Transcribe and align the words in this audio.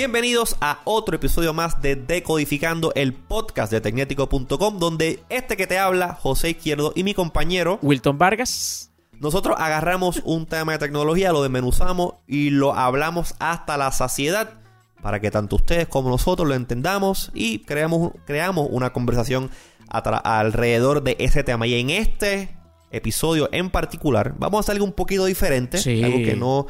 Bienvenidos 0.00 0.56
a 0.62 0.80
otro 0.84 1.16
episodio 1.16 1.52
más 1.52 1.82
de 1.82 1.94
Decodificando, 1.94 2.90
el 2.94 3.12
podcast 3.12 3.70
de 3.70 3.82
Tecnético.com, 3.82 4.78
donde 4.78 5.22
este 5.28 5.58
que 5.58 5.66
te 5.66 5.78
habla, 5.78 6.14
José 6.14 6.50
Izquierdo, 6.50 6.92
y 6.96 7.04
mi 7.04 7.12
compañero 7.12 7.78
Wilton 7.82 8.16
Vargas. 8.16 8.90
Nosotros 9.18 9.56
agarramos 9.58 10.22
un 10.24 10.46
tema 10.48 10.72
de 10.72 10.78
tecnología, 10.78 11.32
lo 11.32 11.42
desmenuzamos 11.42 12.14
y 12.26 12.48
lo 12.48 12.74
hablamos 12.74 13.34
hasta 13.40 13.76
la 13.76 13.92
saciedad 13.92 14.60
para 15.02 15.20
que 15.20 15.30
tanto 15.30 15.56
ustedes 15.56 15.88
como 15.88 16.10
nosotros 16.10 16.48
lo 16.48 16.54
entendamos 16.54 17.30
y 17.34 17.60
creamos, 17.60 18.12
creamos 18.26 18.68
una 18.70 18.92
conversación 18.92 19.50
alrededor 19.88 21.02
de 21.02 21.16
ese 21.18 21.42
tema. 21.42 21.66
Y 21.66 21.74
en 21.74 21.90
este 21.90 22.56
episodio 22.90 23.48
en 23.52 23.70
particular 23.70 24.34
vamos 24.38 24.58
a 24.58 24.60
hacer 24.60 24.72
algo 24.74 24.84
un 24.84 24.92
poquito 24.92 25.24
diferente, 25.24 25.78
algo 26.04 26.18
que 26.18 26.36
no 26.36 26.66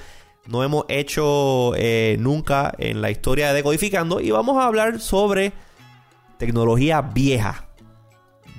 no 0.47 0.65
hemos 0.65 0.85
hecho 0.89 1.75
eh, 1.77 2.17
nunca 2.19 2.75
en 2.79 3.01
la 3.01 3.11
historia 3.11 3.49
de 3.49 3.55
Decodificando. 3.55 4.21
Y 4.21 4.31
vamos 4.31 4.57
a 4.59 4.67
hablar 4.67 5.01
sobre 5.01 5.53
tecnología 6.39 7.01
vieja. 7.03 7.69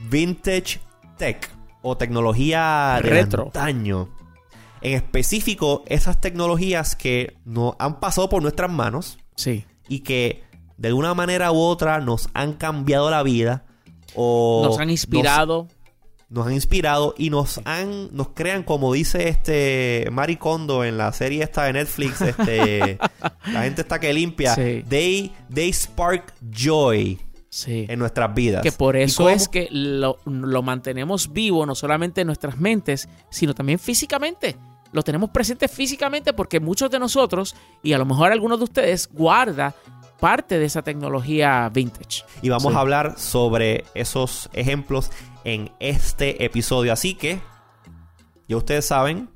Vintage 0.09 0.79
Tech. 1.17 1.49
O 1.81 1.97
tecnología 1.97 2.99
retro. 3.01 3.45
antaño. 3.45 4.09
En 4.81 4.93
específico, 4.93 5.83
esas 5.87 6.21
tecnologías 6.21 6.95
que 6.95 7.37
nos 7.43 7.73
han 7.79 7.99
pasado 7.99 8.29
por 8.29 8.41
nuestras 8.41 8.71
manos. 8.71 9.17
Sí. 9.41 9.65
Y 9.87 10.01
que 10.01 10.43
de 10.77 10.93
una 10.93 11.13
manera 11.13 11.51
u 11.51 11.59
otra 11.59 11.99
nos 11.99 12.29
han 12.33 12.53
cambiado 12.53 13.09
la 13.09 13.23
vida. 13.23 13.65
O 14.15 14.61
nos 14.63 14.79
han 14.79 14.89
inspirado. 14.89 15.67
nos 16.29 16.47
han 16.47 16.53
inspirado 16.53 17.15
y 17.17 17.29
nos 17.29 17.61
han 17.65 18.15
nos 18.15 18.29
crean 18.29 18.63
como 18.63 18.93
dice 18.93 19.29
este 19.29 20.07
Mari 20.11 20.35
Kondo 20.35 20.83
en 20.83 20.97
la 20.97 21.11
serie 21.13 21.43
esta 21.43 21.63
de 21.63 21.73
Netflix 21.73 22.21
este 22.21 22.97
la 23.51 23.63
gente 23.63 23.81
está 23.81 23.99
que 23.99 24.13
limpia. 24.13 24.55
They 24.55 25.31
they 25.53 25.71
spark 25.71 26.33
joy 26.49 27.19
en 27.65 27.99
nuestras 27.99 28.33
vidas. 28.33 28.61
Que 28.63 28.71
por 28.71 28.95
eso 28.95 29.29
es 29.29 29.47
que 29.47 29.67
lo, 29.71 30.19
lo, 30.25 30.61
mantenemos 30.61 31.33
vivo 31.33 31.65
no 31.65 31.75
solamente 31.75 32.21
en 32.21 32.27
nuestras 32.27 32.57
mentes 32.59 33.09
sino 33.29 33.53
también 33.53 33.79
físicamente 33.79 34.57
lo 34.91 35.03
tenemos 35.03 35.29
presente 35.29 35.67
físicamente 35.67 36.33
porque 36.33 36.59
muchos 36.59 36.89
de 36.89 36.99
nosotros 36.99 37.55
y 37.81 37.93
a 37.93 37.97
lo 37.97 38.05
mejor 38.05 38.31
algunos 38.31 38.59
de 38.59 38.65
ustedes 38.65 39.09
guarda 39.11 39.73
parte 40.19 40.59
de 40.59 40.65
esa 40.65 40.83
tecnología 40.83 41.69
vintage. 41.73 42.23
Y 42.41 42.49
vamos 42.49 42.75
a 42.75 42.79
hablar 42.79 43.17
sobre 43.17 43.85
esos 43.95 44.49
ejemplos 44.53 45.09
en 45.43 45.71
este 45.79 46.45
episodio. 46.45 46.93
Así 46.93 47.15
que, 47.15 47.41
ya 48.47 48.55
ustedes 48.55 48.85
saben, 48.85 49.29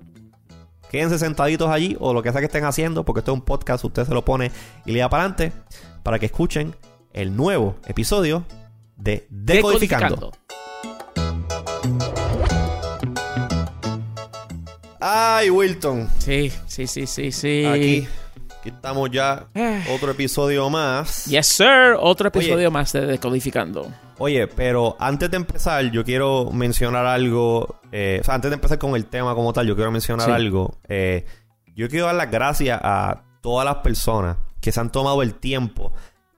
quédense 0.91 1.17
sentaditos 1.17 1.69
allí 1.69 1.97
o 1.99 2.13
lo 2.13 2.21
que 2.21 2.31
sea 2.31 2.39
que 2.39 2.45
estén 2.45 2.65
haciendo, 2.65 3.03
porque 3.03 3.19
esto 3.19 3.31
es 3.31 3.39
un 3.39 3.43
podcast, 3.43 3.83
usted 3.83 4.05
se 4.05 4.13
lo 4.13 4.23
pone 4.23 4.51
y 4.85 4.91
le 4.91 4.99
da 4.99 5.09
para 5.09 5.23
adelante 5.23 5.53
para 6.03 6.19
que 6.19 6.27
escuchen 6.27 6.75
el 7.13 7.35
nuevo 7.35 7.77
episodio 7.87 8.45
de 8.95 9.25
Decodificando. 9.29 10.31
Ay, 15.07 15.51
Wilton. 15.51 16.09
Sí, 16.17 16.51
sí, 16.65 16.87
sí, 16.87 17.05
sí, 17.05 17.31
sí. 17.31 17.63
Aquí 17.63 18.07
estamos 18.63 19.11
ya. 19.11 19.45
Otro 19.93 20.09
episodio 20.09 20.67
más. 20.71 21.25
Yes, 21.25 21.45
sir. 21.45 21.95
Otro 21.99 22.29
episodio 22.29 22.71
más 22.71 22.91
de 22.91 23.05
Decodificando. 23.05 23.87
Oye, 24.17 24.47
pero 24.47 24.97
antes 24.99 25.29
de 25.29 25.37
empezar, 25.37 25.91
yo 25.91 26.03
quiero 26.03 26.49
mencionar 26.51 27.05
algo. 27.05 27.81
Eh, 27.91 28.17
o 28.19 28.23
sea, 28.23 28.33
antes 28.33 28.49
de 28.49 28.55
empezar 28.55 28.79
con 28.79 28.95
el 28.95 29.05
tema 29.05 29.35
como 29.35 29.53
tal, 29.53 29.67
yo 29.67 29.75
quiero 29.75 29.91
mencionar 29.91 30.31
algo. 30.31 30.79
Eh, 30.89 31.23
yo 31.75 31.87
quiero 31.87 32.07
dar 32.07 32.15
las 32.15 32.31
gracias 32.31 32.79
a 32.81 33.25
todas 33.41 33.63
las 33.63 33.75
personas 33.83 34.37
que 34.59 34.71
se 34.71 34.79
han 34.79 34.91
tomado 34.91 35.21
el 35.21 35.35
tiempo 35.35 35.93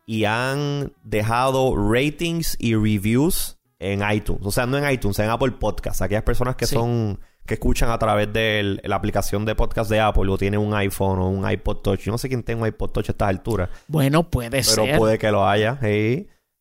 y 0.05 0.25
han 0.25 0.91
dejado 1.05 1.73
ratings 1.73 2.57
y 2.59 2.75
reviews 2.75 3.59
en 3.79 4.03
iTunes. 4.11 4.41
O 4.43 4.51
sea, 4.51 4.65
no 4.65 4.77
en 4.77 4.91
iTunes, 4.91 5.19
en 5.19 5.29
Apple 5.29 5.51
Podcasts. 5.51 6.01
Aquellas 6.01 6.23
personas 6.23 6.57
que 6.57 6.65
son 6.65 7.17
que 7.47 7.55
escuchan 7.55 7.89
a 7.89 7.97
través 7.97 8.31
de 8.31 8.79
la 8.83 8.97
aplicación 8.97 9.45
de 9.45 9.55
podcast 9.55 9.89
de 9.89 9.99
Apple 9.99 10.29
o 10.29 10.37
tienen 10.37 10.59
un 10.59 10.73
iPhone 10.75 11.19
o 11.19 11.29
un 11.29 11.49
iPod 11.49 11.77
Touch. 11.77 12.01
Yo 12.01 12.11
no 12.11 12.17
sé 12.17 12.27
quién 12.27 12.43
tiene 12.43 12.61
un 12.61 12.67
iPod 12.67 12.91
Touch 12.91 13.09
a 13.09 13.13
estas 13.13 13.29
alturas. 13.29 13.69
Bueno, 13.87 14.29
puede 14.29 14.61
ser. 14.63 14.83
Pero 14.83 14.97
puede 14.97 15.17
que 15.17 15.31
lo 15.31 15.47
haya. 15.47 15.79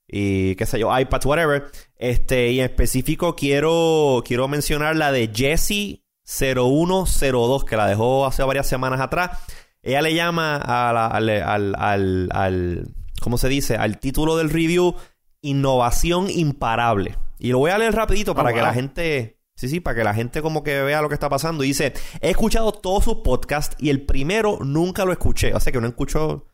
Y 0.08 0.54
qué 0.54 0.64
sé 0.64 0.78
yo, 0.78 0.96
iPad, 0.96 1.26
whatever. 1.26 1.64
Este, 1.96 2.52
y 2.52 2.60
en 2.60 2.66
específico 2.66 3.34
quiero, 3.34 4.22
quiero 4.24 4.48
mencionar 4.48 4.96
la 4.96 5.12
de 5.12 5.30
Jessie 5.34 6.04
0102, 6.24 7.64
que 7.64 7.76
la 7.76 7.86
dejó 7.86 8.24
hace 8.24 8.42
varias 8.44 8.68
semanas 8.68 9.00
atrás. 9.00 9.38
Ella 9.82 10.02
le 10.02 10.14
llama 10.14 10.56
al, 10.56 10.96
al, 10.96 11.74
al, 11.76 12.28
al, 12.30 12.88
¿cómo 13.20 13.38
se 13.38 13.48
dice? 13.48 13.76
Al 13.76 13.98
título 13.98 14.36
del 14.36 14.50
review, 14.50 14.94
Innovación 15.42 16.30
Imparable. 16.30 17.18
Y 17.38 17.50
lo 17.50 17.58
voy 17.58 17.70
a 17.70 17.78
leer 17.78 17.94
rapidito 17.94 18.34
para 18.34 18.50
oh, 18.50 18.54
que 18.54 18.62
la 18.62 18.72
gente 18.72 19.35
Sí, 19.56 19.68
sí, 19.70 19.80
para 19.80 19.96
que 19.96 20.04
la 20.04 20.12
gente 20.12 20.42
como 20.42 20.62
que 20.62 20.82
vea 20.82 21.00
lo 21.00 21.08
que 21.08 21.14
está 21.14 21.30
pasando. 21.30 21.64
Y 21.64 21.68
dice, 21.68 21.94
he 22.20 22.30
escuchado 22.30 22.72
todos 22.72 23.04
sus 23.04 23.16
podcasts 23.16 23.74
y 23.78 23.88
el 23.88 24.04
primero 24.04 24.58
nunca 24.60 25.06
lo 25.06 25.12
escuché. 25.12 25.54
O 25.54 25.60
sea 25.60 25.72
que 25.72 25.80
no 25.80 25.88
escuchó 25.88 26.46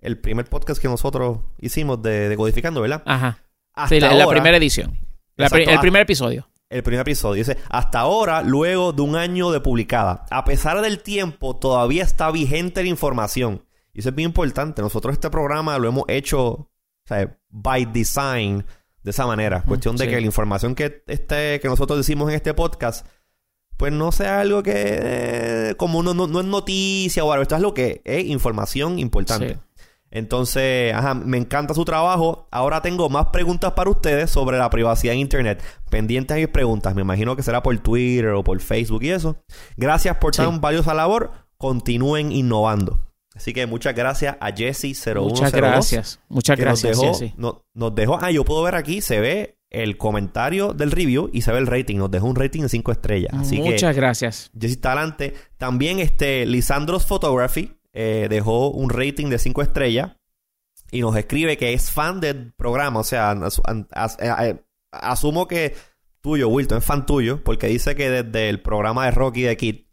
el 0.00 0.18
primer 0.18 0.44
podcast 0.46 0.82
que 0.82 0.88
nosotros 0.88 1.38
hicimos 1.60 2.02
de, 2.02 2.34
Codificando, 2.36 2.80
¿verdad? 2.80 3.02
Ajá. 3.06 3.38
sí, 3.88 4.00
la, 4.00 4.26
primera 4.26 4.56
edición. 4.56 4.98
el 5.36 5.80
primer 5.80 6.02
episodio. 6.02 6.48
El 6.68 6.82
primer 6.82 7.02
episodio. 7.02 7.44
Dice, 7.44 7.56
hasta 7.68 8.00
ahora, 8.00 8.42
luego 8.42 8.92
de 8.92 9.02
un 9.02 9.14
año 9.14 9.52
de 9.52 9.60
publicada, 9.60 10.26
a 10.28 10.44
pesar 10.44 10.80
del 10.80 11.02
tiempo, 11.02 11.54
todavía 11.54 12.02
está 12.02 12.32
vigente 12.32 12.82
la 12.82 12.88
información. 12.88 13.64
Y 13.92 14.00
eso 14.00 14.08
es 14.08 14.14
bien 14.14 14.30
importante. 14.30 14.82
Nosotros 14.82 15.12
este 15.12 15.30
programa 15.30 15.78
lo 15.78 15.86
hemos 15.86 16.04
hecho, 16.08 16.42
o 16.42 16.70
sea, 17.06 17.38
by 17.48 17.84
design 17.84 18.64
de 19.04 19.10
esa 19.10 19.26
manera. 19.26 19.62
Cuestión 19.62 19.96
de 19.96 20.08
que 20.08 20.20
la 20.20 20.26
información 20.26 20.74
que, 20.74 21.04
este, 21.06 21.60
que 21.60 21.68
nosotros 21.68 21.98
decimos 21.98 22.28
en 22.30 22.34
este 22.34 22.54
podcast, 22.54 23.06
pues 23.76 23.92
no 23.92 24.10
sea 24.10 24.40
algo 24.40 24.62
que 24.62 24.72
eh, 24.74 25.74
como 25.76 26.02
no, 26.02 26.14
no, 26.14 26.40
es 26.40 26.46
noticia 26.46 27.22
o 27.22 27.30
algo. 27.30 27.42
Esto 27.42 27.56
es 27.56 27.62
lo 27.62 27.74
que 27.74 28.00
es 28.04 28.24
información 28.24 28.98
importante. 28.98 29.58
Entonces, 30.10 30.94
ajá, 30.94 31.14
me 31.14 31.36
encanta 31.36 31.74
su 31.74 31.84
trabajo. 31.84 32.46
Ahora 32.50 32.80
tengo 32.80 33.08
más 33.10 33.26
preguntas 33.26 33.72
para 33.72 33.90
ustedes 33.90 34.30
sobre 34.30 34.58
la 34.58 34.70
privacidad 34.70 35.14
en 35.14 35.20
Internet. 35.20 35.62
Pendientes 35.90 36.36
a 36.36 36.38
mis 36.38 36.48
preguntas. 36.48 36.94
Me 36.94 37.02
imagino 37.02 37.36
que 37.36 37.42
será 37.42 37.62
por 37.62 37.76
Twitter 37.78 38.28
o 38.28 38.44
por 38.44 38.58
Facebook 38.60 39.02
y 39.02 39.10
eso. 39.10 39.36
Gracias 39.76 40.16
por 40.16 40.32
tan 40.34 40.60
valiosa 40.60 40.94
labor. 40.94 41.32
Continúen 41.58 42.32
innovando. 42.32 43.00
Así 43.34 43.52
que 43.52 43.66
muchas 43.66 43.94
gracias 43.94 44.36
a 44.40 44.50
Jesse0102. 44.50 45.22
Muchas 45.22 45.52
gracias. 45.52 46.20
Muchas 46.28 46.58
gracias. 46.58 46.96
Nos 46.96 47.20
dejó, 47.20 47.64
nos 47.74 47.94
dejó, 47.94 48.18
ah, 48.20 48.30
yo 48.30 48.44
puedo 48.44 48.62
ver 48.62 48.76
aquí, 48.76 49.00
se 49.00 49.20
ve 49.20 49.58
el 49.70 49.96
comentario 49.96 50.72
del 50.72 50.92
review 50.92 51.30
y 51.32 51.42
se 51.42 51.52
ve 51.52 51.58
el 51.58 51.66
rating. 51.66 51.96
Nos 51.96 52.10
dejó 52.10 52.26
un 52.26 52.36
rating 52.36 52.62
de 52.62 52.68
5 52.68 52.92
estrellas. 52.92 53.32
Así 53.34 53.60
muchas 53.60 53.94
gracias. 53.96 54.50
Jesse 54.58 54.72
está 54.72 54.92
adelante. 54.92 55.34
También 55.58 55.98
este 55.98 56.46
Lisandros 56.46 57.06
Photography 57.06 57.76
eh, 57.92 58.28
dejó 58.30 58.70
un 58.70 58.90
rating 58.90 59.28
de 59.30 59.38
5 59.38 59.62
estrellas 59.62 60.12
y 60.92 61.00
nos 61.00 61.16
escribe 61.16 61.56
que 61.56 61.72
es 61.72 61.90
fan 61.90 62.20
del 62.20 62.52
programa. 62.52 63.00
O 63.00 63.04
sea, 63.04 63.36
eh, 64.20 64.30
eh, 64.42 64.56
asumo 64.92 65.48
que 65.48 65.74
tuyo, 66.20 66.48
Wilton, 66.48 66.78
es 66.78 66.84
fan 66.84 67.04
tuyo, 67.04 67.42
porque 67.42 67.66
dice 67.66 67.96
que 67.96 68.08
desde 68.10 68.48
el 68.48 68.62
programa 68.62 69.06
de 69.06 69.10
Rocky 69.10 69.42
de 69.42 69.56
Kid 69.56 69.83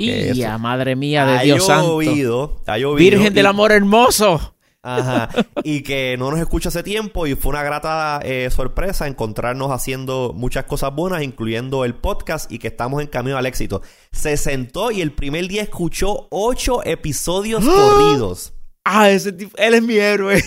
y 0.00 0.34
ya, 0.34 0.58
madre 0.58 0.96
mía 0.96 1.26
de 1.26 1.44
Dios 1.44 1.66
llovido, 1.66 2.48
santo. 2.48 2.70
Ha 2.70 2.78
llovido, 2.78 2.96
Virgen 2.96 3.34
del 3.34 3.46
amor 3.46 3.72
hermoso. 3.72 4.54
Ajá. 4.82 5.28
y 5.64 5.82
que 5.82 6.16
no 6.16 6.30
nos 6.30 6.38
escucha 6.38 6.68
hace 6.68 6.84
tiempo 6.84 7.26
y 7.26 7.34
fue 7.34 7.50
una 7.50 7.64
grata 7.64 8.20
eh, 8.22 8.48
sorpresa 8.52 9.08
encontrarnos 9.08 9.72
haciendo 9.72 10.32
muchas 10.32 10.64
cosas 10.64 10.94
buenas, 10.94 11.24
incluyendo 11.24 11.84
el 11.84 11.94
podcast 11.96 12.52
y 12.52 12.60
que 12.60 12.68
estamos 12.68 13.02
en 13.02 13.08
camino 13.08 13.36
al 13.36 13.46
éxito. 13.46 13.82
Se 14.12 14.36
sentó 14.36 14.92
y 14.92 15.00
el 15.00 15.10
primer 15.10 15.48
día 15.48 15.62
escuchó 15.62 16.28
ocho 16.30 16.84
episodios 16.84 17.64
corridos. 17.68 18.52
Ah, 18.88 19.10
ese 19.10 19.32
tipo, 19.32 19.50
él 19.58 19.74
es 19.74 19.82
mi 19.82 19.96
héroe. 19.96 20.40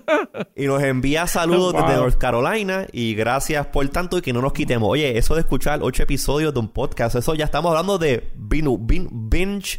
y 0.56 0.66
nos 0.66 0.80
envía 0.80 1.26
saludos 1.26 1.72
desde 1.72 1.96
North 1.96 2.18
Carolina 2.18 2.86
y 2.92 3.14
gracias 3.14 3.66
por 3.66 3.88
tanto 3.88 4.18
y 4.18 4.22
que 4.22 4.32
no 4.32 4.40
nos 4.40 4.52
quitemos. 4.52 4.88
Oye, 4.88 5.18
eso 5.18 5.34
de 5.34 5.40
escuchar 5.40 5.80
ocho 5.82 6.04
episodios 6.04 6.54
de 6.54 6.60
un 6.60 6.68
podcast, 6.68 7.16
eso 7.16 7.34
ya 7.34 7.46
estamos 7.46 7.70
hablando 7.70 7.98
de 7.98 8.30
binge, 8.36 8.78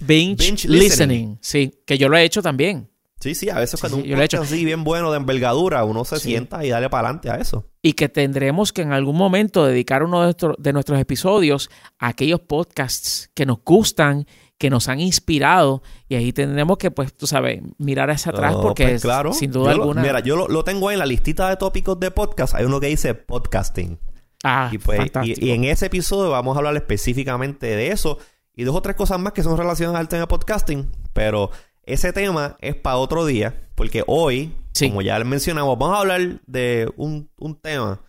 binge, 0.01 0.67
listening. 0.67 1.37
Sí, 1.39 1.71
que 1.85 1.97
yo 1.97 2.09
lo 2.09 2.17
he 2.17 2.25
hecho 2.25 2.41
también. 2.41 2.89
Sí, 3.21 3.33
sí, 3.33 3.49
a 3.49 3.59
veces 3.59 3.79
cuando 3.79 3.99
un 3.99 4.03
podcast 4.03 4.43
así 4.43 4.65
bien 4.65 4.83
bueno 4.83 5.09
de 5.11 5.17
envergadura, 5.17 5.85
uno 5.85 6.03
se 6.03 6.19
sienta 6.19 6.65
y 6.65 6.69
dale 6.69 6.89
para 6.89 7.07
adelante 7.07 7.29
a 7.29 7.35
eso. 7.35 7.69
Y 7.81 7.93
que 7.93 8.09
tendremos 8.09 8.73
que 8.73 8.81
en 8.81 8.91
algún 8.91 9.15
momento 9.15 9.65
dedicar 9.65 10.03
uno 10.03 10.27
de, 10.27 10.35
de 10.57 10.73
nuestros 10.73 10.99
episodios 10.99 11.69
a 11.97 12.09
aquellos 12.09 12.41
podcasts 12.41 13.31
que 13.33 13.45
nos 13.45 13.59
gustan 13.63 14.25
que 14.61 14.69
nos 14.69 14.87
han 14.87 14.99
inspirado 14.99 15.81
y 16.07 16.13
ahí 16.15 16.31
tendremos 16.31 16.77
que, 16.77 16.91
pues, 16.91 17.13
tú 17.13 17.25
sabes, 17.25 17.61
mirar 17.79 18.11
hacia 18.11 18.31
atrás 18.31 18.55
porque 18.61 18.87
pues, 18.87 19.01
claro. 19.01 19.33
sin 19.33 19.51
duda 19.51 19.71
Yo 19.71 19.77
lo- 19.77 19.83
alguna... 19.83 20.01
mira, 20.03 20.19
yo 20.19 20.35
lo, 20.37 20.47
lo 20.47 20.63
tengo 20.63 20.87
ahí 20.89 20.93
en 20.93 20.99
la 20.99 21.07
listita 21.07 21.49
de 21.49 21.57
tópicos 21.57 21.99
de 21.99 22.11
podcast. 22.11 22.53
Hay 22.53 22.65
uno 22.65 22.79
que 22.79 22.85
dice 22.87 23.15
podcasting. 23.15 23.97
ah, 24.43 24.69
Y, 24.71 24.77
pues, 24.77 24.99
fantástico. 24.99 25.39
y, 25.43 25.49
y 25.49 25.51
en 25.51 25.63
ese 25.63 25.87
episodio 25.87 26.29
vamos 26.29 26.55
a 26.55 26.59
hablar 26.59 26.75
específicamente 26.75 27.65
de 27.65 27.87
eso 27.91 28.19
y 28.53 28.63
dos 28.63 28.75
o 28.75 28.81
tres 28.83 28.95
cosas 28.95 29.19
más 29.19 29.33
que 29.33 29.41
son 29.43 29.57
relacionadas 29.57 29.99
al 29.99 30.07
tema 30.07 30.27
podcasting. 30.27 30.91
Pero 31.13 31.49
ese 31.83 32.13
tema 32.13 32.55
es 32.61 32.75
para 32.75 32.97
otro 32.97 33.25
día, 33.25 33.67
porque 33.75 34.03
hoy, 34.05 34.53
Sí. 34.73 34.89
como 34.89 35.01
ya 35.01 35.17
mencionamos, 35.23 35.77
vamos 35.79 35.97
a 35.97 36.01
hablar 36.01 36.39
de 36.45 36.87
un, 36.97 37.29
un 37.37 37.55
tema 37.59 38.01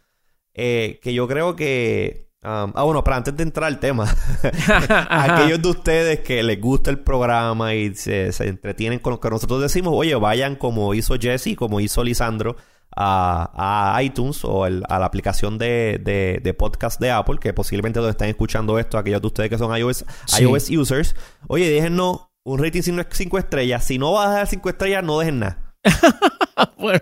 eh, 0.55 1.01
que 1.03 1.15
yo 1.15 1.27
creo 1.27 1.57
que. 1.57 2.22
Um, 2.45 2.73
ah, 2.75 2.83
bueno, 2.85 3.03
pero 3.05 3.17
antes 3.17 3.37
de 3.37 3.43
entrar 3.43 3.67
al 3.69 3.79
tema, 3.81 4.07
aquellos 5.09 5.63
de 5.63 5.69
ustedes 5.69 6.21
que 6.21 6.43
les 6.43 6.61
gusta 6.61 6.91
el 6.91 6.99
programa 6.99 7.75
y 7.75 7.95
se, 7.95 8.33
se 8.33 8.49
entretienen 8.49 8.99
con 8.99 9.13
lo 9.13 9.21
que 9.21 9.31
nosotros 9.31 9.61
decimos, 9.61 9.93
oye, 9.97 10.15
vayan 10.15 10.57
como 10.57 10.95
hizo 10.95 11.15
Jesse, 11.19 11.55
como 11.57 11.81
hizo 11.81 12.03
Lisandro, 12.05 12.57
a, 12.95 13.95
a 13.97 14.03
iTunes 14.03 14.45
o 14.45 14.67
el- 14.67 14.83
a 14.89 14.99
la 14.99 15.07
aplicación 15.07 15.57
de, 15.57 15.99
de- 16.05 16.41
de 16.43 16.55
podcast 16.55 17.01
de 17.01 17.11
Apple, 17.11 17.39
que 17.41 17.55
posiblemente 17.55 18.01
donde 18.01 18.11
están 18.11 18.29
escuchando 18.29 18.79
esto, 18.79 18.99
aquellos 18.99 19.21
de 19.23 19.27
ustedes 19.29 19.49
que 19.51 19.57
son 19.59 19.75
iOS, 19.77 20.05
Sí. 20.27 20.43
iOS 20.43 20.69
users, 20.71 21.17
oye, 21.49 21.71
déjennos 21.71 22.27
un 22.45 22.63
rating 22.63 22.83
5 22.83 23.39
estrellas. 23.39 23.85
Si 23.85 23.99
no 23.99 24.13
vas 24.13 24.27
a 24.27 24.31
dar 24.33 24.47
5 24.47 24.69
estrellas, 24.69 25.03
no 25.05 25.19
dejen 25.19 25.39
nada. 25.41 25.75
Bueno, 26.77 27.01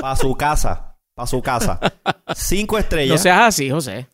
Para 0.00 0.16
su 0.16 0.34
casa. 0.34 0.96
Para 1.14 1.26
su 1.26 1.40
casa. 1.42 1.78
5 2.34 2.78
estrellas. 2.78 3.16
no 3.16 3.22
seas 3.22 3.40
así, 3.48 3.70
José. 3.70 4.06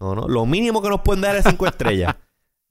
No, 0.00 0.14
no. 0.14 0.28
Lo 0.28 0.46
mínimo 0.46 0.80
que 0.82 0.88
nos 0.88 1.00
pueden 1.02 1.22
dar 1.22 1.36
es 1.36 1.44
5 1.48 1.66
estrellas. 1.66 2.14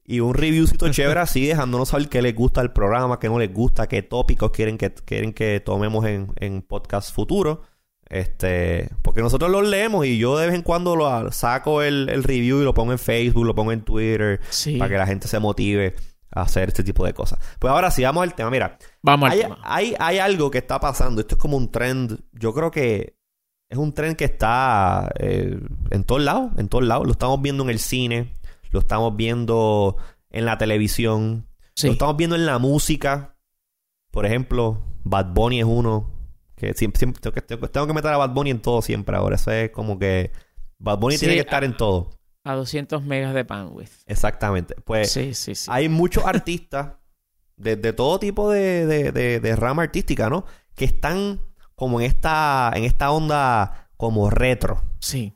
Y 0.05 0.21
un 0.21 0.33
reviewcito 0.33 0.89
chévere 0.89 1.19
así, 1.19 1.45
dejándonos 1.45 1.89
saber 1.89 2.07
qué 2.07 2.21
les 2.21 2.33
gusta 2.33 2.61
el 2.61 2.71
programa, 2.71 3.19
qué 3.19 3.27
no 3.27 3.39
les 3.39 3.53
gusta, 3.53 3.87
qué 3.87 4.01
tópicos 4.03 4.51
quieren 4.51 4.77
que, 4.77 4.93
quieren 4.93 5.33
que 5.33 5.59
tomemos 5.59 6.05
en, 6.05 6.31
en 6.37 6.61
podcast 6.61 7.13
futuro. 7.13 7.61
Este, 8.09 8.89
porque 9.01 9.21
nosotros 9.21 9.51
los 9.51 9.67
leemos 9.67 10.05
y 10.05 10.17
yo 10.17 10.37
de 10.37 10.45
vez 10.47 10.55
en 10.55 10.61
cuando 10.61 10.95
lo 10.95 11.29
saco 11.33 11.81
el, 11.81 12.07
el 12.07 12.23
review 12.23 12.61
y 12.61 12.63
lo 12.63 12.73
pongo 12.73 12.93
en 12.93 12.99
Facebook, 12.99 13.43
lo 13.45 13.53
pongo 13.53 13.73
en 13.73 13.81
Twitter, 13.81 14.39
Sí. 14.49 14.77
para 14.77 14.89
que 14.89 14.97
la 14.97 15.05
gente 15.07 15.27
se 15.27 15.39
motive 15.39 15.93
a 16.31 16.43
hacer 16.43 16.69
este 16.69 16.85
tipo 16.85 17.05
de 17.05 17.13
cosas. 17.13 17.39
Pues 17.59 17.69
ahora 17.69 17.91
sí, 17.91 18.03
vamos 18.03 18.23
al 18.23 18.33
tema. 18.33 18.49
Mira, 18.49 18.77
Vamos 19.01 19.27
al 19.29 19.33
hay, 19.35 19.41
tema. 19.41 19.59
hay, 19.61 19.93
hay 19.99 20.19
algo 20.19 20.49
que 20.49 20.59
está 20.59 20.79
pasando. 20.79 21.19
Esto 21.19 21.35
es 21.35 21.41
como 21.41 21.57
un 21.57 21.69
trend. 21.69 22.17
Yo 22.31 22.53
creo 22.53 22.71
que 22.71 23.16
es 23.69 23.77
un 23.77 23.93
trend 23.93 24.15
que 24.15 24.25
está 24.25 25.11
eh, 25.19 25.59
en 25.91 26.03
todos 26.03 26.21
lados. 26.21 26.51
En 26.57 26.69
todos 26.69 26.83
lados. 26.85 27.05
Lo 27.05 27.11
estamos 27.11 27.41
viendo 27.41 27.63
en 27.63 27.69
el 27.69 27.79
cine. 27.79 28.33
Lo 28.71 28.79
estamos 28.79 29.15
viendo 29.15 29.97
en 30.29 30.45
la 30.45 30.57
televisión. 30.57 31.47
Sí. 31.75 31.87
Lo 31.87 31.93
estamos 31.93 32.17
viendo 32.17 32.35
en 32.35 32.45
la 32.45 32.59
música. 32.59 33.35
Por 34.11 34.25
ejemplo, 34.25 34.81
Bad 35.03 35.33
Bunny 35.33 35.59
es 35.59 35.65
uno. 35.65 36.11
Que 36.55 36.73
siempre, 36.73 36.97
siempre 36.99 37.21
tengo, 37.21 37.33
que, 37.33 37.41
tengo- 37.41 37.69
tengo 37.69 37.87
que 37.87 37.93
meter 37.93 38.11
a 38.11 38.17
Bad 38.17 38.31
Bunny 38.33 38.49
en 38.51 38.61
todo 38.61 38.81
siempre 38.81 39.15
ahora. 39.15 39.35
Eso 39.35 39.51
es 39.51 39.69
como 39.71 39.99
que 39.99 40.31
Bad 40.79 40.97
Bunny 40.99 41.15
Sí, 41.15 41.19
tiene 41.21 41.35
que 41.35 41.41
estar 41.41 41.63
en 41.63 41.75
todo. 41.77 42.09
A 42.43 42.55
200 42.55 43.03
megas 43.03 43.33
de 43.33 43.43
bandwidth. 43.43 43.91
Exactamente. 44.05 44.75
Pues 44.85 45.11
Sí, 45.11 45.33
sí, 45.33 45.53
sí. 45.53 45.69
hay 45.71 45.89
muchos 45.89 46.23
artistas 46.25 46.93
de, 47.57 47.75
de 47.75 47.91
todo 47.93 48.17
tipo 48.19 48.49
de, 48.49 48.85
de, 48.85 49.11
de- 49.11 49.39
de 49.39 49.55
rama 49.55 49.83
artística, 49.83 50.29
¿no? 50.29 50.45
Que 50.73 50.85
están 50.85 51.41
como 51.77 52.01
en 52.01 52.07
esta, 52.07 52.71
en 52.75 52.83
esta 52.85 53.11
onda 53.11 53.89
como 53.97 54.31
retro. 54.31 54.81
Sí. 54.99 55.33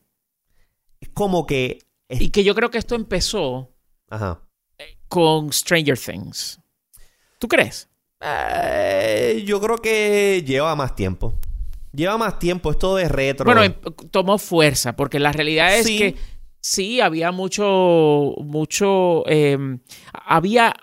Es 1.00 1.10
como 1.10 1.46
que... 1.46 1.80
es- 2.10 2.20
Y 2.20 2.30
que 2.30 2.44
yo 2.44 2.56
creo 2.56 2.72
que 2.72 2.80
esto 2.80 2.96
empezó 2.96 3.72
Ajá. 4.10 4.42
con 5.08 5.54
Stranger 5.54 5.98
Things. 6.00 6.60
¿Tú 7.38 7.48
crees? 7.48 7.88
Eh, 8.22 9.44
yo 9.46 9.62
creo 9.62 9.78
que 9.78 10.44
lleva 10.46 10.76
más 10.76 10.96
tiempo. 10.96 11.34
Lleva 11.94 12.18
más 12.18 12.40
tiempo 12.40 12.72
esto 12.72 12.96
de 12.96 13.08
retro. 13.08 13.46
Bueno, 13.46 13.64
em- 13.64 13.76
tomó 14.10 14.38
fuerza, 14.40 14.96
porque 14.96 15.20
la 15.20 15.32
realidad 15.32 15.78
es 15.78 15.86
Sí. 15.86 15.98
que 16.00 16.16
sí, 16.60 17.02
había 17.02 17.32
mucho, 17.32 18.34
mucho, 18.40 19.24
eh, 19.28 19.58
había 20.14 20.74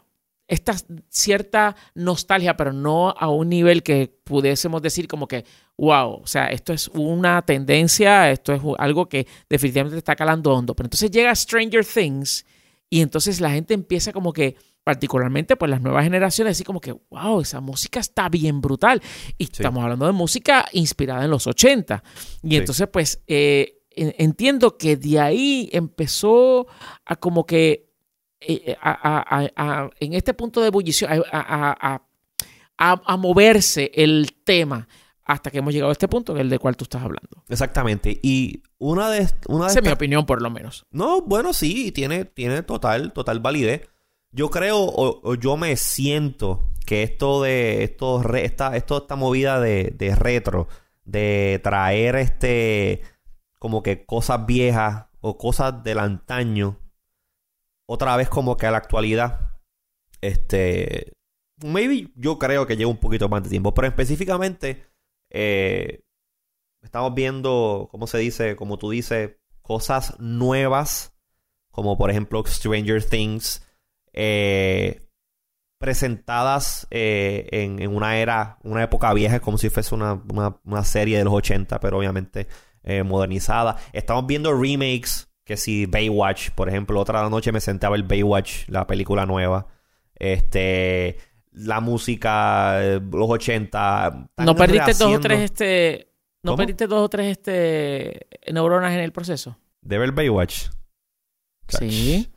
esta 0.48 0.74
cierta 1.10 1.76
nostalgia, 1.94 2.56
pero 2.56 2.72
no 2.72 3.10
a 3.10 3.28
un 3.28 3.48
nivel 3.50 3.82
que 3.82 4.10
pudiésemos 4.24 4.80
decir 4.82 5.06
como 5.06 5.28
que, 5.28 5.44
wow, 5.76 6.20
o 6.22 6.26
sea, 6.26 6.46
esto 6.46 6.72
es 6.72 6.88
una 6.88 7.42
tendencia, 7.42 8.30
esto 8.30 8.52
es 8.54 8.62
algo 8.78 9.08
que 9.08 9.26
definitivamente 9.48 9.98
está 9.98 10.16
calando 10.16 10.52
hondo. 10.54 10.74
Pero 10.74 10.86
entonces 10.86 11.10
llega 11.10 11.34
Stranger 11.34 11.84
Things 11.84 12.44
y 12.90 13.02
entonces 13.02 13.40
la 13.40 13.50
gente 13.50 13.74
empieza 13.74 14.12
como 14.12 14.32
que, 14.32 14.56
particularmente 14.84 15.54
pues 15.54 15.70
las 15.70 15.82
nuevas 15.82 16.02
generaciones, 16.04 16.52
así 16.52 16.64
como 16.64 16.80
que, 16.80 16.92
wow, 17.10 17.42
esa 17.42 17.60
música 17.60 18.00
está 18.00 18.30
bien 18.30 18.62
brutal. 18.62 19.02
Y 19.36 19.44
estamos 19.44 19.82
hablando 19.82 20.06
de 20.06 20.12
música 20.12 20.64
inspirada 20.72 21.24
en 21.26 21.30
los 21.30 21.46
80. 21.46 22.02
Y 22.42 22.48
Sí. 22.50 22.56
entonces 22.56 22.88
pues 22.90 23.22
eh, 23.26 23.82
en- 23.90 24.14
entiendo 24.16 24.78
que 24.78 24.96
de 24.96 25.20
ahí 25.20 25.68
empezó 25.72 26.66
a 27.04 27.16
como 27.16 27.44
que 27.44 27.87
eh, 28.40 28.76
a- 28.80 28.90
a- 28.92 29.40
a- 29.44 29.50
a- 29.56 29.90
en 30.00 30.14
este 30.14 30.34
punto 30.34 30.60
de 30.60 30.68
ebullición, 30.68 31.10
a, 31.32 33.16
moverse 33.16 33.90
el 33.94 34.32
tema 34.44 34.88
hasta 35.24 35.50
que 35.50 35.58
hemos 35.58 35.74
llegado 35.74 35.90
a 35.90 35.92
este 35.92 36.08
punto, 36.08 36.32
que 36.32 36.40
es 36.40 36.44
el 36.44 36.50
del 36.50 36.58
cual 36.58 36.76
tú 36.76 36.84
estás 36.84 37.02
hablando. 37.02 37.44
Exactamente. 37.48 38.18
Y 38.22 38.62
una 38.78 39.10
de, 39.10 39.28
una 39.48 39.66
de 39.66 39.70
Esa 39.72 39.80
es 39.80 39.84
mi 39.84 39.90
opinión, 39.92 40.24
por 40.24 40.40
lo 40.40 40.50
menos. 40.50 40.86
No, 40.90 41.20
bueno, 41.20 41.52
sí, 41.52 41.92
tiene, 41.92 42.24
tiene 42.24 42.62
total, 42.62 43.12
total 43.12 43.40
validez. 43.40 43.82
Yo 44.30 44.48
creo, 44.50 44.78
o, 44.78 45.20
o 45.22 45.34
yo 45.34 45.56
me 45.56 45.76
siento 45.76 46.62
que 46.86 47.02
esto 47.02 47.42
de, 47.42 47.82
esto, 47.84 48.22
re- 48.22 48.44
esta, 48.46 48.74
esto, 48.76 48.98
esta 48.98 49.16
movida 49.16 49.60
de, 49.60 49.92
de 49.96 50.14
retro, 50.14 50.68
de 51.04 51.60
traer 51.62 52.16
este, 52.16 53.02
como 53.58 53.82
que 53.82 54.06
cosas 54.06 54.46
viejas 54.46 55.06
o 55.20 55.36
cosas 55.36 55.82
del 55.84 55.98
antaño, 55.98 56.78
otra 57.88 58.16
vez 58.16 58.28
como 58.28 58.56
que 58.56 58.66
a 58.66 58.70
la 58.70 58.78
actualidad, 58.78 59.52
este, 60.20 61.12
maybe 61.62 62.12
yo 62.16 62.38
creo 62.38 62.66
que 62.66 62.76
lleva 62.76 62.90
un 62.90 62.98
poquito 62.98 63.28
más 63.28 63.42
de 63.42 63.50
tiempo, 63.50 63.72
pero 63.72 63.88
específicamente, 63.88 64.86
eh, 65.30 66.02
estamos 66.82 67.14
viendo, 67.14 67.88
¿cómo 67.90 68.06
se 68.06 68.18
dice? 68.18 68.56
Como 68.56 68.78
tú 68.78 68.90
dices, 68.90 69.36
cosas 69.62 70.18
nuevas, 70.20 71.16
como 71.70 71.96
por 71.96 72.10
ejemplo 72.10 72.42
Stranger 72.46 73.02
Things, 73.04 73.66
eh, 74.12 75.08
presentadas 75.80 76.86
eh, 76.90 77.48
en, 77.52 77.80
en 77.80 77.94
una 77.94 78.18
era, 78.18 78.58
una 78.64 78.82
época 78.82 79.12
vieja, 79.14 79.40
como 79.40 79.58
si 79.58 79.70
fuese 79.70 79.94
una, 79.94 80.14
una- 80.32 80.60
una 80.64 80.84
serie 80.84 81.18
de 81.18 81.24
los 81.24 81.32
80, 81.34 81.80
pero 81.80 81.98
obviamente 81.98 82.48
modernizada. 83.04 83.76
Estamos 83.92 84.26
viendo 84.26 84.50
remakes, 84.58 85.27
que 85.48 85.56
si 85.56 85.86
Baywatch, 85.86 86.50
por 86.50 86.68
ejemplo, 86.68 87.00
otra 87.00 87.26
noche 87.30 87.52
me 87.52 87.60
senté 87.62 87.86
a 87.86 87.88
ver 87.88 88.02
Baywatch, 88.02 88.68
la 88.68 88.86
película 88.86 89.24
nueva. 89.24 89.66
Este, 90.14 91.16
la 91.52 91.80
música, 91.80 92.78
los 93.10 93.30
80. 93.30 94.26
están 94.28 94.44
¿No 94.46 94.54
perdiste 94.54 94.92
dos 94.92 95.16
o 95.16 95.20
tres 95.20 95.40
este. 95.40 96.12
¿No 96.42 96.52
¿Cómo? 96.52 96.58
perdiste 96.58 96.86
dos 96.86 97.02
o 97.02 97.08
tres 97.08 97.28
este 97.38 98.26
neuronas 98.52 98.92
en 98.92 99.00
el 99.00 99.10
proceso? 99.10 99.58
De 99.80 99.96
ver 99.96 100.12
Baywatch. 100.12 100.66
Sí. 101.68 102.28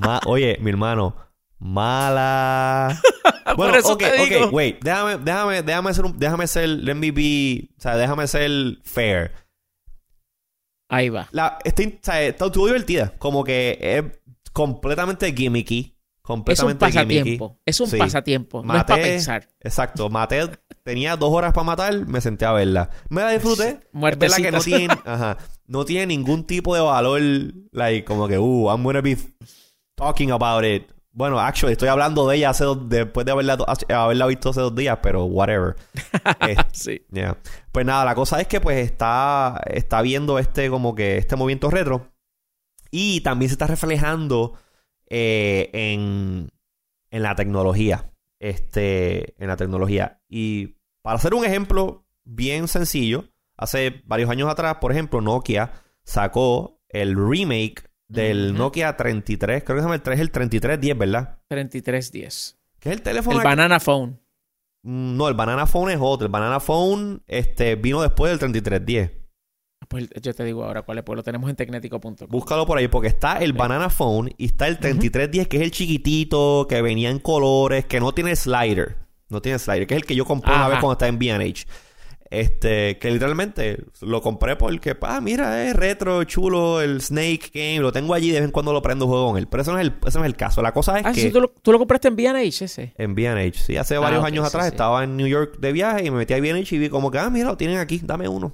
Ma- 0.00 0.20
Oye, 0.26 0.58
mi 0.60 0.70
hermano, 0.70 1.14
mala. 1.58 3.00
Por 3.44 3.56
Bueno, 3.56 3.76
eso 3.76 3.92
ok, 3.92 3.98
te 4.00 4.24
digo. 4.24 4.46
ok, 4.46 4.52
wait. 4.52 4.82
Déjame, 4.82 5.18
déjame, 5.18 5.62
déjame 5.62 5.94
ser, 5.94 6.04
un- 6.04 6.18
déjame 6.18 6.46
ser, 6.48 6.68
let 6.68 6.94
me 6.94 7.12
be, 7.12 7.68
o 7.78 7.80
sea, 7.80 7.96
déjame 7.96 8.26
ser 8.26 8.50
fair. 8.82 9.32
Ahí 10.88 11.08
va. 11.08 11.28
La, 11.32 11.58
está, 11.64 11.82
está- 12.22 12.22
estuvo 12.22 12.66
divertida. 12.66 13.12
Como 13.18 13.42
que 13.44 13.78
es 13.80 14.04
completamente 14.52 15.32
gimmicky. 15.34 15.92
Es 16.26 16.28
un 16.30 16.36
Completamente 16.42 16.86
gimmicky. 16.90 17.18
pasatiempo. 17.38 17.60
Es 17.64 17.80
un 17.80 17.86
Sí. 17.88 17.98
pasatiempo. 17.98 18.62
No 18.64 18.76
es 18.76 18.84
para 18.84 18.96
Maté- 19.00 19.02
pensar. 19.10 19.48
Exacto. 19.60 20.10
Maté, 20.10 20.48
tenía 20.82 21.16
dos 21.16 21.30
horas 21.32 21.52
para 21.52 21.64
matar, 21.64 22.06
me 22.06 22.20
senté 22.20 22.44
a 22.46 22.52
verla. 22.52 22.90
Me 23.10 23.22
la 23.22 23.30
disfruté. 23.30 23.80
Verdad 23.92 24.36
que 24.36 24.50
no 24.50 24.60
tiene, 24.60 24.88
ajá, 25.04 25.38
no 25.68 25.84
tiene 25.84 26.06
ningún 26.08 26.44
tipo 26.44 26.74
de 26.74 26.80
valor, 26.80 27.20
like, 27.70 28.04
como 28.04 28.26
que, 28.26 28.38
uh, 28.38 28.70
I'm 28.70 28.82
gonna 28.82 29.02
be 29.02 29.16
talking 29.94 30.32
about 30.32 30.64
it. 30.64 30.90
Bueno, 31.18 31.40
actually, 31.40 31.72
estoy 31.72 31.88
hablando 31.88 32.28
de 32.28 32.36
ella 32.36 32.50
hace 32.50 32.64
dos- 32.64 32.90
después 32.90 33.24
de 33.24 33.32
haberla, 33.32 33.56
haberla 33.88 34.26
visto 34.26 34.50
hace 34.50 34.60
dos 34.60 34.74
días, 34.74 34.98
pero 35.02 35.24
whatever. 35.24 35.74
Eh, 36.46 36.56
Sí. 36.72 37.00
yeah. 37.10 37.38
Pues 37.72 37.86
nada, 37.86 38.04
la 38.04 38.14
cosa 38.14 38.38
es 38.38 38.46
que 38.46 38.60
pues 38.60 38.76
está, 38.84 39.58
está 39.66 40.02
viendo 40.02 40.38
este 40.38 40.68
como 40.68 40.94
que 40.94 41.16
este 41.16 41.34
movimiento 41.36 41.70
retro 41.70 42.12
y 42.90 43.22
también 43.22 43.48
se 43.48 43.54
está 43.54 43.66
reflejando 43.66 44.58
eh, 45.08 45.70
en, 45.72 46.50
en 47.10 47.22
la 47.22 47.34
tecnología. 47.34 48.12
Este, 48.38 49.42
en 49.42 49.48
la 49.48 49.56
tecnología. 49.56 50.20
Y 50.28 50.76
para 51.00 51.16
hacer 51.16 51.32
un 51.32 51.46
ejemplo 51.46 52.04
bien 52.24 52.68
sencillo, 52.68 53.24
hace 53.56 54.02
varios 54.04 54.28
años 54.28 54.50
atrás, 54.50 54.76
por 54.82 54.92
ejemplo, 54.92 55.22
Nokia 55.22 55.72
sacó 56.04 56.82
el 56.90 57.16
remake 57.16 57.85
del 58.08 58.50
Ujú. 58.50 58.58
Nokia 58.58 58.96
33, 58.96 59.64
creo 59.64 59.76
que 59.76 59.80
se 59.80 59.84
llama 59.84 59.94
el 59.96 60.02
3, 60.02 60.20
el 60.20 60.30
3310, 60.30 60.98
¿verdad? 60.98 61.38
3310. 61.48 62.56
Que 62.78 62.90
es 62.90 62.94
el 62.96 63.02
teléfono... 63.02 63.38
El 63.38 63.44
Banana 63.44 63.80
Phone. 63.80 64.20
Mm, 64.82 65.16
No, 65.16 65.28
el 65.28 65.34
Banana 65.34 65.66
Phone 65.66 65.90
es 65.92 65.98
otro. 66.00 66.26
El 66.26 66.32
Banana 66.32 66.60
Phone 66.60 67.22
este, 67.26 67.74
vino 67.76 68.02
después 68.02 68.30
del 68.30 68.38
3310. 68.38 69.10
Pues 69.88 70.08
yo 70.20 70.34
te 70.34 70.42
digo 70.44 70.64
ahora 70.64 70.82
cuál 70.82 70.98
es, 70.98 71.04
pues 71.04 71.16
lo 71.16 71.22
tenemos 71.22 71.48
en 71.48 71.54
tecnético.com. 71.56 72.14
Búscalo 72.28 72.66
por 72.66 72.78
ahí, 72.78 72.88
porque 72.88 73.08
está 73.08 73.38
el 73.38 73.52
Sí. 73.52 73.56
Banana 73.56 73.88
Phone 73.90 74.32
y 74.36 74.46
está 74.46 74.66
el 74.68 74.78
3310, 74.78 75.46
que 75.48 75.56
es 75.58 75.62
el 75.62 75.70
chiquitito, 75.70 76.66
que 76.68 76.82
venía 76.82 77.10
en 77.10 77.18
colores, 77.20 77.84
que 77.86 78.00
no 78.00 78.12
tiene 78.12 78.34
slider. 78.34 78.96
No 79.28 79.40
tiene 79.42 79.58
slider, 79.58 79.86
que 79.86 79.94
es 79.94 80.00
el 80.00 80.06
que 80.06 80.14
yo 80.16 80.24
compré 80.24 80.52
una 80.54 80.68
vez 80.68 80.78
cuando 80.78 80.92
estaba 80.92 81.08
en 81.08 81.18
B&H. 81.18 81.66
Este, 82.28 82.98
que 82.98 83.10
literalmente 83.10 83.84
lo 84.00 84.20
compré 84.20 84.56
porque, 84.56 84.96
ah, 85.02 85.20
mira, 85.20 85.64
es 85.64 85.76
retro, 85.76 86.24
chulo, 86.24 86.80
el 86.80 87.00
Snake 87.00 87.50
Game, 87.54 87.78
lo 87.80 87.92
tengo 87.92 88.14
allí, 88.14 88.30
de 88.30 88.40
vez 88.40 88.46
en 88.46 88.50
cuando 88.50 88.72
lo 88.72 88.82
prendo 88.82 89.06
juego 89.06 89.28
con 89.28 89.38
él. 89.38 89.46
Pero 89.46 89.62
eso 89.62 89.72
no 89.72 89.78
es 89.78 89.86
el, 89.86 89.94
eso 90.06 90.18
no 90.18 90.24
es 90.24 90.28
el 90.30 90.36
caso. 90.36 90.60
La 90.62 90.72
cosa 90.72 90.98
es 90.98 91.06
Ah, 91.06 91.12
que... 91.12 91.20
sí, 91.20 91.30
¿tú, 91.30 91.40
lo, 91.40 91.48
tú 91.48 91.72
lo 91.72 91.78
compraste 91.78 92.08
en 92.08 92.16
B&H 92.16 92.64
ese. 92.64 92.92
En 92.96 93.14
B&H, 93.14 93.52
sí. 93.58 93.76
Hace 93.76 93.96
varios 93.98 94.20
ok, 94.20 94.26
años 94.26 94.44
sí, 94.44 94.48
atrás 94.48 94.64
sí. 94.64 94.70
estaba 94.70 95.04
en 95.04 95.16
New 95.16 95.26
York 95.28 95.58
de 95.58 95.72
viaje 95.72 96.04
y 96.04 96.10
me 96.10 96.18
metí 96.18 96.34
a 96.34 96.40
B&H 96.40 96.74
y 96.74 96.78
vi 96.78 96.88
como 96.88 97.10
que, 97.10 97.18
ah, 97.18 97.30
mira, 97.30 97.46
lo 97.48 97.56
tienen 97.56 97.78
aquí, 97.78 98.00
dame 98.02 98.28
uno. 98.28 98.52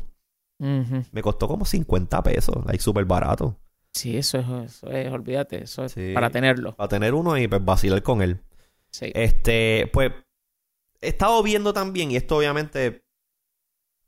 Me 0.59 1.23
costó 1.23 1.49
como 1.49 1.65
50 1.65 2.23
pesos, 2.23 2.57
ahí 2.69 2.79
súper 2.79 3.05
barato. 3.05 3.59
Sí, 3.93 4.17
eso 4.17 4.39
es, 4.39 4.47
eso 4.47 4.91
es, 4.91 5.13
olvídate, 5.13 5.65
eso 5.65 5.85
es 5.85 5.97
para 6.15 6.31
tenerlo. 6.31 6.77
Para 6.77 6.89
tener 6.89 7.15
uno 7.15 7.37
y 7.37 7.49
pues 7.49 7.65
vacilar 7.65 8.01
con 8.03 8.23
él. 8.23 8.41
Sí. 8.91 9.11
Este, 9.13 9.91
pues, 9.93 10.13
he 11.01 11.09
estado 11.09 11.43
viendo 11.43 11.73
también, 11.73 12.13
y 12.13 12.17
esto 12.17 12.37
obviamente 12.37 13.02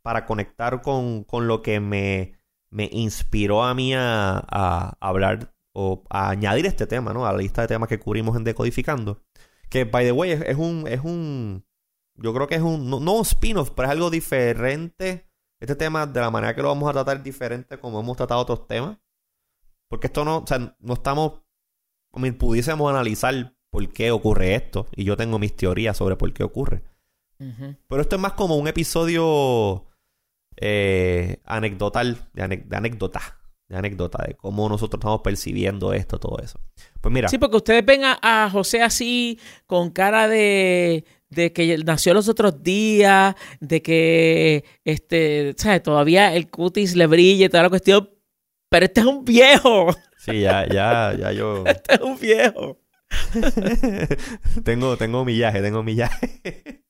para 0.04 0.26
conectar 0.26 0.82
con, 0.82 1.24
con 1.24 1.48
lo 1.48 1.62
que 1.62 1.80
me, 1.80 2.34
me 2.68 2.90
inspiró 2.92 3.64
a 3.64 3.72
mí 3.72 3.94
a, 3.94 4.44
a 4.50 4.98
hablar 5.00 5.54
o 5.72 6.04
a 6.10 6.28
añadir 6.28 6.66
este 6.66 6.86
tema, 6.86 7.14
¿no? 7.14 7.26
A 7.26 7.32
la 7.32 7.38
lista 7.38 7.62
de 7.62 7.68
temas 7.68 7.88
que 7.88 7.98
cubrimos 7.98 8.36
en 8.36 8.44
Decodificando. 8.44 9.22
Que, 9.70 9.84
by 9.84 10.04
the 10.04 10.12
way, 10.12 10.32
es, 10.32 10.42
es 10.42 10.56
un, 10.58 10.86
es 10.86 11.00
un, 11.00 11.64
yo 12.16 12.34
creo 12.34 12.46
que 12.46 12.56
es 12.56 12.60
un, 12.60 12.90
no, 12.90 13.00
no 13.00 13.14
un 13.14 13.22
spin-off, 13.22 13.70
pero 13.70 13.88
es 13.88 13.92
algo 13.92 14.10
diferente. 14.10 15.26
Este 15.58 15.74
tema, 15.74 16.06
de 16.06 16.20
la 16.20 16.30
manera 16.30 16.54
que 16.54 16.60
lo 16.60 16.68
vamos 16.68 16.90
a 16.90 16.92
tratar, 16.92 17.16
es 17.16 17.24
diferente 17.24 17.78
como 17.78 17.98
hemos 17.98 18.18
tratado 18.18 18.42
otros 18.42 18.66
temas. 18.66 18.98
Porque 19.88 20.08
esto 20.08 20.22
no, 20.26 20.38
o 20.38 20.46
sea, 20.46 20.76
no 20.78 20.92
estamos, 20.92 21.40
mean, 22.12 22.34
pudiésemos 22.34 22.90
analizar 22.90 23.56
por 23.70 23.88
qué 23.88 24.10
ocurre 24.10 24.54
esto. 24.54 24.86
Y 24.94 25.04
yo 25.04 25.16
tengo 25.16 25.38
mis 25.38 25.56
teorías 25.56 25.96
sobre 25.96 26.16
por 26.16 26.30
qué 26.34 26.44
ocurre. 26.44 26.82
Pero 27.38 28.02
esto 28.02 28.16
es 28.16 28.22
más 28.22 28.34
como 28.34 28.56
un 28.56 28.68
episodio 28.68 29.86
eh, 30.56 31.40
anecdotal, 31.44 32.18
de, 32.32 32.62
de 32.64 32.76
anécdota, 32.76 33.20
de 33.68 33.76
anécdota, 33.76 34.24
de 34.26 34.34
cómo 34.34 34.68
nosotros 34.68 34.98
estamos 35.00 35.20
percibiendo 35.22 35.92
esto, 35.92 36.18
todo 36.18 36.38
eso. 36.42 36.60
Pues 37.00 37.12
mira, 37.12 37.28
Sí, 37.28 37.38
porque 37.38 37.56
ustedes 37.56 37.84
ven 37.84 38.02
a, 38.04 38.18
a 38.22 38.50
José 38.50 38.82
así, 38.82 39.38
con 39.66 39.90
cara 39.90 40.28
de, 40.28 41.04
de 41.30 41.52
que 41.52 41.76
nació 41.78 42.14
los 42.14 42.28
otros 42.28 42.62
días, 42.62 43.34
de 43.60 43.82
que 43.82 44.64
este, 44.84 45.54
¿sabes? 45.56 45.82
todavía 45.82 46.34
el 46.34 46.50
cutis 46.50 46.96
le 46.96 47.06
brille, 47.06 47.48
toda 47.48 47.64
la 47.64 47.70
cuestión. 47.70 48.10
Pero 48.68 48.86
este 48.86 49.00
es 49.00 49.06
un 49.06 49.24
viejo. 49.24 49.94
sí, 50.18 50.40
ya, 50.40 50.66
ya, 50.66 51.14
ya 51.18 51.32
yo 51.32 51.64
Este 51.66 51.94
es 51.94 52.00
un 52.00 52.18
viejo. 52.18 52.80
tengo, 54.64 54.96
tengo 54.96 55.24
millaje, 55.24 55.62
tengo 55.62 55.82
millaje. 55.82 56.83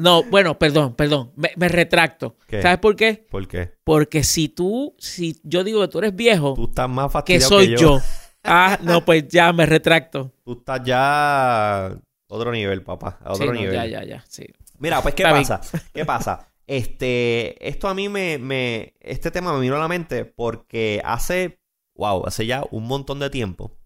No, 0.00 0.22
bueno, 0.24 0.58
perdón, 0.58 0.94
perdón. 0.94 1.32
Me, 1.36 1.50
me 1.56 1.68
retracto. 1.68 2.36
¿Qué? 2.46 2.62
¿Sabes 2.62 2.78
por 2.78 2.96
qué? 2.96 3.26
¿Por 3.30 3.46
qué? 3.46 3.74
Porque 3.84 4.24
si 4.24 4.48
tú, 4.48 4.94
si 4.98 5.40
yo 5.42 5.62
digo 5.64 5.80
que 5.82 5.88
tú 5.88 5.98
eres 5.98 6.14
viejo, 6.16 6.54
Tú 6.54 6.64
estás 6.64 6.88
más 6.88 7.06
que 7.24 7.38
fastidiado 7.40 7.48
soy 7.48 7.68
que 7.68 7.76
yo. 7.80 8.00
Ah, 8.42 8.78
no, 8.82 9.04
pues 9.04 9.28
ya 9.28 9.52
me 9.52 9.66
retracto. 9.66 10.32
Tú 10.44 10.52
estás 10.52 10.82
ya 10.84 11.86
a 11.86 12.00
otro 12.28 12.52
nivel, 12.52 12.82
papá, 12.82 13.18
a 13.22 13.32
otro 13.32 13.44
Sí, 13.44 13.46
no, 13.48 13.52
nivel. 13.54 13.74
ya, 13.74 13.84
ya, 13.86 14.04
ya. 14.04 14.24
Sí. 14.26 14.46
Mira, 14.78 15.02
pues, 15.02 15.14
¿qué 15.14 15.24
pasa? 15.24 15.60
¿Qué 15.92 16.04
pasa? 16.06 16.48
Este, 16.66 17.68
esto 17.68 17.88
a 17.88 17.94
mí 17.94 18.08
me, 18.08 18.38
me, 18.38 18.94
este 19.00 19.30
tema 19.30 19.52
me 19.52 19.60
vino 19.60 19.76
a 19.76 19.80
la 19.80 19.88
mente 19.88 20.24
porque 20.24 21.02
hace, 21.04 21.60
wow, 21.96 22.24
hace 22.26 22.46
ya 22.46 22.62
un 22.70 22.86
montón 22.86 23.18
de 23.18 23.28
tiempo, 23.28 23.76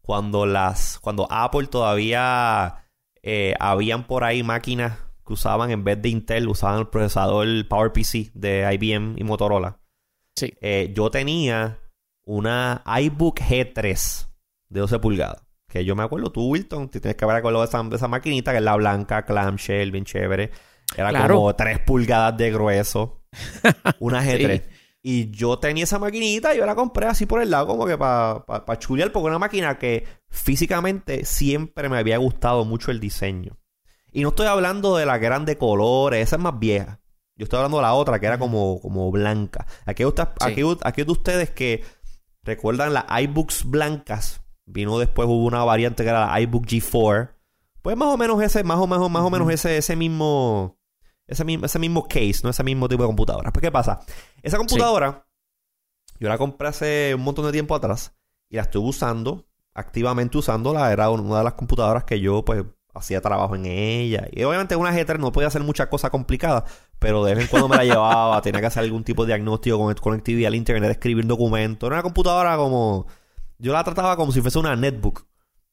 cuando 0.00 0.46
las, 0.46 0.98
cuando 1.00 1.26
Apple 1.30 1.66
todavía 1.66 2.86
eh, 3.22 3.54
habían 3.60 4.06
por 4.06 4.24
ahí 4.24 4.42
máquinas 4.42 4.98
que 5.26 5.32
usaban 5.32 5.70
en 5.70 5.84
vez 5.84 6.00
de 6.02 6.08
Intel, 6.08 6.48
usaban 6.48 6.80
el 6.80 6.88
procesador 6.88 7.46
PowerPC 7.68 8.32
de 8.34 8.68
IBM 8.74 9.16
y 9.18 9.24
Motorola. 9.24 9.78
Sí. 10.36 10.52
Eh, 10.60 10.92
yo 10.96 11.10
tenía 11.10 11.78
una 12.24 12.82
iBook 13.00 13.38
G3 13.40 14.26
de 14.68 14.80
12 14.80 14.98
pulgadas. 14.98 15.42
Que 15.68 15.84
yo 15.84 15.96
me 15.96 16.02
acuerdo, 16.02 16.30
tú, 16.30 16.48
Wilton, 16.50 16.88
te 16.90 17.00
tienes 17.00 17.16
que 17.16 17.24
haber 17.24 17.36
acordado 17.38 17.62
de 17.64 17.68
esa, 17.68 17.82
de 17.82 17.96
esa 17.96 18.08
maquinita, 18.08 18.50
que 18.52 18.58
es 18.58 18.64
la 18.64 18.76
blanca, 18.76 19.24
clamshell, 19.24 19.90
bien 19.90 20.04
chévere. 20.04 20.50
Era 20.96 21.08
Claro. 21.10 21.36
como 21.36 21.54
3 21.56 21.78
pulgadas 21.80 22.36
de 22.36 22.50
grueso. 22.52 23.22
Una 23.98 24.22
G3. 24.22 24.62
Sí. 24.62 24.68
Y 25.04 25.30
yo 25.30 25.58
tenía 25.58 25.84
esa 25.84 25.98
maquinita 25.98 26.54
y 26.54 26.58
yo 26.58 26.66
la 26.66 26.74
compré 26.76 27.06
así 27.06 27.26
por 27.26 27.42
el 27.42 27.50
lado, 27.50 27.66
como 27.66 27.86
que 27.86 27.96
para 27.98 28.44
pa, 28.46 28.64
pa 28.64 28.78
chulear, 28.78 29.10
porque 29.10 29.26
era 29.26 29.36
una 29.36 29.38
máquina 29.40 29.76
que 29.78 30.04
físicamente 30.28 31.24
siempre 31.24 31.88
me 31.88 31.98
había 31.98 32.18
gustado 32.18 32.64
mucho 32.64 32.90
el 32.90 33.00
diseño. 33.00 33.56
Y 34.12 34.22
no 34.22 34.28
estoy 34.30 34.46
hablando 34.46 34.96
de 34.96 35.06
la 35.06 35.18
que 35.18 35.26
eran 35.26 35.44
de 35.44 35.58
colores, 35.58 36.22
esa 36.22 36.36
es 36.36 36.42
más 36.42 36.58
vieja. 36.58 37.00
Yo 37.36 37.44
estoy 37.44 37.56
hablando 37.58 37.78
de 37.78 37.82
la 37.82 37.94
otra, 37.94 38.20
que 38.20 38.26
era 38.26 38.38
como, 38.38 38.80
como 38.80 39.10
blanca. 39.10 39.66
Aquí, 39.86 40.04
usted, 40.04 40.28
Sí. 40.38 40.52
aquí, 40.52 40.62
aquí 40.82 41.02
de 41.04 41.10
ustedes 41.12 41.50
que 41.50 41.82
recuerdan 42.42 42.92
las 42.92 43.04
iBooks 43.22 43.64
blancas, 43.64 44.42
vino 44.66 44.98
después, 44.98 45.26
hubo 45.28 45.44
una 45.44 45.64
variante 45.64 46.02
que 46.02 46.10
era 46.10 46.26
la 46.26 46.40
iBook 46.40 46.66
G4. 46.66 47.30
Pues 47.80 47.96
más 47.96 48.08
o 48.08 48.16
menos 48.16 48.40
ese, 48.42 48.62
más 48.62 48.78
o 48.78 48.86
menos, 48.86 49.10
más 49.10 49.22
o 49.22 49.30
menos 49.30 49.50
ese, 49.50 49.76
ese 49.78 49.96
mismo, 49.96 50.78
ese 51.26 51.44
mismo, 51.44 51.66
ese 51.66 51.78
mismo 51.78 52.06
case, 52.06 52.40
¿no? 52.44 52.50
Ese 52.50 52.62
mismo 52.62 52.88
tipo 52.88 53.02
de 53.02 53.08
computadora. 53.08 53.50
Pues, 53.50 53.62
¿qué 53.62 53.72
pasa? 53.72 54.00
Esa 54.42 54.58
computadora, 54.58 55.26
yo 56.20 56.28
la 56.28 56.38
compré 56.38 56.68
hace 56.68 57.14
un 57.14 57.22
montón 57.22 57.46
de 57.46 57.52
tiempo 57.52 57.74
atrás 57.74 58.14
y 58.48 58.56
la 58.56 58.62
estuve 58.62 58.88
usando, 58.88 59.46
activamente 59.74 60.38
usándola. 60.38 60.92
Era 60.92 61.10
una 61.10 61.38
de 61.38 61.44
las 61.44 61.54
computadoras 61.54 62.04
que 62.04 62.20
yo, 62.20 62.44
pues, 62.44 62.62
hacía 62.94 63.20
trabajo 63.20 63.54
en 63.56 63.66
ella. 63.66 64.26
Y 64.32 64.42
obviamente 64.44 64.76
una 64.76 64.92
G3 64.92 65.18
no 65.18 65.32
podía 65.32 65.48
hacer 65.48 65.62
muchas 65.62 65.88
cosas 65.88 66.10
complicadas, 66.10 66.64
pero 66.98 67.24
de 67.24 67.34
vez 67.34 67.44
en 67.44 67.50
cuando 67.50 67.68
me 67.68 67.76
la 67.76 67.84
llevaba, 67.86 68.40
tenía 68.42 68.60
que 68.60 68.66
hacer 68.66 68.84
algún 68.84 69.04
tipo 69.04 69.24
de 69.24 69.28
diagnóstico 69.28 69.78
con 69.78 69.94
conectividad 69.94 70.48
al 70.48 70.54
internet, 70.54 70.90
escribir 70.90 71.26
documentos. 71.26 71.86
Era 71.86 71.96
una 71.96 72.02
computadora 72.02 72.56
como... 72.56 73.06
Yo 73.58 73.72
la 73.72 73.84
trataba 73.84 74.16
como 74.16 74.32
si 74.32 74.40
fuese 74.40 74.58
una 74.58 74.74
netbook. 74.74 75.24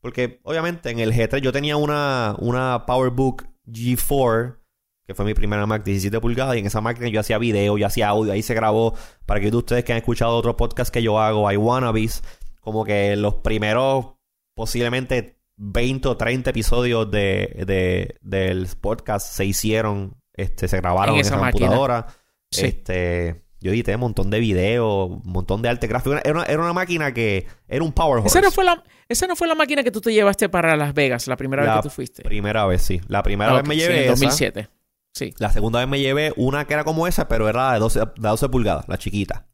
Porque 0.02 0.40
obviamente 0.44 0.92
en 0.92 1.00
el 1.00 1.14
G3 1.14 1.40
yo 1.40 1.52
tenía 1.52 1.76
una, 1.76 2.36
una 2.40 2.86
PowerBook 2.86 3.48
G4, 3.68 4.58
que 5.06 5.16
fue 5.16 5.26
mi 5.26 5.34
primera 5.34 5.66
Mac 5.66 5.84
17 5.84 6.22
pulgadas, 6.22 6.56
y 6.56 6.60
en 6.60 6.68
esa 6.68 6.82
máquina 6.82 7.10
yo 7.10 7.20
hacía 7.20 7.38
video, 7.38 7.78
yo 7.78 7.86
hacía 7.86 8.10
audio, 8.10 8.32
ahí 8.32 8.42
se 8.42 8.54
grabó, 8.54 8.94
para 9.26 9.42
que 9.42 9.50
ustedes 9.50 9.84
que 9.84 9.92
han 9.92 9.98
escuchado 9.98 10.38
otros 10.38 10.56
podcasts 10.56 10.92
que 10.92 11.04
yo 11.04 11.20
hago, 11.20 11.52
I 11.52 11.58
Wannabes, 11.58 12.24
como 12.62 12.86
que 12.86 13.16
los 13.16 13.36
primeros 13.36 14.14
posiblemente 14.54 15.39
20 15.62 16.08
o 16.08 16.16
30 16.18 16.50
episodios 16.52 17.12
de, 17.12 17.64
de- 17.68 18.16
del 18.22 18.68
podcast 18.80 19.28
se 19.28 19.44
hicieron, 19.46 20.16
este, 20.34 20.68
se 20.70 20.78
grabaron 20.78 21.16
En 21.16 21.20
en, 21.20 21.26
esa 21.26 21.36
esa 21.36 21.52
computadora. 21.52 22.08
Sí. 22.50 22.66
Este, 22.66 23.44
yo 23.60 23.72
edité 23.72 23.94
un 23.96 24.00
montón 24.02 24.30
de 24.30 24.40
videos, 24.40 25.10
un 25.10 25.22
montón 25.26 25.62
de 25.62 25.68
arte 25.68 25.88
gráfico. 25.88 26.16
Era 26.16 26.32
una, 26.32 26.44
era 26.44 26.62
una 26.64 26.72
máquina 26.74 27.14
que 27.14 27.46
era 27.68 27.84
un 27.84 27.92
power 27.92 28.20
horse. 28.20 28.30
Esa 28.30 28.42
no, 28.42 28.52
fue 28.52 28.64
la, 28.64 28.82
esa 29.10 29.28
no 29.28 29.36
fue 29.36 29.48
la 29.50 29.56
máquina 29.56 29.84
que 29.84 29.92
tú 29.92 30.00
te 30.00 30.14
llevaste 30.14 30.48
para 30.48 30.78
Las 30.78 30.94
Vegas 30.94 31.28
la 31.28 31.36
primera 31.36 31.64
La 31.66 31.74
vez 31.76 31.82
que 31.84 31.90
tú 31.90 31.94
fuiste. 31.96 32.24
Primera 32.24 32.66
vez, 32.66 32.82
sí. 32.82 33.02
La 33.10 33.22
primera 33.22 33.52
Ah, 33.52 33.56
vez 33.58 33.68
me 33.68 33.76
sí, 33.76 33.82
llevé 33.82 33.96
en 33.98 34.02
esa. 34.04 34.10
2007. 34.12 34.70
Sí. 35.14 35.34
La 35.40 35.52
segunda 35.52 35.80
vez 35.80 35.90
me 35.90 36.00
llevé 36.00 36.32
una 36.38 36.64
que 36.66 36.74
era 36.74 36.86
como 36.86 37.06
esa, 37.06 37.28
pero 37.28 37.50
era 37.50 37.74
de 37.74 37.80
12, 37.80 38.00
de 38.00 38.06
12 38.16 38.48
pulgadas, 38.48 38.88
la 38.88 38.98
chiquita. 38.98 39.48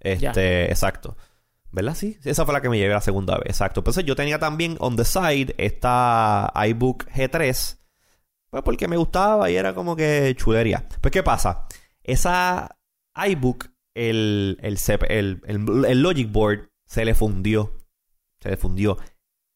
Este, 0.00 0.64
exacto. 0.64 1.16
¿Verdad? 1.72 1.94
Sí, 1.94 2.18
esa 2.24 2.44
fue 2.44 2.52
la 2.52 2.60
que 2.60 2.68
me 2.68 2.76
llevé 2.78 2.92
la 2.92 3.00
segunda 3.00 3.36
vez, 3.38 3.46
exacto. 3.46 3.80
Entonces 3.80 4.04
yo 4.04 4.14
tenía 4.14 4.38
también 4.38 4.76
on 4.78 4.94
the 4.96 5.04
side 5.06 5.54
esta 5.56 6.52
iBook 6.68 7.06
G3, 7.06 7.78
pues 8.50 8.62
porque 8.62 8.88
me 8.88 8.98
gustaba 8.98 9.50
y 9.50 9.56
era 9.56 9.74
como 9.74 9.96
que 9.96 10.34
chulería. 10.36 10.86
Pues 11.00 11.10
¿qué 11.10 11.22
pasa? 11.22 11.66
Esa 12.02 12.76
iBook, 13.26 13.70
el, 13.94 14.58
el, 14.60 14.78
el, 15.08 15.40
el- 15.86 16.02
Logic 16.02 16.30
Board 16.30 16.68
se 16.86 17.06
le 17.06 17.14
fundió. 17.14 17.78
Se 18.40 18.50
le 18.50 18.58
fundió. 18.58 18.98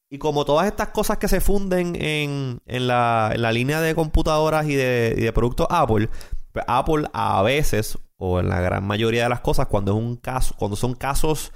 Y 0.09 0.17
como 0.19 0.47
todas 0.47 0.67
estas 0.69 0.89
cosas 0.89 1.19
que 1.19 1.29
se 1.29 1.41
funden 1.43 1.97
en, 1.97 2.63
en, 2.65 2.87
la, 2.87 3.35
la 3.37 3.53
línea 3.53 3.81
de 3.83 3.95
computadoras 3.95 4.67
y 4.67 4.75
de, 4.75 5.15
y 5.19 5.21
de 5.21 5.33
productos 5.35 5.67
Apple, 5.69 6.09
pues 6.53 6.65
Apple 6.67 7.09
a 7.13 7.43
veces, 7.43 7.99
o 8.17 8.41
en 8.41 8.49
la 8.49 8.61
gran 8.61 8.87
mayoría 8.87 9.25
de 9.25 9.29
las 9.29 9.41
cosas, 9.41 9.67
cuando 9.67 9.93
es 9.93 9.99
un 9.99 10.17
caso, 10.17 10.55
cuando 10.57 10.77
son 10.77 10.95
casos 10.95 11.53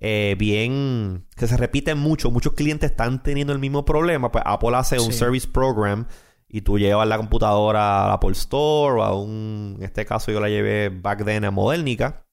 eh, 0.00 0.36
bien 0.38 1.26
que 1.36 1.46
se 1.46 1.56
repiten 1.56 1.98
mucho, 1.98 2.30
muchos 2.30 2.52
clientes 2.54 2.90
están 2.90 3.22
teniendo 3.22 3.52
el 3.52 3.58
mismo 3.58 3.84
problema, 3.84 4.30
pues 4.32 4.44
Apple 4.46 4.76
hace 4.76 5.00
un 5.00 5.12
service 5.12 5.48
program 5.48 6.06
y 6.48 6.60
tú 6.60 6.78
llevas 6.78 7.08
la 7.08 7.16
computadora 7.16 8.06
al 8.06 8.12
Apple 8.12 8.32
Store 8.32 9.00
o 9.00 9.02
a 9.02 9.18
un, 9.18 9.76
en 9.78 9.84
este 9.84 10.04
caso 10.04 10.30
yo 10.30 10.40
la 10.40 10.48
llevé 10.48 10.88
back 10.90 11.24
then 11.24 11.44
a 11.44 11.50
Modernica 11.50 12.26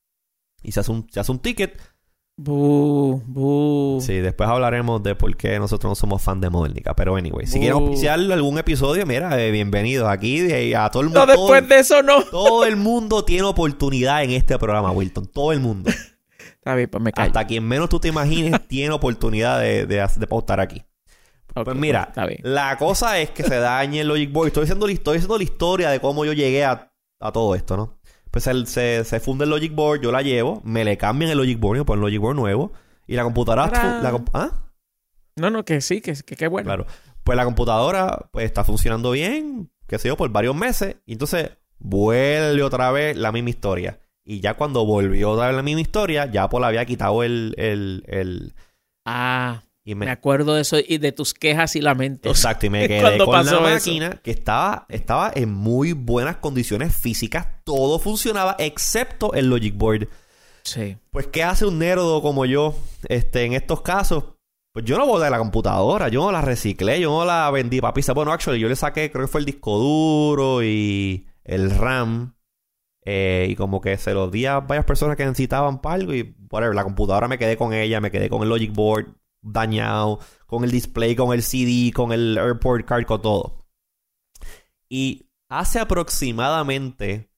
y 0.63 0.71
se 0.73 0.79
hace 0.81 0.91
un, 0.91 1.07
se 1.09 1.19
hace 1.19 1.31
un 1.31 1.39
ticket. 1.39 1.79
Sí, 4.01 4.15
después 4.15 4.49
hablaremos 4.49 5.03
de 5.03 5.15
por 5.15 5.35
qué 5.37 5.59
nosotros 5.59 5.91
no 5.91 5.95
somos 5.95 6.21
fan 6.21 6.41
de 6.41 6.49
Modernica. 6.49 6.95
Pero 6.95 7.15
anyway, 7.15 7.45
si 7.45 7.59
quieren 7.59 7.77
oficiar 7.83 8.19
algún 8.19 8.57
episodio, 8.57 9.05
mira, 9.05 9.39
eh, 9.39 9.51
bienvenidos 9.51 10.09
aquí 10.09 10.39
de, 10.39 10.75
a 10.75 10.89
todo 10.89 11.03
el 11.03 11.11
No, 11.11 11.19
mundo. 11.19 11.33
después 11.33 11.69
de 11.69 11.79
eso 11.79 12.01
no. 12.01 12.23
Todo 12.23 12.65
el 12.65 12.77
mundo 12.77 13.23
tiene 13.25 13.43
oportunidad 13.43 14.23
en 14.23 14.31
este 14.31 14.57
programa, 14.57 14.91
Wilton. 14.91 15.27
Todo 15.27 15.51
el 15.51 15.59
mundo. 15.59 15.91
Está 16.61 16.75
bien, 16.75 16.89
pues 16.89 17.03
me 17.03 17.11
callo. 17.11 17.27
Hasta 17.27 17.47
quien 17.47 17.67
menos 17.67 17.89
tú 17.89 17.99
te 17.99 18.07
imagines 18.09 18.53
tiene 18.67 18.93
oportunidad 18.93 19.59
de, 19.59 19.85
de, 19.87 20.07
de 20.15 20.27
pautar 20.27 20.59
aquí. 20.59 20.83
Pues 21.53 21.75
mira, 21.75 22.05
Está 22.09 22.25
bien. 22.25 22.39
la 22.43 22.77
cosa 22.77 23.19
es 23.19 23.31
que 23.31 23.43
se 23.43 23.57
dañe 23.57 24.01
el 24.01 24.07
Logic 24.07 24.31
Board. 24.31 24.47
Estoy 24.47 24.63
diciendo, 24.63 24.87
estoy 24.87 25.15
diciendo 25.17 25.37
la 25.37 25.43
historia 25.43 25.89
de 25.89 25.99
cómo 25.99 26.23
yo 26.23 26.33
llegué 26.33 26.63
a, 26.63 26.93
a 27.19 27.31
todo 27.31 27.55
esto, 27.55 27.75
¿no? 27.75 27.99
Pues 28.29 28.47
el- 28.47 28.67
se, 28.67 29.03
se 29.03 29.19
funde 29.19 29.43
el 29.43 29.49
Logic 29.49 29.73
Board, 29.75 29.99
yo 30.01 30.11
la 30.13 30.21
llevo, 30.21 30.61
me 30.63 30.85
le 30.85 30.97
cambian 30.97 31.29
el 31.31 31.37
Logic 31.37 31.59
Board 31.59 31.83
ponen 31.83 31.99
el 32.03 32.07
Logic 32.07 32.21
Board 32.21 32.35
nuevo. 32.35 32.71
Y 33.07 33.15
la 33.15 33.23
computadora... 33.23 33.69
¿Ah? 34.33 34.51
No, 35.35 35.49
no, 35.49 35.65
que 35.65 35.81
sí, 35.81 35.99
que, 35.99 36.13
que 36.13 36.47
bueno. 36.47 36.67
Claro. 36.67 36.85
Pues 37.23 37.35
la 37.35 37.43
computadora 37.43 38.29
pues 38.31 38.45
está 38.45 38.63
funcionando 38.63 39.11
bien, 39.11 39.69
qué 39.87 39.97
sé 39.99 40.07
yo, 40.07 40.15
por 40.15 40.29
varios 40.29 40.55
meses. 40.55 40.97
Y 41.05 41.13
entonces 41.13 41.51
vuelve 41.79 42.63
otra 42.63 42.91
vez 42.91 43.17
la 43.17 43.31
misma 43.31 43.49
historia. 43.49 43.99
Y 44.31 44.39
ya 44.39 44.53
cuando 44.53 44.85
volvió 44.85 45.31
otra 45.31 45.47
vez 45.47 45.55
la 45.57 45.61
misma 45.61 45.81
historia, 45.81 46.25
ya 46.31 46.43
Apple 46.43 46.65
había 46.65 46.85
quitado 46.85 47.21
el... 47.23 47.53
el, 47.57 48.03
el 48.07 48.53
Ah, 49.05 49.63
y 49.83 49.95
me 49.95 50.05
me, 50.05 50.11
acuerdo 50.11 50.53
de 50.53 50.61
eso 50.61 50.77
y 50.79 50.99
de 50.99 51.11
tus 51.11 51.33
quejas 51.33 51.75
y 51.75 51.81
lamentos. 51.81 52.31
exacto, 52.31 52.67
y 52.67 52.69
me 52.69 52.87
quedé 52.87 53.17
con 53.17 53.33
la 53.33 53.41
eso. 53.41 53.61
máquina 53.61 54.21
que 54.23 54.31
estaba, 54.31 54.85
estaba 54.89 55.31
en 55.35 55.51
muy 55.51 55.91
buenas 55.91 56.37
condiciones 56.37 56.95
físicas. 56.95 57.47
Todo 57.65 57.99
funcionaba 57.99 58.55
excepto 58.57 59.33
el 59.33 59.49
Logic 59.49 59.75
Board. 59.75 60.07
Sí. 60.63 60.97
Pues, 61.11 61.27
¿qué 61.27 61.43
hace 61.43 61.65
un 61.65 61.79
nerdo 61.79 62.21
como 62.21 62.45
yo 62.45 62.73
este, 63.09 63.43
en 63.43 63.51
estos 63.53 63.81
casos? 63.81 64.23
Pues 64.73 64.85
yo 64.85 64.97
no 64.97 65.05
boté 65.05 65.29
la 65.29 65.39
computadora, 65.39 66.07
yo 66.07 66.21
no 66.21 66.31
la 66.31 66.39
reciclé, 66.39 67.01
yo 67.01 67.09
no 67.09 67.25
la 67.25 67.51
vendí 67.51 67.81
para 67.81 67.93
pizza. 67.93 68.13
Bueno, 68.13 68.31
actually, 68.31 68.61
yo 68.61 68.69
le 68.69 68.77
saqué, 68.77 69.11
creo 69.11 69.25
que 69.25 69.31
fue 69.31 69.41
el 69.41 69.45
disco 69.45 69.77
duro 69.77 70.63
y 70.63 71.27
el 71.43 71.71
RAM. 71.71 72.35
Eh, 73.03 73.47
y 73.49 73.55
como 73.55 73.81
que 73.81 73.97
se 73.97 74.13
los 74.13 74.31
di 74.31 74.45
a 74.45 74.59
varias 74.59 74.85
personas 74.85 75.17
que 75.17 75.25
necesitaban 75.25 75.81
para 75.81 75.95
algo 75.95 76.13
y 76.13 76.35
whatever. 76.51 76.75
La 76.75 76.83
computadora 76.83 77.27
me 77.27 77.37
quedé 77.37 77.57
con 77.57 77.73
ella, 77.73 78.01
me 78.01 78.11
quedé 78.11 78.29
con 78.29 78.43
el 78.43 78.49
Logic 78.49 78.73
Board 78.73 79.15
dañado, 79.41 80.19
con 80.45 80.63
el 80.63 80.71
display, 80.71 81.15
con 81.15 81.33
el 81.33 81.41
CD, 81.43 81.91
con 81.93 82.11
el 82.11 82.37
Airport 82.37 82.85
Card, 82.85 83.05
con 83.05 83.21
todo. 83.21 83.67
Y 84.87 85.29
hace 85.49 85.79
aproximadamente 85.79 87.31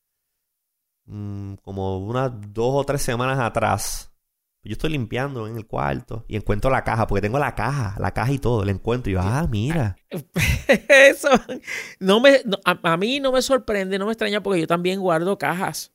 mm, 1.05 1.55
como 1.55 1.99
unas 1.99 2.31
dos 2.53 2.73
o 2.75 2.83
tres 2.83 3.01
semanas 3.01 3.39
atrás, 3.39 4.12
yo 4.69 4.73
estoy 4.73 4.91
limpiando 4.91 5.47
en 5.47 5.57
el 5.57 5.67
cuarto 5.67 6.23
y 6.27 6.35
encuentro 6.35 6.71
la 6.71 6.83
caja, 6.83 7.05
porque 7.07 7.21
tengo 7.21 7.37
la 7.37 7.53
caja, 7.55 7.95
la 7.99 8.13
caja 8.13 8.31
y 8.31 8.39
todo, 8.39 8.63
la 8.63 8.71
encuentro 8.71 9.09
y 9.11 9.15
yo, 9.15 9.21
ah, 9.21 9.47
mira. 9.49 9.97
Eso 10.89 11.29
no 11.99 12.21
me 12.21 12.41
a, 12.63 12.79
a 12.93 12.97
mí 12.97 13.19
no 13.19 13.31
me 13.31 13.41
sorprende, 13.41 13.99
no 13.99 14.05
me 14.05 14.13
extraña 14.13 14.41
porque 14.41 14.61
yo 14.61 14.67
también 14.67 15.01
guardo 15.01 15.37
cajas 15.37 15.93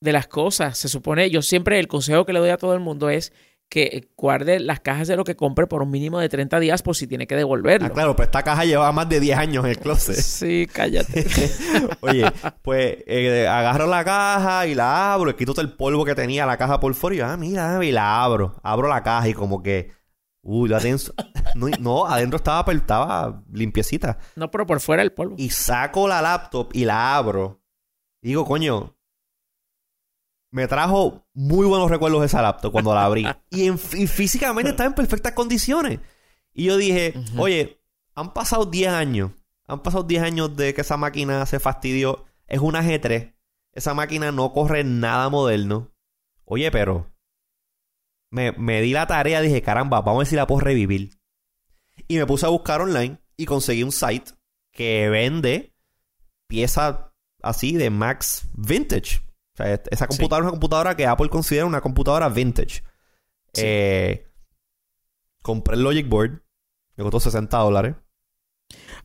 de 0.00 0.12
las 0.12 0.26
cosas. 0.26 0.76
Se 0.78 0.88
supone, 0.88 1.30
yo 1.30 1.42
siempre 1.42 1.78
el 1.78 1.86
consejo 1.86 2.26
que 2.26 2.32
le 2.32 2.40
doy 2.40 2.50
a 2.50 2.56
todo 2.56 2.74
el 2.74 2.80
mundo 2.80 3.10
es 3.10 3.32
que 3.70 4.10
guarde 4.16 4.58
las 4.58 4.80
cajas 4.80 5.06
de 5.06 5.14
lo 5.16 5.22
que 5.22 5.36
compre 5.36 5.66
por 5.68 5.80
un 5.80 5.90
mínimo 5.92 6.18
de 6.18 6.28
30 6.28 6.58
días 6.58 6.82
por 6.82 6.96
si 6.96 7.06
tiene 7.06 7.26
que 7.28 7.36
devolverlo. 7.36 7.86
Ah, 7.86 7.90
claro, 7.90 8.16
pero 8.16 8.24
esta 8.24 8.42
caja 8.42 8.64
lleva 8.64 8.90
más 8.90 9.08
de 9.08 9.20
10 9.20 9.38
años 9.38 9.64
en 9.64 9.70
el 9.70 9.78
closet. 9.78 10.16
Sí, 10.16 10.66
cállate. 10.70 11.24
Oye, 12.00 12.24
pues 12.62 12.98
eh, 13.06 13.46
agarro 13.48 13.86
la 13.86 14.04
caja 14.04 14.66
y 14.66 14.74
la 14.74 15.14
abro, 15.14 15.34
quito 15.36 15.52
todo 15.54 15.62
el 15.64 15.72
polvo 15.72 16.04
que 16.04 16.16
tenía 16.16 16.44
la 16.46 16.56
caja 16.58 16.80
por 16.80 16.92
fuera 16.94 17.14
y 17.14 17.18
yo, 17.20 17.26
ah, 17.26 17.36
mira, 17.36 17.82
y 17.84 17.92
la 17.92 18.22
abro. 18.24 18.56
Abro 18.64 18.88
la 18.88 19.02
caja 19.04 19.28
y 19.28 19.34
como 19.34 19.62
que, 19.62 19.92
uy, 20.42 20.68
lo 20.68 20.76
adentro, 20.76 21.14
no, 21.54 21.68
no, 21.78 22.06
adentro 22.06 22.38
estaba, 22.38 22.64
per- 22.64 22.76
estaba 22.76 23.42
limpiecita. 23.52 24.18
No, 24.34 24.50
pero 24.50 24.66
por 24.66 24.80
fuera 24.80 25.02
el 25.04 25.12
polvo. 25.12 25.36
Y 25.38 25.50
saco 25.50 26.08
la 26.08 26.20
laptop 26.20 26.70
y 26.72 26.84
la 26.84 27.16
abro. 27.16 27.62
Digo, 28.20 28.44
coño, 28.44 28.96
me 30.50 30.66
trajo 30.68 31.26
muy 31.34 31.66
buenos 31.66 31.90
recuerdos 31.90 32.24
esa 32.24 32.42
laptop 32.42 32.72
cuando 32.72 32.94
la 32.94 33.04
abrí. 33.04 33.26
y, 33.50 33.66
en- 33.66 33.78
y 33.94 34.06
físicamente 34.06 34.70
estaba 34.70 34.88
en 34.88 34.94
perfectas 34.94 35.32
condiciones. 35.32 36.00
Y 36.52 36.64
yo 36.64 36.76
dije, 36.76 37.14
oye, 37.36 37.80
han 38.14 38.32
pasado 38.32 38.66
10 38.66 38.88
años. 38.88 39.30
Han 39.66 39.82
pasado 39.82 40.02
10 40.02 40.22
años 40.22 40.56
de 40.56 40.74
que 40.74 40.80
esa 40.80 40.96
máquina 40.96 41.46
se 41.46 41.60
fastidió. 41.60 42.24
Es 42.48 42.58
una 42.60 42.82
G3. 42.82 43.34
Esa 43.72 43.94
máquina 43.94 44.32
no 44.32 44.52
corre 44.52 44.82
nada 44.82 45.28
moderno. 45.28 45.92
Oye, 46.44 46.70
pero... 46.70 47.06
Me, 48.32 48.52
me 48.52 48.80
di 48.80 48.92
la 48.92 49.06
tarea, 49.06 49.40
dije, 49.40 49.60
caramba, 49.62 50.00
vamos 50.02 50.16
a 50.16 50.18
ver 50.20 50.26
si 50.26 50.36
la 50.36 50.46
puedo 50.46 50.60
revivir. 50.60 51.18
Y 52.08 52.16
me 52.16 52.26
puse 52.26 52.46
a 52.46 52.50
buscar 52.50 52.80
online 52.80 53.18
y 53.36 53.46
conseguí 53.46 53.82
un 53.82 53.90
site 53.92 54.32
que 54.72 55.08
vende 55.08 55.74
piezas 56.48 56.96
así 57.42 57.76
de 57.76 57.90
Max 57.90 58.48
Vintage. 58.54 59.20
O 59.60 59.64
sea, 59.64 59.74
est- 59.74 59.88
esa 59.90 60.06
computadora 60.06 60.42
es 60.44 60.44
una 60.44 60.50
computadora 60.52 60.96
que 60.96 61.06
Apple 61.06 61.28
considera 61.28 61.66
una 61.66 61.80
computadora 61.80 62.28
vintage. 62.28 62.82
Sí. 63.52 63.62
Eh, 63.64 64.26
compré 65.42 65.74
el 65.76 65.82
Logic 65.82 66.08
Board. 66.08 66.42
Me 66.96 67.04
costó 67.04 67.20
60 67.20 67.56
dólares. 67.58 67.94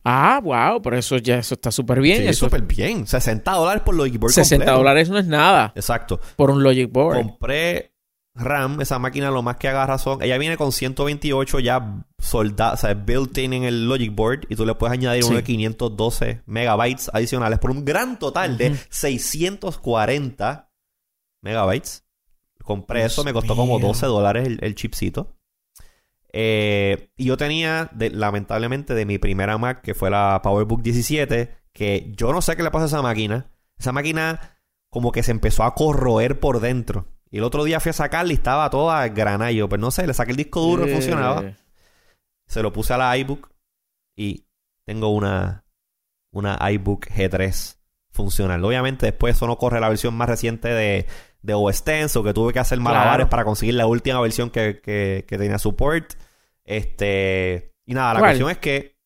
Ah, 0.04 0.40
wow, 0.42 0.80
pero 0.80 0.96
eso 0.96 1.16
ya 1.16 1.38
eso 1.38 1.54
está 1.54 1.72
súper 1.72 2.00
bien. 2.00 2.18
Sí, 2.18 2.28
eso, 2.28 2.46
súper 2.46 2.62
bien. 2.62 3.06
60 3.06 3.50
dólares 3.52 3.82
por 3.84 3.94
Logic 3.96 4.18
Board 4.20 4.32
60 4.32 4.64
completo. 4.64 4.78
dólares 4.78 5.10
no 5.10 5.18
es 5.18 5.26
nada 5.26 5.72
Exacto. 5.74 6.20
por 6.36 6.50
un 6.50 6.62
Logic 6.62 6.90
Board. 6.92 7.16
Compré 7.16 7.92
RAM. 8.36 8.80
Esa 8.80 8.98
máquina 8.98 9.30
lo 9.30 9.42
más 9.42 9.56
que 9.56 9.68
agarra 9.68 9.98
son... 9.98 10.22
Ella 10.22 10.38
viene 10.38 10.56
con 10.56 10.72
128 10.72 11.58
ya 11.60 12.04
soldados, 12.18 12.80
o 12.80 12.86
sea, 12.86 12.94
built-in 12.94 13.52
en 13.52 13.64
el 13.64 13.88
Logic 13.88 14.14
Board. 14.14 14.46
Y 14.48 14.56
tú 14.56 14.64
le 14.66 14.74
puedes 14.74 14.92
añadir 14.92 15.22
Sí. 15.22 15.28
uno 15.28 15.36
de 15.38 15.44
512 15.44 16.42
megabytes 16.46 17.10
adicionales 17.12 17.58
por 17.58 17.70
un 17.70 17.84
gran 17.84 18.18
total 18.18 18.56
de 18.58 18.70
Ujú. 18.70 18.78
640 18.90 20.70
megabytes. 21.42 22.04
Compré 22.62 23.00
Dios 23.00 23.12
eso, 23.12 23.24
me 23.24 23.32
costó 23.32 23.54
como 23.56 23.78
mío. 23.78 23.86
12 23.88 24.06
dólares 24.06 24.46
el, 24.46 24.58
el 24.62 24.74
chipcito. 24.74 25.36
Eh, 26.32 27.10
y 27.16 27.24
yo 27.26 27.36
tenía, 27.36 27.88
de- 27.92 28.10
lamentablemente, 28.10 28.94
de 28.94 29.06
mi 29.06 29.18
primera 29.18 29.56
Mac, 29.58 29.80
que 29.82 29.94
fue 29.94 30.10
la 30.10 30.40
PowerBook 30.42 30.82
17, 30.82 31.56
que 31.72 32.12
yo 32.16 32.32
no 32.32 32.42
sé 32.42 32.56
qué 32.56 32.62
le 32.62 32.70
pasa 32.70 32.84
a 32.84 32.88
esa 32.88 33.02
máquina. 33.02 33.50
Esa 33.78 33.92
máquina 33.92 34.58
como 34.90 35.12
que 35.12 35.22
se 35.22 35.30
empezó 35.30 35.62
a 35.64 35.74
corroer 35.74 36.40
por 36.40 36.60
dentro. 36.60 37.06
Y 37.30 37.38
el 37.38 37.44
otro 37.44 37.64
día 37.64 37.80
fui 37.80 37.90
a 37.90 37.92
sacarla 37.92 38.32
y 38.32 38.36
estaba 38.36 38.70
toda 38.70 39.06
granallo. 39.08 39.68
Pues 39.68 39.80
no 39.80 39.90
sé, 39.90 40.06
le 40.06 40.14
saqué 40.14 40.30
el 40.30 40.36
disco 40.36 40.60
duro, 40.60 40.86
Eh, 40.86 40.92
funcionaba. 40.92 41.52
Se 42.46 42.62
lo 42.62 42.72
puse 42.72 42.92
a 42.94 42.98
la 42.98 43.16
iBook 43.18 43.50
y 44.16 44.44
tengo 44.84 45.08
una, 45.08 45.64
una 46.32 46.56
iBook 46.70 47.06
G3 47.08 47.76
funcional. 48.12 48.64
Obviamente 48.64 49.06
después 49.06 49.36
eso 49.36 49.46
no 49.46 49.58
corre 49.58 49.80
la 49.80 49.88
versión 49.88 50.14
más 50.14 50.28
reciente 50.28 50.68
de, 50.68 51.06
de 51.42 51.54
OS 51.54 51.82
X 51.84 52.14
o 52.16 52.22
que 52.22 52.32
tuve 52.32 52.52
que 52.52 52.60
hacer 52.60 52.78
malabares 52.80 53.16
Claro. 53.16 53.30
para 53.30 53.44
conseguir 53.44 53.74
la 53.74 53.86
última 53.86 54.20
versión 54.20 54.48
que, 54.50 54.80
que, 54.80 55.24
que 55.26 55.38
tenía 55.38 55.58
support. 55.58 56.14
Este... 56.64 57.72
Y 57.84 57.94
nada, 57.94 58.14
la 58.14 58.20
cuestión 58.20 58.50
es 58.50 58.58
que... 58.58 58.96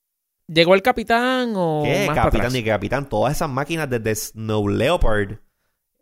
¿Llegó 0.47 0.75
el 0.75 0.83
capitán 0.83 1.53
o 1.55 1.83
¿Qué? 1.85 2.07
más 2.09 2.17
Capitán 2.17 2.53
ni 2.53 2.65
capitán. 2.65 3.09
Todas 3.09 3.37
esas 3.37 3.49
máquinas 3.49 3.89
desde 3.89 4.15
Snow 4.17 4.69
Leopard 4.69 5.39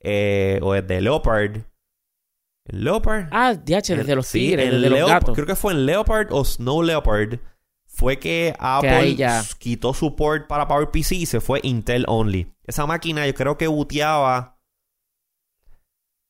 eh, 0.00 0.58
o 0.62 0.72
desde 0.72 1.00
Leopard. 1.02 1.58
¿El 2.68 2.84
Leopard? 2.84 3.28
Ah, 3.32 3.54
DH, 3.54 3.96
desde 3.96 4.14
los 4.14 4.26
Sí, 4.26 4.40
tigres, 4.40 4.66
en 4.66 4.70
desde 4.80 4.90
los 4.90 4.98
Leop- 5.00 5.08
gatos. 5.08 5.34
Creo 5.34 5.46
que 5.46 5.56
fue 5.56 5.72
en 5.72 5.86
Leopard 5.86 6.28
o 6.32 6.44
Snow 6.44 6.82
Leopard. 6.82 7.38
Fue 7.86 8.18
que 8.18 8.54
Apple 8.58 9.16
ya. 9.16 9.42
quitó 9.58 9.92
support 9.92 10.46
para 10.46 10.68
PowerPC 10.68 11.12
y 11.12 11.26
se 11.26 11.40
fue 11.40 11.60
Intel 11.64 12.04
only. 12.06 12.52
Esa 12.64 12.86
máquina 12.86 13.26
yo 13.26 13.34
creo 13.34 13.56
que 13.58 13.66
booteaba 13.66 14.60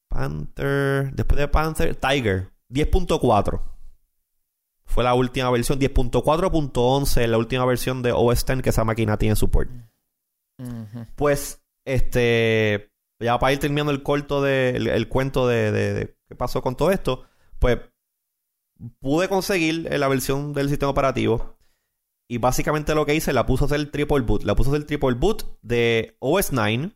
Panther. 0.08 1.12
Después 1.12 1.38
de 1.38 1.48
Panther, 1.48 1.94
Tiger. 1.96 2.50
10.4. 2.70 3.60
Fue 4.86 5.04
la 5.04 5.14
última 5.14 5.50
versión. 5.50 5.78
10.4.11. 5.78 7.26
La 7.26 7.38
última 7.38 7.64
versión 7.66 8.02
de 8.02 8.12
OS 8.12 8.42
X 8.48 8.62
que 8.62 8.70
esa 8.70 8.84
máquina 8.84 9.18
tiene 9.18 9.36
support. 9.36 9.68
Ujú. 10.58 11.06
Pues, 11.16 11.62
este. 11.84 12.90
Ya 13.20 13.38
para 13.38 13.52
ir 13.52 13.58
terminando 13.58 13.92
el 13.92 14.02
corto 14.02 14.40
de. 14.42 14.70
El, 14.70 14.86
el 14.88 15.08
cuento 15.08 15.46
de, 15.48 15.72
de- 15.72 15.94
de 15.94 16.17
qué 16.28 16.34
pasó 16.36 16.62
con 16.62 16.76
todo 16.76 16.90
esto. 16.90 17.24
Pues. 17.58 17.78
Pude 19.00 19.28
conseguir 19.28 19.88
eh, 19.90 19.98
la 19.98 20.06
versión 20.06 20.52
del 20.52 20.68
sistema 20.68 20.90
operativo. 20.90 21.56
Y 22.30 22.38
básicamente 22.38 22.94
lo 22.94 23.06
que 23.06 23.14
hice, 23.14 23.32
la 23.32 23.46
puse 23.46 23.64
a 23.64 23.66
hacer 23.66 23.80
el 23.80 23.90
triple 23.90 24.20
boot. 24.20 24.44
La 24.44 24.54
puse 24.54 24.68
a 24.68 24.72
hacer 24.72 24.82
el 24.82 24.86
triple 24.86 25.14
boot 25.14 25.44
de 25.62 26.16
OS 26.20 26.52
9. 26.52 26.92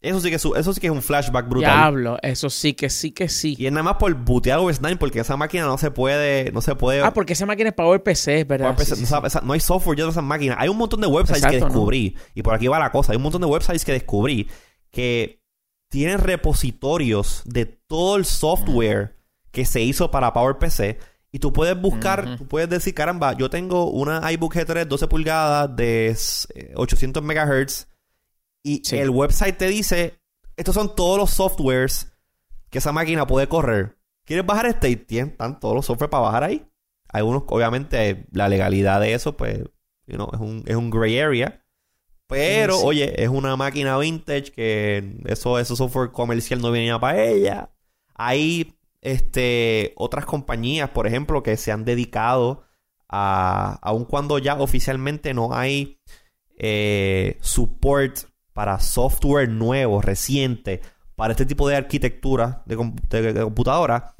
Eso 0.00 0.20
sí 0.20 0.30
que 0.30 0.36
es, 0.36 0.44
un- 0.44 0.56
eso 0.56 0.72
sí 0.72 0.80
que 0.80 0.86
es 0.86 0.92
un 0.92 1.02
flashback 1.02 1.48
brutal. 1.48 1.70
Diablo, 1.70 2.18
eso 2.22 2.48
sí 2.50 2.72
que 2.72 2.88
sí 2.88 3.10
que 3.10 3.28
sí. 3.28 3.56
Y 3.58 3.66
es 3.66 3.72
nada 3.72 3.82
más 3.82 3.96
por 3.96 4.14
bootear 4.14 4.58
OS 4.60 4.80
9 4.80 4.96
porque 4.96 5.20
esa 5.20 5.36
máquina 5.36 5.64
no 5.66 5.76
se 5.76 5.90
puede. 5.90 6.50
No 6.52 6.60
se 6.62 6.74
puede. 6.76 7.02
Ah, 7.02 7.12
porque 7.12 7.32
esa 7.32 7.46
máquina 7.46 7.70
es 7.70 7.74
Power 7.74 8.02
PC, 8.02 8.44
¿verdad? 8.44 8.76
Sí, 8.78 8.94
sí, 8.94 9.06
sí. 9.06 9.14
no 9.42 9.52
hay 9.52 9.60
software 9.60 9.98
ya 9.98 10.04
de 10.04 10.10
esas 10.10 10.22
máquinas. 10.24 10.56
Hay 10.60 10.68
un 10.68 10.78
montón 10.78 11.00
de 11.00 11.08
websites 11.08 11.44
que 11.46 11.60
descubrí. 11.60 12.16
Y 12.34 12.42
por 12.42 12.54
aquí 12.54 12.68
va 12.68 12.78
la 12.78 12.90
cosa. 12.90 13.12
Hay 13.12 13.16
un 13.16 13.22
montón 13.24 13.40
de 13.40 13.48
websites 13.48 13.84
que 13.84 13.92
descubrí 13.92 14.48
que 14.90 15.42
tienen 15.88 16.18
repositorios 16.18 17.42
de 17.44 17.66
todo 17.66 18.16
el 18.16 18.24
software 18.24 19.16
que 19.50 19.64
se 19.64 19.80
hizo 19.80 20.10
para 20.10 20.32
PowerPC. 20.32 20.98
Y 21.30 21.38
tú 21.40 21.52
puedes 21.52 21.78
buscar, 21.80 22.36
tú 22.36 22.46
puedes 22.46 22.70
decir, 22.70 22.94
caramba, 22.94 23.34
yo 23.34 23.50
tengo 23.50 23.90
una 23.90 24.32
iBook 24.32 24.54
G3 24.54 24.86
12 24.86 25.08
pulgadas 25.08 25.76
de 25.76 26.16
eh, 26.54 26.72
800 26.74 27.22
MHz 27.22 27.86
y 28.62 28.82
Sí. 28.84 28.96
el 28.96 29.10
website 29.10 29.56
te 29.56 29.68
dice, 29.68 30.18
estos 30.56 30.74
son 30.74 30.94
todos 30.96 31.18
los 31.18 31.30
softwares 31.30 32.12
que 32.70 32.78
esa 32.78 32.92
máquina 32.92 33.26
puede 33.26 33.46
correr. 33.46 33.98
¿Quieres 34.24 34.44
bajar 34.46 34.66
este? 34.66 34.90
Y 34.90 34.96
tienen 34.96 35.30
están 35.32 35.60
todos 35.60 35.74
los 35.74 35.86
software 35.86 36.10
para 36.10 36.22
bajar 36.24 36.44
ahí. 36.44 36.66
Hay 37.10 37.22
unos, 37.22 37.44
obviamente, 37.48 38.26
la 38.32 38.48
legalidad 38.48 39.00
de 39.00 39.14
eso, 39.14 39.36
pues, 39.36 39.58
you 40.06 40.16
know, 40.16 40.28
es 40.32 40.40
un, 40.40 40.64
es 40.66 40.76
un 40.76 40.90
gray 40.90 41.18
area. 41.18 41.62
Pero, 42.28 42.74
Sí. 42.76 42.82
oye, 42.84 43.22
es 43.22 43.28
una 43.28 43.56
máquina 43.56 43.98
vintage 43.98 44.52
que 44.52 45.16
eso, 45.26 45.58
ese 45.58 45.74
software 45.76 46.10
comercial 46.12 46.60
no 46.60 46.70
venía 46.70 46.98
para 46.98 47.22
ella. 47.24 47.70
Hay 48.14 48.74
este, 49.00 49.92
otras 49.96 50.26
compañías, 50.26 50.90
por 50.90 51.06
ejemplo, 51.06 51.42
que 51.42 51.56
se 51.56 51.72
han 51.72 51.84
dedicado 51.84 52.64
a, 53.08 53.78
aun 53.82 54.04
cuando 54.04 54.38
ya 54.38 54.54
oficialmente 54.60 55.32
no 55.34 55.54
hay 55.54 56.00
eh, 56.58 57.38
support 57.40 58.18
para 58.52 58.80
software 58.80 59.48
nuevo, 59.48 60.02
reciente, 60.02 60.80
para 61.16 61.32
este 61.32 61.46
tipo 61.46 61.68
de 61.68 61.76
arquitectura 61.76 62.62
de, 62.66 62.76
de- 63.10 63.32
de 63.32 63.42
computadora, 63.42 64.14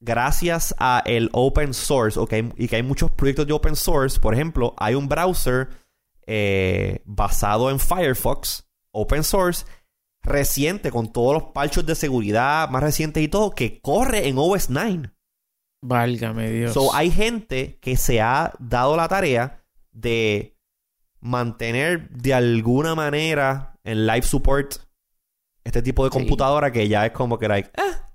gracias 0.00 0.74
a 0.78 1.02
el 1.06 1.30
open 1.32 1.74
source, 1.74 2.18
ok, 2.18 2.32
y 2.56 2.68
que 2.68 2.76
hay 2.76 2.82
muchos 2.82 3.10
proyectos 3.10 3.46
de 3.46 3.52
open 3.54 3.76
source, 3.76 4.20
por 4.20 4.34
ejemplo, 4.34 4.74
hay 4.78 4.94
un 4.94 5.08
browser 5.08 5.68
eh, 6.26 7.02
basado 7.04 7.70
en 7.70 7.78
Firefox, 7.80 8.68
open 8.92 9.24
source, 9.24 9.64
reciente, 10.22 10.90
con 10.90 11.12
todos 11.12 11.34
los 11.34 11.42
parchos 11.52 11.86
de 11.86 11.94
seguridad 11.94 12.68
más 12.70 12.82
recientes 12.82 13.22
y 13.22 13.28
todo, 13.28 13.50
que 13.52 13.80
corre 13.80 14.28
en 14.28 14.36
OS 14.38 14.68
9. 14.70 15.10
Válgame 15.82 16.50
Dios. 16.50 16.74
So, 16.74 16.94
hay 16.94 17.10
gente 17.10 17.78
que 17.80 17.96
se 17.96 18.20
ha 18.20 18.52
dado 18.58 18.96
la 18.96 19.08
tarea 19.08 19.64
de 19.92 20.58
mantener 21.20 22.10
de 22.10 22.34
alguna 22.34 22.94
manera 22.94 23.78
en 23.84 24.06
live 24.06 24.22
support 24.22 24.74
este 25.64 25.80
tipo 25.82 26.04
de 26.04 26.10
Sí. 26.10 26.18
computadora 26.18 26.70
que 26.70 26.86
ya 26.88 27.06
es 27.06 27.12
como 27.12 27.38
que 27.38 27.48
like, 27.48 27.70
ah, 27.78 28.06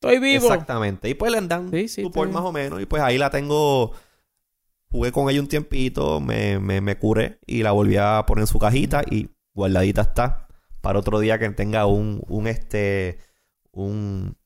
Estoy 0.00 0.18
vivo. 0.18 0.44
exactamente. 0.46 1.08
Y 1.08 1.14
pues 1.14 1.32
le 1.32 1.40
dan 1.40 1.70
Sí, 1.70 1.88
sí, 1.88 2.02
support 2.02 2.30
más 2.30 2.42
o 2.42 2.52
menos. 2.52 2.80
Y 2.80 2.86
pues 2.86 3.02
ahí 3.02 3.16
la 3.18 3.30
tengo. 3.30 3.92
Jugué 4.94 5.10
con 5.10 5.28
ella 5.28 5.40
un 5.40 5.48
tiempito, 5.48 6.20
me, 6.20 6.60
me, 6.60 6.80
me 6.80 6.96
curé 6.96 7.40
y 7.48 7.64
la 7.64 7.72
volví 7.72 7.96
a 7.96 8.22
poner 8.28 8.44
en 8.44 8.46
su 8.46 8.60
cajita 8.60 9.02
y 9.10 9.28
guardadita 9.52 10.02
está 10.02 10.46
para 10.80 11.00
otro 11.00 11.18
día 11.18 11.36
que 11.36 11.50
tenga 11.50 11.86
un, 11.86 12.22
un 12.28 12.46
este 12.46 13.18
un, 13.72 14.36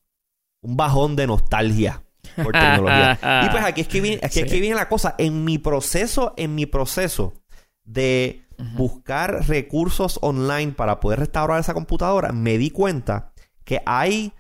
un 0.63 0.77
bajón 0.79 1.17
de 1.17 1.27
nostalgia 1.27 2.03
por 2.37 2.53
tecnología. 2.59 3.19
Y 3.45 3.51
pues 3.51 3.63
aquí 3.63 3.83
es 3.83 3.89
que 3.89 4.01
viene, 4.01 4.21
aquí 4.23 4.41
es 4.41 4.51
que 4.51 4.59
viene 4.59 4.75
la 4.75 4.89
cosa. 4.89 5.17
En 5.19 5.45
mi 5.45 5.59
proceso, 5.59 6.33
en 6.39 6.55
mi 6.55 6.65
proceso 6.65 7.35
de 7.85 8.47
buscar 8.75 9.47
recursos 9.47 10.19
online 10.23 10.73
para 10.73 10.99
poder 10.99 11.19
restaurar 11.19 11.61
esa 11.61 11.75
computadora, 11.75 12.33
me 12.33 12.57
di 12.57 12.71
cuenta 12.71 13.35
que 13.65 13.83
hay 13.85 14.33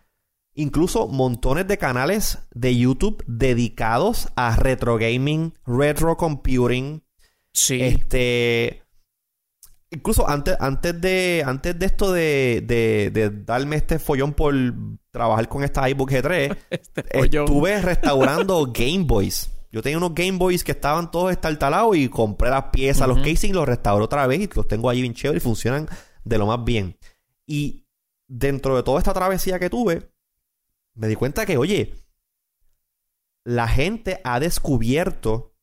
incluso 0.58 1.06
montones 1.06 1.66
de 1.68 1.78
canales 1.78 2.38
de 2.52 2.76
YouTube 2.76 3.22
dedicados 3.26 4.28
a 4.36 4.56
retro 4.56 4.98
gaming, 4.98 5.54
retro 5.66 6.16
computing, 6.16 7.02
Sí. 7.52 7.80
este. 7.80 8.82
Incluso 9.90 10.28
antes, 10.28 10.54
antes 10.60 11.00
de. 11.00 11.42
Antes 11.46 11.78
de 11.78 11.86
esto 11.86 12.12
de, 12.12 12.62
de, 12.66 13.10
de 13.10 13.30
darme 13.30 13.76
este 13.76 13.98
follón 13.98 14.34
por 14.34 14.54
trabajar 15.10 15.48
con 15.48 15.64
esta 15.64 15.88
iBook 15.88 16.10
G3, 16.10 16.56
Este 16.70 17.02
estuve 17.40 17.80
restaurando 17.80 18.66
Game 18.74 19.04
Boys. 19.04 19.50
Yo 19.72 19.80
tenía 19.82 19.96
unos 19.98 20.14
Game 20.14 20.38
Boys 20.38 20.62
que 20.64 20.72
estaban 20.72 21.10
todos 21.10 21.30
estartalados 21.30 21.96
y 21.96 22.08
compré 22.08 22.50
las 22.50 22.64
piezas, 22.64 23.06
los 23.08 23.18
Ujú. 23.18 23.28
casing, 23.30 23.52
los 23.52 23.66
restauré 23.66 24.04
otra 24.04 24.26
vez 24.26 24.40
y 24.40 24.48
los 24.54 24.66
tengo 24.68 24.90
allí 24.90 25.02
bien 25.02 25.14
chévere 25.14 25.38
y 25.38 25.40
funcionan 25.40 25.86
de 26.24 26.38
lo 26.38 26.46
más 26.46 26.64
bien. 26.64 26.96
Y 27.46 27.86
dentro 28.26 28.76
de 28.76 28.82
toda 28.82 28.98
esta 28.98 29.12
travesía 29.14 29.58
que 29.58 29.70
tuve, 29.70 30.10
me 30.98 31.06
di 31.06 31.14
cuenta 31.14 31.46
que, 31.46 31.56
oye, 31.56 31.94
la 33.44 33.68
gente 33.68 34.20
ha 34.24 34.40
descubierto, 34.40 35.54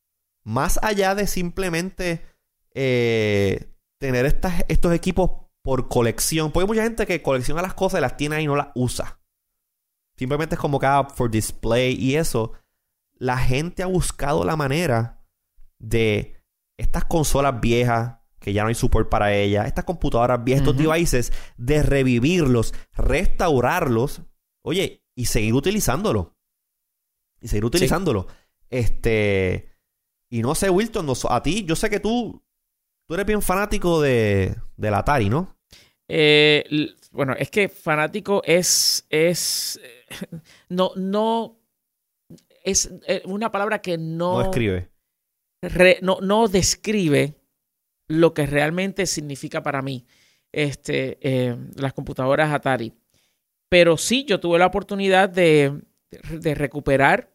más 0.43 0.80
allá 0.82 1.13
de 1.13 1.28
simplemente 1.28 2.26
eh, 2.74 3.76
tener 4.00 4.26
estas, 4.26 4.63
estos 4.69 4.93
equipos 4.93 5.32
por 5.62 5.89
colección, 5.89 6.52
porque 6.52 6.63
hay 6.63 6.67
mucha 6.67 6.84
gente 6.84 7.06
que 7.06 7.21
colecciona 7.21 7.62
las 7.62 7.74
cosas 7.74 8.00
y 8.00 8.02
las 8.02 8.17
tiene 8.17 8.38
ahí 8.38 8.45
y 8.45 8.48
no 8.48 8.56
las 8.56 8.69
usa. 8.76 9.19
Simplemente 10.17 10.56
es 10.56 10.62
como 10.62 10.80
que 10.80 10.86
ah, 10.86 11.08
for 11.13 11.30
display 11.30 11.95
y 12.00 12.15
eso. 12.15 12.54
La 13.17 13.38
gente 13.38 13.84
ha 13.84 13.88
buscado 13.88 14.45
la 14.45 14.56
manera 14.56 15.26
de 15.78 16.41
estas 16.78 17.04
consolas 17.04 17.60
viejas, 17.60 18.19
que 18.39 18.54
ya 18.54 18.62
no 18.62 18.69
hay 18.69 18.76
support 18.76 19.10
para 19.10 19.34
ellas, 19.34 19.67
estas 19.67 19.84
computadoras 19.84 20.43
viejas, 20.43 20.62
estos 20.62 20.76
Ujú. 20.76 20.91
devices, 20.91 21.34
de 21.58 21.84
revivirlos, 21.84 22.74
restaurarlos, 22.93 24.21
oye, 24.62 25.05
y 25.15 25.25
seguir 25.25 25.54
utilizándolo. 25.54 26.36
Y 27.41 27.47
seguir 27.47 27.65
utilizándolo. 27.65 28.28
Este. 28.69 29.71
Y 30.30 30.41
no 30.41 30.56
sé, 30.56 30.69
Wilton, 30.69 31.06
no- 31.06 31.13
a 31.30 31.41
ti, 31.43 31.63
yo 31.65 31.75
sé 31.75 31.89
que 31.89 31.99
tú. 31.99 32.41
Tú 33.08 33.13
eres 33.13 33.25
bien 33.28 33.41
fanático 33.41 34.01
de, 34.01 34.56
del 34.78 34.93
Atari, 34.95 35.30
¿no? 35.30 35.56
Eh, 36.08 36.63
bueno, 37.12 37.34
es 37.38 37.49
que 37.51 37.69
fanático 37.69 38.41
es. 38.45 39.06
es 39.10 39.80
no, 40.69 40.91
no. 40.95 41.60
Es 42.63 42.89
eh, 43.08 43.21
una 43.25 43.51
palabra 43.51 43.80
que 43.80 43.97
no, 43.97 44.39
No 44.39 44.41
escribe. 44.41 44.89
re- 45.62 45.99
no, 46.01 46.17
no 46.21 46.47
describe 46.47 47.36
lo 48.08 48.34
que 48.34 48.47
realmente 48.47 49.06
significa 49.06 49.62
para 49.62 49.84
mí 49.84 50.06
este, 50.51 51.19
eh, 51.21 51.56
las 51.75 51.93
computadoras 51.93 52.51
Atari. 52.51 52.91
Pero 53.69 53.97
sí, 53.97 54.25
yo 54.25 54.39
tuve 54.39 54.60
la 54.60 54.67
oportunidad 54.67 55.30
de, 55.30 55.82
de 56.32 56.56
recuperar 56.56 57.32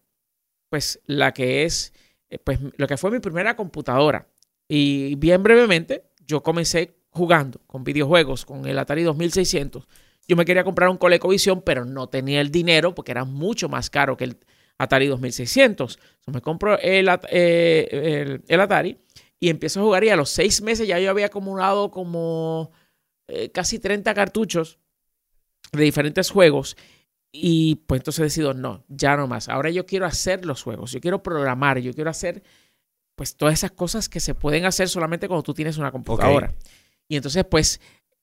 pues 0.69 1.01
la 1.07 1.33
que 1.35 1.65
es 1.65 1.93
eh, 2.31 2.39
pues 2.39 2.59
lo 2.77 2.87
que 2.87 2.97
fue 2.97 3.11
mi 3.11 3.19
primera 3.21 3.57
computadora. 3.57 4.29
Y 4.69 5.17
bien 5.17 5.43
brevemente, 5.43 6.05
yo 6.27 6.43
comencé 6.43 6.95
jugando 7.11 7.61
con 7.67 7.83
videojuegos, 7.83 8.45
con 8.45 8.67
el 8.67 8.79
Atari 8.79 9.03
2600. 9.03 9.89
Yo 10.29 10.37
me 10.37 10.45
quería 10.45 10.63
comprar 10.63 10.89
un 10.91 10.97
ColecoVision, 10.97 11.63
pero 11.63 11.85
no 11.85 12.09
tenía 12.09 12.41
el 12.41 12.53
dinero 12.53 12.95
porque 12.95 13.11
era 13.11 13.25
mucho 13.25 13.69
más 13.69 13.91
caro 13.91 14.17
que 14.17 14.25
el 14.25 14.37
Atari 14.79 15.09
2600. 15.09 15.97
Entonces 15.99 16.35
me 16.35 16.41
compro 16.41 16.79
eh, 16.81 17.01
el- 17.01 18.43
el 18.47 18.61
Atari 18.61 18.99
y 19.41 19.49
empiezo 19.49 19.81
a 19.81 19.83
jugar 19.83 20.05
y 20.05 20.11
a 20.11 20.17
los 20.17 20.31
seis 20.31 20.63
meses 20.63 20.87
ya 20.87 21.01
yo 21.01 21.11
había 21.11 21.27
acumulado 21.27 21.91
como 21.91 22.71
eh, 23.27 23.51
casi 23.51 23.79
30 23.81 24.15
cartuchos 24.15 24.79
de 25.73 25.85
diferentes 25.85 26.31
juegos 26.31 26.77
y 27.33 27.77
pues 27.87 28.01
entonces 28.01 28.23
decido, 28.25 28.55
no, 28.55 28.85
ya 28.89 29.17
no 29.17 29.27
más. 29.27 29.49
Ahora 29.49 29.71
yo 29.71 29.87
quiero 29.87 30.07
hacer 30.07 30.45
los 30.45 30.63
juegos, 30.63 30.93
yo 30.93 31.01
quiero 31.01 31.23
programar, 31.23 31.79
yo 31.79 31.93
quiero 31.93 32.11
hacer 32.11 32.43
pues 33.15 33.37
todas 33.37 33.55
esas 33.55 33.71
cosas 33.73 34.09
que 34.09 34.19
se 34.19 34.35
pueden 34.35 34.65
hacer 34.65 34.89
solamente 34.89 35.29
cuando 35.29 35.43
tú 35.43 35.55
tienes 35.55 35.79
una 35.79 35.93
computadora. 35.93 36.55
Y 37.09 37.17
entonces 37.17 37.45
pues 37.45 37.81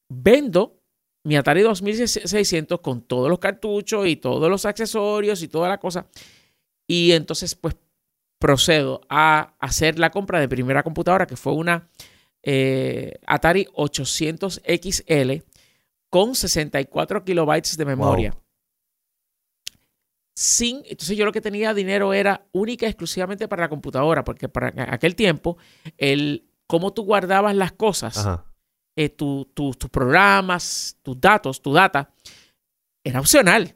vendo 0.10 0.82
mi 1.24 1.36
Atari 1.36 1.62
2600 1.62 2.80
con 2.82 3.02
todos 3.02 3.30
los 3.30 3.40
cartuchos 3.40 4.08
y 4.08 4.16
todos 4.16 4.50
los 4.50 4.66
accesorios 4.66 5.42
y 5.42 5.48
toda 5.48 5.70
la 5.70 5.78
cosa. 5.78 6.08
Y 6.88 7.12
entonces 7.12 7.56
pues 7.56 7.76
procedo 8.40 9.02
a 9.10 9.56
hacer 9.60 10.00
la 10.00 10.10
compra 10.10 10.40
de 10.40 10.50
primera 10.50 10.84
computadora 10.84 11.28
que 11.28 11.38
fue 11.38 11.54
una 11.54 11.90
eh, 12.44 13.20
Atari 13.26 13.68
800 13.74 14.62
XL 14.66 15.44
con 16.10 16.36
64 16.36 17.24
kilobytes 17.26 17.78
de 17.78 17.86
memoria. 17.86 18.32
Wow. 18.32 18.42
Sin, 20.36 20.78
entonces 20.86 21.18
yo 21.18 21.26
lo 21.26 21.32
que 21.32 21.42
tenía 21.42 21.74
dinero 21.74 22.14
era 22.14 22.48
única 22.52 22.86
y 22.86 22.90
exclusivamente 22.90 23.48
para 23.48 23.64
la 23.64 23.70
computadora, 23.70 24.24
porque 24.24 24.48
para 24.48 24.72
aquel 24.94 25.16
tiempo, 25.16 25.58
el 25.98 26.48
cómo 26.68 26.94
tú 26.94 27.04
guardabas 27.06 27.56
las 27.56 27.72
cosas, 27.72 28.18
eh, 28.96 29.10
tu- 29.10 29.46
tu- 29.56 29.72
tus 29.74 29.90
programas, 29.90 30.98
tus 31.02 31.20
datos, 31.20 31.62
tu 31.62 31.74
data, 31.74 32.14
era 33.04 33.20
opcional. 33.20 33.76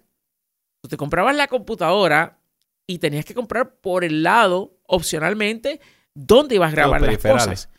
Tú 0.83 0.89
te 0.89 0.97
comprabas 0.97 1.35
la 1.35 1.47
computadora 1.47 2.39
y 2.87 2.99
tenías 2.99 3.25
que 3.25 3.33
comprar 3.33 3.77
por 3.79 4.03
el 4.03 4.21
lado, 4.21 4.77
opcionalmente, 4.85 5.79
dónde 6.13 6.55
ibas 6.55 6.69
a 6.69 6.75
grabar 6.75 7.01
las 7.01 7.21
cosas. 7.45 7.69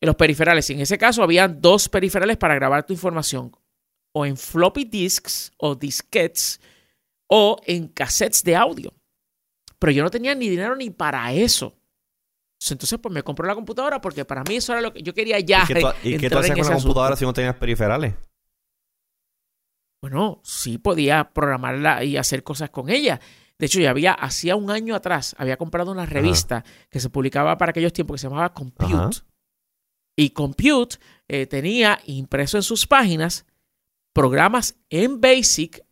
Y- 0.00 0.06
los 0.06 0.16
periferales. 0.16 0.68
Y 0.70 0.74
en 0.74 0.80
ese 0.80 0.98
caso 0.98 1.22
había 1.22 1.48
dos 1.48 1.88
periferales 1.88 2.36
para 2.36 2.54
grabar 2.54 2.84
tu 2.86 2.92
información. 2.92 3.52
O 4.12 4.24
en 4.24 4.36
floppy 4.36 4.84
disks 4.84 5.52
o 5.58 5.74
disquetes 5.74 6.60
o 7.28 7.60
en 7.66 7.88
cassettes 7.88 8.42
de 8.42 8.56
audio. 8.56 8.94
Pero 9.78 9.92
yo 9.92 10.02
no 10.02 10.10
tenía 10.10 10.34
ni 10.34 10.48
dinero 10.48 10.74
ni 10.74 10.90
para 10.90 11.32
eso. 11.32 11.74
Entonces, 12.70 12.98
pues 12.98 13.14
me 13.14 13.22
compré 13.22 13.46
la 13.46 13.54
computadora 13.54 14.00
porque 14.00 14.24
para 14.24 14.42
mí 14.42 14.56
eso 14.56 14.72
era 14.72 14.80
lo 14.80 14.92
que 14.92 15.02
yo 15.02 15.14
quería 15.14 15.38
ya. 15.38 15.62
¿Y 15.62 15.66
qué 15.66 15.80
tú, 15.80 15.86
y 16.02 16.18
qué 16.18 16.28
tú 16.30 16.38
hacías 16.38 16.56
en 16.56 16.64
con 16.64 16.72
la 16.72 16.76
computadora 16.78 17.16
si 17.16 17.24
no 17.24 17.32
tenías 17.32 17.54
periferales? 17.54 18.14
bueno, 20.00 20.40
sí 20.44 20.78
podía 20.78 21.30
programarla 21.30 22.04
y 22.04 22.16
hacer 22.16 22.42
cosas 22.44 22.70
con 22.70 22.88
ella. 22.88 23.20
De 23.58 23.66
hecho, 23.66 23.80
ya 23.80 23.90
había, 23.90 24.12
hacía 24.12 24.54
un 24.54 24.70
año 24.70 24.94
atrás, 24.94 25.34
había 25.38 25.56
comprado 25.56 25.90
una 25.90 26.06
revista 26.06 26.64
que 26.88 27.00
se 27.00 27.10
publicaba 27.10 27.58
para 27.58 27.70
aquellos 27.70 27.92
tiempos 27.92 28.14
que 28.14 28.18
se 28.20 28.28
llamaba 28.28 28.54
Compute. 28.54 28.94
Ajá. 28.94 29.10
Y 30.18 30.30
Compute 30.30 30.96
eh, 31.28 31.46
tenía 31.46 32.00
impreso 32.06 32.56
en 32.56 32.64
sus 32.64 32.88
páginas 32.88 33.46
programas 34.12 34.74
en 34.90 35.20
Basic 35.20 35.84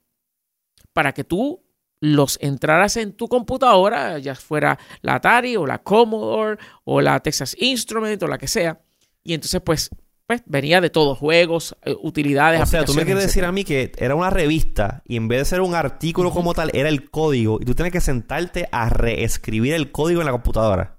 para 0.92 1.14
que 1.14 1.22
tú 1.22 1.62
los 2.00 2.36
entraras 2.42 2.96
en 2.96 3.12
tu 3.12 3.28
computadora, 3.28 4.18
ya 4.18 4.34
fuera 4.34 4.80
la 5.00 5.14
Atari 5.14 5.54
o 5.54 5.64
la 5.64 5.78
Commodore 5.78 6.58
o 6.82 7.00
la 7.00 7.20
Texas 7.20 7.54
Instrument 7.60 8.20
o 8.24 8.26
la 8.26 8.36
que 8.36 8.48
sea. 8.48 8.80
Y 9.22 9.32
entonces, 9.32 9.60
pues, 9.64 9.90
pues 10.26 10.42
venía 10.44 10.80
de 10.80 10.90
todos, 10.90 11.16
juegos, 11.16 11.76
eh, 11.84 11.94
utilidades, 12.02 12.60
O 12.60 12.66
sea, 12.66 12.84
tú 12.84 12.94
me 12.94 13.04
quieres 13.04 13.22
decir 13.22 13.44
a 13.44 13.52
mí 13.52 13.62
que 13.62 13.92
era 13.96 14.16
una 14.16 14.30
revista 14.30 15.04
y 15.06 15.18
en 15.18 15.28
vez 15.28 15.38
de 15.38 15.44
ser 15.44 15.60
un 15.60 15.76
artículo 15.76 16.32
como 16.32 16.52
tal, 16.52 16.72
era 16.74 16.88
el 16.88 17.12
código 17.12 17.60
y 17.60 17.64
tú 17.64 17.76
tienes 17.76 17.92
que 17.92 18.00
sentarte 18.00 18.68
a 18.72 18.88
reescribir 18.88 19.72
el 19.74 19.92
código 19.92 20.20
en 20.20 20.26
la 20.26 20.32
computadora. 20.32 20.95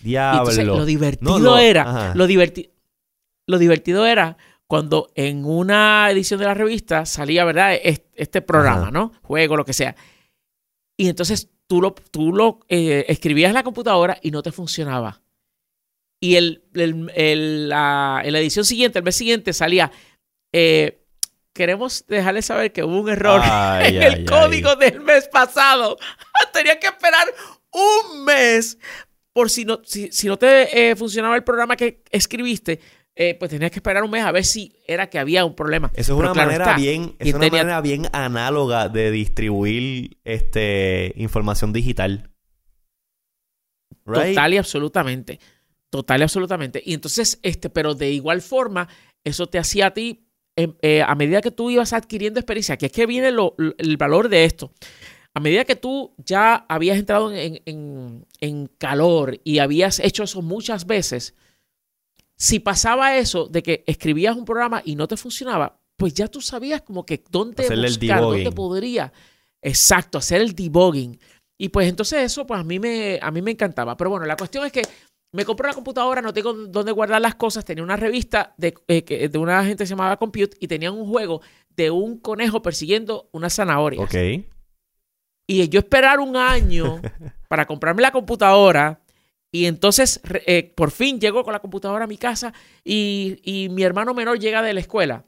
Diablo. 0.00 0.40
entonces, 0.40 0.66
lo 0.66 0.84
divertido 0.84 1.38
No, 1.38 1.44
no, 1.44 1.58
era, 1.58 2.14
lo, 2.14 2.26
diverti- 2.28 2.70
lo 3.46 3.58
divertido 3.58 4.06
era 4.06 4.36
cuando 4.66 5.10
en 5.14 5.44
una 5.44 6.10
edición 6.10 6.40
de 6.40 6.46
la 6.46 6.54
revista 6.54 7.06
salía, 7.06 7.44
¿verdad? 7.44 7.74
Es- 7.82 8.02
Este 8.14 8.40
programa, 8.42 8.82
Ajá. 8.82 8.90
¿no? 8.90 9.12
Juego, 9.22 9.56
lo 9.56 9.64
que 9.64 9.72
sea. 9.72 9.94
Y 10.96 11.08
entonces 11.08 11.50
tú 11.66 11.80
lo, 11.82 11.94
tú 12.10 12.32
lo 12.32 12.60
eh, 12.68 13.04
escribías 13.08 13.48
en 13.50 13.54
la 13.54 13.62
computadora 13.62 14.18
y 14.22 14.30
no 14.30 14.42
te 14.42 14.52
funcionaba. 14.52 15.20
Y 16.20 16.36
el, 16.36 16.64
el- 16.74 17.10
el- 17.14 17.68
la, 17.68 18.22
en 18.24 18.32
la 18.32 18.38
edición 18.40 18.64
siguiente, 18.64 18.98
el 18.98 19.04
mes 19.04 19.16
siguiente, 19.16 19.52
salía. 19.52 19.90
eh, 20.52 21.02
queremos 21.52 22.04
dejarles 22.06 22.44
saber 22.46 22.70
que 22.72 22.84
hubo 22.84 23.00
un 23.00 23.08
error 23.08 23.40
Ay, 23.42 23.96
en 23.96 24.02
ay, 24.02 24.06
el 24.08 24.14
ay. 24.14 24.24
código 24.26 24.76
del 24.76 25.00
mes 25.00 25.26
pasado. 25.28 25.96
Tenía 26.52 26.78
que 26.78 26.86
esperar 26.88 27.26
un 27.72 28.24
mes 28.24 28.78
por 29.36 29.50
si 29.50 29.66
no, 29.66 29.80
si, 29.84 30.10
si 30.12 30.28
no 30.28 30.38
te 30.38 30.90
eh, 30.90 30.96
funcionaba 30.96 31.36
el 31.36 31.44
programa 31.44 31.76
que 31.76 32.02
escribiste, 32.10 32.80
eh, 33.14 33.34
pues 33.38 33.50
tenías 33.50 33.70
que 33.70 33.80
esperar 33.80 34.02
un 34.02 34.10
mes 34.10 34.24
a 34.24 34.32
ver 34.32 34.46
si 34.46 34.72
era 34.86 35.10
que 35.10 35.18
había 35.18 35.44
un 35.44 35.54
problema. 35.54 35.90
Eso 35.92 36.00
es 36.00 36.06
Pero 36.06 36.16
una 36.20 36.32
claro 36.32 36.46
manera 36.48 36.64
está, 36.64 36.76
bien, 36.78 37.14
es 37.18 37.34
una 37.34 37.48
manera 37.50 37.80
bien 37.82 38.06
análoga 38.12 38.88
de 38.88 39.10
distribuir 39.10 40.16
este 40.24 41.12
información 41.16 41.74
digital. 41.74 42.30
Right? 44.06 44.28
Total 44.34 44.54
y 44.54 44.56
absolutamente. 44.56 45.40
Total 45.90 46.20
y 46.20 46.22
absolutamente. 46.22 46.82
Y 46.82 46.94
entonces, 46.94 47.38
este, 47.42 47.68
pero 47.68 47.94
de 47.94 48.10
igual 48.12 48.40
forma, 48.40 48.88
eso 49.22 49.46
te 49.48 49.58
hacía 49.58 49.88
a 49.88 49.90
ti, 49.92 50.30
em, 50.56 50.74
eh, 50.80 51.02
a 51.02 51.14
medida 51.14 51.42
que 51.42 51.50
tú 51.50 51.70
ibas 51.70 51.92
adquiriendo 51.92 52.40
experiencia, 52.40 52.78
que 52.78 52.86
es 52.86 52.92
que 52.92 53.04
viene 53.04 53.32
lo- 53.32 53.54
lo- 53.58 53.74
el 53.76 53.98
valor 53.98 54.30
de 54.30 54.44
esto. 54.46 54.72
A 55.36 55.40
medida 55.40 55.64
que 55.66 55.76
tú 55.76 56.14
ya 56.16 56.64
habías 56.66 56.96
entrado 56.96 57.30
en, 57.30 57.60
en- 57.66 58.24
en 58.40 58.68
calor 58.78 59.38
y 59.44 59.58
habías 59.58 60.00
hecho 60.00 60.22
eso 60.22 60.40
muchas 60.40 60.86
veces, 60.86 61.34
si 62.36 62.58
pasaba 62.58 63.16
eso 63.18 63.46
de 63.46 63.62
que 63.62 63.84
escribías 63.86 64.34
un 64.34 64.46
programa 64.46 64.80
y 64.84 64.96
no 64.96 65.06
te 65.06 65.16
funcionaba, 65.18 65.78
pues 65.96 66.14
ya 66.14 66.28
tú 66.28 66.40
sabías 66.40 66.80
como 66.82 67.04
que 67.04 67.22
dónde 67.30 67.64
Hacerle 67.64 67.88
buscar, 67.88 68.20
dónde 68.22 68.52
podría. 68.52 69.12
Exacto, 69.60 70.18
hacer 70.18 70.40
el 70.40 70.54
debugging. 70.54 71.18
Y 71.58 71.68
pues 71.68 71.86
entonces 71.88 72.20
eso 72.22 72.46
pues 72.46 72.60
a 72.60 72.64
mí 72.64 72.78
me, 72.78 73.18
a 73.20 73.30
mí 73.30 73.42
me 73.42 73.50
encantaba. 73.50 73.94
Pero 73.96 74.10
bueno, 74.10 74.24
la 74.24 74.36
cuestión 74.36 74.64
es 74.64 74.72
que 74.72 74.82
me 75.32 75.44
compré 75.44 75.66
una 75.68 75.74
computadora, 75.74 76.22
no 76.22 76.32
tengo 76.32 76.52
dónde 76.54 76.92
guardar 76.92 77.20
las 77.20 77.34
cosas. 77.34 77.64
Tenía 77.64 77.84
una 77.84 77.96
revista 77.96 78.54
de, 78.56 78.74
eh, 78.88 79.28
de 79.28 79.38
una 79.38 79.62
gente 79.64 79.84
que 79.84 79.86
se 79.86 79.90
llamaba 79.94 80.16
Compute 80.18 80.56
y 80.60 80.66
tenían 80.68 80.94
un 80.94 81.06
juego 81.06 81.42
de 81.68 81.90
un 81.90 82.18
conejo 82.18 82.62
persiguiendo 82.62 83.28
una 83.32 83.50
zanahoria. 83.50 84.00
Ok. 84.00 84.14
Y 85.46 85.68
yo 85.68 85.80
esperar 85.80 86.20
un 86.20 86.36
año 86.36 87.00
para 87.48 87.66
comprarme 87.66 88.02
la 88.02 88.12
computadora. 88.12 89.00
Y 89.52 89.66
entonces, 89.66 90.20
eh, 90.46 90.72
por 90.76 90.90
fin 90.90 91.20
llego 91.20 91.44
con 91.44 91.52
la 91.52 91.60
computadora 91.60 92.04
a 92.04 92.08
mi 92.08 92.18
casa 92.18 92.52
y, 92.84 93.38
y 93.42 93.68
mi 93.68 93.84
hermano 93.84 94.12
menor 94.12 94.38
llega 94.38 94.60
de 94.60 94.74
la 94.74 94.80
escuela 94.80 95.24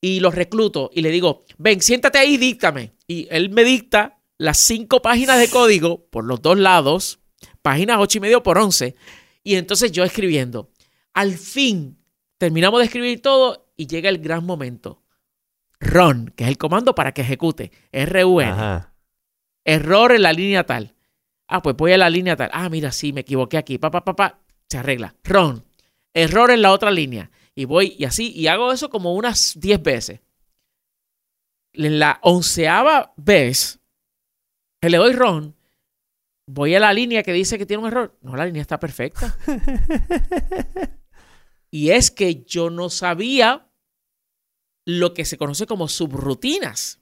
y 0.00 0.20
lo 0.20 0.30
recluto 0.30 0.90
y 0.94 1.02
le 1.02 1.10
digo, 1.10 1.44
ven, 1.58 1.80
siéntate 1.80 2.18
ahí, 2.18 2.36
díctame. 2.36 2.92
Y 3.06 3.26
él 3.30 3.50
me 3.50 3.64
dicta 3.64 4.18
las 4.38 4.58
cinco 4.58 5.02
páginas 5.02 5.38
de 5.38 5.48
código 5.48 6.06
por 6.10 6.24
los 6.24 6.42
dos 6.42 6.58
lados, 6.58 7.18
páginas 7.62 7.98
ocho 8.00 8.18
y 8.18 8.20
medio 8.20 8.42
por 8.42 8.58
once. 8.58 8.94
Y 9.42 9.56
entonces 9.56 9.92
yo 9.92 10.04
escribiendo. 10.04 10.70
Al 11.14 11.34
fin, 11.34 11.98
terminamos 12.38 12.80
de 12.80 12.86
escribir 12.86 13.22
todo 13.22 13.68
y 13.76 13.86
llega 13.86 14.08
el 14.08 14.18
gran 14.18 14.44
momento. 14.44 15.02
Run, 15.80 16.32
que 16.36 16.44
es 16.44 16.50
el 16.50 16.58
comando 16.58 16.94
para 16.94 17.12
que 17.12 17.22
ejecute. 17.22 17.70
R-U-N. 17.92 18.50
Ajá. 18.50 18.95
Error 19.66 20.12
en 20.12 20.22
la 20.22 20.32
línea 20.32 20.64
tal. 20.64 20.94
Ah, 21.48 21.60
pues 21.60 21.76
voy 21.76 21.92
a 21.92 21.98
la 21.98 22.08
línea 22.08 22.36
tal. 22.36 22.50
Ah, 22.52 22.68
mira, 22.68 22.92
sí, 22.92 23.12
me 23.12 23.22
equivoqué 23.22 23.58
aquí. 23.58 23.78
Pa, 23.78 23.90
pa, 23.90 24.04
pa, 24.04 24.14
pa. 24.14 24.40
Se 24.68 24.78
arregla. 24.78 25.14
Ron. 25.24 25.64
Error 26.14 26.52
en 26.52 26.62
la 26.62 26.72
otra 26.72 26.90
línea. 26.92 27.30
Y 27.54 27.64
voy 27.64 27.96
y 27.98 28.04
así. 28.04 28.32
Y 28.32 28.46
hago 28.46 28.72
eso 28.72 28.88
como 28.88 29.14
unas 29.14 29.58
10 29.58 29.82
veces. 29.82 30.20
En 31.72 31.98
la 31.98 32.20
onceava 32.22 33.12
vez 33.16 33.80
que 34.80 34.88
le 34.88 34.98
doy 34.98 35.12
ron, 35.12 35.56
voy 36.46 36.74
a 36.74 36.80
la 36.80 36.92
línea 36.92 37.24
que 37.24 37.32
dice 37.32 37.58
que 37.58 37.66
tiene 37.66 37.82
un 37.82 37.88
error. 37.88 38.16
No, 38.22 38.36
la 38.36 38.46
línea 38.46 38.62
está 38.62 38.78
perfecta. 38.78 39.36
y 41.72 41.90
es 41.90 42.12
que 42.12 42.44
yo 42.44 42.70
no 42.70 42.88
sabía 42.88 43.68
lo 44.84 45.12
que 45.12 45.24
se 45.24 45.36
conoce 45.36 45.66
como 45.66 45.88
subrutinas 45.88 47.00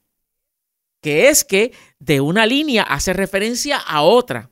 que 1.04 1.28
es 1.28 1.44
que 1.44 1.72
de 1.98 2.22
una 2.22 2.46
línea 2.46 2.82
hace 2.82 3.12
referencia 3.12 3.76
a 3.76 4.00
otra. 4.00 4.50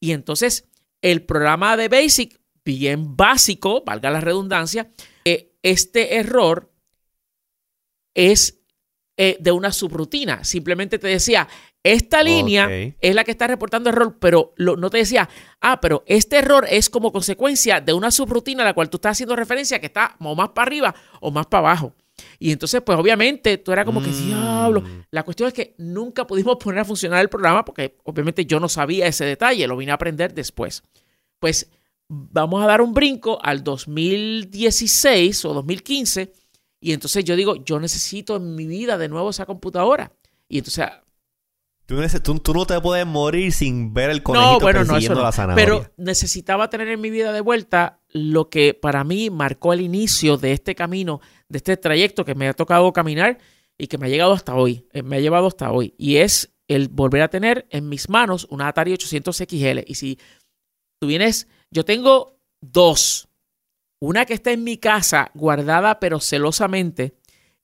Y 0.00 0.10
entonces 0.10 0.64
el 1.00 1.22
programa 1.24 1.76
de 1.76 1.86
Basic, 1.88 2.40
bien 2.64 3.16
básico, 3.16 3.84
valga 3.86 4.10
la 4.10 4.20
redundancia, 4.20 4.90
eh, 5.24 5.52
este 5.62 6.16
error 6.16 6.72
es 8.14 8.60
eh, 9.16 9.36
de 9.40 9.52
una 9.52 9.72
subrutina. 9.72 10.42
Simplemente 10.42 10.98
te 10.98 11.06
decía, 11.08 11.48
esta 11.84 12.22
línea 12.24 12.66
es 13.00 13.14
la 13.14 13.22
que 13.24 13.30
está 13.30 13.46
reportando 13.46 13.88
error, 13.90 14.18
pero 14.18 14.52
lo- 14.56 14.76
no 14.76 14.90
te 14.90 14.98
decía, 14.98 15.28
ah, 15.60 15.80
pero 15.80 16.02
este 16.06 16.36
error 16.38 16.66
es 16.68 16.90
como 16.90 17.12
consecuencia 17.12 17.80
de 17.80 17.92
una 17.92 18.10
subrutina 18.10 18.62
a 18.62 18.66
la 18.66 18.74
cual 18.74 18.90
tú 18.90 18.96
estás 18.96 19.12
haciendo 19.12 19.36
referencia 19.36 19.78
que 19.78 19.86
está 19.86 20.16
o 20.18 20.34
más 20.34 20.48
para 20.50 20.66
arriba 20.66 20.94
o 21.20 21.30
más 21.30 21.46
para 21.46 21.60
abajo. 21.68 21.94
Y 22.38 22.52
entonces, 22.52 22.82
pues 22.84 22.98
obviamente, 22.98 23.58
tú 23.58 23.72
eras 23.72 23.84
como 23.84 24.02
que, 24.02 24.10
Mm. 24.10 24.26
diablo. 24.26 24.82
La 25.10 25.22
cuestión 25.22 25.48
es 25.48 25.54
que 25.54 25.74
nunca 25.78 26.26
pudimos 26.26 26.56
poner 26.60 26.80
a 26.80 26.84
funcionar 26.84 27.20
el 27.20 27.28
programa 27.28 27.64
porque 27.64 27.96
obviamente 28.04 28.44
yo 28.46 28.60
no 28.60 28.68
sabía 28.68 29.06
ese 29.06 29.24
detalle, 29.24 29.66
lo 29.66 29.76
vine 29.76 29.92
a 29.92 29.94
aprender 29.94 30.34
después. 30.34 30.82
Pues 31.38 31.70
vamos 32.08 32.62
a 32.62 32.66
dar 32.66 32.80
un 32.82 32.94
brinco 32.94 33.38
al 33.42 33.64
2016 33.64 35.44
o 35.44 35.54
2015 35.54 36.32
y 36.80 36.92
entonces 36.92 37.24
yo 37.24 37.36
digo, 37.36 37.56
yo 37.64 37.80
necesito 37.80 38.36
en 38.36 38.54
mi 38.54 38.66
vida 38.66 38.96
de 38.98 39.08
nuevo 39.08 39.30
esa 39.30 39.46
computadora. 39.46 40.12
Y 40.48 40.58
entonces, 40.58 40.86
Tú, 41.86 41.94
neces- 41.94 42.20
tú- 42.20 42.40
tú 42.40 42.52
no 42.52 42.66
te 42.66 42.80
puedes 42.80 43.06
morir 43.06 43.52
sin 43.52 43.94
ver 43.94 44.10
el 44.10 44.20
conejito 44.24 44.54
no, 44.54 44.58
bueno, 44.60 44.80
no, 44.80 44.86
persiguiendo 44.86 45.20
no. 45.20 45.24
la 45.24 45.30
zanahoria. 45.30 45.64
Pero 45.64 45.86
necesitaba 45.96 46.68
tener 46.68 46.88
en 46.88 47.00
mi 47.00 47.10
vida 47.10 47.32
de 47.32 47.40
vuelta 47.40 48.00
lo 48.10 48.50
que 48.50 48.74
para 48.74 49.04
mí 49.04 49.30
marcó 49.30 49.72
el 49.72 49.80
inicio 49.80 50.36
de 50.36 50.50
este 50.50 50.74
camino, 50.74 51.20
de 51.48 51.58
este 51.58 51.76
trayecto 51.76 52.24
que 52.24 52.34
me 52.34 52.48
ha 52.48 52.54
tocado 52.54 52.92
caminar 52.92 53.38
y 53.78 53.86
que 53.86 53.98
me 53.98 54.06
ha 54.06 54.08
llegado 54.10 54.32
hasta 54.32 54.54
hoy, 54.54 54.86
eh, 54.92 55.02
me 55.02 55.16
ha 55.16 55.20
llevado 55.20 55.46
hasta 55.46 55.70
hoy. 55.70 55.94
Y 55.98 56.16
es 56.16 56.52
el 56.68 56.88
volver 56.88 57.22
a 57.22 57.28
tener 57.28 57.66
en 57.70 57.88
mis 57.88 58.08
manos 58.08 58.46
una 58.50 58.68
Atari 58.68 58.92
800 58.92 59.36
XL. 59.36 59.80
Y 59.86 59.94
si 59.94 60.18
tú 61.00 61.06
vienes, 61.06 61.46
yo 61.70 61.84
tengo 61.84 62.38
dos. 62.60 63.28
Una 64.00 64.24
que 64.26 64.34
está 64.34 64.50
en 64.52 64.64
mi 64.64 64.76
casa 64.78 65.30
guardada 65.34 66.00
pero 66.00 66.20
celosamente, 66.20 67.16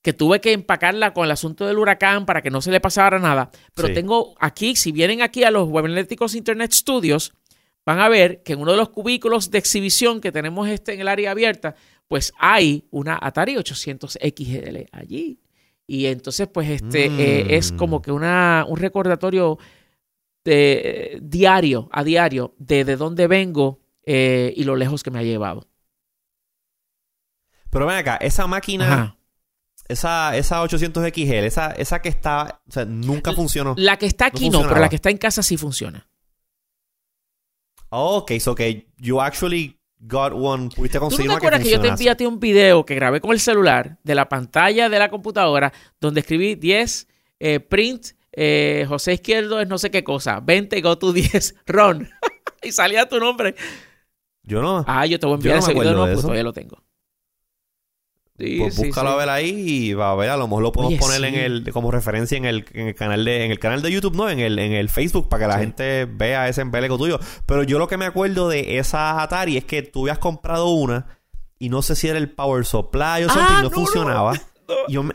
que 0.03 0.13
tuve 0.13 0.41
que 0.41 0.53
empacarla 0.53 1.13
con 1.15 1.25
el 1.25 1.31
asunto 1.31 1.67
del 1.67 1.79
huracán 1.79 2.27
para 2.27 2.43
que 2.43 2.51
no 2.51 2.61
se 2.61 2.71
le 2.71 2.81
pasara 2.81 3.19
nada. 3.19 3.51
Pero 3.75 3.89
Sí. 3.89 3.95
tengo 3.95 4.35
aquí, 4.41 4.77
si 4.77 4.93
vienen 4.93 5.23
aquí 5.23 5.45
a 5.45 5.51
los 5.51 5.69
Webnéticos 5.69 6.35
Internet 6.35 6.73
Studios, 6.73 7.33
van 7.85 8.01
a 8.01 8.09
ver 8.09 8.43
que 8.43 8.53
en 8.55 8.61
uno 8.61 8.73
de 8.73 8.77
los 8.79 8.89
cubículos 8.91 9.51
de 9.51 9.59
exhibición 9.59 10.21
que 10.21 10.33
tenemos 10.33 10.69
este 10.69 10.95
en 10.95 11.01
el 11.01 11.09
área 11.09 11.31
abierta, 11.33 11.75
pues 12.13 12.35
hay 12.39 12.87
una 12.91 13.19
Atari 13.19 13.57
800 13.57 14.19
XL 14.21 14.81
allí. 14.93 15.41
Y 15.87 16.05
entonces, 16.05 16.47
pues, 16.47 16.69
este 16.69 17.07
eh, 17.07 17.57
es 17.57 17.73
Mm. 17.73 17.77
como 17.79 18.03
que 18.03 18.13
una, 18.13 18.67
un 18.69 18.77
recordatorio 18.77 19.57
de, 20.45 21.19
diario, 21.23 21.89
a 21.91 22.05
diario, 22.05 22.55
de, 22.59 22.85
de 22.85 22.97
dónde 22.97 23.29
vengo 23.29 23.81
eh, 24.05 24.53
y 24.55 24.65
lo 24.65 24.77
lejos 24.77 25.03
que 25.03 25.11
me 25.11 25.21
ha 25.21 25.23
llevado. 25.23 25.67
Pero 27.71 27.87
ven 27.87 27.97
acá, 27.97 28.17
esa 28.17 28.47
máquina, 28.47 28.93
Ajá. 28.93 29.17
esa, 29.89 30.37
esa 30.37 30.63
800XL, 30.63 31.45
esa, 31.47 31.71
esa 31.71 32.03
que 32.03 32.11
está, 32.11 32.61
o 32.69 32.73
sea, 32.73 32.85
nunca 32.85 33.33
funcionó. 33.33 33.73
La 33.79 33.97
que 33.97 34.05
está 34.05 34.27
aquí 34.27 34.51
no, 34.51 34.61
pero 34.69 34.81
la 34.81 34.91
que 34.91 34.97
está 34.97 35.09
en 35.09 35.17
casa 35.17 35.43
sí 35.43 35.57
funciona. 35.57 36.07
Oh, 37.89 38.19
ok, 38.19 38.33
so 38.39 38.55
que 38.55 38.93
you 38.99 39.19
actually 39.19 39.79
got 40.03 40.33
one, 40.35 40.69
pudiste 40.75 40.99
¿Tú 40.99 41.05
no 41.05 41.09
conseguir 41.09 41.29
te 41.29 41.33
una 41.33 41.41
que 41.41 41.47
acuerdas 41.47 41.63
que 41.63 41.71
yo 41.71 41.81
te 41.81 41.89
envié 41.89 42.11
a 42.11 42.17
ti 42.17 42.27
un 42.27 42.41
video 42.41 42.85
que 42.85 42.95
grabé 42.95 43.21
con 43.21 43.31
el 43.33 43.41
celular 43.41 43.99
de 44.03 44.15
la 44.15 44.29
pantalla 44.29 44.89
de 44.89 44.99
la 44.99 45.09
computadora 45.09 45.73
donde 46.01 46.21
escribí 46.21 46.57
10 46.57 47.09
eh, 47.41 47.61
print 47.61 48.09
eh, 48.33 48.85
José 48.89 49.15
Izquierdo 49.15 49.61
es 49.61 49.69
no 49.69 49.79
sé 49.79 49.91
qué 49.91 50.03
cosa, 50.03 50.41
20 50.41 50.81
go 50.81 50.99
to 50.99 51.13
10 51.13 51.55
Ron 51.67 52.09
y 52.63 52.73
salía 52.73 53.09
tu 53.09 53.19
nombre. 53.19 53.55
Yo 54.43 54.61
no. 54.61 54.85
Ah, 54.89 55.07
yo 55.07 55.21
te 55.21 55.27
voy 55.27 55.35
a 55.35 55.37
enviar 55.37 55.57
no 55.57 55.63
ese 55.63 55.73
video 55.73 55.93
no, 55.93 56.05
pues 56.05 56.21
todavía 56.21 56.43
lo 56.43 56.53
tengo. 56.53 56.83
Sí, 58.43 58.59
pues 58.59 58.75
sí, 58.75 58.87
búscalo 58.87 59.11
sí. 59.11 59.15
a 59.15 59.19
ver 59.19 59.29
ahí 59.29 59.51
y 59.51 59.95
va 59.95 60.11
a 60.11 60.15
ver, 60.17 60.31
a 60.31 60.37
lo 60.37 60.49
mejor 60.49 60.63
lo 60.65 60.73
podemos 60.73 60.95
Oye, 60.95 60.99
poner 61.01 61.25
en 61.25 61.35
el, 61.37 61.73
como 61.73 61.91
referencia 61.93 62.37
en 62.37 62.45
el, 62.45 62.65
en 62.73 62.89
el 62.89 62.95
canal 62.97 63.25
de, 63.25 63.45
en 63.45 63.53
el 63.53 63.59
canal 63.61 63.83
de 63.83 63.93
YouTube, 63.93 64.17
no, 64.17 64.29
en 64.29 64.41
el, 64.41 64.59
en 64.59 64.73
el 64.73 64.89
Facebook, 64.89 65.29
para 65.29 65.45
que 65.45 65.49
la 65.53 65.59
gente 65.61 66.07
vea 66.07 66.49
ese 66.49 66.63
embeleco 66.63 66.99
tuyo. 66.99 67.21
Pero 67.47 67.63
yo 67.63 67.79
lo 67.79 67.87
que 67.87 67.97
me 67.97 68.05
acuerdo 68.05 68.49
de 68.49 68.79
esa 68.79 69.23
Atari 69.23 69.57
es 69.57 69.65
que 69.65 69.83
tú 69.83 70.03
habías 70.03 70.19
comprado 70.19 70.71
una 70.71 71.21
y 71.59 71.69
no 71.69 71.83
sé 71.83 71.95
si 71.95 72.09
era 72.09 72.19
el 72.19 72.31
Power 72.31 72.65
Supply 72.65 73.23
o 73.25 73.29
Ah, 73.31 73.35
something, 73.35 73.55
no, 73.55 73.63
no, 73.63 73.71
funcionaba. 73.71 74.33
no. 74.33 74.75
Y, 74.89 74.93
yo 74.93 75.03
me, 75.05 75.15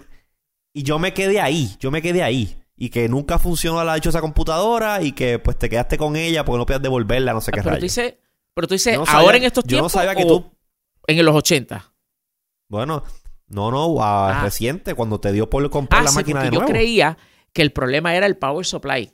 y 0.74 0.84
yo 0.84 0.98
me 0.98 1.14
quedé 1.14 1.42
ahí, 1.42 1.76
yo 1.80 1.92
me 1.92 2.02
quedé 2.02 2.24
ahí. 2.24 2.58
Y 2.78 2.90
que 2.90 3.10
nunca 3.10 3.40
funcionó 3.40 3.84
la 3.84 3.96
dichosa 3.96 4.22
computadora 4.22 5.02
y 5.02 5.12
que 5.12 5.40
pues 5.40 5.58
te 5.58 5.68
quedaste 5.68 5.98
con 5.98 6.16
ella 6.16 6.46
porque 6.46 6.60
no 6.60 6.66
podías 6.66 6.82
devolverla, 6.82 7.34
no 7.34 7.42
sé 7.42 7.52
qué 7.52 7.60
Ah, 7.60 7.64
pero 7.64 7.76
tú 7.78 7.82
dices, 7.82 8.16
pero 8.54 8.68
tú 8.68 8.76
dices 8.76 8.94
Yo 8.94 9.04
no 9.04 9.12
ahora 9.12 9.36
en 9.38 9.44
estos 9.44 9.64
yo 9.66 9.68
tiempos 9.68 9.94
no 9.94 10.00
sabía 10.00 10.16
que 10.16 10.24
o 10.24 10.28
tú 10.28 10.52
en 11.08 11.26
los 11.26 11.36
80. 11.36 11.92
Bueno, 12.70 13.04
no, 13.48 13.72
no, 13.72 14.02
a 14.04 14.42
Ah. 14.42 14.44
reciente, 14.44 14.94
cuando 14.94 15.20
te 15.20 15.32
dio 15.32 15.50
por 15.50 15.70
comprar 15.70 16.02
Ah, 16.02 16.04
la 16.06 16.10
sí, 16.12 16.16
máquina 16.18 16.40
de 16.44 16.48
yo 16.48 16.60
nuevo. 16.60 16.68
creía 16.72 17.18
que 17.54 17.62
el 17.62 17.72
problema 17.72 18.16
era 18.16 18.26
el 18.26 18.38
power 18.38 18.66
supply. 18.66 19.12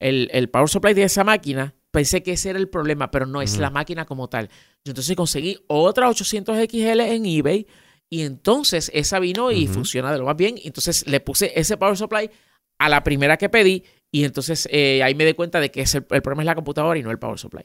El, 0.00 0.28
el 0.32 0.50
power 0.50 0.68
supply 0.68 0.92
de 0.94 1.04
esa 1.04 1.24
máquina, 1.24 1.74
pensé 1.90 2.22
que 2.22 2.32
ese 2.32 2.50
era 2.50 2.58
el 2.58 2.68
problema, 2.68 3.10
pero 3.10 3.24
no 3.26 3.40
es 3.40 3.58
la 3.58 3.70
máquina 3.70 4.04
como 4.04 4.28
tal. 4.28 4.48
Yo 4.84 4.90
entonces 4.90 5.16
conseguí 5.16 5.58
otra 5.68 6.08
800 6.10 6.58
XL 6.68 7.00
en 7.00 7.24
eBay 7.24 7.66
y 8.10 8.22
entonces 8.22 8.90
esa 8.92 9.18
vino 9.18 9.50
y 9.50 9.66
funciona 9.66 10.12
de 10.12 10.18
lo 10.18 10.26
más 10.26 10.36
bien. 10.36 10.56
Entonces 10.62 11.06
le 11.06 11.20
puse 11.20 11.52
ese 11.58 11.76
power 11.78 11.96
supply 11.96 12.30
a 12.78 12.88
la 12.90 13.02
primera 13.02 13.38
que 13.38 13.48
pedí 13.48 13.84
y 14.12 14.24
entonces 14.24 14.68
eh, 14.70 15.02
ahí 15.02 15.14
me 15.14 15.24
di 15.24 15.32
cuenta 15.32 15.58
de 15.60 15.70
que 15.70 15.80
es 15.80 15.94
el, 15.94 16.06
el 16.10 16.20
problema 16.22 16.42
es 16.42 16.46
la 16.46 16.54
computadora 16.54 16.98
y 16.98 17.02
no 17.02 17.10
el 17.10 17.18
power 17.18 17.38
supply. 17.38 17.64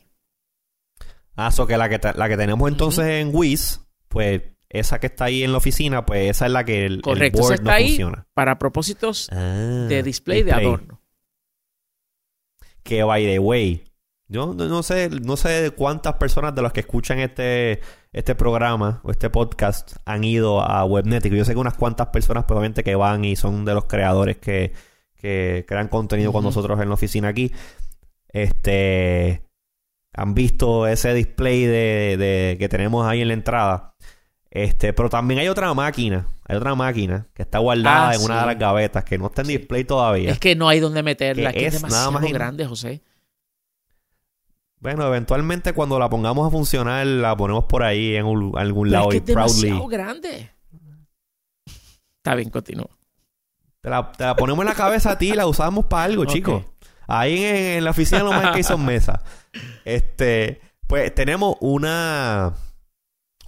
Ah, 1.36 1.51
so 1.51 1.67
que 1.67 1.77
la 1.77 1.89
que, 1.89 1.99
la 2.15 2.30
que 2.30 2.38
tenemos 2.38 2.69
entonces 2.71 3.06
en 3.06 3.32
Wiz, 3.34 3.82
pues 4.08 4.43
esa 4.73 4.99
que 4.99 5.07
está 5.07 5.25
ahí 5.25 5.43
en 5.43 5.51
la 5.51 5.57
oficina, 5.60 6.05
pues 6.05 6.29
esa 6.29 6.45
es 6.47 6.51
la 6.51 6.63
que 6.63 6.86
el, 6.86 6.93
el 6.95 7.01
Correcto, 7.01 7.39
board 7.41 7.53
esa 7.53 7.63
no 7.63 7.69
está 7.69 7.75
ahí 7.77 7.88
funciona. 7.89 8.27
para 8.34 8.57
propósitos 8.57 9.29
Ah, 9.31 9.86
de 9.89 10.01
display, 10.03 10.43
de 10.43 10.53
adorno. 10.53 11.01
Que 12.84 13.03
by 13.03 13.23
the 13.25 13.39
way, 13.39 13.84
yo 14.27 14.53
no, 14.53 14.65
no 14.67 14.81
sé, 14.81 15.10
no 15.10 15.38
sé 15.38 15.71
cuántas 15.75 16.15
personas 16.15 16.55
de 16.55 16.62
las 16.62 16.71
que 16.73 16.79
escuchan 16.79 17.19
este, 17.19 17.81
este 18.12 18.34
programa 18.34 19.01
o 19.03 19.12
este 19.12 19.29
podcast 19.29 19.97
han 20.05 20.23
ido 20.23 20.62
a 20.62 20.84
Webnetic. 20.86 21.34
Yo 21.34 21.45
sé 21.45 21.53
que 21.53 21.60
unas 21.60 21.75
cuantas 21.75 22.07
personas 22.07 22.45
probablemente 22.45 22.84
que 22.84 22.95
van 22.95 23.23
y 23.25 23.36
son 23.36 23.65
de 23.65 23.73
los 23.73 23.86
creadores 23.86 24.38
que, 24.38 24.71
que 25.15 25.65
crean 25.67 25.89
contenido 25.89 26.31
con 26.31 26.43
nosotros 26.43 26.79
en 26.81 26.88
la 26.88 26.95
oficina 26.95 27.27
aquí. 27.27 27.51
Este 28.29 29.43
han 30.13 30.34
visto 30.34 30.88
ese 30.88 31.13
display 31.13 31.65
de, 31.65 32.15
de- 32.17 32.55
que 32.57 32.67
tenemos 32.69 33.05
ahí 33.05 33.21
en 33.21 33.27
la 33.29 33.34
entrada. 33.34 33.95
Este, 34.54 34.92
pero 34.92 35.10
también 35.10 35.40
hay 35.40 35.48
otra 35.48 35.74
máquina, 35.74 36.28
hay 36.46 36.58
otra 36.58 36.76
máquina 36.76 37.26
que 37.34 37.42
está 37.42 37.60
guardada 37.60 38.10
Ah, 38.10 38.16
en 38.16 38.22
una 38.22 38.42
de 38.42 38.48
las 38.48 38.60
gavetas 38.60 39.06
que 39.06 39.18
no 39.18 39.28
está 39.28 39.42
en 39.44 39.48
Sí. 39.48 39.58
display 39.58 39.86
todavía. 39.86 40.30
Es 40.32 40.40
que 40.40 40.56
no 40.58 40.68
hay 40.68 40.82
donde 40.82 41.02
meterla, 41.04 41.54
Que 41.54 41.60
que 41.60 41.66
es, 41.68 41.76
es 41.76 41.82
nada 41.84 41.88
demasiado 42.08 42.12
más 42.12 42.32
grande, 42.34 42.66
José. 42.68 43.02
Bueno, 44.80 45.06
eventualmente 45.08 45.74
cuando 45.74 45.98
la 46.00 46.10
pongamos 46.10 46.48
a 46.48 46.52
funcionar, 46.52 47.06
la 47.08 47.38
ponemos 47.38 47.66
por 47.66 47.84
ahí 47.84 48.16
en 48.16 48.26
un- 48.26 48.58
algún 48.58 48.90
Pero 48.90 49.00
lado 49.00 49.12
es 49.12 49.18
y 49.18 49.22
que 49.22 49.32
es 49.32 49.36
proudly. 49.36 49.62
demasiado 49.62 49.88
grande. 49.88 50.52
Está 52.18 52.36
bien, 52.36 52.50
continúa. 52.50 52.90
Te 53.80 53.90
la, 53.90 54.12
te 54.12 54.24
la 54.26 54.36
ponemos 54.36 54.64
en 54.64 54.68
la 54.70 54.76
cabeza 54.76 55.12
a 55.12 55.18
ti 55.18 55.30
y 55.30 55.34
la 55.34 55.48
usamos 55.48 55.86
para 55.86 56.04
algo, 56.04 56.24
Ok. 56.24 56.30
chicos. 56.30 56.64
Ahí 57.08 57.44
en, 57.44 57.56
en 57.56 57.84
la 57.84 57.92
oficina 57.92 58.22
lo 58.24 58.32
más 58.32 58.56
que 58.56 58.64
son 58.64 58.84
mesas. 58.86 59.22
Este, 59.86 60.62
pues 60.88 61.14
tenemos 61.16 61.56
una 61.62 62.54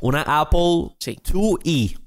una 0.04 0.22
Apple 0.42 0.96
Sí. 1.00 1.18
2E. 1.24 1.98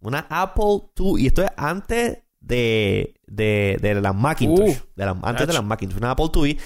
Una 0.00 0.26
Apple 0.28 0.90
2 0.94 1.18
y 1.20 1.26
esto 1.28 1.42
es 1.42 1.50
antes 1.56 2.18
de 2.40 3.14
de, 3.26 3.78
de 3.80 3.94
las 4.00 4.14
Macintosh, 4.14 4.78
Uh, 4.78 4.86
de 4.96 5.06
las- 5.06 5.16
antes 5.22 5.46
de 5.46 5.52
las 5.54 5.64
Macintosh, 5.64 5.96
una 5.98 6.10
Apple 6.10 6.26
2E 6.26 6.58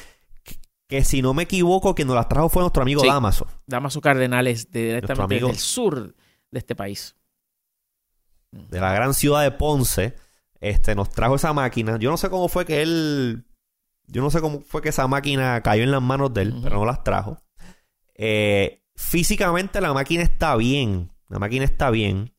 que, 0.43 0.57
que 0.89 1.05
si 1.05 1.23
no 1.23 1.33
me 1.35 1.45
equivoco 1.45 1.95
quien 1.95 2.09
nos 2.09 2.17
las 2.17 2.29
trajo 2.29 2.49
fue 2.49 2.63
nuestro 2.63 2.83
amigo 2.83 3.01
Sí. 3.03 3.07
Damaso. 3.09 3.47
Damaso 3.67 4.01
Cardenales, 4.01 4.71
de- 4.73 4.87
directamente 4.87 5.35
amigo. 5.37 5.49
del 5.49 5.57
sur 5.59 6.15
de 6.51 6.59
este 6.59 6.75
país. 6.75 7.15
de 8.51 8.81
la 8.81 8.93
gran 8.95 9.13
ciudad 9.15 9.43
de 9.43 9.51
Ponce, 9.51 10.15
este, 10.61 10.95
nos 10.95 11.11
trajo 11.11 11.35
esa 11.37 11.53
máquina. 11.53 11.99
Yo 11.99 12.11
no 12.11 12.17
sé 12.17 12.31
cómo 12.31 12.49
fue 12.49 12.65
que 12.65 12.81
él, 12.83 13.45
yo 14.07 14.23
no 14.23 14.31
sé 14.31 14.41
cómo 14.41 14.63
fue 14.63 14.81
que 14.81 14.89
esa 14.89 15.07
máquina 15.07 15.63
cayó 15.63 15.83
en 15.85 15.91
las 15.91 16.01
manos 16.03 16.33
de 16.33 16.43
él, 16.43 16.55
pero 16.63 16.77
no 16.79 16.87
las 16.87 17.05
trajo. 17.05 17.43
Eh, 18.15 18.83
físicamente 18.99 19.81
la 19.81 19.93
máquina 19.95 20.23
está 20.25 20.57
bien, 20.57 21.11
la 21.29 21.39
máquina 21.39 21.65
está 21.65 21.91
bien. 21.91 22.33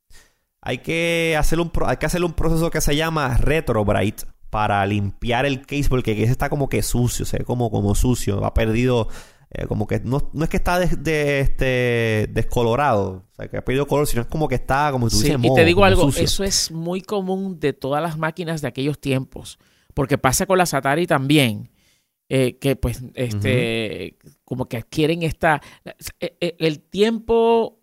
Hay 0.62 0.80
que 0.80 1.36
hacerle 1.40 1.64
un, 1.64 1.72
hay 1.86 1.96
que 1.98 2.06
hacerle 2.06 2.26
un 2.28 2.34
proceso 2.34 2.70
que 2.70 2.82
se 2.82 2.96
llama 2.98 3.38
retrobrite 3.38 4.26
para 4.50 4.86
limpiar 4.86 5.46
el 5.46 5.62
case 5.66 5.86
porque 5.88 6.12
el 6.12 6.18
case 6.20 6.32
está 6.32 6.50
como 6.50 6.68
que 6.68 6.82
sucio, 6.84 7.26
se 7.26 7.38
ve 7.40 7.46
como, 7.46 7.72
como 7.72 7.96
sucio, 7.96 8.44
ha 8.44 8.54
perdido 8.54 9.08
eh, 9.52 9.68
como 9.68 9.88
que 9.88 10.02
no, 10.02 10.30
no 10.34 10.44
es 10.44 10.50
que 10.50 10.58
está 10.58 10.78
des- 10.80 11.02
de- 11.02 11.40
este, 11.40 12.28
descolorado, 12.34 13.26
o 13.32 13.36
sea, 13.36 13.48
que 13.48 13.58
ha 13.58 13.64
perdido 13.64 13.88
color, 13.88 14.06
sino 14.06 14.22
es 14.24 14.28
como 14.28 14.48
que 14.50 14.56
está 14.56 14.92
como 14.92 15.10
si 15.10 15.18
Sí, 15.28 15.34
y 15.42 15.56
te 15.56 15.64
digo 15.66 15.86
algo, 15.86 16.02
sucio. 16.04 16.24
eso 16.26 16.44
es 16.44 16.72
muy 16.72 17.02
común 17.02 17.60
de 17.60 17.72
todas 17.74 18.04
las 18.04 18.18
máquinas 18.18 18.62
de 18.62 18.68
aquellos 18.68 19.00
tiempos, 19.00 19.60
porque 19.94 20.18
pasa 20.18 20.46
con 20.46 20.58
las 20.58 20.74
Atari 20.74 21.08
también, 21.08 21.72
eh, 22.30 22.58
que 22.60 22.76
pues, 22.76 23.02
este, 23.16 24.18
como 24.44 24.68
que 24.68 24.78
adquieren 24.78 25.24
esta, 25.24 25.62
eh, 26.20 26.38
eh, 26.40 26.56
el 26.60 26.80
tiempo, 26.80 27.82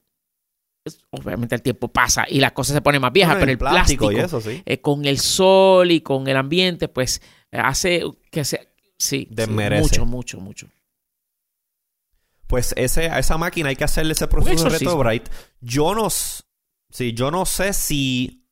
obviamente 1.11 1.57
el 1.57 1.63
tiempo 1.63 1.89
pasa 1.89 2.27
y 2.29 2.39
las 2.39 2.53
cosas 2.53 2.75
se 2.75 2.81
ponen 2.81 3.03
más 3.03 3.13
viejas, 3.13 3.35
Bueno, 3.35 3.41
pero 3.41 3.53
el 3.53 3.59
plástico, 3.59 4.13
y 4.13 4.17
eso, 4.17 4.41
sí. 4.41 4.63
eh, 4.65 4.81
con 4.81 5.05
el 5.05 5.19
sol 5.19 5.91
y 5.91 6.01
con 6.01 6.29
el 6.29 6.37
ambiente, 6.37 6.89
pues 6.89 7.21
hace 7.51 8.03
que 8.31 8.45
se, 8.45 8.69
sí, 8.97 9.29
mucho, 9.49 10.07
mucho, 10.07 10.41
mucho. 10.41 10.69
Pues 12.47 12.73
ese, 12.77 13.11
a 13.11 13.19
esa 13.19 13.37
máquina 13.39 13.71
hay 13.71 13.77
que 13.77 13.83
hacerle 13.85 14.13
ese 14.13 14.29
proceso 14.29 14.65
de 14.65 14.79
retrobrite. 14.79 15.31
Yo 15.61 15.95
no, 15.95 16.09
sí, 16.09 17.13
yo 17.13 17.33
no 17.33 17.45
sé 17.45 17.73
si, 17.73 18.46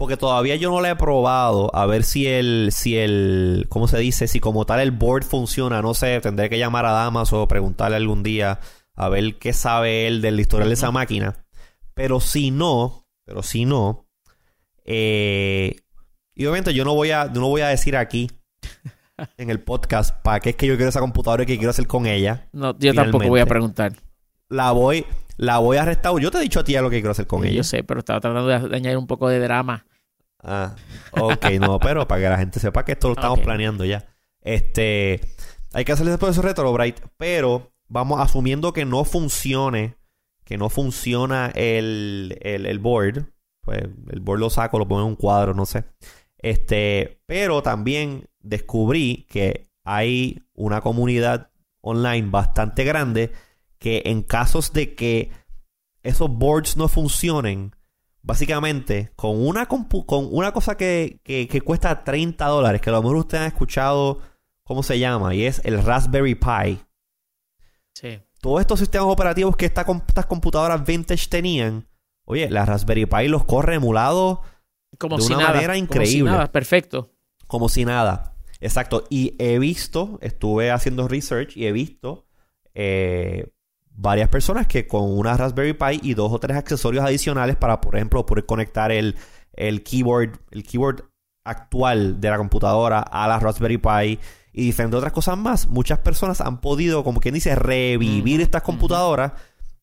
porque 0.00 0.16
todavía 0.16 0.56
yo 0.56 0.70
no 0.70 0.80
la 0.80 0.92
he 0.92 0.96
probado 0.96 1.70
a 1.76 1.84
ver 1.84 2.04
si 2.04 2.26
el, 2.26 2.70
si 2.72 2.96
el, 2.96 3.66
¿cómo 3.68 3.86
se 3.86 3.98
dice? 3.98 4.28
Si 4.28 4.40
como 4.40 4.64
tal 4.64 4.80
el 4.80 4.92
board 4.92 5.24
funciona. 5.24 5.82
No 5.82 5.92
sé, 5.92 6.18
tendré 6.22 6.48
que 6.48 6.58
llamar 6.58 6.86
a 6.86 6.92
Damas 6.92 7.34
o 7.34 7.46
preguntarle 7.46 7.98
algún 7.98 8.22
día 8.22 8.60
a 8.94 9.08
ver 9.10 9.38
qué 9.38 9.52
sabe 9.52 10.06
él 10.06 10.22
del 10.22 10.40
historial 10.40 10.70
de 10.70 10.74
esa 10.74 10.90
máquina. 10.90 11.44
Pero 11.92 12.18
si 12.18 12.50
no, 12.50 13.06
pero 13.26 13.42
si 13.42 13.66
no, 13.66 14.08
eh, 14.86 15.76
y 16.34 16.46
obviamente 16.46 16.72
yo 16.72 16.86
no 16.86 16.94
voy 16.94 17.10
a, 17.10 17.26
no 17.26 17.48
voy 17.48 17.60
a 17.60 17.68
decir 17.68 17.94
aquí 17.94 18.30
en 19.36 19.50
el 19.50 19.60
podcast 19.60 20.16
para 20.22 20.40
qué 20.40 20.48
es 20.50 20.56
que 20.56 20.66
yo 20.66 20.76
quiero 20.76 20.88
esa 20.88 21.00
computadora 21.00 21.42
y 21.42 21.46
qué 21.46 21.58
quiero 21.58 21.72
hacer 21.72 21.86
con 21.86 22.06
ella 22.06 22.48
No, 22.52 22.74
yo 22.78 22.94
tampoco 22.94 23.28
voy 23.28 23.40
a 23.40 23.46
preguntar. 23.46 23.92
la 24.48 24.72
voy, 24.72 25.04
la 25.36 25.58
voy 25.58 25.76
a 25.76 25.84
restaurar. 25.84 26.22
Yo 26.22 26.30
te 26.30 26.38
he 26.38 26.40
dicho 26.40 26.60
a 26.60 26.64
ti 26.64 26.72
ya 26.72 26.80
lo 26.80 26.88
que 26.88 26.96
quiero 26.96 27.10
hacer 27.10 27.26
con 27.26 27.42
Sí, 27.42 27.48
ella. 27.48 27.56
Yo 27.58 27.64
sé, 27.64 27.84
pero 27.84 28.00
estaba 28.00 28.18
tratando 28.20 28.48
de 28.48 28.54
añadir 28.76 28.96
un 28.96 29.06
poco 29.06 29.28
de 29.28 29.38
drama. 29.40 29.84
Ah, 30.42 30.74
ok, 31.12 31.46
no, 31.60 31.78
pero 31.78 32.08
para 32.08 32.20
que 32.22 32.28
la 32.28 32.38
gente 32.38 32.60
sepa 32.60 32.84
que 32.84 32.92
esto 32.92 33.08
lo 33.08 33.14
estamos 33.14 33.40
planeando 33.40 33.84
ya. 33.84 34.06
Este, 34.40 35.20
hay 35.72 35.84
que 35.84 35.92
hacerle 35.92 36.12
ese 36.12 36.18
proceso 36.18 36.42
retrobrite, 36.42 37.02
pero 37.16 37.72
vamos 37.88 38.20
asumiendo 38.20 38.72
que 38.72 38.84
no 38.84 39.04
funcione, 39.04 39.96
que 40.44 40.56
no 40.56 40.70
funciona 40.70 41.50
el, 41.54 42.38
el, 42.40 42.66
el 42.66 42.78
board. 42.78 43.26
Pues 43.62 43.82
el 44.10 44.20
board 44.20 44.40
lo 44.40 44.50
saco, 44.50 44.78
lo 44.78 44.88
pongo 44.88 45.02
en 45.02 45.08
un 45.08 45.16
cuadro, 45.16 45.54
no 45.54 45.66
sé. 45.66 45.84
Este, 46.38 47.22
pero 47.26 47.62
también 47.62 48.24
descubrí 48.40 49.26
que 49.28 49.70
hay 49.84 50.42
una 50.54 50.80
comunidad 50.80 51.50
online 51.82 52.28
bastante 52.30 52.84
grande 52.84 53.32
que 53.78 54.02
en 54.06 54.22
casos 54.22 54.72
de 54.72 54.94
que 54.94 55.30
esos 56.02 56.30
boards 56.30 56.76
no 56.76 56.88
funcionen, 56.88 57.74
básicamente 58.22 59.12
con 59.16 59.44
una 59.46 59.68
compu- 59.68 60.04
con 60.06 60.28
una 60.30 60.52
cosa 60.52 60.76
que, 60.76 61.20
que, 61.22 61.48
que 61.48 61.60
cuesta 61.60 62.04
30 62.04 62.46
dólares, 62.46 62.80
que 62.80 62.90
a 62.90 62.92
lo 62.94 63.02
mejor 63.02 63.16
ustedes 63.16 63.42
han 63.42 63.48
escuchado 63.48 64.20
cómo 64.62 64.82
se 64.82 64.98
llama, 64.98 65.34
y 65.34 65.44
es 65.46 65.60
el 65.64 65.82
Raspberry 65.82 66.34
Pi. 66.34 66.80
Sí. 67.94 68.20
Todos 68.40 68.60
estos 68.60 68.78
sistemas 68.78 69.08
operativos 69.08 69.56
que 69.56 69.66
esta 69.66 69.84
estas 70.08 70.26
computadoras 70.26 70.84
vintage 70.86 71.28
tenían, 71.28 71.86
oye, 72.24 72.48
la 72.50 72.64
Raspberry 72.64 73.06
Pi 73.06 73.28
los 73.28 73.44
corre 73.44 73.74
emulados 73.74 74.38
Como 74.98 75.16
De 75.18 75.22
si 75.22 75.32
una 75.32 75.42
nada. 75.42 75.54
manera 75.54 75.72
como 75.74 75.84
increíble. 75.84 76.12
si 76.18 76.22
nada, 76.22 76.50
perfecto. 76.52 77.10
como 77.46 77.68
si 77.68 77.84
nada. 77.84 78.34
Exacto. 78.60 79.04
Y 79.10 79.34
he 79.38 79.58
visto, 79.58 80.18
estuve 80.22 80.70
haciendo 80.70 81.08
research 81.08 81.56
y 81.56 81.66
he 81.66 81.72
visto 81.72 82.26
eh, 82.74 83.48
varias 84.00 84.28
personas 84.28 84.66
que 84.66 84.86
con 84.86 85.18
una 85.18 85.36
Raspberry 85.36 85.74
Pi 85.74 86.00
y 86.02 86.14
dos 86.14 86.32
o 86.32 86.38
tres 86.38 86.56
accesorios 86.56 87.04
adicionales 87.04 87.56
para, 87.56 87.80
por 87.80 87.96
ejemplo, 87.96 88.24
poder 88.24 88.46
conectar 88.46 88.90
el, 88.90 89.16
el 89.52 89.82
keyboard, 89.82 90.40
el 90.52 90.62
keyboard 90.62 91.04
actual 91.44 92.20
de 92.20 92.30
la 92.30 92.38
computadora 92.38 93.00
a 93.00 93.28
la 93.28 93.38
Raspberry 93.38 93.76
Pi 93.78 94.18
y 94.52 94.64
diferentes 94.64 94.96
otras 94.96 95.12
cosas 95.12 95.36
más, 95.36 95.68
muchas 95.68 95.98
personas 95.98 96.40
han 96.40 96.60
podido, 96.60 97.04
como 97.04 97.20
quien 97.20 97.34
dice, 97.34 97.54
revivir 97.54 98.40
estas 98.40 98.62
computadoras, 98.62 99.32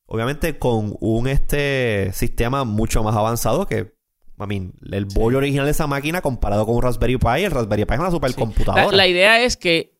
obviamente 0.07 0.57
con 0.57 0.95
un 0.99 1.27
este 1.27 2.11
sistema 2.13 2.63
mucho 2.63 3.03
más 3.03 3.15
avanzado 3.15 3.67
que 3.67 3.95
I 4.39 4.45
mean, 4.45 4.73
el 4.91 5.05
bollo 5.05 5.39
original 5.39 5.65
de 5.65 5.71
esa 5.71 5.87
máquina 5.87 6.21
comparado 6.21 6.65
con 6.65 6.75
un 6.75 6.81
Raspberry 6.81 7.17
Pi, 7.17 7.43
el 7.43 7.51
Raspberry 7.51 7.85
Pi 7.85 7.93
es 7.93 7.99
una 7.99 8.11
supercomputadora. 8.11 8.85
La, 8.85 8.97
la 8.97 9.07
idea 9.07 9.41
es 9.41 9.57
que 9.57 9.97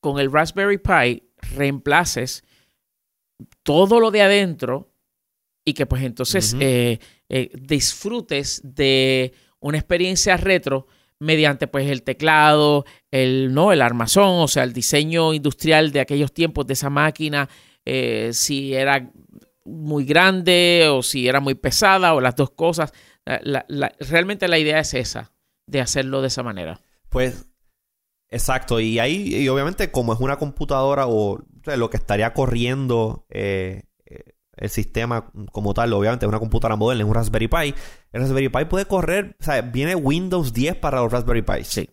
con 0.00 0.20
el 0.20 0.32
Raspberry 0.32 0.78
Pi 0.78 1.28
reemplaces 1.56 2.44
todo 3.62 4.00
lo 4.00 4.10
de 4.10 4.22
adentro 4.22 4.92
y 5.64 5.74
que 5.74 5.86
pues 5.86 6.02
entonces 6.02 6.56
eh, 6.60 6.98
eh, 7.28 7.50
disfrutes 7.54 8.60
de 8.64 9.32
una 9.60 9.78
experiencia 9.78 10.36
retro 10.36 10.86
mediante 11.20 11.68
pues 11.68 11.88
el 11.88 12.02
teclado, 12.02 12.84
el, 13.12 13.54
¿no? 13.54 13.72
el 13.72 13.80
armazón, 13.80 14.40
o 14.40 14.48
sea, 14.48 14.64
el 14.64 14.72
diseño 14.72 15.32
industrial 15.32 15.92
de 15.92 16.00
aquellos 16.00 16.32
tiempos 16.32 16.66
de 16.66 16.72
esa 16.72 16.90
máquina, 16.90 17.48
eh, 17.84 18.30
si 18.32 18.74
era 18.74 19.12
muy 19.64 20.04
grande 20.04 20.88
o 20.90 21.02
si 21.02 21.28
era 21.28 21.38
muy 21.38 21.54
pesada 21.54 22.14
o 22.14 22.20
las 22.20 22.34
dos 22.34 22.50
cosas. 22.50 22.92
realmente 23.24 24.48
la 24.48 24.58
idea 24.58 24.80
es 24.80 24.94
esa, 24.94 25.32
de 25.68 25.80
hacerlo 25.80 26.22
de 26.22 26.26
esa 26.28 26.42
manera. 26.42 26.80
Pues, 27.08 27.46
exacto, 28.28 28.80
y 28.80 28.98
ahí, 28.98 29.36
y 29.36 29.48
obviamente 29.48 29.92
como 29.92 30.12
es 30.12 30.18
una 30.18 30.38
computadora 30.38 31.06
o, 31.06 31.38
lo 31.64 31.90
que 31.90 31.96
estaría 31.96 32.32
corriendo 32.32 33.26
eh, 33.28 33.84
el 34.56 34.70
sistema 34.70 35.30
como 35.50 35.74
tal, 35.74 35.92
obviamente 35.92 36.26
es 36.26 36.28
una 36.28 36.38
computadora 36.38 36.76
moderna, 36.76 37.02
es 37.04 37.08
un 37.08 37.14
Raspberry 37.14 37.48
Pi. 37.48 37.74
El 38.12 38.20
Raspberry 38.20 38.48
Pi 38.48 38.64
puede 38.66 38.86
correr, 38.86 39.36
o 39.40 39.44
sea, 39.44 39.60
viene 39.62 39.94
Windows 39.94 40.52
10 40.52 40.76
para 40.76 41.00
los 41.00 41.10
Raspberry 41.10 41.42
Pi. 41.42 41.64
Sí. 41.64 41.90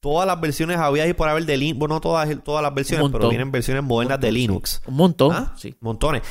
Todas 0.00 0.26
las 0.26 0.38
versiones 0.40 0.76
había 0.76 1.06
y 1.08 1.14
por 1.14 1.28
haber 1.28 1.46
de 1.46 1.56
Linux, 1.56 1.78
bueno, 1.78 1.94
no 1.94 2.00
todas, 2.00 2.28
todas 2.44 2.62
las 2.62 2.74
versiones, 2.74 3.10
pero 3.10 3.30
vienen 3.30 3.50
versiones 3.50 3.82
modernas 3.82 4.20
de 4.20 4.32
Linux. 4.32 4.82
Un 4.86 4.96
montón. 4.96 5.32
¿Ah? 5.32 5.54
Sí. 5.56 5.74
Montones. 5.80 6.22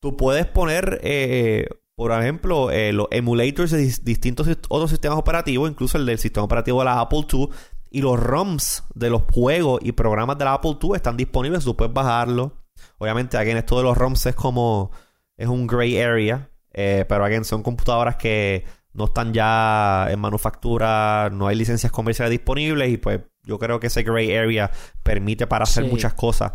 Tú 0.00 0.16
puedes 0.16 0.46
poner, 0.46 1.00
eh, 1.02 1.66
por 1.96 2.12
ejemplo, 2.12 2.70
eh, 2.70 2.92
los 2.92 3.08
emulators 3.10 3.72
de 3.72 3.92
distintos 4.02 4.46
otros 4.68 4.90
sistemas 4.90 5.18
operativos, 5.18 5.68
incluso 5.68 5.98
el 5.98 6.06
del 6.06 6.18
sistema 6.18 6.44
operativo 6.44 6.78
de 6.78 6.84
la 6.84 7.00
Apple 7.00 7.26
II, 7.32 7.48
y 7.96 8.02
los 8.02 8.20
ROMs 8.20 8.84
de 8.94 9.08
los 9.08 9.22
juegos 9.32 9.80
y 9.82 9.92
programas 9.92 10.36
de 10.36 10.44
la 10.44 10.52
Apple 10.52 10.76
II 10.82 10.90
están 10.96 11.16
disponibles, 11.16 11.64
tú 11.64 11.74
puedes 11.74 11.94
bajarlo. 11.94 12.52
Obviamente, 12.98 13.38
aquí 13.38 13.52
en 13.52 13.56
esto 13.56 13.78
de 13.78 13.84
los 13.84 13.96
ROMs 13.96 14.26
es 14.26 14.34
como 14.34 14.90
es 15.38 15.48
un 15.48 15.66
gray 15.66 15.98
area. 15.98 16.50
Eh, 16.74 17.06
pero 17.08 17.24
again, 17.24 17.46
son 17.46 17.62
computadoras 17.62 18.16
que 18.16 18.66
no 18.92 19.06
están 19.06 19.32
ya 19.32 20.08
en 20.10 20.20
manufactura, 20.20 21.30
no 21.32 21.46
hay 21.46 21.56
licencias 21.56 21.90
comerciales 21.90 22.32
disponibles 22.32 22.90
y 22.90 22.98
pues 22.98 23.22
yo 23.44 23.58
creo 23.58 23.80
que 23.80 23.86
ese 23.86 24.02
gray 24.02 24.36
area 24.36 24.70
permite 25.02 25.46
para 25.46 25.62
hacer 25.62 25.84
muchas 25.84 26.12
cosas. 26.12 26.52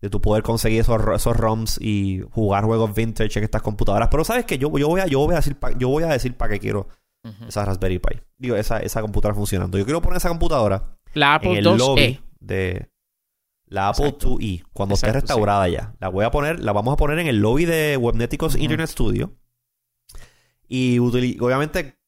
De 0.00 0.10
tu 0.10 0.20
poder 0.20 0.44
conseguir 0.44 0.82
esos, 0.82 1.00
esos 1.12 1.36
ROMs 1.36 1.80
y 1.80 2.22
jugar 2.30 2.62
juegos 2.66 2.94
vintage 2.94 3.36
en 3.36 3.44
estas 3.44 3.62
computadoras. 3.62 4.10
Pero 4.12 4.22
sabes 4.22 4.44
que 4.44 4.58
yo, 4.58 4.70
yo 4.78 4.86
voy 4.86 5.00
a, 5.00 5.06
yo 5.08 5.18
voy 5.18 5.32
a 5.32 5.38
decir 5.38 5.56
yo 5.76 5.88
voy 5.88 6.04
a 6.04 6.08
decir 6.08 6.36
para 6.36 6.52
qué 6.52 6.60
quiero 6.60 6.86
esa 7.46 7.64
Raspberry 7.64 7.98
Pi. 7.98 8.20
Digo, 8.38 8.56
esa, 8.56 8.78
esa 8.78 9.00
computadora 9.00 9.34
funcionando. 9.34 9.78
Yo 9.78 9.84
quiero 9.84 10.02
poner 10.02 10.18
esa 10.18 10.28
computadora 10.28 10.98
la 11.14 11.36
Apple 11.36 11.52
en 11.52 11.56
el 11.58 11.64
lobby 11.64 12.02
e. 12.02 12.20
de 12.40 12.90
la 13.66 13.88
Apple 13.88 14.16
IIe, 14.38 14.64
cuando 14.72 14.94
esté 14.94 15.12
restaurada 15.12 15.68
ya. 15.68 15.94
La 16.00 16.08
voy 16.08 16.24
a 16.24 16.30
poner, 16.30 16.60
la 16.60 16.72
vamos 16.72 16.92
a 16.92 16.96
poner 16.96 17.18
en 17.18 17.26
el 17.26 17.40
lobby 17.40 17.64
de 17.64 17.96
Webneticos 17.96 18.56
Internet 18.56 18.90
Studio. 18.90 19.32
Y 20.68 20.98
obviamente, 20.98 21.98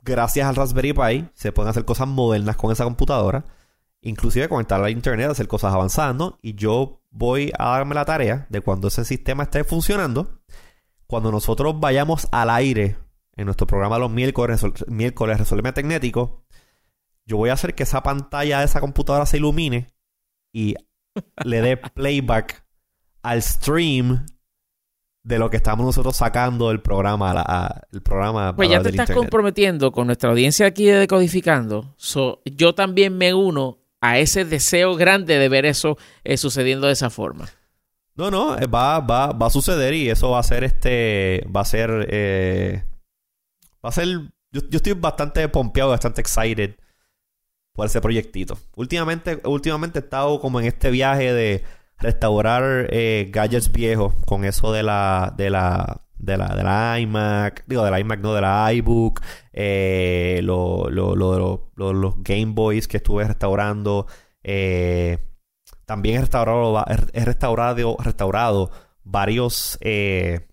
gracias 0.00 0.46
al 0.46 0.56
Raspberry 0.56 0.92
Pi, 0.92 1.28
se 1.34 1.52
pueden 1.52 1.70
hacer 1.70 1.84
cosas 1.84 2.08
modernas 2.08 2.56
con 2.56 2.70
esa 2.70 2.84
computadora. 2.84 3.44
Inclusive 4.02 4.48
conectarla 4.48 4.88
a 4.88 4.90
internet, 4.90 5.30
hacer 5.30 5.48
cosas 5.48 5.72
avanzando. 5.72 6.38
Y 6.42 6.54
yo 6.54 7.00
voy 7.10 7.52
a 7.58 7.70
darme 7.70 7.94
la 7.94 8.04
tarea 8.04 8.46
de 8.50 8.60
cuando 8.60 8.88
ese 8.88 9.04
sistema 9.04 9.44
esté 9.44 9.64
funcionando, 9.64 10.42
cuando 11.06 11.32
nosotros 11.32 11.80
vayamos 11.80 12.28
al 12.30 12.50
aire 12.50 12.96
en 13.36 13.46
nuestro 13.46 13.66
programa 13.66 13.98
los 13.98 14.10
miércoles, 14.10 14.64
miércoles 14.88 15.38
Resolverme 15.38 15.72
Tecnético, 15.72 16.44
yo 17.26 17.36
voy 17.36 17.50
a 17.50 17.54
hacer 17.54 17.74
que 17.74 17.82
esa 17.82 18.02
pantalla 18.02 18.60
de 18.60 18.66
esa 18.66 18.80
computadora 18.80 19.26
se 19.26 19.38
ilumine 19.38 19.94
y 20.52 20.74
le 21.44 21.60
dé 21.60 21.76
playback 21.94 22.64
al 23.22 23.42
stream 23.42 24.26
de 25.24 25.38
lo 25.38 25.48
que 25.48 25.56
estamos 25.56 25.86
nosotros 25.86 26.16
sacando 26.16 26.68
del 26.68 26.80
programa, 26.80 27.82
el 27.92 28.02
programa. 28.02 28.54
Pues 28.54 28.68
ya 28.68 28.82
te 28.82 28.90
estás 28.90 29.10
comprometiendo 29.10 29.90
con 29.90 30.06
nuestra 30.06 30.30
audiencia 30.30 30.66
aquí 30.66 30.84
de 30.84 30.98
Decodificando. 30.98 31.96
yo 32.44 32.74
también 32.74 33.16
me 33.16 33.32
uno 33.32 33.78
a 34.02 34.18
ese 34.18 34.44
deseo 34.44 34.96
grande 34.96 35.38
de 35.38 35.48
ver 35.48 35.64
eso 35.64 35.96
eh, 36.24 36.36
sucediendo 36.36 36.88
de 36.88 36.92
esa 36.92 37.08
forma. 37.08 37.48
No, 38.16 38.30
no, 38.30 38.56
eh, 38.58 38.66
va, 38.66 39.00
va, 39.00 39.32
va 39.32 39.46
a 39.46 39.50
suceder 39.50 39.94
y 39.94 40.10
eso 40.10 40.30
va 40.30 40.40
a 40.40 40.42
ser 40.42 40.62
este, 40.62 41.44
va 41.54 41.62
a 41.62 41.64
ser, 41.64 42.06
eh, 42.10 42.84
va 43.84 43.90
a 43.90 43.92
ser, 43.92 44.08
yo, 44.08 44.60
yo 44.70 44.76
estoy 44.76 44.94
bastante 44.94 45.48
pompeado, 45.48 45.90
bastante 45.90 46.20
excited 46.22 46.76
por 47.74 47.86
ese 47.86 48.00
proyectito. 48.00 48.56
Últimamente, 48.76 49.40
últimamente 49.44 49.98
he 49.98 50.02
estado 50.02 50.40
como 50.40 50.60
en 50.60 50.66
este 50.66 50.90
viaje 50.90 51.32
de 51.32 51.64
restaurar 51.98 52.88
eh, 52.90 53.28
gadgets 53.30 53.70
viejos 53.72 54.14
con 54.26 54.44
eso 54.44 54.72
de 54.72 54.82
la, 54.82 55.34
de 55.36 55.50
la, 55.50 56.00
de 56.16 56.36
la, 56.38 56.54
de 56.54 56.62
la 56.62 57.00
iMac, 57.00 57.64
digo 57.66 57.84
de 57.84 57.90
la 57.90 58.00
iMac, 58.00 58.20
no 58.20 58.34
de 58.34 58.40
la 58.40 58.72
iBook, 58.72 59.20
eh, 59.52 60.40
lo, 60.42 60.88
lo, 60.88 61.14
lo, 61.14 61.70
los 61.76 62.14
Game 62.22 62.52
Boys 62.52 62.88
que 62.88 62.98
estuve 62.98 63.24
restaurando. 63.24 64.06
Eh, 64.42 65.18
también 65.84 66.16
he 66.16 66.20
restaurado, 66.20 66.84
he 67.12 67.24
restaurado, 67.24 67.96
restaurado 68.00 68.70
varios, 69.02 69.78
eh, 69.80 70.46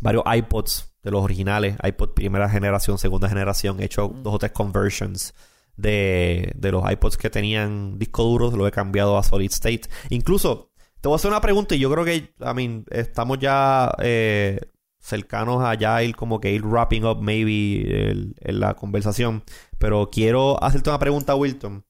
varios 0.00 0.24
iPods 0.26 0.95
de 1.06 1.12
los 1.12 1.22
originales, 1.22 1.76
iPod 1.84 2.14
primera 2.14 2.48
generación, 2.48 2.98
segunda 2.98 3.28
generación, 3.28 3.80
he 3.80 3.84
hecho 3.84 4.08
dos 4.08 4.34
o 4.34 4.38
tres 4.38 4.50
conversions 4.50 5.34
de, 5.76 6.52
de 6.56 6.72
los 6.72 6.82
iPods 6.90 7.16
que 7.16 7.30
tenían 7.30 7.96
disco 7.96 8.24
duros, 8.24 8.54
lo 8.54 8.66
he 8.66 8.72
cambiado 8.72 9.16
a 9.16 9.22
solid 9.22 9.52
state. 9.52 9.82
Incluso, 10.10 10.72
te 11.00 11.08
voy 11.08 11.14
a 11.14 11.16
hacer 11.16 11.30
una 11.30 11.40
pregunta 11.40 11.76
y 11.76 11.78
yo 11.78 11.92
creo 11.92 12.04
que, 12.04 12.34
I 12.40 12.54
mean, 12.56 12.84
estamos 12.90 13.38
ya 13.38 13.94
eh, 14.00 14.58
cercanos 14.98 15.62
a 15.62 15.74
ya 15.74 16.02
ir 16.02 16.16
como 16.16 16.40
que 16.40 16.52
ir 16.52 16.64
wrapping 16.64 17.04
up 17.04 17.22
maybe 17.22 18.10
en 18.10 18.60
la 18.60 18.74
conversación. 18.74 19.44
Pero 19.78 20.10
quiero 20.10 20.60
hacerte 20.60 20.90
una 20.90 20.98
pregunta, 20.98 21.36
Wilton. 21.36 21.84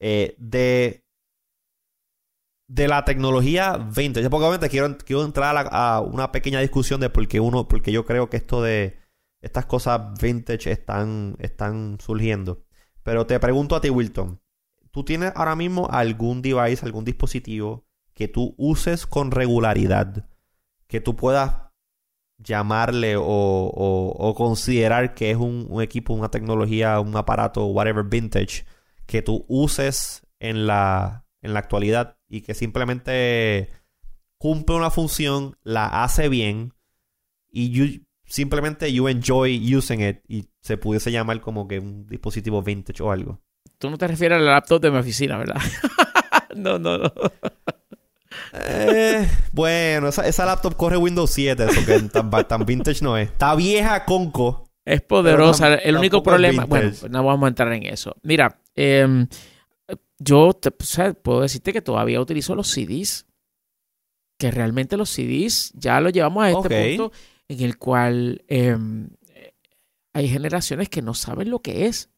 Eh, 0.00 0.34
de 0.38 1.04
de 2.68 2.86
la 2.86 3.04
tecnología 3.04 3.76
vintage. 3.76 4.30
Porque 4.30 4.44
obviamente 4.44 4.68
quiero, 4.68 4.96
quiero 4.98 5.24
entrar 5.24 5.68
a, 5.70 6.00
una 6.00 6.30
pequeña 6.30 6.60
discusión 6.60 7.00
de 7.00 7.10
por 7.10 7.26
qué 7.26 7.40
uno, 7.40 7.66
porque 7.66 7.90
yo 7.90 8.04
creo 8.04 8.30
que 8.30 8.36
esto 8.36 8.62
de 8.62 8.98
estas 9.40 9.66
cosas 9.66 10.20
vintage 10.20 10.70
están, 10.70 11.36
están 11.40 11.98
surgiendo. 12.00 12.64
Pero 13.02 13.26
te 13.26 13.40
pregunto 13.40 13.74
a 13.74 13.80
ti, 13.80 13.90
Wilton, 13.90 14.40
¿tú 14.90 15.04
tienes 15.04 15.32
ahora 15.34 15.56
mismo 15.56 15.88
algún 15.90 16.42
device, 16.42 16.84
algún 16.84 17.04
dispositivo 17.04 17.86
que 18.14 18.28
tú 18.28 18.54
uses 18.58 19.06
con 19.06 19.30
regularidad, 19.30 20.28
que 20.86 21.00
tú 21.00 21.16
puedas 21.16 21.68
llamarle 22.38 23.14
o, 23.18 24.34
considerar 24.36 25.14
que 25.14 25.30
es 25.30 25.36
un, 25.36 25.80
equipo, 25.82 26.14
una 26.14 26.30
tecnología, 26.30 27.00
un 27.00 27.16
aparato, 27.16 27.66
whatever 27.66 28.04
vintage, 28.04 28.64
que 29.06 29.22
tú 29.22 29.44
uses 29.48 30.26
en 30.40 30.66
la, 30.66 31.27
en 31.42 31.54
la 31.54 31.60
actualidad 31.60 32.18
y 32.28 32.42
que 32.42 32.54
simplemente 32.54 33.70
cumple 34.38 34.76
una 34.76 34.90
función, 34.90 35.56
la 35.62 36.04
hace 36.04 36.28
bien 36.28 36.74
y 37.50 38.02
simplemente 38.24 38.92
you 38.92 39.08
enjoy 39.08 39.74
using 39.74 40.00
it 40.00 40.18
y 40.28 40.48
se 40.60 40.76
pudiese 40.76 41.10
llamar 41.10 41.40
como 41.40 41.66
que 41.66 41.78
un 41.78 42.06
dispositivo 42.06 42.62
vintage 42.62 43.02
o 43.02 43.10
algo. 43.10 43.40
Tú 43.78 43.90
no 43.90 43.98
te 43.98 44.06
refieres 44.06 44.38
al 44.38 44.46
laptop 44.46 44.80
de 44.80 44.90
mi 44.90 44.98
oficina, 44.98 45.38
¿verdad? 45.38 45.60
no, 46.56 46.78
no, 46.78 46.98
no. 46.98 47.12
Eh, 48.52 49.28
bueno, 49.52 50.08
esa, 50.08 50.46
laptop 50.46 50.76
corre 50.76 50.96
Windows 50.96 51.30
7, 51.30 51.64
eso 51.64 51.86
que 51.86 52.00
tan, 52.44 52.66
vintage 52.66 53.02
no 53.02 53.16
es. 53.16 53.30
Está 53.30 53.54
vieja, 53.54 54.04
conco. 54.04 54.68
Es 54.84 55.02
poderosa. 55.02 55.74
el 55.74 55.96
único 55.96 56.22
problema. 56.22 56.64
Bueno, 56.64 56.90
no 57.10 57.24
vamos 57.24 57.46
a 57.46 57.48
entrar 57.48 57.72
en 57.72 57.84
eso. 57.84 58.16
Mira, 58.22 58.60
em, 58.74 59.26
yo 60.18 60.52
te, 60.52 60.70
puedo 60.70 61.42
decirte 61.42 61.72
que 61.72 61.82
todavía 61.82 62.20
utilizo 62.20 62.54
los 62.54 62.68
CDs. 62.68 63.26
Que 64.38 64.50
realmente 64.50 64.96
los 64.96 65.10
CDs 65.10 65.72
ya 65.74 66.00
los 66.00 66.12
llevamos 66.12 66.44
a 66.44 66.50
este 66.50 66.96
punto 66.96 67.12
en 67.48 67.60
el 67.60 67.76
cual 67.76 68.44
em, 68.46 69.08
hay 70.12 70.28
generaciones 70.28 70.88
que 70.88 71.02
no 71.02 71.14
saben 71.14 71.50
lo 71.50 71.60
que 71.60 71.86
es. 71.86 72.10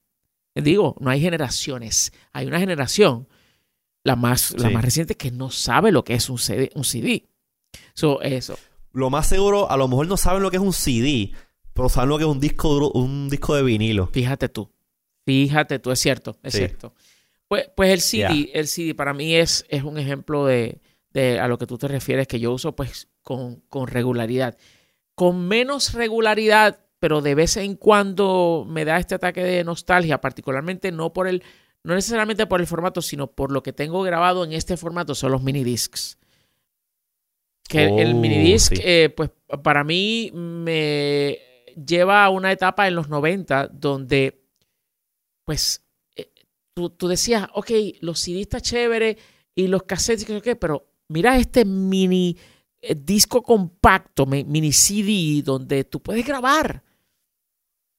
Digo, 0.55 0.97
no 1.01 1.11
hay 1.11 1.21
generaciones, 1.21 2.13
hay 2.33 2.47
una 2.47 2.59
generación, 2.59 3.29
la 4.03 4.17
más, 4.17 4.55
la 4.59 4.69
más 4.69 4.85
reciente, 4.85 5.17
que 5.17 5.31
no 5.31 5.51
sabe 5.51 5.93
lo 5.93 6.05
que 6.05 6.15
es 6.15 6.29
un 6.29 6.39
CD. 6.39 6.71
Un 6.75 6.85
CD. 6.85 7.29
So, 7.95 8.21
eso. 8.21 8.59
Lo 8.93 9.09
más 9.11 9.29
seguro, 9.29 9.71
a 9.71 9.77
lo 9.77 9.87
mejor 9.89 10.09
no 10.09 10.17
saben 10.17 10.43
lo 10.43 10.51
que 10.51 10.57
es 10.57 10.63
un 10.63 10.73
CD, 10.73 11.33
pero 11.73 11.89
saben 11.89 12.11
lo 12.11 12.19
que 12.19 12.25
es 12.25 12.31
un 12.31 12.41
disco 12.41 12.69
duro, 12.75 12.91
un 12.91 13.31
disco 13.31 13.55
de 13.55 13.63
vinilo. 13.63 14.09
Fíjate 14.09 14.49
tú. 14.49 14.71
Fíjate 15.25 15.79
tú, 15.79 15.93
es 15.93 16.01
cierto, 16.01 16.37
es 16.43 16.53
Sí. 16.53 16.59
cierto. 16.59 16.95
Pues, 17.51 17.69
pues 17.75 17.91
el 17.91 18.01
CD, 18.01 18.29
Yeah. 18.47 18.61
el 18.61 18.69
CD 18.69 18.95
para 18.95 19.13
mí 19.13 19.35
es, 19.35 19.67
es 19.69 19.83
un 19.83 19.99
ejemplo 19.99 20.47
de, 20.47 20.81
de 21.13 21.41
a 21.41 21.49
lo 21.49 21.59
que 21.59 21.67
tú 21.67 21.79
te 21.79 21.89
refieres, 21.89 22.29
que 22.29 22.39
yo 22.39 22.53
uso 22.53 22.77
pues 22.77 23.09
con, 23.23 23.57
con 23.69 23.89
regularidad. 23.89 24.57
Con 25.17 25.49
menos 25.49 25.93
regularidad, 25.95 26.79
pero 27.01 27.21
de 27.23 27.35
vez 27.35 27.57
en 27.57 27.75
cuando 27.75 28.65
me 28.69 28.85
da 28.85 28.99
este 28.99 29.17
ataque 29.17 29.43
de 29.43 29.65
nostalgia, 29.65 30.21
particularmente 30.21 30.93
no 30.93 31.13
por 31.13 31.27
el, 31.27 31.43
no 31.83 31.97
necesariamente 31.97 32.47
por 32.47 32.61
el 32.61 32.69
formato, 32.69 33.03
sino 33.03 33.27
por 33.33 33.51
lo 33.51 33.65
que 33.65 33.73
tengo 33.73 34.01
grabado 34.03 34.45
en 34.45 34.53
este 34.53 34.77
formato, 34.77 35.17
son 35.17 35.33
los 35.33 35.43
mini 35.43 35.65
discs. 35.65 36.19
Que 37.69 37.85
el- 37.87 37.99
el 37.99 38.13
Oh, 38.15 38.17
mini 38.17 38.39
disc, 38.39 38.75
sí. 38.77 38.81
eh, 38.85 39.13
pues 39.17 39.31
para 39.65 39.83
mí 39.83 40.31
me 40.33 41.37
lleva 41.85 42.25
a 42.25 42.31
una 42.31 42.53
etapa 42.53 42.87
en 42.87 42.95
los 42.95 43.09
90 43.09 43.67
donde, 43.73 44.41
pues, 45.45 45.83
tú, 46.81 46.91
tú 46.91 47.09
decías, 47.09 47.47
ok, 47.55 47.71
los 48.01 48.21
CD 48.21 48.41
está 48.41 48.61
chévere 48.61 49.19
y 49.55 49.67
los 49.67 49.83
cassettes, 49.83 50.29
y 50.29 50.33
no 50.33 50.39
sé 50.39 50.43
qué, 50.43 50.57
pero 50.57 50.87
mira 51.09 51.37
este 51.37 51.65
mini 51.65 52.37
eh, 52.81 52.95
disco 52.95 53.43
compacto, 53.43 54.25
mi- 54.27 54.45
mini 54.45 54.73
CD, 54.73 55.43
donde 55.43 55.85
tú 55.85 56.01
puedes 56.01 56.25
grabar 56.27 56.83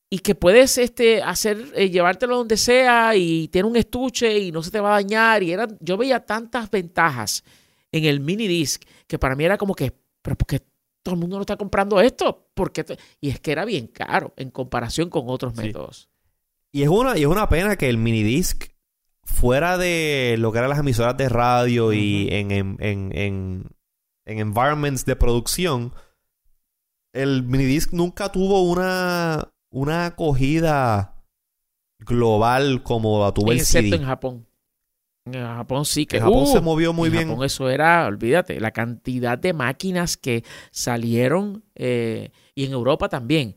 y 0.10 0.20
que 0.20 0.36
puedes 0.36 0.78
este, 0.78 1.22
hacer, 1.22 1.72
eh, 1.76 1.90
llevártelo 1.90 2.36
donde 2.38 2.58
sea 2.58 3.16
y 3.16 3.48
tiene 3.50 3.70
un 3.70 3.76
estuche 3.78 4.40
y 4.40 4.52
no 4.52 4.62
se 4.64 4.72
te 4.72 4.80
va 4.80 4.90
a 4.90 5.02
dañar. 5.02 5.42
Y 5.44 5.52
era, 5.52 5.68
yo 5.80 5.96
veía 5.98 6.26
tantas 6.26 6.70
ventajas 6.70 7.44
en 7.92 8.06
el 8.06 8.20
mini 8.20 8.48
disc 8.48 8.84
que 9.08 9.20
para 9.20 9.36
mí 9.36 9.46
era 9.46 9.58
como 9.58 9.74
que, 9.76 9.94
pero 10.22 10.36
¿por 10.36 10.48
qué 10.48 10.60
todo 11.04 11.16
el 11.16 11.22
mundo 11.22 11.38
no 11.38 11.42
está 11.44 11.56
comprando 11.58 12.02
esto? 12.02 12.50
¿Por 12.54 12.74
qué 12.74 12.84
to-?" 12.84 12.96
Y 13.22 13.30
es 13.30 13.40
que 13.40 13.52
era 13.54 13.64
bien 13.66 13.88
caro 13.88 14.34
en 14.36 14.50
comparación 14.52 15.10
con 15.10 15.26
otros 15.28 15.54
Sí. 15.56 15.62
métodos. 15.64 16.10
Y 16.74 16.84
es 16.84 16.90
una, 16.90 17.18
y 17.18 17.22
es 17.22 17.28
una 17.28 17.48
pena 17.50 17.76
que 17.78 17.88
el 17.90 17.98
minidisc, 17.98 18.71
fuera 19.32 19.78
de 19.78 20.36
lo 20.38 20.52
que 20.52 20.58
eran 20.60 20.70
las 20.70 20.80
emisoras 20.80 21.18
de 21.18 21.30
radio 21.30 21.94
y 21.94 22.28
en, 22.32 22.52
en, 22.52 22.78
en, 22.80 23.12
en, 23.18 23.66
en 24.26 24.40
environments 24.40 25.06
de 25.06 25.16
producción, 25.16 25.94
el 27.14 27.44
minidisc 27.44 27.94
nunca 27.94 28.32
tuvo 28.32 28.62
una, 28.64 29.50
una 29.72 30.06
acogida 30.08 31.16
global 32.00 32.84
como 32.84 33.24
la 33.24 33.34
tuvo 33.34 33.52
el 33.52 33.60
Excepto 33.60 33.90
CD. 33.92 34.02
en 34.02 34.06
Japón. 34.08 34.48
En 35.26 35.44
Japón 35.44 35.86
sí 35.86 36.06
que 36.08 36.18
En 36.18 36.24
Japón 36.24 36.44
uh, 36.44 36.52
se 36.52 36.62
movió 36.62 36.94
muy 36.94 37.08
en 37.08 37.14
bien. 37.14 37.30
Japón 37.30 37.46
eso 37.46 37.70
era, 37.70 38.06
olvídate, 38.08 38.60
la 38.60 38.72
cantidad 38.72 39.38
de 39.38 39.54
máquinas 39.54 40.18
que 40.18 40.44
salieron 40.72 41.64
eh, 41.76 42.32
y 42.56 42.66
en 42.66 42.72
Europa 42.74 43.08
también. 43.08 43.56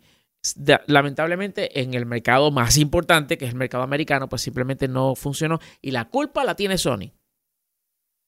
Lamentablemente 0.87 1.81
en 1.81 1.95
el 1.95 2.07
mercado 2.07 2.51
más 2.51 2.77
importante, 2.77 3.39
que 3.39 3.47
es 3.47 3.53
el 3.53 3.57
mercado 3.59 3.83
americano, 3.85 4.29
pues 4.29 4.43
simplemente 4.43 4.89
no 4.89 5.15
funcionó 5.15 5.59
y 5.81 5.91
la 5.91 6.07
culpa 6.11 6.45
la 6.45 6.55
tiene 6.55 6.79
Sony. 6.79 7.13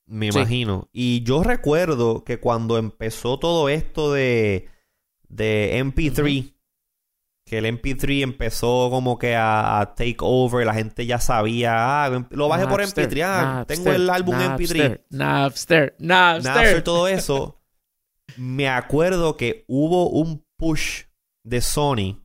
Me 0.06 0.30
Sí. 0.32 0.38
imagino. 0.38 0.88
Y 0.92 1.22
yo 1.24 1.42
recuerdo 1.42 2.24
que 2.24 2.38
cuando 2.38 2.78
empezó 2.78 3.38
todo 3.38 3.68
esto 3.68 4.12
de, 4.12 4.68
de 5.28 5.78
MP3, 5.84 6.54
que 7.44 7.58
el 7.58 7.64
MP3 7.66 8.22
empezó 8.22 8.88
como 8.90 9.18
que 9.18 9.34
a, 9.36 9.80
a 9.80 9.94
take 9.94 10.16
over, 10.20 10.64
la 10.64 10.74
gente 10.74 11.06
ya 11.06 11.18
sabía, 11.18 12.04
ah, 12.04 12.26
lo 12.30 12.48
bajé 12.48 12.66
por 12.66 12.80
Napster, 12.80 13.08
MP3, 13.08 13.22
ah, 13.26 13.64
tengo 13.66 13.90
el 13.92 14.08
álbum 14.08 14.36
MP3. 14.36 14.56
Napster, 14.56 15.04
Napster, 15.10 15.94
Napster. 15.98 16.52
Napster, 16.54 16.82
todo 16.84 17.08
eso. 17.08 17.60
Me 18.36 18.68
acuerdo 18.68 19.36
que 19.36 19.64
hubo 19.66 20.08
un 20.10 20.44
push 20.56 21.04
de 21.46 21.60
Sony 21.60 22.22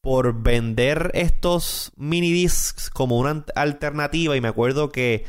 por 0.00 0.42
vender 0.42 1.10
estos 1.14 1.92
mini 1.96 2.30
discs 2.32 2.88
como 2.90 3.18
una 3.18 3.44
alternativa 3.56 4.36
y 4.36 4.40
me 4.40 4.48
acuerdo 4.48 4.90
que 4.90 5.24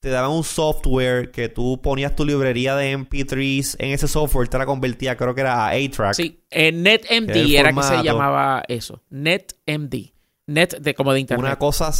te 0.00 0.10
daban 0.10 0.30
un 0.30 0.44
software 0.44 1.30
que 1.30 1.48
tú 1.48 1.80
ponías 1.82 2.14
tu 2.14 2.24
librería 2.26 2.76
de 2.76 2.96
MP3s 2.96 3.76
en 3.78 3.90
ese 3.92 4.06
software 4.06 4.48
te 4.48 4.58
la 4.58 4.66
convertía 4.66 5.16
creo 5.16 5.34
que 5.34 5.40
era 5.40 5.66
a 5.66 5.70
A-Track 5.70 6.14
Sí, 6.14 6.44
en 6.50 6.82
NetMD 6.82 7.32
Que 7.32 7.40
el 7.40 7.56
era 7.56 7.72
que 7.72 7.82
se 7.82 8.02
llamaba 8.02 8.62
eso. 8.68 9.02
NetMD. 9.08 10.12
Net 10.46 10.78
de 10.78 10.94
como 10.94 11.12
de 11.14 11.20
internet. 11.20 11.44
una 11.46 11.58
cosa 11.58 11.90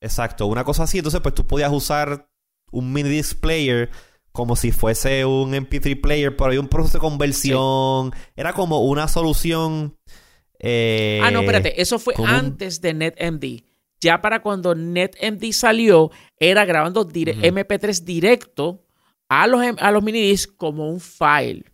exacto 0.00 0.46
una 0.46 0.64
cosa 0.64 0.82
así 0.82 0.98
entonces 0.98 1.20
pues 1.20 1.34
tú 1.34 1.46
podías 1.46 1.70
usar 1.72 2.28
un 2.72 2.92
mini 2.92 3.08
disc 3.08 3.38
player 3.40 3.90
como 4.34 4.56
si 4.56 4.72
fuese 4.72 5.24
un 5.24 5.52
MP3 5.52 6.00
player, 6.00 6.34
pero 6.34 6.46
había 6.46 6.60
un 6.60 6.66
proceso 6.66 6.98
de 6.98 7.02
conversión. 7.02 8.10
Era 8.34 8.52
como 8.52 8.80
una 8.80 9.06
solución. 9.06 9.96
Eh, 10.58 11.20
ah, 11.22 11.30
no, 11.30 11.42
espérate, 11.42 11.80
eso 11.80 12.00
fue 12.00 12.14
antes 12.18 12.78
un... 12.78 12.82
de 12.82 12.94
NetMD. 12.94 13.44
Ya 14.00 14.20
para 14.20 14.42
cuando 14.42 14.74
NetMD 14.74 15.52
salió, 15.52 16.10
era 16.36 16.64
grabando. 16.64 17.08
MP3 17.08 18.02
directo 18.02 18.84
a 19.28 19.46
los, 19.46 19.62
a 19.78 19.92
los 19.92 20.02
minidiscs 20.02 20.52
como 20.52 20.90
un 20.90 20.98
file, 20.98 21.66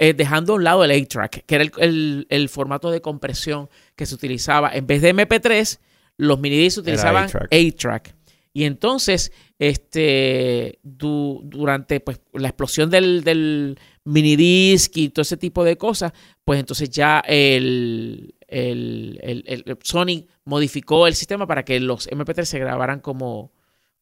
eh, 0.00 0.12
dejando 0.12 0.54
a 0.54 0.56
un 0.56 0.64
lado 0.64 0.82
el 0.82 0.90
8-track, 0.90 1.44
que 1.46 1.54
era 1.54 1.64
el, 1.78 2.26
el, 2.30 2.48
formato 2.48 2.90
de 2.90 3.00
compresión 3.00 3.70
que 3.94 4.06
se 4.06 4.16
utilizaba. 4.16 4.74
En 4.74 4.88
vez 4.88 5.02
de 5.02 5.14
MP3, 5.14 5.78
los 6.16 6.40
minidiscs 6.40 6.78
utilizaban 6.78 7.28
8-track. 7.28 8.12
Y 8.56 8.64
entonces, 8.64 9.32
este, 9.58 10.78
du- 10.82 11.40
durante 11.44 12.00
pues, 12.00 12.20
la 12.32 12.48
explosión 12.48 12.88
del, 12.88 13.24
del 13.24 13.78
minidisc 14.04 14.96
y 14.96 15.08
todo 15.10 15.22
ese 15.22 15.36
tipo 15.36 15.64
de 15.64 15.76
cosas, 15.76 16.12
pues 16.44 16.60
entonces 16.60 16.88
ya 16.90 17.18
el, 17.26 18.36
el, 18.48 19.18
el- 19.22 19.44
el- 19.66 19.78
Sony 19.82 20.26
modificó 20.44 21.06
el 21.08 21.14
sistema 21.16 21.46
para 21.46 21.64
que 21.64 21.80
los 21.80 22.08
MP3 22.08 22.44
se 22.44 22.58
grabaran 22.60 23.00
como, 23.00 23.52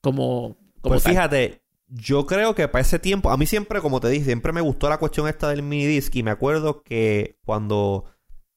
como, 0.02 0.58
como 0.82 0.96
pues 0.96 1.02
tal. 1.02 1.12
fíjate 1.12 1.62
yo 1.94 2.24
creo 2.26 2.54
que 2.54 2.68
para 2.68 2.80
ese 2.82 2.98
tiempo 2.98 3.30
a 3.30 3.36
mí 3.36 3.44
siempre 3.46 3.80
como 3.82 4.00
te 4.00 4.08
dije 4.08 4.24
siempre 4.24 4.52
me 4.52 4.62
gustó 4.62 4.88
la 4.88 4.98
cuestión 4.98 5.28
esta 5.28 5.48
del 5.50 5.62
mini 5.62 5.84
disc 5.86 6.14
y 6.16 6.22
me 6.22 6.30
acuerdo 6.30 6.82
que 6.82 7.36
cuando 7.44 8.04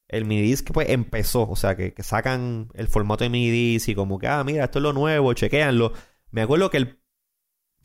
el 0.08 0.26
mini 0.26 0.42
disc 0.44 0.70
pues 0.74 0.90
empezó 0.90 1.50
o 1.50 1.56
sea 1.56 1.76
que, 1.76 1.94
que 1.94 2.04
sacan 2.04 2.70
el 2.76 2.88
formato 2.88 3.24
de 3.24 3.30
mini 3.30 3.50
disc 3.50 3.90
y 3.90 3.96
como 3.96 4.20
que 4.20 4.28
ah 4.28 4.44
mira 4.44 4.66
esto 4.66 4.80
es 4.80 4.84
lo 4.84 4.94
nuevo 4.94 5.34
chequéanlo 5.34 5.94
me 6.32 6.42
acuerdo 6.44 6.70
que 6.70 6.78
el 6.78 7.00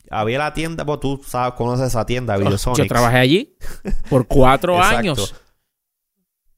había 0.09 0.37
la 0.39 0.53
tienda 0.53 0.85
pues 0.85 0.99
tú 0.99 1.21
sabes 1.25 1.53
conoces 1.55 1.87
esa 1.87 2.05
tienda 2.05 2.37
Videosonics 2.37 2.79
Yo 2.79 2.87
trabajé 2.87 3.17
allí 3.17 3.55
por 4.09 4.27
cuatro 4.27 4.81
años. 4.81 5.35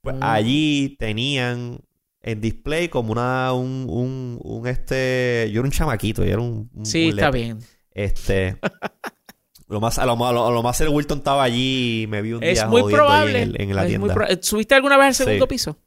Pues 0.02 0.16
Mm. 0.18 0.24
allí 0.24 0.96
tenían 1.00 1.80
en 2.22 2.42
display 2.42 2.90
como 2.90 3.12
una 3.14 3.54
un, 3.54 3.86
un, 3.90 4.40
un 4.44 4.68
este 4.68 5.50
yo 5.54 5.62
era 5.62 5.66
un 5.68 5.72
chamaquito 5.72 6.24
yo 6.26 6.32
era 6.32 6.42
un, 6.42 6.70
un- 6.74 6.86
Sí, 6.86 7.06
un 7.06 7.10
está 7.20 7.32
bien. 7.32 7.60
este 7.92 8.58
lo 9.68 9.80
más 9.80 9.98
a 10.00 10.06
lo 10.06 10.16
más 10.16 10.30
a 10.30 10.34
lo, 10.34 10.48
a 10.48 10.52
lo 10.52 10.62
más 10.64 10.80
el 10.82 10.90
Wilton 10.90 11.20
estaba 11.20 11.44
allí 11.44 12.04
y 12.04 12.08
me 12.08 12.22
vi 12.22 12.34
un 12.34 12.44
Es 12.44 12.60
día 12.60 12.68
muy 12.68 12.82
ahí 12.84 12.92
probable. 12.94 13.42
en, 13.42 13.50
el- 13.56 13.62
en 13.62 13.76
la 13.76 13.84
es 13.84 13.88
tienda 13.90 14.38
¿Subiste 14.42 14.76
alguna 14.76 14.98
vez 14.98 15.08
al 15.08 15.14
Sí. 15.16 15.24
segundo 15.24 15.48
piso? 15.48 15.78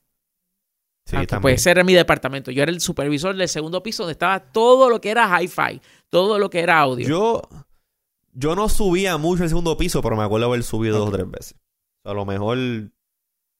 sí 1.05 1.17
Ah, 1.31 1.41
puede 1.41 1.57
ser 1.59 1.79
en 1.79 1.87
mi 1.87 1.95
departamento. 1.95 2.51
Yo 2.51 2.63
era 2.65 2.73
el 2.73 2.81
supervisor 2.81 3.37
del 3.37 3.49
segundo 3.49 3.83
piso 3.83 4.03
donde 4.03 4.13
estaba 4.13 4.41
todo 4.41 4.91
lo 4.91 5.01
que 5.01 5.11
era 5.11 5.29
hi-fi, 5.41 5.81
todo 6.11 6.39
lo 6.39 6.51
que 6.51 6.61
era 6.61 6.81
audio. 6.81 7.07
yo 7.07 7.43
yo 8.39 8.55
no 8.55 8.69
subía 8.69 9.17
mucho 9.17 9.45
el 9.45 9.49
segundo 9.49 9.77
piso 9.77 10.03
pero 10.03 10.17
me 10.17 10.23
acuerdo 10.25 10.47
haber 10.47 10.63
subido 10.63 10.99
dos 10.99 11.09
o 11.09 11.13
tres 11.13 11.31
veces 11.31 11.57
a 12.05 12.13
lo 12.13 12.27
mejor 12.27 12.59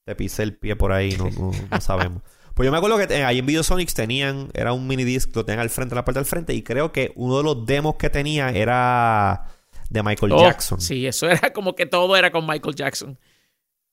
te 0.05 0.15
pisé 0.17 0.43
el 0.43 0.57
pie 0.59 0.77
por 0.77 0.93
ahí 0.93 1.17
no, 1.17 1.25
no, 1.39 1.51
no 1.71 1.81
sabemos 1.81 2.23
pues 2.55 2.67
yo 2.67 2.73
me 2.73 2.77
acuerdo 2.79 2.99
que 2.99 3.05
eh, 3.15 3.25
ahí 3.25 3.39
en 3.39 3.47
Videosonics 3.47 3.95
tenían 3.95 4.49
era 4.53 4.73
un 4.75 4.87
mini 4.87 5.05
disc 5.05 5.35
lo 5.35 5.45
tenían 5.47 5.61
al 5.61 5.71
frente 5.71 5.95
en 5.95 5.97
la 5.97 6.05
parte 6.05 6.19
del 6.19 6.27
frente 6.27 6.53
y 6.53 6.63
creo 6.63 6.93
que 6.93 7.13
uno 7.17 7.39
de 7.39 7.45
los 7.45 7.65
demos 7.65 7.95
que 7.97 8.11
tenía 8.11 8.51
era 8.51 9.47
de 9.91 10.03
Michael 10.03 10.33
Oh, 10.33 10.41
Jackson 10.41 10.81
Sí, 10.81 11.07
eso 11.07 11.29
era 11.29 11.53
como 11.55 11.75
que 11.75 11.87
todo 11.87 12.17
era 12.17 12.31
con 12.31 12.47
Michael 12.47 12.75
Jackson. 12.75 13.19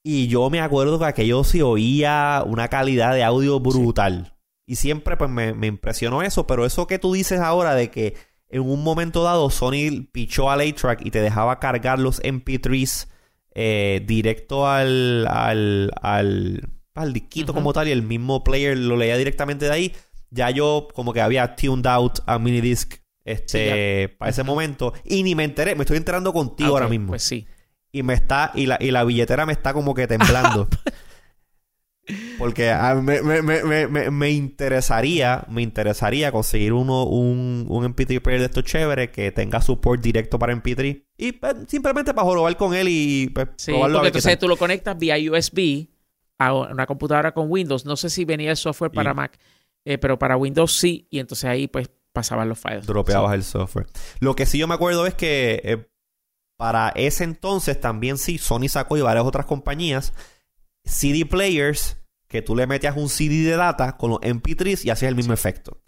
Y 0.03 0.27
yo 0.27 0.49
me 0.49 0.59
acuerdo 0.59 0.99
que 0.99 1.05
aquello 1.05 1.43
se 1.43 1.63
oía 1.63 2.43
una 2.45 2.67
calidad 2.67 3.13
de 3.13 3.23
audio 3.23 3.59
brutal. 3.59 4.35
Y 4.65 4.75
siempre 4.75 5.15
pues 5.17 5.29
me, 5.29 5.53
me 5.53 5.67
impresionó 5.67 6.21
eso. 6.21 6.45
Pero 6.45 6.65
eso 6.65 6.87
que 6.87 6.99
tú 6.99 7.13
dices 7.13 7.39
ahora 7.39 7.73
de 7.73 7.89
que 7.89 8.15
en 8.49 8.61
un 8.61 8.83
momento 8.83 9.23
dado 9.23 9.49
Sony 9.49 10.05
pichó 10.11 10.51
al 10.51 10.61
A-Track 10.61 11.05
y 11.05 11.11
te 11.11 11.21
dejaba 11.21 11.59
cargar 11.59 11.99
los 11.99 12.21
MP3s 12.21 13.07
eh, 13.55 14.03
directo 14.05 14.67
al, 14.67 15.27
al, 15.27 15.91
al, 16.01 16.69
al 16.95 17.13
disquito 17.13 17.53
como 17.53 17.71
tal 17.71 17.87
y 17.87 17.91
el 17.91 18.03
mismo 18.03 18.43
player 18.43 18.77
lo 18.77 18.97
leía 18.97 19.17
directamente 19.17 19.65
de 19.65 19.71
ahí. 19.71 19.95
Ya 20.29 20.49
yo 20.49 20.87
como 20.93 21.13
que 21.13 21.21
había 21.21 21.55
tuned 21.55 21.85
out 21.87 22.19
a 22.25 22.39
minidisc 22.39 23.02
este, 23.25 24.09
para 24.17 24.31
ese 24.31 24.43
momento. 24.43 24.93
Y 25.05 25.23
ni 25.23 25.35
me 25.35 25.43
enteré. 25.43 25.75
Me 25.75 25.83
estoy 25.83 25.97
enterando 25.97 26.33
contigo 26.33 26.69
Ah, 26.69 26.73
ahora 26.73 26.85
ok, 26.85 26.91
mismo 26.91 27.07
Pues 27.07 27.23
sí. 27.23 27.47
y 27.91 28.03
me 28.03 28.13
está 28.13 28.51
y 28.55 28.65
la, 28.65 28.77
y 28.79 28.91
la 28.91 29.03
billetera 29.03 29.45
me 29.45 29.53
está 29.53 29.73
como 29.73 29.93
que 29.93 30.07
temblando. 30.07 30.67
Porque 32.37 32.69
ah, 32.69 32.95
me, 32.95 33.21
me, 33.21 33.41
me, 33.41 33.87
me, 33.87 34.11
me 34.11 34.29
interesaría, 34.31 35.45
me 35.49 35.61
interesaría 35.61 36.33
conseguir 36.33 36.73
uno, 36.73 37.05
un, 37.05 37.65
un 37.69 37.85
MP3 37.85 38.21
player 38.21 38.41
de 38.41 38.47
estos 38.47 38.65
chéveres 38.65 39.09
que 39.11 39.31
tenga 39.31 39.61
support 39.61 40.01
directo 40.01 40.37
para 40.37 40.53
MP3 40.53 41.01
y 41.17 41.31
pues, 41.31 41.55
simplemente 41.69 42.13
para 42.13 42.27
jugar 42.27 42.57
con 42.57 42.73
él 42.73 42.87
y 42.89 43.29
pues, 43.33 43.47
Sí, 43.55 43.71
probarlo 43.71 43.99
a 43.99 44.01
porque 44.01 44.07
entonces 44.09 44.37
tú 44.37 44.49
lo 44.49 44.57
conectas 44.57 44.97
vía 44.97 45.15
USB 45.31 45.87
a 46.39 46.53
una 46.53 46.85
computadora 46.87 47.33
con 47.33 47.49
Windows. 47.49 47.85
No 47.85 47.95
sé 47.95 48.09
si 48.09 48.25
venía 48.25 48.51
el 48.51 48.57
software 48.57 48.91
para 48.91 49.11
Y- 49.11 49.15
Mac, 49.15 49.39
eh, 49.85 49.97
pero 49.97 50.19
para 50.19 50.35
Windows 50.35 50.75
sí. 50.77 51.07
Y 51.09 51.19
entonces 51.19 51.45
ahí 51.45 51.69
pues 51.69 51.89
pasaban 52.13 52.47
los 52.47 52.59
files. 52.59 52.85
dropeabas 52.85 53.33
el 53.33 53.43
software. 53.43 53.87
Lo 54.19 54.35
que 54.35 54.45
sí 54.45 54.57
yo 54.57 54.67
me 54.67 54.75
acuerdo 54.75 55.05
es 55.05 55.15
que 55.15 55.61
eh, 55.63 55.89
para 56.57 56.89
ese 56.95 57.23
entonces 57.23 57.79
también 57.81 58.17
sí, 58.17 58.37
Sony 58.37 58.69
sacó 58.69 58.95
y 58.97 59.01
varias 59.01 59.25
otras 59.25 59.45
compañías 59.45 60.13
CD 60.85 61.25
players 61.25 61.97
que 62.27 62.41
tú 62.41 62.55
le 62.55 62.67
metías 62.67 62.95
un 62.97 63.09
CD 63.09 63.43
de 63.43 63.55
data 63.55 63.97
con 63.97 64.11
los 64.11 64.19
MP3s 64.21 64.85
y 64.85 64.89
hacías 64.89 65.09
el 65.09 65.15
mismo 65.15 65.33
efecto. 65.33 65.81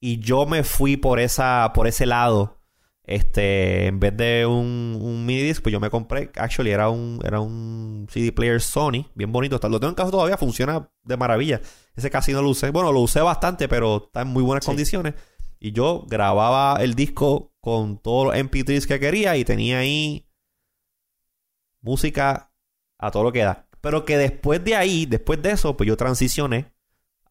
Y 0.00 0.18
yo 0.20 0.46
me 0.46 0.62
fui 0.64 0.96
por 0.96 1.18
esa 1.20 1.72
por 1.74 1.86
ese 1.86 2.06
lado. 2.06 2.56
Este, 3.04 3.86
en 3.86 4.00
vez 4.00 4.14
de 4.18 4.44
un, 4.44 4.98
un 5.00 5.24
mini 5.24 5.40
disc, 5.42 5.62
pues 5.62 5.72
yo 5.72 5.80
me 5.80 5.88
compré, 5.88 6.30
actually 6.36 6.70
era 6.72 6.90
un 6.90 7.20
era 7.24 7.40
un 7.40 8.06
CD 8.10 8.32
player 8.32 8.60
Sony, 8.60 9.06
bien 9.14 9.32
bonito, 9.32 9.54
está- 9.54 9.68
lo 9.70 9.80
tengo 9.80 9.88
en 9.88 9.94
casa 9.94 10.10
todavía, 10.10 10.36
funciona 10.36 10.90
de 11.04 11.16
maravilla. 11.16 11.62
Ese 11.96 12.10
casi 12.10 12.32
no 12.34 12.42
lo 12.42 12.50
usé. 12.50 12.70
Bueno, 12.70 12.92
lo 12.92 13.00
usé 13.00 13.20
bastante, 13.22 13.66
pero 13.66 14.04
está 14.06 14.20
en 14.20 14.28
muy 14.28 14.42
buenas 14.42 14.64
Sí. 14.64 14.68
condiciones. 14.68 15.14
Y 15.60 15.72
yo 15.72 16.04
grababa 16.08 16.76
el 16.82 16.94
disco 16.94 17.52
con 17.60 17.98
todos 17.98 18.26
los 18.28 18.36
MP3s 18.36 18.86
que 18.86 19.00
quería 19.00 19.36
y 19.36 19.44
tenía 19.44 19.78
ahí 19.78 20.28
música 21.80 22.52
a 22.98 23.10
todo 23.10 23.24
lo 23.24 23.32
que 23.32 23.40
da. 23.42 23.68
Pero 23.80 24.04
que 24.04 24.16
después 24.18 24.62
de 24.64 24.74
ahí, 24.76 25.06
después 25.06 25.40
de 25.42 25.50
eso, 25.52 25.76
pues 25.76 25.86
yo 25.88 25.96
transicioné 25.96 26.72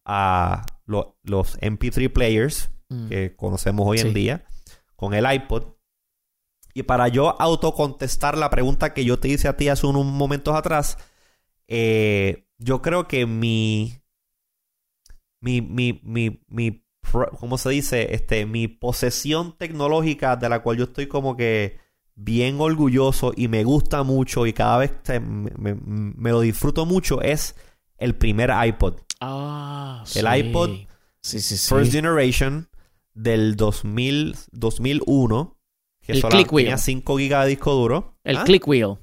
a 0.04 0.64
lo- 0.86 1.18
los 1.22 1.58
MP3 1.60 2.08
players 2.10 2.70
Mm. 2.90 3.08
que 3.08 3.36
conocemos 3.36 3.86
hoy 3.86 3.98
en 3.98 4.14
día 4.14 4.46
con 4.96 5.12
el 5.12 5.30
iPod. 5.30 5.74
Y 6.72 6.84
para 6.84 7.08
yo 7.08 7.40
autocontestar 7.40 8.38
la 8.38 8.48
pregunta 8.50 8.94
que 8.94 9.04
yo 9.04 9.18
te 9.18 9.28
hice 9.28 9.48
a 9.48 9.56
ti 9.56 9.68
hace 9.68 9.86
unos 9.86 10.06
momentos 10.06 10.54
atrás, 10.54 10.96
eh, 11.66 12.46
yo 12.56 12.80
creo 12.80 13.06
que 13.06 13.26
mi, 13.26 14.00
mi, 15.40 15.60
mi, 15.60 16.00
mi, 16.02 16.84
¿cómo 17.38 17.58
se 17.58 17.70
dice? 17.70 18.14
Este, 18.14 18.46
mi 18.46 18.68
posesión 18.68 19.56
tecnológica 19.56 20.36
de 20.36 20.48
la 20.48 20.60
cual 20.62 20.76
yo 20.78 20.84
estoy 20.84 21.06
como 21.06 21.36
que 21.36 21.78
bien 22.14 22.60
orgulloso 22.60 23.32
y 23.36 23.48
me 23.48 23.62
gusta 23.64 24.02
mucho 24.02 24.46
y 24.46 24.52
cada 24.52 24.78
vez 24.78 25.02
te- 25.02 25.20
me, 25.20 25.50
me- 25.56 25.74
me 25.82 26.30
lo 26.30 26.40
disfruto 26.40 26.84
mucho 26.86 27.20
es 27.22 27.54
el 27.96 28.14
primer 28.16 28.50
iPod. 28.66 28.94
Ah, 29.20 30.04
El 30.14 30.26
sí. 30.26 30.38
iPod 30.48 30.70
Sí, 31.20 31.40
sí, 31.40 31.56
sí. 31.56 31.74
First 31.74 31.92
Generation 31.92 32.68
del 33.12 33.56
2000, 33.56 34.36
2001. 34.52 35.56
Que 36.00 36.12
El 36.12 36.20
solo 36.20 36.30
click 36.36 36.52
wheel. 36.52 36.66
tenía 36.66 36.78
5 36.78 37.16
GB 37.16 37.42
de 37.42 37.48
disco 37.48 37.72
duro. 37.74 38.16
El 38.24 38.36
¿Ah? 38.38 38.44
click 38.44 38.66
wheel. 38.66 38.96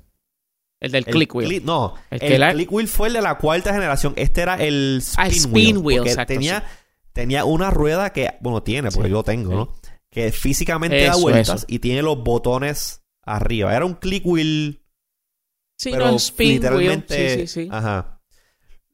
El 0.79 0.91
del 0.91 1.03
El 1.07 1.13
click 1.13 1.35
wheel. 1.35 1.49
cli- 1.49 1.63
no, 1.63 1.93
El 2.09 2.21
el, 2.41 2.53
click 2.55 2.71
wheel 2.71 2.87
fue 2.87 3.07
el 3.09 3.13
de 3.15 3.21
la 3.21 3.37
cuarta 3.37 3.73
generación. 3.73 4.13
Este 4.15 4.41
era 4.41 4.55
el 4.55 4.97
spin, 5.01 5.15
Ah, 5.23 5.27
el 5.27 5.33
spin 5.33 5.77
wheel, 5.77 6.07
exacto, 6.07 6.33
Tenía, 6.33 6.63
tenía 7.15 7.45
una 7.45 7.71
rueda 7.71 8.11
que, 8.11 8.35
bueno, 8.41 8.61
tiene, 8.61 8.91
porque 8.91 9.07
Sí, 9.07 9.11
yo 9.11 9.17
lo 9.17 9.23
tengo, 9.23 9.49
sí. 9.49 9.55
¿no? 9.55 9.69
Que 10.11 10.31
físicamente 10.31 11.01
da 11.03 11.15
vueltas 11.15 11.49
eso. 11.63 11.65
y 11.69 11.79
tiene 11.79 12.01
los 12.01 12.21
botones 12.23 13.03
arriba. 13.23 13.75
Era 13.75 13.85
un 13.85 13.95
click 13.95 14.25
wheel, 14.25 14.81
Sí, 15.77 15.89
pero 15.91 16.05
no, 16.05 16.11
el 16.11 16.15
spin 16.17 16.47
wheel. 16.47 16.55
literalmente. 16.55 17.29
Sí, 17.39 17.47
sí, 17.47 17.63
sí. 17.63 17.69
Ajá. 17.71 18.21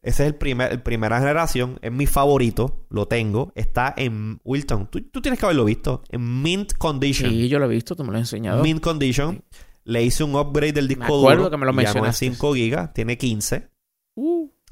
Ese 0.04 0.24
es 0.24 0.28
el 0.30 0.36
primer, 0.36 0.72
el 0.72 0.82
primera 0.82 1.20
generación. 1.20 1.78
Es 1.84 1.92
mi 1.92 2.08
favorito. 2.08 2.86
Lo 2.90 3.08
tengo. 3.08 3.52
Está 3.56 3.94
en 3.98 4.40
Wilton. 4.44 4.88
Tú, 4.90 5.02
tú 5.02 5.22
tienes 5.22 5.40
que 5.40 5.46
haberlo 5.46 5.66
visto. 5.66 6.02
En 6.10 6.42
mint 6.42 6.74
condition. 6.74 7.30
Sí, 7.30 7.50
yo 7.50 7.60
lo 7.60 7.66
he 7.66 7.70
visto, 7.70 7.96
tú 7.96 8.04
me 8.04 8.12
lo 8.12 8.18
has 8.18 8.22
enseñado. 8.22 8.64
Mint 8.64 8.82
condition. 8.82 9.44
Le 9.84 10.04
hice 10.04 10.24
un 10.24 10.36
upgrade 10.36 10.74
del 10.74 10.88
disco 10.88 11.04
acuerdo 11.04 11.44
duro. 11.44 11.52
que 11.52 11.58
me 11.58 11.66
lo 11.68 11.74
mencionaste. 11.74 12.30
5 12.32 12.54
gigas. 12.56 12.94
Tiene 12.94 13.18
15. 13.18 13.70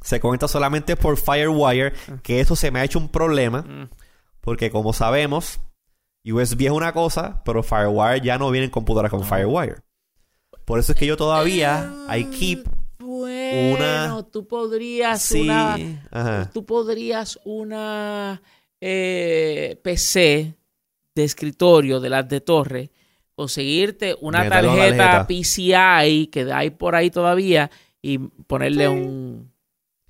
Se 0.01 0.19
conecta 0.19 0.47
solamente 0.47 0.95
por 0.95 1.17
Firewire. 1.17 1.93
Ah. 2.09 2.17
Que 2.23 2.39
eso 2.39 2.55
se 2.55 2.71
me 2.71 2.79
ha 2.79 2.83
hecho 2.83 2.99
un 2.99 3.09
problema. 3.09 3.61
mm. 3.63 3.89
Porque 4.41 4.71
como 4.71 4.93
sabemos, 4.93 5.59
USB 6.25 6.65
es 6.67 6.71
una 6.71 6.93
cosa, 6.93 7.41
pero 7.43 7.61
Firewire 7.63 8.21
ya 8.21 8.37
no 8.37 8.49
viene 8.51 8.65
en 8.65 8.71
computadoras 8.71 9.11
con 9.11 9.19
No. 9.21 9.25
Firewire. 9.25 9.75
Por 10.65 10.79
eso 10.79 10.91
es 10.93 10.97
que 10.97 11.05
yo 11.05 11.17
todavía, 11.17 11.91
I 12.15 12.25
keep 12.25 12.67
Bueno, 12.99 13.75
una- 14.17 14.23
tú 14.31 14.47
podrías 14.47 15.21
Sí. 15.21 15.41
una... 15.41 15.77
Ajá. 16.11 16.49
Tú 16.53 16.65
podrías 16.65 17.39
una 17.43 18.41
eh, 18.81 19.79
PC 19.83 20.55
de 21.15 21.23
escritorio 21.23 21.99
de 21.99 22.09
las 22.09 22.29
de 22.29 22.39
torre 22.41 22.91
conseguirte 23.35 24.15
una 24.21 24.47
tarjeta. 24.47 25.25
PCI 25.27 26.27
que 26.27 26.51
hay 26.53 26.69
por 26.69 26.95
ahí 26.95 27.09
todavía 27.09 27.69
y 28.01 28.17
ponerle 28.17 28.87
un, 28.87 29.51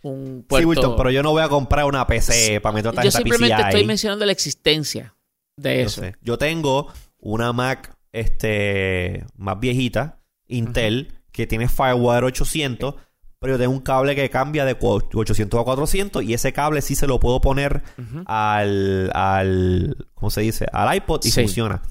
un 0.04 0.46
Sí. 0.50 0.64
Wilton, 0.66 0.96
pero 0.96 1.12
yo 1.12 1.22
no 1.24 1.32
voy 1.32 1.42
a 1.44 1.50
comprar 1.50 1.86
una 1.86 2.06
PC 2.08 2.60
para 2.62 2.74
meter 2.74 2.92
Yo 2.92 2.96
tarjeta 2.96 3.18
simplemente 3.18 3.56
PCI. 3.56 3.70
estoy 3.70 3.86
mencionando 3.86 4.26
la 4.26 4.32
existencia 4.32 5.16
de 5.58 5.76
Yo 5.82 5.86
eso. 5.88 6.02
sé. 6.02 6.16
Yo 6.22 6.38
tengo 6.38 6.92
una 7.20 7.52
Mac 7.54 7.96
este, 8.12 9.26
más 9.36 9.60
viejita, 9.60 10.20
Intel, 10.48 11.14
que 11.32 11.46
tiene 11.48 11.68
Firewire 11.68 12.26
800, 12.26 12.96
pero 13.40 13.54
yo 13.54 13.60
tengo 13.60 13.72
un 13.74 13.82
cable 13.82 14.16
que 14.16 14.30
cambia 14.30 14.66
de 14.66 14.76
cu- 14.76 15.02
800 15.14 15.60
a 15.60 15.64
400 15.64 16.24
y 16.24 16.34
ese 16.34 16.52
cable 16.54 16.82
sí 16.82 16.96
se 16.96 17.06
lo 17.08 17.20
puedo 17.20 17.40
poner 17.40 17.84
al, 18.26 19.12
al 19.14 19.96
¿cómo 20.16 20.30
se 20.30 20.42
dice? 20.42 20.66
Al 20.74 20.96
iPod 20.96 21.24
y 21.26 21.32
Sí. 21.32 21.42
funciona. 21.42 21.82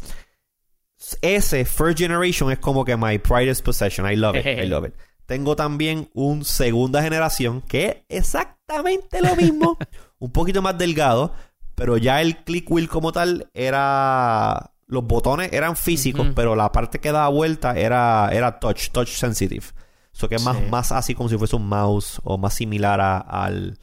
Ese 1.23 1.65
First 1.65 1.99
Generation 1.99 2.51
es 2.51 2.59
como 2.59 2.85
que 2.85 2.97
my 2.97 3.19
pridest 3.19 3.65
possession. 3.65 4.11
I 4.11 4.17
love 4.17 4.37
it. 4.37 4.45
I 4.47 4.67
love 4.67 4.87
it. 4.87 4.95
Tengo 5.29 5.57
también 5.57 6.09
un 6.15 6.43
segunda 6.43 7.03
generación 7.03 7.61
que 7.61 8.05
es 8.09 8.19
exactamente 8.25 9.21
lo 9.21 9.37
mismo, 9.37 9.77
un 10.19 10.33
poquito 10.33 10.63
más 10.63 10.79
delgado, 10.79 11.35
pero 11.75 11.99
ya 11.99 12.23
el 12.23 12.39
click 12.45 12.71
wheel 12.71 12.89
como 12.89 13.13
tal 13.13 13.51
era 13.53 14.73
los 14.87 15.05
botones 15.05 15.53
eran 15.53 15.77
físicos, 15.77 16.29
pero 16.35 16.57
la 16.57 16.73
parte 16.73 16.99
que 16.99 17.13
daba 17.13 17.29
vuelta 17.29 17.79
era 17.79 18.31
era 18.33 18.59
touch, 18.59 18.89
touch 18.91 19.11
sensitive. 19.11 19.67
Eso 20.15 20.31
que 20.31 20.37
es 20.37 20.43
más, 20.45 20.57
más 20.71 20.93
así 20.93 21.15
como 21.15 21.29
si 21.29 21.37
fuese 21.37 21.57
un 21.57 21.69
mouse 21.69 22.21
o 22.25 22.39
más 22.39 22.55
similar 22.55 22.99
a- 23.01 23.19
al 23.19 23.79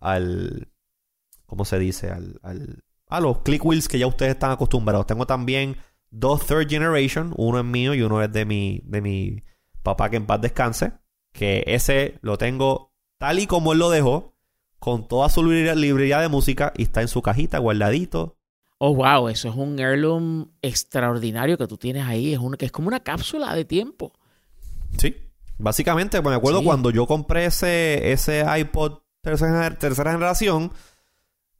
al 0.00 0.68
¿cómo 1.46 1.64
se 1.64 1.80
dice? 1.80 2.10
Al, 2.10 2.38
al 2.44 2.84
a 3.08 3.18
los 3.20 3.40
click 3.40 3.64
wheels 3.64 3.88
que 3.88 3.98
ya 3.98 4.06
ustedes 4.06 4.30
están 4.34 4.52
acostumbrados. 4.52 5.06
Tengo 5.06 5.26
también 5.26 5.76
dos 6.10 6.46
third 6.46 6.68
generation, 6.68 7.34
uno 7.36 7.58
es 7.58 7.64
mío 7.64 7.94
y 7.94 8.02
uno 8.02 8.22
es 8.22 8.32
de 8.32 8.44
mi 8.44 8.80
de 8.84 9.00
mi 9.00 9.42
papá 9.84 10.10
que 10.10 10.16
en 10.16 10.26
paz 10.26 10.40
descanse, 10.40 10.94
que 11.32 11.62
ese 11.68 12.18
lo 12.22 12.36
tengo 12.38 12.92
tal 13.18 13.38
y 13.38 13.46
como 13.46 13.72
él 13.72 13.78
lo 13.78 13.90
dejó, 13.90 14.34
con 14.80 15.06
toda 15.06 15.28
su 15.28 15.44
librería, 15.44 15.76
librería 15.76 16.18
de 16.20 16.28
música 16.28 16.72
y 16.76 16.82
está 16.82 17.00
en 17.02 17.08
su 17.08 17.22
cajita 17.22 17.58
guardadito. 17.58 18.36
Oh, 18.78 18.94
wow, 18.94 19.28
eso 19.28 19.48
es 19.48 19.54
un 19.54 19.78
heirloom 19.78 20.50
extraordinario 20.60 21.56
que 21.56 21.66
tú 21.68 21.76
tienes 21.78 22.04
ahí. 22.06 22.34
Es, 22.34 22.38
un, 22.40 22.54
que 22.54 22.66
es 22.66 22.72
como 22.72 22.88
una 22.88 23.00
cápsula 23.00 23.54
de 23.54 23.64
tiempo. 23.64 24.12
Sí. 24.98 25.16
Básicamente, 25.56 26.20
me 26.20 26.34
acuerdo 26.34 26.58
Sí. 26.58 26.64
cuando 26.66 26.90
yo 26.90 27.06
compré 27.06 27.46
ese, 27.46 28.12
ese 28.12 28.44
iPod 28.58 28.98
tercera, 29.22 29.70
tercera 29.78 30.12
generación, 30.12 30.72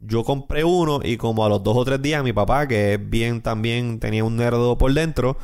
yo 0.01 0.25
compré 0.25 0.65
uno 0.65 1.01
y 1.03 1.17
como 1.17 1.47
a 1.47 1.49
los 1.49 1.63
dos 1.63 1.77
o 1.77 1.85
tres 1.85 2.03
días 2.03 2.23
mi 2.23 2.33
papá, 2.33 2.67
que 2.67 2.95
es 2.95 3.11
bien 3.11 3.41
también 3.41 4.01
tenía 4.01 4.25
un 4.25 4.37
nerdo 4.37 4.77
por 4.77 4.93
dentro, 4.93 5.39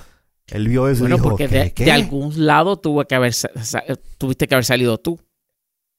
él 0.50 0.68
vio 0.68 0.88
eso 0.88 1.02
Bueno, 1.02 1.16
y 1.16 1.18
dijo, 1.18 1.28
porque 1.30 1.48
¿qué, 1.48 1.58
de, 1.58 1.72
qué?". 1.72 1.84
de 1.84 1.92
algún 1.92 2.46
lado 2.46 2.78
tuvo 2.78 3.04
que 3.04 3.14
haber, 3.14 3.34
tuviste 4.18 4.48
que 4.48 4.54
haber 4.54 4.64
salido 4.64 4.98
tú. 4.98 5.20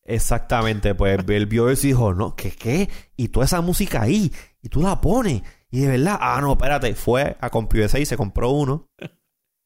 Exactamente, 0.04 0.96
pues 0.96 1.20
él 1.28 1.46
vio 1.46 1.70
eso 1.70 1.88
y 1.88 1.92
dijo, 1.92 2.14
no, 2.14 2.36
¿qué 2.36 2.52
qué? 2.52 2.90
Y 3.16 3.30
toda 3.30 3.46
esa 3.46 3.62
música 3.62 4.02
ahí, 4.02 4.32
y 4.62 4.70
tú 4.70 4.82
la 4.82 5.00
pones, 5.02 5.42
y 5.72 5.80
de 5.80 5.88
verdad, 5.88 6.18
ah, 6.20 6.40
no, 6.42 6.52
espérate, 6.54 6.94
fue 6.96 7.38
a 7.40 7.50
CompuSA 7.50 8.00
y 8.00 8.06
se 8.06 8.18
compró 8.18 8.52
uno. 8.52 8.90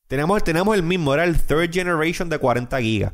tenemos, 0.08 0.44
tenemos 0.44 0.76
el 0.76 0.84
mismo, 0.84 1.14
era 1.14 1.24
el 1.24 1.42
third 1.42 1.72
generation 1.74 2.30
de 2.30 2.38
40 2.38 2.80
gigas. 2.80 3.14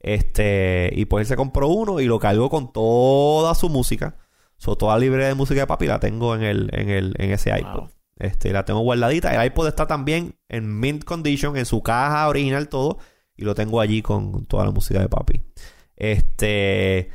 Este, 0.00 0.90
y 0.92 1.06
pues 1.06 1.22
él 1.22 1.26
se 1.28 1.36
compró 1.36 1.68
uno 1.68 1.98
y 2.00 2.04
lo 2.04 2.18
cargó 2.18 2.50
con 2.50 2.72
toda 2.72 3.54
su 3.54 3.70
música. 3.70 4.18
So, 4.58 4.76
toda 4.76 4.94
la 4.94 5.00
librería 5.00 5.28
de 5.28 5.34
música 5.34 5.60
de 5.60 5.66
papi 5.66 5.86
la 5.86 5.98
tengo 5.98 6.34
en 6.34 6.42
el, 6.42 6.70
en 6.72 6.90
el, 6.90 7.14
en 7.18 7.30
ese 7.30 7.58
iPod. 7.58 7.88
Este, 8.16 8.52
la 8.52 8.64
tengo 8.64 8.80
guardadita. 8.80 9.34
El 9.34 9.46
iPod 9.46 9.68
está 9.68 9.86
también 9.86 10.36
en 10.48 10.78
mint 10.78 11.04
condition, 11.04 11.56
en 11.56 11.66
su 11.66 11.82
caja 11.82 12.28
original, 12.28 12.68
todo. 12.68 12.98
Y 13.36 13.44
lo 13.44 13.54
tengo 13.54 13.80
allí 13.80 14.02
con 14.02 14.46
toda 14.46 14.64
la 14.64 14.70
música 14.70 15.00
de 15.00 15.08
papi. 15.08 15.40
Este. 15.96 17.10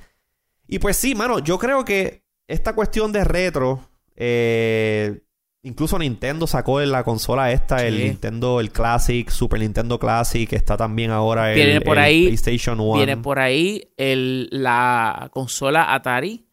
Y 0.67 0.79
pues 0.79 0.97
sí, 0.97 1.15
mano, 1.15 1.39
yo 1.39 1.57
creo 1.57 1.85
que 1.85 2.23
esta 2.47 2.73
cuestión 2.75 3.11
de 3.11 3.23
retro. 3.23 3.79
eh, 4.15 5.21
incluso 5.63 5.97
Nintendo 5.99 6.47
sacó 6.47 6.79
en 6.81 6.91
la 6.91 7.03
consola 7.03 7.51
esta, 7.51 7.85
el. 7.85 7.97
Nintendo, 7.99 8.59
el 8.59 8.71
Classic, 8.71 9.29
Super 9.29 9.59
Nintendo 9.61 9.97
Classic, 9.99 10.51
está 10.53 10.75
también 10.77 11.11
ahora 11.11 11.51
el, 11.53 11.55
Viene 11.55 11.81
por 11.81 11.97
el 11.97 12.03
ahí- 12.03 12.23
PlayStation 12.25 12.79
One. 12.79 12.97
Viene 13.05 13.17
por 13.21 13.39
ahí 13.39 13.89
el, 13.97 14.47
la 14.51 15.29
consola 15.31 15.93
Atari, 15.93 16.45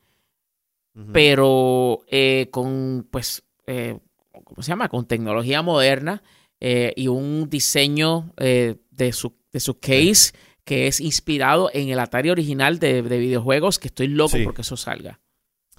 pero 1.13 2.01
eh, 2.09 2.49
con, 2.51 3.07
pues, 3.11 3.43
eh, 3.67 3.99
¿cómo 4.45 4.63
se 4.63 4.69
llama? 4.69 4.89
Con 4.89 5.07
tecnología 5.07 5.63
moderna 5.63 6.23
eh, 6.61 6.93
y 6.97 7.09
un 7.09 7.49
diseño 7.51 8.33
eh, 8.39 8.77
de, 8.91 9.13
su, 9.13 9.35
de 9.53 9.61
su 9.61 9.79
case 9.79 10.33
que 10.65 10.87
es 10.89 11.01
inspirado 11.01 11.71
en 11.73 11.89
el 11.91 11.99
Atari 12.01 12.31
original 12.31 12.79
de, 12.81 13.03
de 13.03 13.19
videojuegos, 13.19 13.79
que 13.79 13.89
estoy 13.89 14.09
loco 14.09 14.37
Sí. 14.37 14.43
porque 14.45 14.63
eso 14.63 14.77
salga. 14.77 15.21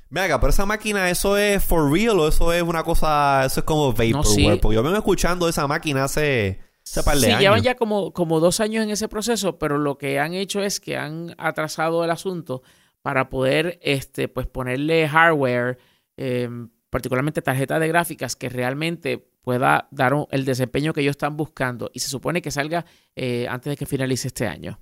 Venga, 0.10 0.40
pero 0.40 0.52
esa 0.52 0.66
máquina, 0.66 1.10
¿eso 1.10 1.36
es 1.36 1.62
for 1.62 1.92
real 1.92 2.18
o 2.20 2.30
eso 2.30 2.54
es 2.54 2.64
una 2.64 2.84
cosa, 2.84 3.44
eso 3.46 3.60
es 3.60 3.64
como 3.66 3.92
vaporware? 3.92 4.24
sí. 4.26 4.48
Porque 4.62 4.76
yo 4.76 4.84
vengo 4.84 4.96
escuchando 4.96 5.50
esa 5.50 5.68
máquina 5.68 6.06
hace, 6.06 6.62
hace 6.86 7.04
par 7.04 7.16
de 7.16 7.22
Sí, 7.24 7.28
años. 7.28 7.42
llevan 7.42 7.62
ya 7.64 7.76
como, 7.76 8.14
como 8.14 8.40
dos 8.40 8.62
años 8.62 8.86
en 8.86 8.90
ese 8.92 9.10
proceso, 9.10 9.58
pero 9.60 9.78
lo 9.78 9.98
que 9.98 10.20
han 10.20 10.34
hecho 10.34 10.62
es 10.64 10.80
que 10.80 10.96
han 10.96 11.36
atrasado 11.38 12.06
el 12.06 12.10
asunto 12.12 12.64
para 13.02 13.28
poder 13.30 13.80
este, 13.82 14.30
pues 14.30 14.48
ponerle 14.48 15.10
hardware, 15.10 15.78
eh, 16.16 16.48
particularmente 16.90 17.42
tarjetas 17.42 17.80
de 17.80 17.88
gráficas, 17.88 18.36
que 18.36 18.50
realmente 18.50 19.30
pueda 19.42 19.88
dar 19.92 20.14
un- 20.14 20.26
el 20.32 20.46
desempeño 20.46 20.94
que 20.94 21.02
ellos 21.02 21.12
están 21.12 21.38
buscando. 21.38 21.90
Y 21.94 22.00
se 22.00 22.10
supone 22.10 22.42
que 22.42 22.52
salga 22.52 22.86
eh, 23.16 23.48
antes 23.50 23.72
de 23.72 23.78
que 23.78 23.86
finalice 23.86 24.28
este 24.28 24.48
año. 24.48 24.80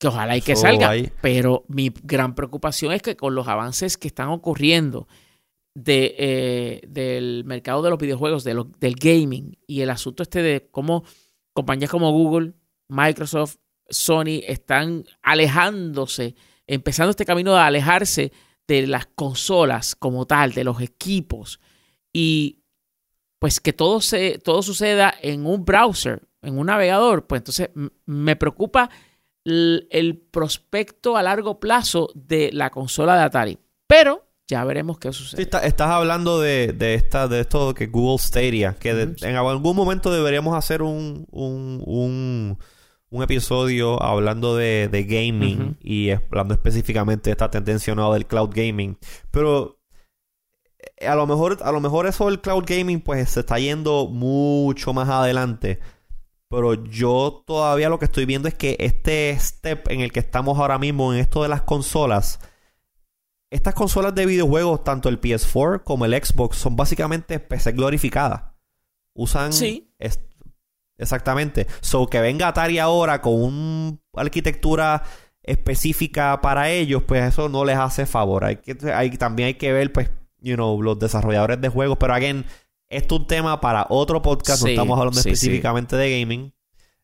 Que 0.00 0.08
ojalá 0.08 0.36
y 0.36 0.42
que 0.42 0.56
salga. 0.56 0.88
Pero 1.22 1.64
mi 1.68 1.92
gran 2.02 2.34
preocupación 2.34 2.92
es 2.92 3.00
que 3.02 3.16
con 3.16 3.34
los 3.34 3.46
avances 3.48 3.96
que 3.96 4.08
están 4.08 4.28
ocurriendo 4.28 5.06
de, 5.76 6.14
eh, 6.18 6.80
del 6.86 7.44
mercado 7.44 7.82
de 7.82 7.90
los 7.90 7.98
videojuegos, 7.98 8.44
de 8.44 8.54
lo- 8.54 8.64
del 8.64 8.94
gaming 8.96 9.58
y 9.66 9.80
el 9.80 9.90
asunto 9.90 10.22
este 10.22 10.42
de 10.42 10.68
cómo 10.70 11.04
compañías 11.52 11.90
como 11.90 12.12
Google, 12.12 12.52
Microsoft, 12.88 13.56
Sony 13.88 14.40
están 14.46 15.04
alejándose, 15.22 16.34
empezando 16.66 17.10
este 17.10 17.24
camino 17.24 17.52
de 17.54 17.60
alejarse 17.60 18.32
de 18.68 18.86
las 18.86 19.06
consolas 19.06 19.94
como 19.94 20.26
tal, 20.26 20.52
de 20.52 20.64
los 20.64 20.80
equipos 20.80 21.60
y 22.12 22.60
pues 23.38 23.60
que 23.60 23.72
todo 23.72 24.00
se 24.00 24.38
todo 24.38 24.62
suceda 24.62 25.12
en 25.20 25.44
un 25.46 25.64
browser, 25.64 26.22
en 26.42 26.58
un 26.58 26.66
navegador, 26.66 27.26
pues 27.26 27.40
entonces 27.40 27.70
me 28.06 28.36
preocupa 28.36 28.88
el 29.44 30.26
prospecto 30.30 31.16
a 31.16 31.22
largo 31.22 31.60
plazo 31.60 32.10
de 32.14 32.50
la 32.52 32.70
consola 32.70 33.16
de 33.16 33.22
Atari. 33.24 33.58
Pero 33.86 34.26
ya 34.48 34.64
veremos 34.64 34.98
qué 34.98 35.12
Sí, 35.12 35.18
sucede. 35.18 35.42
está- 35.42 35.64
estás 35.66 35.90
hablando 35.90 36.40
de, 36.40 36.72
de 36.72 36.94
esta, 36.94 37.28
de 37.28 37.40
esto 37.40 37.74
que 37.74 37.86
Google 37.86 38.18
Stadia, 38.18 38.74
que 38.78 38.94
de- 38.94 39.28
en 39.28 39.36
algún 39.36 39.76
momento 39.76 40.10
deberíamos 40.10 40.56
hacer 40.56 40.80
un, 40.82 41.26
un, 41.30 41.82
un, 41.84 42.58
un 43.14 43.22
episodio 43.22 44.02
hablando 44.02 44.56
de, 44.56 44.88
de 44.88 45.04
gaming 45.04 45.76
y 45.80 46.10
hablando 46.10 46.52
específicamente 46.52 47.30
de 47.30 47.32
esta 47.32 47.48
tendencia 47.48 47.94
nueva 47.94 48.14
del 48.14 48.26
cloud 48.26 48.50
gaming. 48.52 48.98
Pero 49.30 49.78
eh, 50.96 51.06
a 51.06 51.14
lo 51.14 51.24
mejor, 51.24 51.58
a 51.62 51.70
lo 51.70 51.80
mejor 51.80 52.08
eso 52.08 52.26
del 52.26 52.40
cloud 52.40 52.64
gaming 52.66 53.00
pues 53.00 53.30
se 53.30 53.40
está 53.40 53.60
yendo 53.60 54.08
mucho 54.08 54.92
más 54.92 55.08
adelante. 55.08 55.78
Pero 56.48 56.74
yo 56.74 57.44
todavía 57.46 57.88
lo 57.88 58.00
que 58.00 58.06
estoy 58.06 58.26
viendo 58.26 58.48
es 58.48 58.54
que 58.54 58.76
este 58.80 59.38
step 59.38 59.88
en 59.90 60.00
el 60.00 60.10
que 60.10 60.18
estamos 60.18 60.58
ahora 60.58 60.80
mismo 60.80 61.14
en 61.14 61.20
esto 61.20 61.44
de 61.44 61.48
las 61.48 61.62
consolas, 61.62 62.40
estas 63.48 63.74
consolas 63.74 64.12
de 64.16 64.26
videojuegos, 64.26 64.82
tanto 64.82 65.08
el 65.08 65.20
PS4 65.20 65.84
como 65.84 66.04
el 66.04 66.20
Xbox, 66.20 66.56
son 66.56 66.74
básicamente 66.74 67.38
PC 67.38 67.70
glorificadas. 67.72 68.42
Usan. 69.14 69.52
Sí. 69.52 69.94
Exactamente. 70.98 71.66
So 71.80 72.06
que 72.06 72.20
venga 72.20 72.48
Atari 72.48 72.78
ahora 72.78 73.20
con 73.20 73.34
una 73.34 73.98
arquitectura 74.14 75.02
específica 75.42 76.40
para 76.40 76.70
ellos, 76.70 77.02
pues 77.02 77.22
eso 77.24 77.48
no 77.48 77.64
les 77.64 77.76
hace 77.76 78.06
favor. 78.06 78.44
Hay 78.44 78.56
que, 78.56 78.76
hay, 78.92 79.10
también 79.16 79.48
hay 79.48 79.54
que 79.54 79.72
ver, 79.72 79.92
pues, 79.92 80.10
you 80.40 80.54
know, 80.54 80.80
los 80.82 80.98
desarrolladores 80.98 81.60
de 81.60 81.68
juegos. 81.68 81.98
Pero 81.98 82.14
again, 82.14 82.44
esto 82.88 83.16
es 83.16 83.20
un 83.22 83.26
tema 83.26 83.60
para 83.60 83.86
otro 83.90 84.22
podcast. 84.22 84.62
no 84.62 84.68
estamos 84.68 84.98
hablando 84.98 85.20
sí, 85.20 85.22
sí. 85.22 85.30
específicamente 85.30 85.96
de 85.96 86.20
gaming. 86.20 86.54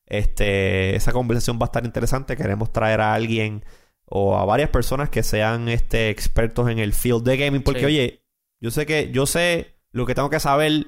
Este, 0.07 0.97
esa 0.97 1.13
conversación 1.13 1.59
va 1.59 1.65
a 1.65 1.67
estar 1.67 1.85
interesante. 1.85 2.37
Queremos 2.37 2.73
traer 2.73 3.01
a 3.01 3.15
alguien 3.15 3.65
o 4.07 4.37
a 4.37 4.45
varias 4.45 4.71
personas 4.71 5.09
que 5.09 5.23
sean 5.23 5.69
este, 5.69 6.11
expertos 6.11 6.69
en 6.69 6.79
el 6.79 6.93
field 6.95 7.23
de 7.23 7.37
gaming. 7.37 7.63
Porque, 7.63 7.87
oye, 7.87 8.25
yo 8.61 8.71
sé 8.71 8.87
que 8.87 9.11
yo 9.13 9.27
sé 9.27 9.77
lo 9.93 10.07
que 10.07 10.15
tengo 10.15 10.31
que 10.31 10.41
saber. 10.41 10.87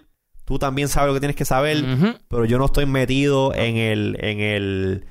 Tú 0.53 0.59
también 0.59 0.89
sabes 0.89 1.09
lo 1.09 1.15
que 1.15 1.21
tienes 1.21 1.37
que 1.37 1.47
saber. 1.47 1.83
Pero 2.29 2.45
yo 2.45 2.59
no 2.59 2.67
estoy 2.67 2.85
metido 2.85 3.55
en 3.55 3.79
el, 3.79 4.19
en 4.21 4.41
el, 4.41 5.05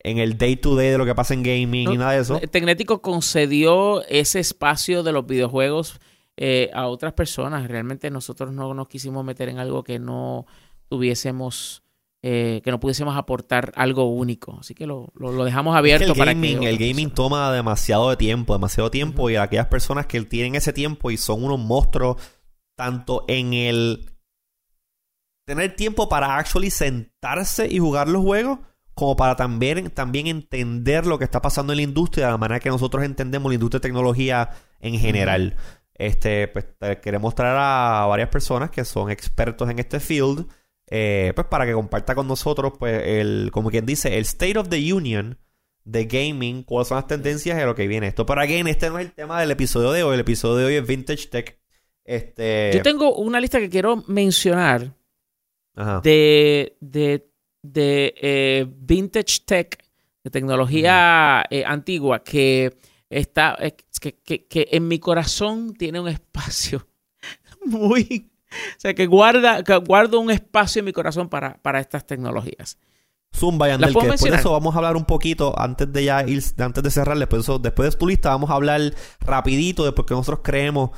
en 0.00 0.18
el 0.18 0.36
day 0.36 0.56
to 0.56 0.74
day 0.74 0.90
de 0.90 0.98
lo 0.98 1.04
que 1.04 1.14
pasa 1.14 1.32
en 1.32 1.44
gaming 1.44 1.92
y 1.92 1.96
nada 1.96 2.10
de 2.10 2.22
eso. 2.22 2.40
Tecnético 2.50 3.00
concedió 3.00 4.04
ese 4.08 4.40
espacio 4.40 5.04
de 5.04 5.12
los 5.12 5.24
videojuegos 5.28 6.00
eh, 6.36 6.70
a 6.74 6.88
otras 6.88 7.12
personas. 7.12 7.68
Realmente 7.68 8.10
nosotros 8.10 8.52
no 8.52 8.74
nos 8.74 8.88
quisimos 8.88 9.24
meter 9.24 9.48
en 9.48 9.60
algo 9.60 9.84
que 9.84 10.00
no 10.00 10.44
tuviésemos, 10.88 11.84
eh, 12.22 12.60
que 12.64 12.70
no 12.72 12.80
pudiésemos 12.80 13.16
aportar 13.16 13.72
algo 13.76 14.06
único. 14.12 14.56
Así 14.58 14.74
que 14.74 14.88
lo, 14.88 15.12
lo- 15.14 15.30
lo 15.30 15.44
dejamos 15.44 15.72
Es 15.72 15.74
que 15.74 15.78
abierto 15.78 16.12
el 16.14 16.18
para 16.18 16.32
gaming, 16.32 16.58
que 16.60 16.68
el 16.68 16.78
gaming 16.78 17.10
personas- 17.10 17.14
toma 17.14 17.52
demasiado 17.52 18.10
de 18.10 18.16
tiempo, 18.16 18.54
demasiado 18.54 18.90
tiempo. 18.90 19.30
Y 19.30 19.36
aquellas 19.36 19.66
personas 19.68 20.06
que 20.06 20.20
tienen 20.22 20.56
ese 20.56 20.72
tiempo 20.72 21.12
y 21.12 21.16
son 21.16 21.44
unos 21.44 21.60
monstruos, 21.60 22.16
tanto 22.76 23.24
en 23.28 23.54
el 23.54 24.10
tener 25.44 25.76
tiempo 25.76 26.08
para 26.08 26.36
actually 26.36 26.70
sentarse 26.70 27.66
y 27.68 27.78
jugar 27.78 28.08
los 28.08 28.22
juegos, 28.22 28.60
como 28.94 29.16
para 29.16 29.36
también, 29.36 29.90
también 29.90 30.26
entender 30.26 31.06
lo 31.06 31.18
que 31.18 31.24
está 31.24 31.42
pasando 31.42 31.72
en 31.72 31.78
la 31.78 31.82
industria, 31.82 32.26
de 32.26 32.32
la 32.32 32.38
manera 32.38 32.60
que 32.60 32.68
nosotros 32.68 33.04
entendemos 33.04 33.50
la 33.50 33.54
industria 33.54 33.78
de 33.78 33.88
tecnología 33.88 34.50
en 34.80 34.98
general. 34.98 35.56
Este, 35.94 36.48
pues 36.48 36.66
queremos 37.02 37.34
traer 37.34 37.56
a 37.58 38.06
varias 38.08 38.28
personas 38.28 38.70
que 38.70 38.84
son 38.84 39.10
expertos 39.10 39.68
en 39.70 39.78
este 39.78 40.00
field, 40.00 40.46
eh, 40.90 41.32
pues 41.34 41.46
para 41.46 41.66
que 41.66 41.72
comparta 41.72 42.14
con 42.14 42.28
nosotros, 42.28 42.74
pues, 42.78 43.02
el, 43.04 43.50
como 43.52 43.70
quien 43.70 43.86
dice, 43.86 44.16
el 44.16 44.22
State 44.22 44.58
of 44.58 44.68
the 44.68 44.92
Union 44.92 45.38
de 45.84 46.06
gaming, 46.06 46.62
cuáles 46.62 46.88
son 46.88 46.96
las 46.96 47.06
tendencias 47.06 47.58
a 47.58 47.66
lo 47.66 47.74
que 47.74 47.86
viene 47.86 48.06
esto. 48.06 48.26
Pero 48.26 48.40
again, 48.40 48.66
este 48.68 48.88
no 48.90 48.98
es 48.98 49.06
el 49.06 49.12
tema 49.12 49.40
del 49.40 49.50
episodio 49.50 49.92
de 49.92 50.02
hoy. 50.02 50.14
El 50.14 50.20
episodio 50.20 50.56
de 50.56 50.64
hoy 50.64 50.74
es 50.74 50.86
Vintage 50.86 51.26
Tech. 51.28 51.60
Este. 52.04 52.70
Yo 52.74 52.82
tengo 52.82 53.14
una 53.16 53.40
lista 53.40 53.60
que 53.60 53.68
quiero 53.68 54.02
mencionar 54.06 54.94
Ajá. 55.76 56.00
de, 56.02 56.76
de, 56.80 57.28
de 57.62 58.14
eh, 58.16 58.66
vintage 58.76 59.40
tech, 59.46 59.82
de 60.22 60.30
tecnología 60.30 61.44
eh, 61.50 61.64
antigua, 61.66 62.22
que 62.22 62.76
está, 63.10 63.56
eh, 63.60 63.74
que, 64.00 64.18
que- 64.20 64.46
que 64.46 64.68
en 64.72 64.88
mi 64.88 64.98
corazón 64.98 65.74
tiene 65.74 66.00
un 66.00 66.08
espacio 66.08 66.86
muy... 67.66 68.30
O 68.50 68.78
sea, 68.80 68.94
que 68.94 69.06
guarda, 69.06 69.64
que 69.64 69.74
guardo 69.78 70.20
un 70.20 70.30
espacio 70.30 70.78
en 70.78 70.84
mi 70.84 70.92
corazón 70.92 71.28
para, 71.28 71.60
para 71.60 71.80
estas 71.80 72.06
tecnologías. 72.06 72.78
Zumba 73.34 73.68
y 73.68 73.72
Andel, 73.72 73.92
que 73.92 74.06
después 74.06 74.30
de 74.30 74.36
eso 74.38 74.52
vamos 74.52 74.74
a 74.74 74.78
hablar 74.78 74.96
un 74.96 75.06
poquito 75.06 75.58
antes 75.58 75.92
de 75.92 76.04
ya 76.04 76.22
ir, 76.24 76.40
antes 76.58 76.80
de 76.84 76.90
cerrar, 76.92 77.18
después 77.18 77.40
de, 77.40 77.42
eso- 77.42 77.58
después 77.58 77.90
de 77.90 77.98
tu 77.98 78.06
lista 78.06 78.28
vamos 78.28 78.50
a 78.50 78.54
hablar 78.54 78.80
rapidito 79.18 79.84
de 79.84 79.90
por 79.90 80.06
qué 80.06 80.14
nosotros 80.14 80.40
creemos 80.44 80.90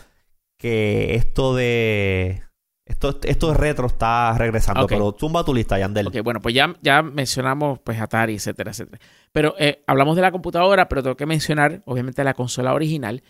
que 0.58 1.14
esto 1.14 1.54
de 1.54 2.42
esto, 2.86 3.18
esto 3.24 3.48
de 3.48 3.54
retro 3.54 3.88
está 3.88 4.34
regresando. 4.38 4.86
Pero 4.86 5.14
zumba 5.18 5.44
tu 5.44 5.52
lista, 5.52 5.78
Yandel. 5.78 6.06
Ok, 6.06 6.16
bueno, 6.22 6.40
pues 6.40 6.54
ya, 6.54 6.74
ya 6.82 7.02
mencionamos 7.02 7.80
pues 7.80 8.00
Atari, 8.00 8.34
etcétera, 8.36 8.70
etcétera. 8.70 8.98
Pero 9.32 9.54
eh, 9.58 9.82
hablamos 9.86 10.16
de 10.16 10.22
la 10.22 10.30
computadora, 10.32 10.88
pero 10.88 11.02
tengo 11.02 11.16
que 11.16 11.26
mencionar, 11.26 11.82
obviamente, 11.84 12.22
la 12.24 12.34
consola 12.34 12.72
original. 12.74 13.22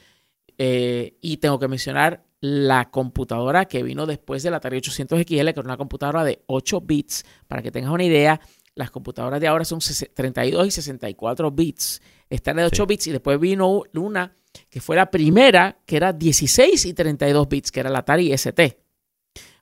eh, 0.58 1.18
y 1.20 1.36
tengo 1.38 1.58
que 1.58 1.68
mencionar 1.68 2.24
la 2.40 2.90
computadora 2.90 3.64
que 3.66 3.82
vino 3.82 4.06
después 4.06 4.42
del 4.42 4.54
Atari 4.54 4.76
800 4.78 5.18
XL, 5.20 5.26
que 5.26 5.36
era 5.50 5.60
una 5.62 5.76
computadora 5.76 6.22
de 6.24 6.42
8 6.46 6.80
bits. 6.82 7.24
Para 7.48 7.62
que 7.62 7.70
tengas 7.70 7.90
una 7.90 8.04
idea, 8.04 8.40
las 8.74 8.90
computadoras 8.90 9.40
de 9.40 9.48
ahora 9.48 9.64
son 9.64 9.80
60 9.80 10.14
32 10.14 10.66
y 10.66 10.70
64 10.70 11.50
bits. 11.50 12.00
Esta 12.30 12.50
era 12.52 12.60
de 12.62 12.66
8 12.68 12.82
Sí. 12.84 12.86
bits 12.88 13.06
y 13.08 13.12
después 13.12 13.38
vino 13.40 13.82
una 13.94 14.34
que 14.70 14.80
fue 14.80 14.96
la 14.96 15.10
primera, 15.10 15.78
que 15.84 15.96
era 15.96 16.12
16 16.14 16.86
y 16.86 16.94
32 16.94 17.48
bits, 17.48 17.70
que 17.72 17.80
era 17.80 17.90
la 17.90 17.98
Atari 17.98 18.32
ST 18.32 18.78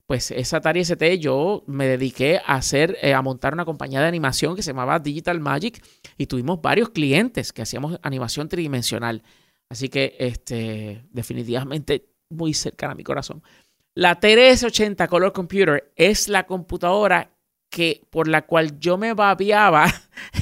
pues 0.07 0.31
esa 0.31 0.59
Atari 0.59 0.81
ST 0.81 1.19
yo 1.19 1.65
me 1.67 1.87
dediqué 1.87 2.41
a 2.45 2.57
hacer, 2.57 2.99
eh, 3.01 3.15
a 3.15 3.23
montar 3.23 3.55
una 3.55 3.65
compañía 3.65 4.01
de 4.01 4.07
animación 4.07 4.55
que 4.55 4.63
se 4.63 4.71
llamaba 4.71 4.99
Digital 4.99 5.41
Magic 5.41 5.83
y 6.19 6.27
tuvimos 6.27 6.61
varios 6.61 6.91
clientes 6.91 7.53
que 7.53 7.63
hacíamos 7.63 7.99
animación 8.03 8.49
tridimensional. 8.49 9.23
Así 9.71 9.89
que, 9.89 10.15
este, 10.19 11.05
definitivamente 11.11 12.07
muy 12.29 12.53
cercana 12.53 12.93
a 12.93 12.97
mi 12.97 13.05
corazón. 13.05 13.43
La 13.95 14.21
TRS-80 14.21 15.09
Color 15.09 15.33
Computer 15.33 15.93
es 15.97 16.29
la 16.29 16.47
computadora 16.47 17.31
que, 17.71 18.03
por 18.11 18.29
la 18.29 18.43
cual 18.43 18.79
yo 18.79 18.99
me 18.99 19.15
babiaba 19.15 19.87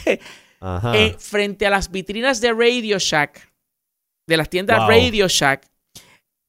eh, 0.07 1.17
frente 1.19 1.67
a 1.67 1.71
las 1.71 1.91
vitrinas 1.91 2.41
de 2.41 2.53
Radio 2.53 2.99
Shack, 2.99 3.53
de 4.27 4.37
las 4.37 4.49
tiendas 4.49 4.81
Wow. 4.81 4.89
Radio 4.89 5.29
Shack, 5.29 5.67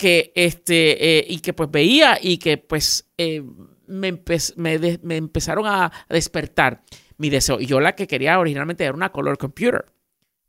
que 0.04 0.32
este 0.36 1.20
eh, 1.20 1.26
y 1.30 1.40
que 1.40 1.54
pues 1.54 1.72
veía 1.72 2.18
y 2.22 2.38
que 2.38 2.58
pues 2.58 3.10
eh, 3.18 3.42
me, 3.88 4.14
empe- 4.14 4.54
me 4.58 4.78
de- 4.80 5.00
me 5.02 5.16
empezaron 5.18 5.66
a 5.66 5.92
despertar 6.10 6.84
mi 7.18 7.30
deseo. 7.30 7.60
Y 7.62 7.66
yo 7.68 7.80
la 7.80 7.96
que 7.96 8.06
quería 8.08 8.38
originalmente 8.40 8.84
era 8.84 8.94
una 8.94 9.12
color 9.12 9.38
computer. 9.38 9.86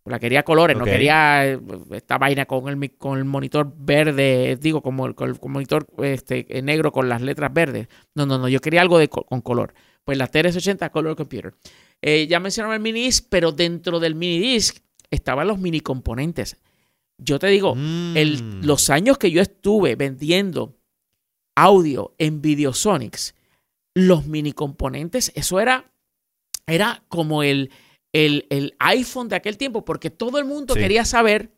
La 0.07 0.19
quería 0.19 0.43
colores, 0.43 0.75
Ok. 0.77 0.81
no 0.81 0.85
quería 0.85 1.47
eh, 1.47 1.59
esta 1.93 2.19
vaina 2.19 2.45
con 2.47 2.69
el, 2.69 2.91
con 2.99 3.17
el 3.19 3.25
monitor 3.25 3.73
verde, 3.77 4.59
digo, 4.61 4.83
como 4.83 5.07
el, 5.07 5.15
con 5.15 5.31
el 5.31 5.37
monitor 5.49 5.87
este, 6.03 6.47
negro 6.63 6.93
con 6.93 7.09
las 7.09 7.23
letras 7.23 7.53
verdes. 7.55 7.89
No, 8.15 8.27
no, 8.27 8.37
no, 8.39 8.49
yo 8.49 8.61
quería 8.61 8.83
algo 8.83 8.99
de, 8.99 9.09
co- 9.09 9.25
con 9.25 9.41
color. 9.41 9.73
Pues 10.05 10.19
la 10.19 10.31
TRS-80 10.31 10.91
Color 10.91 11.17
Computer. 11.17 11.55
Eh, 12.03 12.27
ya 12.27 12.39
mencionaba 12.41 12.75
el 12.75 12.83
mini 12.83 13.05
disc, 13.05 13.27
pero 13.31 13.53
dentro 13.53 13.99
del 14.01 14.15
mini 14.15 14.39
disc 14.41 14.77
estaban 15.11 15.47
los 15.49 15.59
mini 15.59 15.81
componentes. 15.81 16.59
Yo 17.19 17.39
te 17.39 17.47
digo, 17.49 17.75
Mm. 17.75 18.17
el- 18.17 18.61
los 18.62 18.91
años 18.91 19.19
que 19.19 19.31
yo 19.31 19.41
estuve 19.41 19.95
vendiendo 19.97 20.77
audio 21.57 22.15
en 22.19 22.43
Videosonics, 22.43 23.35
los 23.95 24.27
mini 24.27 24.53
componentes, 24.53 25.31
eso 25.37 25.61
era, 25.61 25.93
era 26.67 27.05
como 27.09 27.43
el, 27.43 27.71
el, 28.12 28.47
el 28.51 28.75
iPhone 28.81 29.29
de 29.29 29.37
aquel 29.37 29.57
tiempo, 29.57 29.85
porque 29.85 30.11
todo 30.11 30.39
el 30.39 30.45
mundo 30.45 30.75
Sí. 30.75 30.81
quería 30.81 31.05
saber, 31.05 31.53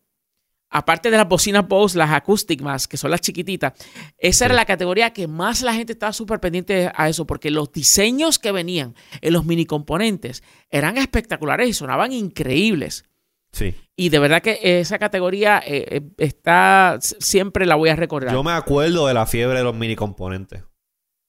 aparte 0.68 1.10
de 1.10 1.16
las 1.16 1.28
bocinas 1.28 1.66
Bose, 1.66 1.96
las 1.96 2.10
Acoustic 2.10 2.60
Mask, 2.60 2.90
que 2.90 2.96
son 2.98 3.10
las 3.10 3.22
chiquititas, 3.22 3.72
esa 4.18 4.44
era 4.46 4.54
la 4.54 4.66
categoría 4.66 5.12
que 5.14 5.26
más 5.26 5.62
la 5.62 5.72
gente 5.72 5.92
estaba 5.94 6.12
súper 6.12 6.40
pendiente 6.40 6.90
a 6.94 7.08
eso, 7.08 7.26
porque 7.26 7.50
los 7.50 7.72
diseños 7.72 8.38
que 8.38 8.52
venían 8.52 8.94
en 9.22 9.32
los 9.32 9.46
mini 9.46 9.64
componentes 9.64 10.42
eran 10.70 10.98
espectaculares 10.98 11.68
y 11.68 11.72
sonaban 11.72 12.12
increíbles. 12.12 13.04
Sí. 13.52 13.74
Y 13.96 14.10
de 14.10 14.18
verdad 14.18 14.42
que 14.42 14.58
esa 14.80 14.98
categoría 14.98 15.62
eh, 15.66 15.86
eh, 15.90 16.02
está, 16.18 16.98
siempre 17.00 17.64
la 17.66 17.74
voy 17.76 17.88
a 17.88 17.96
recordar. 17.96 18.32
Yo 18.32 18.42
me 18.42 18.52
acuerdo 18.52 19.06
de 19.06 19.14
la 19.14 19.24
fiebre 19.26 19.58
de 19.58 19.64
los 19.64 19.74
mini 19.74 19.96
componentes. 19.96 20.60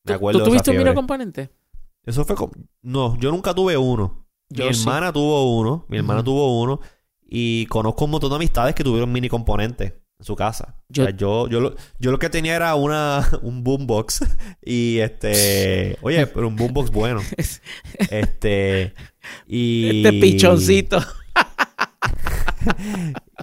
Me 0.04 0.12
¿Tú- 0.12 0.14
acuerdo 0.14 0.40
¿Tú 0.40 0.46
de 0.46 0.50
esa 0.58 0.64
tuviste 0.66 0.72
un 0.72 0.78
mini 0.84 0.96
componente? 0.96 1.50
Eso 2.06 2.26
fue 2.26 2.36
como... 2.36 2.52
No, 2.82 3.18
yo 3.20 3.32
nunca 3.32 3.54
tuve 3.54 3.78
uno. 3.78 4.28
Yo 4.50 4.68
mi 4.68 4.74
sí. 4.74 4.82
hermana 4.82 5.12
tuvo 5.14 5.58
uno. 5.58 5.86
Mi 5.90 5.98
hermana 5.98 6.24
tuvo 6.24 6.62
uno. 6.62 6.80
Y 7.30 7.66
conozco 7.68 8.06
un 8.06 8.12
montón 8.12 8.30
de 8.30 8.36
amistades 8.38 8.74
que 8.76 8.84
tuvieron 8.84 9.12
mini 9.12 9.28
componentes 9.30 9.94
en 10.20 10.26
su 10.26 10.36
casa. 10.36 10.76
Yo- 10.90 11.06
Yo, 11.10 11.12
yo, 11.12 11.48
yo, 11.50 11.60
lo, 11.60 11.76
yo 12.00 12.12
lo 12.12 12.20
que 12.20 12.30
tenía 12.30 12.56
era 12.56 12.76
una, 12.76 13.28
un 13.42 13.64
boombox. 13.64 14.22
Y 14.64 15.00
este... 15.00 15.98
Oye, 16.02 16.28
pero 16.28 16.48
un 16.50 16.56
boombox 16.58 16.92
bueno. 16.92 17.22
Este... 18.10 18.94
Y... 19.48 20.04
Este 20.06 20.20
pichoncito. 20.20 21.00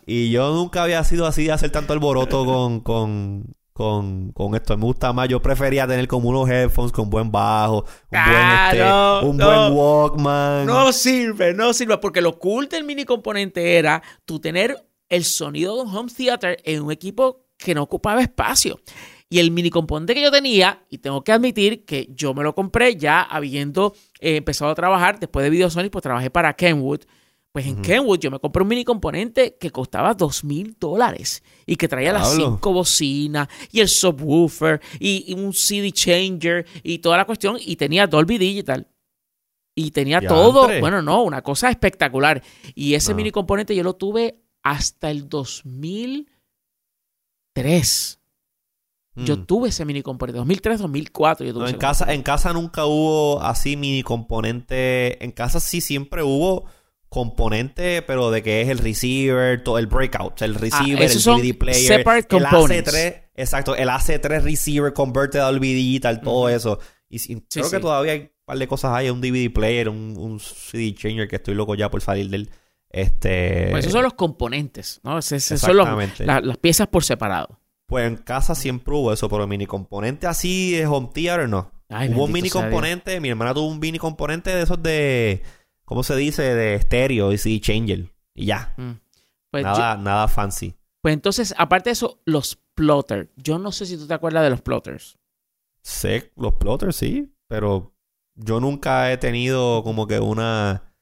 Y 0.07 0.31
yo 0.31 0.53
nunca 0.55 0.83
había 0.83 1.03
sido 1.05 1.27
así 1.27 1.45
de 1.45 1.53
hacer 1.53 1.71
tanto 1.71 1.93
alboroto 1.93 2.45
con, 2.45 2.81
con, 2.81 3.45
con, 3.73 4.33
con 4.33 4.55
esto. 4.55 4.77
Me 4.77 4.85
gusta 4.85 5.13
más. 5.13 5.29
Yo 5.29 5.41
prefería 5.41 5.87
tener 5.87 6.07
como 6.09 6.29
unos 6.29 6.49
headphones 6.49 6.93
con 6.93 7.11
buen 7.11 7.31
bajo, 7.31 7.85
un 8.11 8.19
Ah, 8.19 8.69
buen, 8.71 8.83
este, 8.83 8.89
no, 8.89 9.31
un 9.31 9.37
no. 9.37 9.47
buen 9.47 9.73
Walkman. 9.79 10.67
No 10.67 10.93
sirve, 10.93 11.55
no 11.55 11.73
sirve. 11.73 11.99
Porque 11.99 12.21
lo 12.21 12.39
cool 12.39 12.69
del 12.69 12.85
mini 12.85 13.05
componente 13.05 13.77
era 13.79 14.03
tú 14.25 14.41
tener 14.41 14.77
el 15.09 15.25
sonido 15.25 15.77
de 15.77 15.83
un 15.83 15.97
home 15.97 16.11
theater 16.15 16.59
en 16.65 16.83
un 16.83 16.91
equipo 16.93 17.47
que 17.57 17.75
no 17.75 17.83
ocupaba 17.83 18.21
espacio. 18.21 18.81
Y 19.31 19.39
el 19.39 19.51
mini 19.51 19.71
componente 19.71 20.15
que 20.15 20.23
yo 20.23 20.31
tenía, 20.31 20.85
y 20.91 20.99
tengo 20.99 21.25
que 21.25 21.33
admitir 21.33 21.85
que 21.85 22.09
yo 22.11 22.35
me 22.35 22.43
lo 22.45 22.55
compré 22.55 22.95
ya 22.97 23.23
habiendo 23.23 23.95
eh, 24.21 24.37
empezado 24.37 24.71
a 24.71 24.75
trabajar 24.75 25.19
después 25.19 25.43
de 25.43 25.51
Videosonic, 25.51 25.91
pues 25.91 26.03
trabajé 26.03 26.31
para 26.31 26.53
Kenwood. 26.55 27.01
Pues 27.55 27.67
en. 27.67 27.83
Kenwood 27.83 28.19
yo 28.19 28.33
me 28.33 28.41
compré 28.41 28.63
un 28.63 28.69
mini 28.69 28.85
componente 28.85 29.57
que 29.61 29.71
costaba 29.71 30.13
dos 30.13 30.43
mil 30.43 30.77
dólares 30.81 31.41
y 31.67 31.77
que 31.77 31.87
traía 31.87 32.13
las 32.13 32.35
cinco 32.35 32.73
bocinas 32.73 33.47
y 33.71 33.79
el 33.79 33.87
subwoofer 33.89 34.81
y, 34.99 35.25
y 35.29 35.35
un 35.35 35.53
CD 35.53 35.93
changer 35.93 36.67
y 36.83 36.99
toda 36.99 37.17
la 37.17 37.25
cuestión 37.27 37.57
y 37.61 37.77
tenía 37.77 38.09
Dolby 38.09 38.39
Digital. 38.39 38.89
Y 39.77 39.93
tenía 39.93 40.21
todo, 40.21 40.67
bueno, 40.81 41.01
no, 41.03 41.23
una 41.23 41.43
cosa 41.43 41.71
espectacular. 41.71 42.43
Y 42.75 42.95
ese 42.95 43.13
No. 43.13 43.17
mini 43.19 43.31
componente 43.31 43.75
yo 43.77 43.85
lo 43.85 43.95
tuve 43.95 44.41
hasta 44.65 45.13
el 45.13 45.29
2003. 45.29 48.19
Yo 49.17 49.37
Mm. 49.37 49.47
tuve 49.47 49.69
ese 49.69 49.85
mini 49.85 50.03
componente, 50.03 50.39
2003, 50.39 50.81
2004. 50.81 51.47
Yo 51.47 51.53
tuve 51.53 51.63
No, 51.65 51.69
en 51.71 51.77
casa, 51.79 52.13
en 52.13 52.23
casa 52.25 52.53
nunca 52.53 52.85
hubo 52.87 53.41
así 53.41 53.77
mini 53.77 54.03
componente. 54.03 55.23
En 55.25 55.31
casa 55.31 55.61
sí 55.61 55.81
siempre 55.81 56.25
hubo 56.25 56.65
componente, 57.15 58.03
pero 58.03 58.31
de 58.31 58.43
que 58.43 58.61
es 58.63 58.69
el 58.69 58.79
receiver, 58.79 59.63
todo 59.65 59.79
el 59.79 59.87
breakout, 59.87 60.43
el 60.43 60.55
receiver, 60.57 60.97
el 60.99 61.03
Ah, 61.03 61.05
esos 61.07 61.23
son 61.23 61.41
DVD 61.41 61.55
player, 61.59 61.93
el 62.07 62.27
components. 62.27 62.93
AC3, 62.93 63.23
exacto, 63.35 63.77
el 63.77 63.89
AC3 63.89 64.43
receiver 64.43 64.93
converted 64.93 65.39
a 65.41 65.45
Dolby 65.45 65.73
Digital, 65.75 66.21
todo 66.21 66.49
eso. 66.49 66.79
Y 67.09 67.19
sí, 67.21 67.43
creo 67.49 67.71
que 67.71 67.81
todavía 67.81 68.13
hay 68.13 68.21
un 68.21 68.31
par 68.45 68.59
de 68.59 68.67
cosas 68.69 68.93
ahí, 68.93 69.09
un 69.11 69.21
DVD 69.21 69.51
player, 69.53 69.89
un, 69.89 70.15
un 70.19 70.41
CD 70.41 70.95
changer 70.95 71.29
que 71.29 71.37
estoy 71.37 71.55
loco 71.55 71.75
ya 71.75 71.89
por 71.91 72.01
salir 72.03 72.29
del 72.29 72.51
este 72.91 73.69
Pues 73.71 73.81
esos 73.85 73.93
son 73.93 74.03
los 74.05 74.15
componentes, 74.15 75.01
¿no? 75.03 75.19
Ese- 75.19 75.41
son 75.41 75.77
los- 75.77 76.21
la- 76.21 76.41
las 76.41 76.57
piezas 76.59 76.87
por 76.89 77.05
separado. 77.05 77.61
Pues 77.87 78.07
en 78.07 78.17
casa 78.17 78.55
siempre 78.55 78.95
hubo 78.95 79.13
eso, 79.13 79.29
pero 79.29 79.47
mini 79.47 79.67
componente 79.67 80.27
así 80.27 80.73
de 80.73 80.87
home 80.87 81.11
theater 81.13 81.49
no. 81.49 81.71
Ay, 81.89 82.09
hubo 82.15 82.25
un 82.25 82.33
mini 82.33 82.49
Dios. 82.49 82.55
componente, 82.55 83.21
mi 83.21 83.29
hermana 83.29 83.53
tuvo 83.53 83.69
un 83.69 83.79
mini 83.79 83.99
componente 83.99 84.55
de 84.55 84.63
esos 84.63 84.83
de, 84.83 85.43
¿cómo 85.85 86.03
se 86.03 86.17
dice? 86.17 86.43
De 86.43 86.75
estéreo 86.75 87.33
y 87.33 87.39
CD 87.39 87.61
changer. 87.61 88.13
Y 88.35 88.47
ya, 88.47 88.75
Mm. 88.77 88.93
Pues, 89.51 89.63
yo- 89.65 89.71
nada, 89.71 89.97
nada 89.97 90.29
fancy. 90.29 90.75
pues 91.01 91.15
entonces, 91.15 91.55
aparte 91.57 91.91
de 91.91 91.93
eso, 91.93 92.21
los 92.25 92.59
plotters. 92.75 93.29
Yo 93.37 93.59
no 93.59 93.71
sé 93.73 93.87
si 93.87 93.97
tú 93.97 94.07
te 94.07 94.15
acuerdas 94.15 94.43
de 94.43 94.51
los 94.51 94.61
plotters. 94.63 95.17
Sé 95.83 96.33
los 96.37 96.55
plotters, 96.55 96.97
sí, 96.97 97.33
pero 97.47 97.95
yo 98.35 98.59
nunca 98.59 99.13
he 99.13 99.17
tenido 99.19 99.83
como 99.85 100.07
que 100.09 100.19
una, 100.19 100.95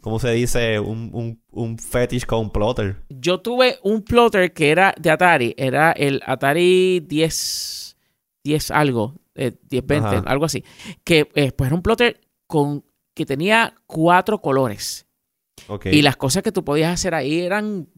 ¿cómo 0.00 0.18
se 0.18 0.30
dice? 0.32 0.80
Un, 0.80 1.10
un, 1.12 1.40
un 1.50 1.78
fetish 1.78 2.24
con 2.26 2.40
un 2.40 2.50
plotter. 2.50 3.04
Yo 3.10 3.40
tuve 3.40 3.78
un 3.84 4.02
plotter 4.02 4.52
que 4.52 4.70
era 4.70 4.94
de 4.98 5.10
Atari. 5.10 5.54
Era 5.56 5.92
el 5.92 6.22
Atari 6.26 7.00
10, 7.00 7.96
10 8.42 8.70
algo, 8.72 9.14
eh, 9.36 9.52
10, 9.68 9.86
20, 9.86 10.08
Ajá. 10.08 10.24
algo 10.26 10.44
así. 10.46 10.64
Que 11.04 11.30
eh, 11.34 11.52
pues 11.52 11.68
era 11.68 11.76
un 11.76 11.82
plotter 11.82 12.20
con, 12.48 12.84
que 13.14 13.26
tenía 13.26 13.74
cuatro 13.86 14.40
colores. 14.40 15.06
Ok. 15.68 15.86
Y 15.86 16.02
las 16.02 16.16
cosas 16.16 16.42
que 16.42 16.52
tú 16.52 16.64
podías 16.64 16.92
hacer 16.92 17.14
ahí 17.14 17.40
eran, 17.40 17.88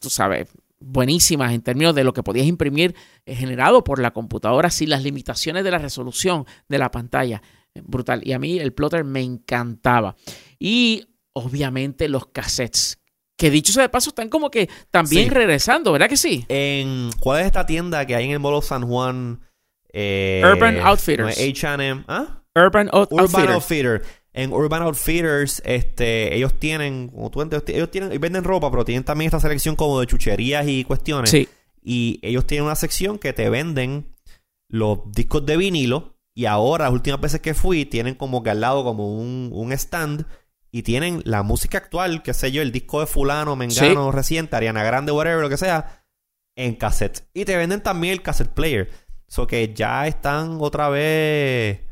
tú 0.00 0.10
sabes, 0.10 0.48
buenísimas 0.78 1.52
en 1.52 1.62
términos 1.62 1.94
de 1.94 2.04
lo 2.04 2.12
que 2.12 2.22
podías 2.22 2.46
imprimir 2.46 2.94
eh, 3.24 3.34
generado 3.34 3.82
por 3.82 3.98
la 3.98 4.12
computadora 4.12 4.70
sin 4.70 4.90
las 4.90 5.02
limitaciones 5.02 5.64
de 5.64 5.70
la 5.70 5.78
resolución 5.78 6.44
de 6.68 6.78
la 6.78 6.90
pantalla. 6.90 7.42
Eh, 7.74 7.82
Brutal. 7.84 8.20
Y 8.24 8.32
a 8.32 8.38
mí 8.38 8.58
el 8.58 8.72
plotter 8.72 9.04
me 9.04 9.22
encantaba. 9.22 10.16
Y 10.58 11.06
obviamente 11.32 12.08
los 12.08 12.26
cassettes. 12.26 12.98
Que 13.38 13.50
dicho 13.50 13.70
sea 13.72 13.82
de 13.82 13.88
paso, 13.90 14.10
están 14.10 14.30
como 14.30 14.50
que 14.50 14.68
también 14.90 15.24
Sí. 15.24 15.30
regresando, 15.30 15.92
¿verdad 15.92 16.08
que 16.08 16.16
sí? 16.16 16.46
En, 16.48 17.10
¿Cuál 17.20 17.40
es 17.40 17.46
esta 17.46 17.66
tienda 17.66 18.06
que 18.06 18.14
hay 18.16 18.24
en 18.24 18.30
el 18.30 18.38
Molo 18.40 18.62
San 18.62 18.86
Juan? 18.86 19.40
Eh, 19.92 20.42
Urban 20.44 20.78
Outfitters. 20.80 21.38
H&M. 21.38 22.04
¿Ah? 22.08 22.42
Urban 22.56 22.88
Out- 22.92 23.12
Urban 23.12 23.20
Outfitter. 23.50 23.50
Outfitter. 23.50 24.02
En 24.32 24.52
Urban 24.52 24.82
Outfitters, 24.82 25.62
este, 25.64 26.34
ellos 26.34 26.54
tienen, 26.58 27.08
como 27.08 27.30
tú 27.30 27.40
entiendes, 27.40 27.74
ellos 27.74 27.90
tienen, 27.90 28.20
venden 28.20 28.44
ropa, 28.44 28.70
pero 28.70 28.84
tienen 28.84 29.04
también 29.04 29.28
esta 29.28 29.40
selección 29.40 29.76
como 29.76 30.00
de 30.00 30.06
chucherías 30.06 30.66
y 30.68 30.84
cuestiones. 30.84 31.30
Sí. 31.30 31.48
Y 31.82 32.18
ellos 32.22 32.46
tienen 32.46 32.66
una 32.66 32.74
sección 32.74 33.18
que 33.18 33.32
te 33.32 33.48
venden 33.48 34.14
los 34.68 35.10
discos 35.12 35.46
de 35.46 35.56
vinilo. 35.56 36.16
Y 36.34 36.44
ahora, 36.44 36.84
las 36.84 36.92
últimas 36.92 37.20
veces 37.20 37.40
que 37.40 37.54
fui, 37.54 37.86
tienen 37.86 38.14
como 38.14 38.42
que 38.42 38.50
al 38.50 38.60
lado 38.60 38.84
como 38.84 39.16
un, 39.16 39.50
un 39.54 39.72
stand. 39.72 40.26
Y 40.70 40.82
tienen 40.82 41.22
la 41.24 41.42
música 41.42 41.78
actual, 41.78 42.22
qué 42.22 42.34
sé 42.34 42.52
yo, 42.52 42.60
el 42.60 42.72
disco 42.72 43.00
de 43.00 43.06
fulano, 43.06 43.56
mengano, 43.56 44.12
reciente, 44.12 44.54
Ariana 44.56 44.84
Grande, 44.84 45.12
whatever, 45.12 45.40
lo 45.40 45.48
que 45.48 45.56
sea, 45.56 46.04
en 46.56 46.74
cassette. 46.74 47.26
Y 47.32 47.46
te 47.46 47.56
venden 47.56 47.82
también 47.82 48.12
el 48.12 48.20
cassette 48.20 48.52
player. 48.52 48.90
So 49.28 49.46
que 49.46 49.72
ya 49.72 50.06
están 50.06 50.58
otra 50.60 50.90
vez... 50.90 51.85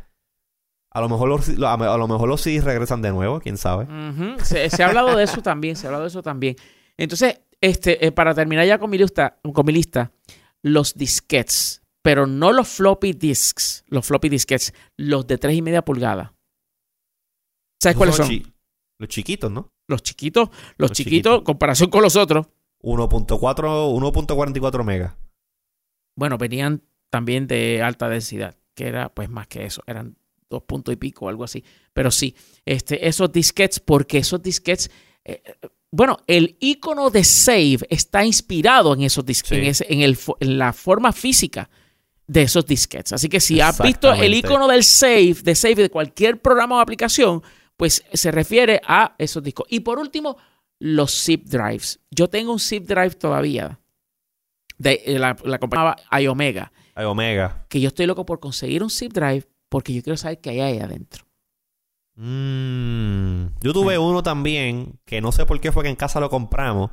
A 0.95 1.01
lo 1.01 1.09
mejor 1.09 1.29
los, 1.29 1.49
a 1.49 1.97
lo 1.99 2.09
mejor 2.09 2.29
los 2.29 2.41
CDs 2.41 2.65
regresan 2.65 3.03
de 3.03 3.11
nuevo, 3.11 3.41
quién 3.41 3.57
sabe. 3.57 3.87
Se, 4.45 4.71
se 4.71 4.83
ha 4.83 4.87
hablado 4.87 5.17
de 5.17 5.25
eso 5.25 5.43
también, 5.43 5.75
se 5.77 5.87
ha 5.87 5.89
hablado 5.89 6.05
de 6.05 6.09
eso 6.09 6.23
también. 6.23 6.55
Entonces, 6.97 7.41
este, 7.61 8.07
eh, 8.07 8.13
para 8.13 8.33
terminar 8.35 8.65
ya 8.67 8.79
con 8.79 8.91
mi 8.91 8.97
lista, 8.99 9.39
con 9.53 9.67
mi 9.67 9.73
lista, 9.73 10.13
los 10.63 10.95
disquets, 10.95 11.83
pero 12.01 12.27
no 12.29 12.53
los 12.53 12.69
floppy 12.69 13.13
disks, 13.13 13.85
los 13.89 14.07
floppy 14.07 14.29
disquets, 14.29 14.73
los 14.97 15.27
de 15.27 15.37
tres 15.39 15.57
y 15.57 15.63
media 15.63 15.83
pulgadas. 15.85 16.31
¿Sabes 17.83 17.97
cuáles 17.97 18.15
son? 18.17 18.29
chi- 18.29 18.47
Los 18.99 19.09
chiquitos, 19.09 19.51
¿no? 19.51 19.73
Los 19.89 20.03
chiquitos, 20.03 20.49
los, 20.49 20.91
Los 20.91 20.93
chiquitos, 20.93 21.33
chiquitos. 21.33 21.43
comparación 21.43 21.91
con 21.91 22.03
los 22.03 22.17
otros. 22.17 22.47
1.4, 22.83 23.27
1.44 23.37 24.85
megas. 24.85 25.15
Bueno, 26.17 26.39
venían 26.39 26.83
también 27.11 27.47
de 27.47 27.83
alta 27.83 28.09
densidad, 28.09 28.57
que 28.75 28.87
era 28.87 29.09
pues 29.09 29.29
más 29.29 29.47
que 29.49 29.65
eso, 29.65 29.83
eran 29.87 30.17
dos 30.55 30.63
puntos 30.65 30.93
y 30.93 30.97
pico, 30.97 31.29
algo 31.29 31.45
así. 31.45 31.63
Pero 31.93 32.11
sí, 32.11 32.35
este, 32.65 33.07
esos 33.07 33.31
disquets, 33.31 33.81
porque 33.81 34.19
esos 34.19 34.43
disquets, 34.43 34.91
eh, 35.25 35.43
bueno, 35.91 36.19
el 36.27 36.57
icono 36.61 37.11
de 37.11 37.23
save 37.25 37.79
está 37.89 38.25
inspirado 38.25 38.95
en 38.95 39.03
esos 39.03 39.25
Sí. 39.27 39.55
en, 39.55 39.65
ese- 39.65 39.87
en 39.93 40.01
el 40.03 40.17
fo- 40.17 40.37
en 40.41 40.59
la 40.59 40.73
forma 40.73 41.13
física 41.13 41.69
de 42.27 42.43
esos 42.43 42.65
disquetes. 42.67 43.13
Así 43.13 43.29
que 43.29 43.39
si 43.41 43.61
has 43.61 43.81
visto 43.81 44.13
el 44.13 44.35
icono 44.35 44.67
del 44.67 44.83
save, 44.83 45.37
de 45.43 45.55
save 45.55 45.75
de 45.77 45.91
cualquier 45.91 46.41
programa 46.41 46.77
o 46.77 46.81
aplicación, 46.81 47.43
pues 47.77 48.03
se 48.13 48.31
refiere 48.31 48.81
a 48.87 49.15
esos 49.19 49.43
discos. 49.43 49.67
Y 49.69 49.81
por 49.81 49.99
último, 49.99 50.37
los 50.81 51.13
zip 51.25 51.45
drives. 51.47 52.01
Yo 52.11 52.29
tengo 52.29 52.53
un 52.53 52.61
zip 52.61 52.85
drive 52.87 53.11
todavía 53.11 53.79
de 54.79 55.03
eh, 55.07 55.19
la, 55.19 55.37
la 55.45 55.59
compañía 55.59 55.97
iOmega, 56.21 56.73
Ay, 56.97 57.05
Omega. 57.05 57.65
que 57.69 57.81
yo 57.81 57.89
estoy 57.89 58.07
loco 58.07 58.27
por 58.27 58.41
conseguir 58.41 58.83
un 58.83 58.91
zip 58.91 59.13
drive 59.13 59.45
porque 59.69 59.93
yo 59.95 60.03
quiero 60.03 60.17
saber 60.17 60.41
qué 60.41 60.51
hay 60.51 60.61
ahí 60.61 60.79
adentro. 60.79 61.25
Mm, 62.17 63.47
Yo 63.61 63.73
tuve 63.73 63.99
uno 63.99 64.23
también, 64.23 64.99
que 65.05 65.21
no 65.21 65.33
sé 65.33 65.47
por 65.47 65.61
qué 65.61 65.73
fue 65.73 65.83
que 65.83 65.89
en 65.91 65.97
casa 65.97 66.21
lo 66.21 66.31
compramos, 66.31 66.91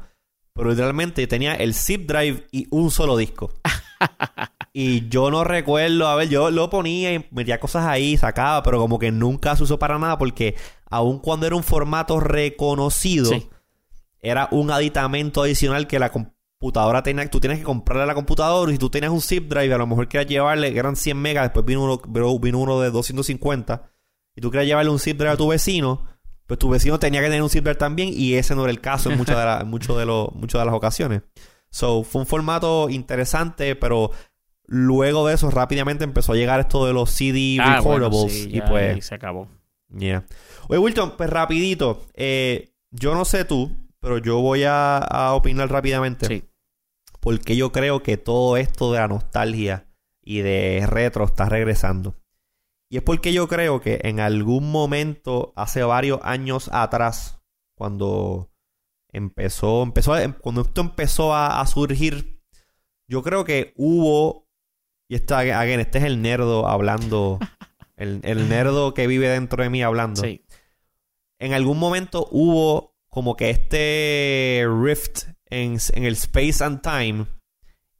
pero 0.53 0.71
literalmente 0.71 1.25
tenía 1.27 1.53
el 1.53 1.73
zip 1.73 2.07
drive 2.07 2.47
y 2.51 2.67
un 2.71 2.89
solo 2.91 3.15
disco. 3.17 3.53
y 4.73 5.07
yo 5.09 5.29
no 5.29 5.43
recuerdo, 5.43 6.07
a 6.07 6.15
ver, 6.15 6.29
yo 6.29 6.49
lo 6.49 6.69
ponía 6.69 7.13
y 7.13 7.27
metía 7.31 7.59
cosas 7.59 7.85
ahí, 7.85 8.17
sacaba, 8.17 8.63
pero 8.63 8.79
como 8.79 8.97
que 8.97 9.11
nunca 9.11 9.55
se 9.55 9.63
usó 9.63 9.77
para 9.77 9.99
nada 9.99 10.17
porque 10.17 10.55
aun 10.89 11.19
cuando 11.19 11.45
era 11.45 11.55
un 11.55 11.63
formato 11.63 12.19
reconocido, 12.19 13.29
Sí. 13.29 13.47
era 14.21 14.47
un 14.51 14.71
aditamento 14.71 15.43
adicional 15.43 15.87
que 15.87 15.99
la 15.99 16.11
computadora 16.61 17.01
tenía, 17.01 17.27
tú 17.29 17.39
tienes 17.39 17.57
que 17.57 17.65
comprarle 17.65 18.03
a 18.03 18.05
la 18.05 18.13
computadora 18.13 18.71
y 18.71 18.75
si 18.75 18.79
tú 18.79 18.89
tenías 18.91 19.11
un 19.11 19.19
zip 19.21 19.49
drive, 19.49 19.73
a 19.73 19.77
lo 19.79 19.87
mejor 19.87 20.07
querías 20.07 20.29
llevarle, 20.29 20.71
que 20.71 20.77
eran 20.79 20.95
100 20.95 21.17
megas, 21.17 21.45
después 21.45 21.65
vino 21.65 21.83
uno, 21.83 21.99
vino 22.39 22.59
uno 22.59 22.79
de 22.79 22.91
250 22.91 23.89
y 24.35 24.41
tú 24.41 24.51
querías 24.51 24.67
llevarle 24.67 24.91
un 24.91 24.99
zip 24.99 25.17
drive 25.17 25.31
a 25.31 25.37
tu 25.37 25.47
vecino, 25.47 26.05
pues 26.45 26.59
tu 26.59 26.69
vecino 26.69 26.99
tenía 26.99 27.19
que 27.21 27.27
tener 27.27 27.41
un 27.41 27.49
zip 27.49 27.63
drive 27.63 27.77
también 27.79 28.09
y 28.13 28.35
ese 28.35 28.53
no 28.55 28.61
era 28.63 28.71
el 28.71 28.79
caso 28.79 29.09
en 29.11 29.17
muchas 29.17 29.37
de, 29.37 29.43
la- 29.45 29.61
en 29.61 29.67
muchos 29.69 29.97
de, 29.97 30.05
los 30.05 30.31
muchas 30.35 30.61
de 30.61 30.65
las 30.65 30.75
ocasiones. 30.75 31.23
So, 31.71 32.03
fue 32.03 32.21
un 32.21 32.27
formato 32.27 32.89
interesante, 32.89 33.75
pero 33.75 34.11
luego 34.67 35.27
de 35.27 35.33
eso 35.33 35.49
rápidamente 35.49 36.03
empezó 36.03 36.33
a 36.33 36.35
llegar 36.35 36.59
esto 36.59 36.85
de 36.85 36.93
los 36.93 37.09
CD 37.09 37.57
Ah, 37.59 37.81
bueno, 37.81 38.05
recordables 38.09 38.33
sí, 38.43 38.49
y 38.53 38.61
pues 38.61 39.05
se 39.05 39.15
acabó. 39.15 39.47
Yeah. 39.97 40.25
Oye, 40.69 40.79
Wilton, 40.79 41.17
pues 41.17 41.29
rapidito. 41.29 42.05
eh, 42.13 42.73
yo 42.91 43.15
no 43.15 43.25
sé 43.25 43.45
tú, 43.45 43.71
pero 43.99 44.17
yo 44.19 44.39
voy 44.41 44.63
a, 44.63 44.97
a 44.97 45.33
opinar 45.33 45.69
rápidamente. 45.71 46.25
Sí. 46.27 46.43
Porque 47.21 47.55
yo 47.55 47.71
creo 47.71 48.03
que 48.03 48.17
todo 48.17 48.57
esto 48.57 48.91
de 48.91 48.99
la 48.99 49.07
nostalgia 49.07 49.87
y 50.21 50.39
de 50.41 50.85
retro 50.87 51.23
está 51.23 51.45
regresando. 51.47 52.17
Y 52.89 52.97
es 52.97 53.03
porque 53.03 53.31
yo 53.31 53.47
creo 53.47 53.79
que 53.79 54.01
en 54.03 54.19
algún 54.19 54.69
momento, 54.69 55.53
hace 55.55 55.83
varios 55.83 56.19
años 56.23 56.69
atrás, 56.73 57.39
cuando 57.77 58.51
empezó, 59.13 59.81
empezó 59.83 60.13
a- 60.13 60.33
cuando 60.33 60.61
esto 60.61 60.81
empezó 60.81 61.33
a, 61.33 61.61
a 61.61 61.67
surgir, 61.67 62.41
yo 63.07 63.23
creo 63.23 63.45
que 63.45 63.73
hubo, 63.77 64.47
y 65.09 65.15
está, 65.15 65.39
again, 65.39 65.79
este 65.79 65.99
es 65.99 66.03
el 66.05 66.21
nerdo 66.21 66.67
hablando, 66.67 67.39
el, 67.97 68.19
el 68.23 68.49
nerdo 68.49 68.93
que 68.93 69.07
vive 69.07 69.27
dentro 69.29 69.63
de 69.63 69.69
mí 69.69 69.83
hablando 69.83 70.21
Sí. 70.21 70.43
en 71.39 71.53
algún 71.53 71.77
momento 71.77 72.27
hubo 72.31 72.95
como 73.09 73.35
que 73.35 73.49
este 73.51 74.65
rift 74.83 75.25
en, 75.51 75.77
en 75.93 76.03
el 76.05 76.13
space 76.13 76.63
and 76.63 76.81
time 76.81 77.27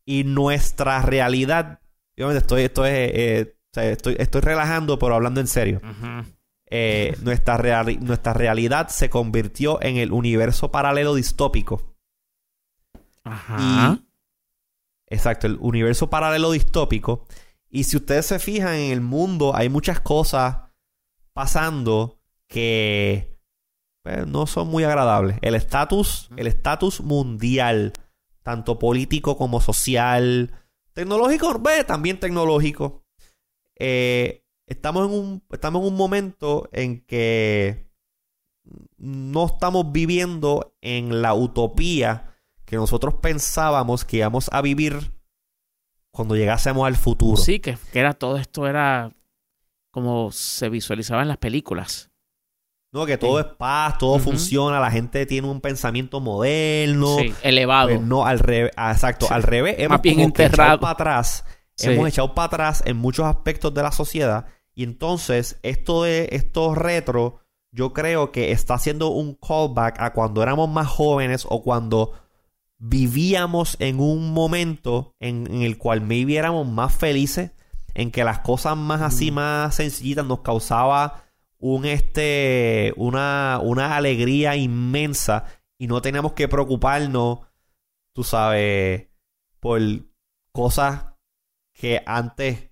y 0.06 0.24
nuestra 0.24 1.02
realidad 1.04 1.80
obviamente 2.18 2.40
estoy 2.40 2.64
esto 2.64 2.86
es 2.86 2.94
eh, 3.14 3.56
o 3.72 3.74
sea, 3.74 3.90
estoy, 3.92 4.16
estoy 4.20 4.42
relajando 4.42 4.98
pero 4.98 5.14
hablando 5.16 5.40
en 5.40 5.48
serio. 5.48 5.80
Eh, 6.74 7.16
nuestra 7.22 7.58
reali- 7.58 8.00
nuestra 8.00 8.34
realidad 8.34 8.88
se 8.90 9.10
convirtió 9.10 9.82
en 9.82 9.98
el 9.98 10.12
universo 10.12 10.72
paralelo 10.72 11.14
distópico 11.16 11.96
Ajá. 13.24 14.00
Exacto, 15.08 15.48
el 15.48 15.58
universo 15.60 16.10
paralelo 16.10 16.52
distópico. 16.52 17.28
Y 17.70 17.84
si 17.84 17.98
ustedes 17.98 18.26
se 18.26 18.40
fijan 18.40 18.76
en 18.76 18.92
el 18.92 19.02
mundo, 19.02 19.56
hay 19.56 19.70
muchas 19.70 20.00
cosas 20.00 20.58
pasando 21.34 22.20
que 22.48 23.38
pues, 24.04 24.28
no 24.28 24.48
son 24.48 24.68
muy 24.68 24.84
agradables. 24.84 25.38
El 25.42 25.56
estatus, 25.56 26.30
el 26.36 26.48
estatus 26.48 27.02
mundial, 27.02 27.94
tanto 28.44 28.80
político 28.80 29.38
como 29.38 29.62
social, 29.62 30.52
tecnológico, 30.94 31.60
ve, 31.60 31.84
también 31.84 32.20
tecnológico. 32.20 33.06
Eh, 33.78 34.44
estamos 34.68 35.08
en 35.08 35.14
un, 35.14 35.44
estamos 35.52 35.82
en 35.82 35.88
un 35.88 35.96
momento 35.96 36.70
en 36.72 37.02
que 37.02 37.90
no 38.98 39.46
estamos 39.46 39.92
viviendo 39.92 40.76
en 40.82 41.22
la 41.22 41.34
utopía 41.34 42.28
que 42.66 42.76
nosotros 42.76 43.16
pensábamos 43.16 44.06
que 44.06 44.18
íbamos 44.18 44.50
a 44.54 44.62
vivir 44.62 45.12
cuando 46.12 46.36
llegásemos 46.36 46.88
al 46.88 46.96
futuro. 46.96 47.38
Sí, 47.38 47.60
que, 47.60 47.78
que 47.92 48.00
era 48.00 48.14
todo 48.14 48.38
esto 48.38 48.68
era 48.68 49.12
como 49.92 50.32
se 50.32 50.70
visualizaba 50.70 51.22
en 51.22 51.28
las 51.28 51.38
películas. 51.38 52.11
No, 52.94 53.06
que 53.06 53.18
todo 53.18 53.40
Sí. 53.40 53.46
es 53.48 53.56
paz, 53.56 53.98
todo 53.98 54.20
funciona, 54.20 54.80
la 54.80 54.92
gente 54.92 55.26
tiene 55.26 55.48
un 55.48 55.62
pensamiento 55.62 56.20
moderno. 56.20 57.18
sí, 57.20 57.34
elevado. 57.42 57.90
Pues 57.90 58.02
no, 58.02 58.26
al 58.26 58.40
revés, 58.40 58.72
exacto, 58.78 59.28
Sí. 59.28 59.34
al 59.34 59.44
revés, 59.44 59.76
hemos 59.78 60.02
bien 60.02 60.20
echado 60.20 60.80
para 60.80 60.92
atrás, 60.94 61.46
hemos 61.80 62.08
echado 62.10 62.36
para 62.36 62.48
atrás 62.48 62.84
en 62.86 62.98
muchos 62.98 63.26
aspectos 63.26 63.74
de 63.74 63.82
la 63.84 63.92
sociedad 63.94 64.46
y 64.76 64.84
entonces 64.84 65.58
esto 65.64 66.04
de 66.04 66.28
estos 66.34 66.78
retro 66.78 67.40
yo 67.74 67.94
creo 67.94 68.32
que 68.34 68.52
está 68.52 68.74
haciendo 68.74 69.08
un 69.10 69.36
callback 69.36 70.00
a 70.02 70.12
cuando 70.12 70.44
éramos 70.44 70.70
más 70.70 70.88
jóvenes 70.88 71.46
o 71.50 71.64
cuando 71.64 72.12
vivíamos 72.78 73.78
en 73.80 74.00
un 74.00 74.34
momento 74.34 75.16
en, 75.20 75.48
en 75.48 75.62
el 75.62 75.78
cual 75.78 76.02
maybe 76.02 76.36
éramos 76.36 76.68
más 76.68 76.94
felices, 76.94 77.52
en 77.94 78.12
que 78.12 78.24
las 78.24 78.40
cosas 78.40 78.76
más 78.76 79.02
así, 79.02 79.32
Mm. 79.32 79.36
más 79.36 79.76
sencillitas 79.76 80.26
nos 80.26 80.40
causaba 80.42 81.24
un 81.62 81.86
este 81.86 82.94
una, 82.98 83.60
una 83.64 83.96
alegría 83.96 84.56
inmensa 84.56 85.46
y 85.78 85.88
no 85.88 86.02
teníamos 86.02 86.34
que 86.34 86.48
preocuparnos, 86.48 87.40
tú 88.14 88.24
sabes, 88.24 89.08
por 89.60 89.82
cosas 90.52 91.06
que 91.74 92.04
antes, 92.06 92.70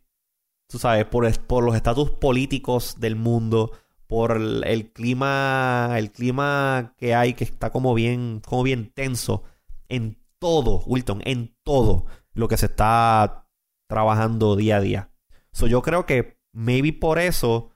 tú 0.68 0.78
sabes, 0.80 1.06
por, 1.06 1.32
por 1.48 1.64
los 1.64 1.76
estatus 1.76 2.12
políticos 2.12 3.00
del 3.00 3.16
mundo, 3.16 3.72
por 4.08 4.38
el, 4.38 4.64
el 4.66 4.92
clima, 4.92 5.96
el 5.98 6.12
clima 6.12 6.94
que 6.98 7.16
hay 7.16 7.34
que 7.34 7.46
está 7.46 7.72
como 7.72 7.94
bien, 7.94 8.42
como 8.46 8.64
bien 8.64 8.92
tenso 8.92 9.44
en 9.88 10.20
todo, 10.40 10.84
Wilton, 10.86 11.22
en 11.26 11.56
todo 11.64 12.06
lo 12.34 12.48
que 12.48 12.58
se 12.58 12.68
está 12.68 13.48
trabajando 13.88 14.56
día 14.56 14.78
a 14.78 14.82
día. 14.82 15.12
So, 15.52 15.68
yo 15.68 15.82
creo 15.82 16.06
que 16.06 16.40
maybe 16.54 16.94
por 16.94 17.20
eso 17.20 17.72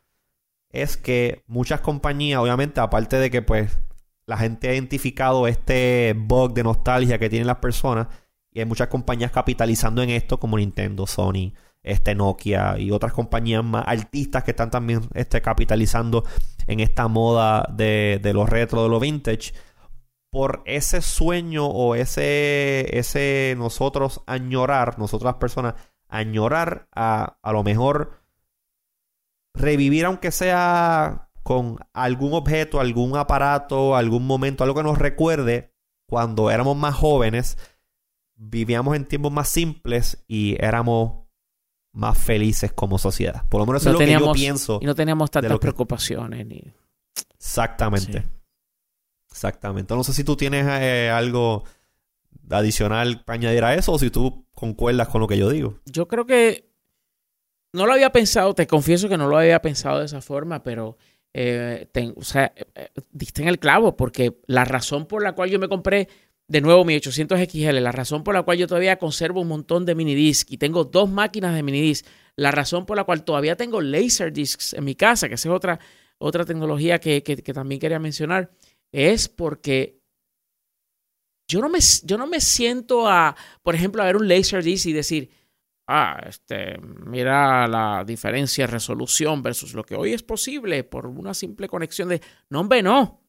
es 0.74 0.98
que 0.98 1.44
muchas 1.48 1.82
compañías, 1.82 2.40
obviamente, 2.40 2.82
aparte 2.82 3.18
de 3.18 3.32
que 3.32 3.42
pues 3.42 3.80
la 4.26 4.38
gente 4.38 4.70
ha 4.70 4.74
identificado 4.74 5.48
este 5.48 6.16
bug 6.18 6.54
de 6.54 6.64
nostalgia 6.64 7.20
que 7.20 7.30
tienen 7.30 7.48
las 7.48 7.58
personas, 7.58 8.08
y 8.52 8.60
hay 8.60 8.66
muchas 8.66 8.88
compañías 8.88 9.32
capitalizando 9.32 10.02
en 10.02 10.10
esto, 10.10 10.40
como 10.40 10.58
Nintendo, 10.58 11.08
Sony, 11.08 11.54
este 11.84 12.16
Nokia 12.16 12.78
y 12.80 12.92
otras 12.92 13.14
compañías 13.14 13.64
más 13.64 13.84
artistas 13.88 14.44
que 14.44 14.52
están 14.52 14.72
también 14.72 15.02
este, 15.14 15.42
capitalizando 15.42 16.24
en 16.68 16.80
esta 16.80 17.08
moda 17.08 17.68
de, 17.72 18.20
de 18.22 18.34
lo 18.34 18.46
retro, 18.46 18.84
de 18.84 18.90
lo 18.90 19.00
vintage, 19.00 19.54
por 20.32 20.64
ese 20.66 21.02
sueño 21.02 21.68
o 21.68 21.94
ese, 21.94 22.98
ese 22.98 23.56
nosotros 23.58 24.22
añorar, 24.26 24.98
nosotras 24.98 25.36
personas, 25.36 25.76
añorar 26.08 26.88
a 26.92 27.38
a 27.42 27.52
lo 27.52 27.64
mejor 27.64 28.23
revivir 29.54 30.06
aunque 30.06 30.32
sea 30.32 31.30
con 31.44 31.78
algún 31.94 32.34
objeto, 32.34 32.80
algún 32.80 33.18
aparato, 33.18 33.96
algún 33.96 34.26
momento, 34.26 34.64
algo 34.64 34.76
que 34.76 34.84
nos 34.84 34.98
recuerde 34.98 35.74
cuando 36.08 36.50
éramos 36.50 36.78
más 36.78 36.96
jóvenes, 36.96 37.58
vivíamos 38.36 38.96
en 38.96 39.06
tiempos 39.06 39.32
más 39.32 39.50
simples 39.50 40.24
y 40.28 40.56
éramos 40.64 41.24
más 41.92 42.18
felices 42.18 42.72
como 42.74 42.98
sociedad. 42.98 43.44
Por 43.50 43.60
lo 43.60 43.66
menos 43.66 43.82
eso 43.84 43.92
No 43.94 44.00
es 44.00 44.10
lo 44.12 44.20
que 44.20 44.26
yo 44.26 44.32
pienso. 44.34 44.80
Y 44.82 44.86
no 44.86 44.96
teníamos 44.96 45.30
tantas 45.32 45.52
que- 45.52 45.60
preocupaciones. 45.60 46.46
Ni... 46.46 46.64
Exactamente. 47.36 48.22
Sí. 48.22 48.30
Exactamente. 49.30 49.94
No 49.96 50.04
sé 50.04 50.14
si 50.14 50.24
tú 50.24 50.36
tienes 50.36 50.66
eh, 50.70 51.10
algo 51.10 51.64
adicional 52.50 53.24
para 53.24 53.36
añadir 53.36 53.64
a 53.64 53.76
eso 53.76 53.92
o 53.94 54.00
si 54.00 54.10
tú 54.10 54.46
concuerdas 54.54 55.08
con 55.08 55.22
lo 55.22 55.28
que 55.28 55.38
yo 55.38 55.50
digo. 55.50 55.80
Yo 55.86 56.08
creo 56.08 56.26
que 56.26 56.73
no 57.74 57.86
lo 57.86 57.94
había 57.94 58.12
pensado, 58.12 58.54
te 58.54 58.68
confieso 58.68 59.10
que 59.10 59.18
no 59.18 59.28
lo 59.28 59.38
había 59.38 59.62
pensado 59.62 60.00
de 60.00 60.06
esa 60.06 60.22
forma, 60.22 60.64
pero 60.64 60.98
eh, 61.34 61.88
ten- 61.92 62.14
o 62.16 62.24
sea, 62.24 62.54
eh, 62.56 62.66
eh, 62.76 62.90
diste 63.12 63.42
en 63.42 63.48
el 63.48 63.60
clavo, 63.60 63.96
porque 63.98 64.38
la 64.48 64.66
razón 64.66 65.08
por 65.08 65.24
la 65.24 65.34
cual 65.34 65.50
yo 65.50 65.60
me 65.60 65.68
compré 65.68 66.08
de 66.48 66.62
nuevo 66.62 66.86
mi 66.86 66.96
800 66.96 67.40
XL, 67.40 67.80
la 67.82 67.92
razón 67.92 68.24
por 68.24 68.36
la 68.36 68.44
cual 68.44 68.58
yo 68.58 68.68
todavía 68.68 68.98
conservo 69.00 69.42
un 69.42 69.48
montón 69.48 69.86
de 69.86 69.96
minidisc 69.96 70.52
y 70.52 70.58
tengo 70.58 70.84
dos 70.84 71.10
máquinas 71.10 71.56
de 71.56 71.64
minidisc, 71.64 72.06
la 72.36 72.52
razón 72.52 72.86
por 72.86 72.98
la 72.98 73.06
cual 73.06 73.24
todavía 73.24 73.56
tengo 73.56 73.82
laserdiscs 73.82 74.74
en 74.74 74.84
mi 74.84 74.96
casa, 74.96 75.28
que 75.30 75.36
esa 75.36 75.50
es 75.50 75.56
otra, 75.56 75.80
otra 76.20 76.46
tecnología 76.46 77.00
que, 77.00 77.24
que- 77.24 77.38
que 77.38 77.54
también 77.54 77.80
quería 77.82 78.00
mencionar, 78.00 78.52
es 78.92 79.28
porque 79.30 80.00
yo 81.48 81.62
no 81.62 81.70
me, 81.70 81.80
yo 82.04 82.18
no 82.18 82.28
me 82.28 82.40
siento 82.40 83.08
a, 83.08 83.36
por 83.64 83.76
ejemplo, 83.76 84.02
a 84.02 84.06
ver 84.06 84.16
un 84.16 84.28
Laserdisc 84.28 84.86
y 84.88 84.94
decir, 84.94 85.30
ah, 85.88 86.22
este, 86.28 86.78
mira 86.80 87.68
la 87.68 88.04
diferencia 88.06 88.66
de 88.66 88.72
resolución 88.72 89.42
versus 89.44 89.74
lo 89.74 89.84
que 89.84 89.96
hoy 89.96 90.14
es 90.14 90.24
posible 90.24 90.84
por 90.84 91.08
una 91.08 91.34
simple 91.34 91.68
conexión 91.68 92.10
de, 92.10 92.22
no, 92.50 92.62
hombre, 92.62 92.82
no. 92.82 93.22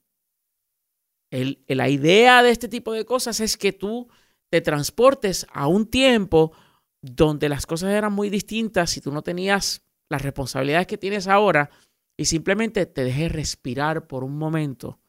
El, 1.31 1.65
la 1.67 1.89
idea 1.89 2.43
de 2.43 2.51
este 2.51 2.69
tipo 2.69 2.93
de 2.93 3.05
cosas 3.05 3.41
es 3.41 3.57
que 3.57 3.73
tú 3.73 4.09
te 4.51 4.61
transportes 4.61 5.47
a 5.53 5.67
un 5.67 5.87
tiempo 5.87 6.53
donde 7.01 7.49
las 7.49 7.67
cosas 7.67 7.91
eran 7.91 8.13
muy 8.13 8.31
distintas 8.31 8.97
y 8.97 9.01
tú 9.01 9.11
no 9.11 9.23
tenías 9.23 9.83
las 10.09 10.23
responsabilidades 10.23 10.87
que 10.87 10.99
tienes 10.99 11.27
ahora 11.27 11.71
y 12.17 12.27
simplemente 12.27 12.87
te 12.87 13.05
dejes 13.05 13.33
respirar 13.33 14.07
por 14.07 14.23
un 14.23 14.39
momento, 14.39 15.01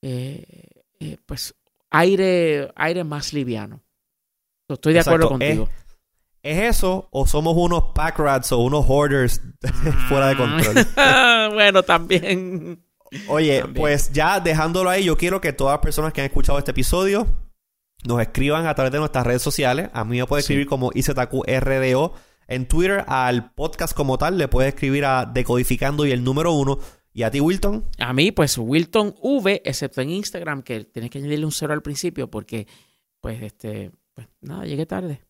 eh, 0.00 0.84
eh, 1.00 1.18
pues 1.26 1.54
aire, 1.90 2.70
aire 2.76 3.04
más 3.04 3.32
liviano. 3.32 3.82
Estoy 4.68 4.92
de 4.92 5.00
acuerdo 5.00 5.28
contigo. 5.28 5.68
¿Es, 6.42 6.76
eso 6.76 7.08
o 7.10 7.26
somos 7.26 7.54
unos 7.56 7.92
pack 7.94 8.18
rats 8.18 8.52
o 8.52 8.58
unos 8.58 8.84
hoarders 8.88 9.40
fuera 10.08 10.28
de 10.28 10.36
control? 10.36 10.86
bueno, 11.54 11.82
también. 11.82 12.84
Oye, 13.28 13.64
pues 13.74 14.12
ya 14.12 14.40
dejándolo 14.40 14.90
ahí, 14.90 15.04
yo 15.04 15.16
quiero 15.16 15.40
que 15.40 15.52
todas 15.52 15.74
las 15.74 15.80
personas 15.80 16.12
que 16.12 16.20
han 16.20 16.26
escuchado 16.26 16.58
este 16.58 16.72
episodio 16.72 17.26
nos 18.06 18.20
escriban 18.20 18.66
a 18.66 18.74
través 18.74 18.92
de 18.92 18.98
nuestras 18.98 19.26
redes 19.26 19.42
sociales. 19.42 19.90
A 19.92 20.04
mí 20.04 20.18
me 20.18 20.26
puede 20.26 20.40
escribir 20.40 20.66
como 20.66 20.90
IZQRDO. 20.94 22.14
En 22.46 22.66
Twitter, 22.66 23.04
al 23.08 23.52
podcast 23.52 23.94
como 23.94 24.16
tal, 24.16 24.38
le 24.38 24.48
puede 24.48 24.68
escribir 24.68 25.04
a 25.04 25.26
Decodificando 25.26 26.06
y 26.06 26.12
el 26.12 26.24
número 26.24 26.52
uno. 26.52 26.78
¿Y 27.12 27.22
a 27.22 27.30
ti, 27.30 27.40
Wilton? 27.40 27.84
A 27.98 28.12
mí, 28.12 28.32
pues 28.32 28.56
Wilton 28.56 29.14
V, 29.20 29.60
excepto 29.64 30.00
en 30.00 30.10
Instagram, 30.10 30.62
que 30.62 30.84
tienes 30.84 31.10
que 31.10 31.18
añadirle 31.18 31.44
un 31.44 31.52
cero 31.52 31.74
al 31.74 31.82
principio 31.82 32.30
porque, 32.30 32.66
pues, 33.20 33.42
este, 33.42 33.90
pues 34.14 34.28
nada, 34.40 34.64
llegué 34.64 34.86
tarde. 34.86 35.27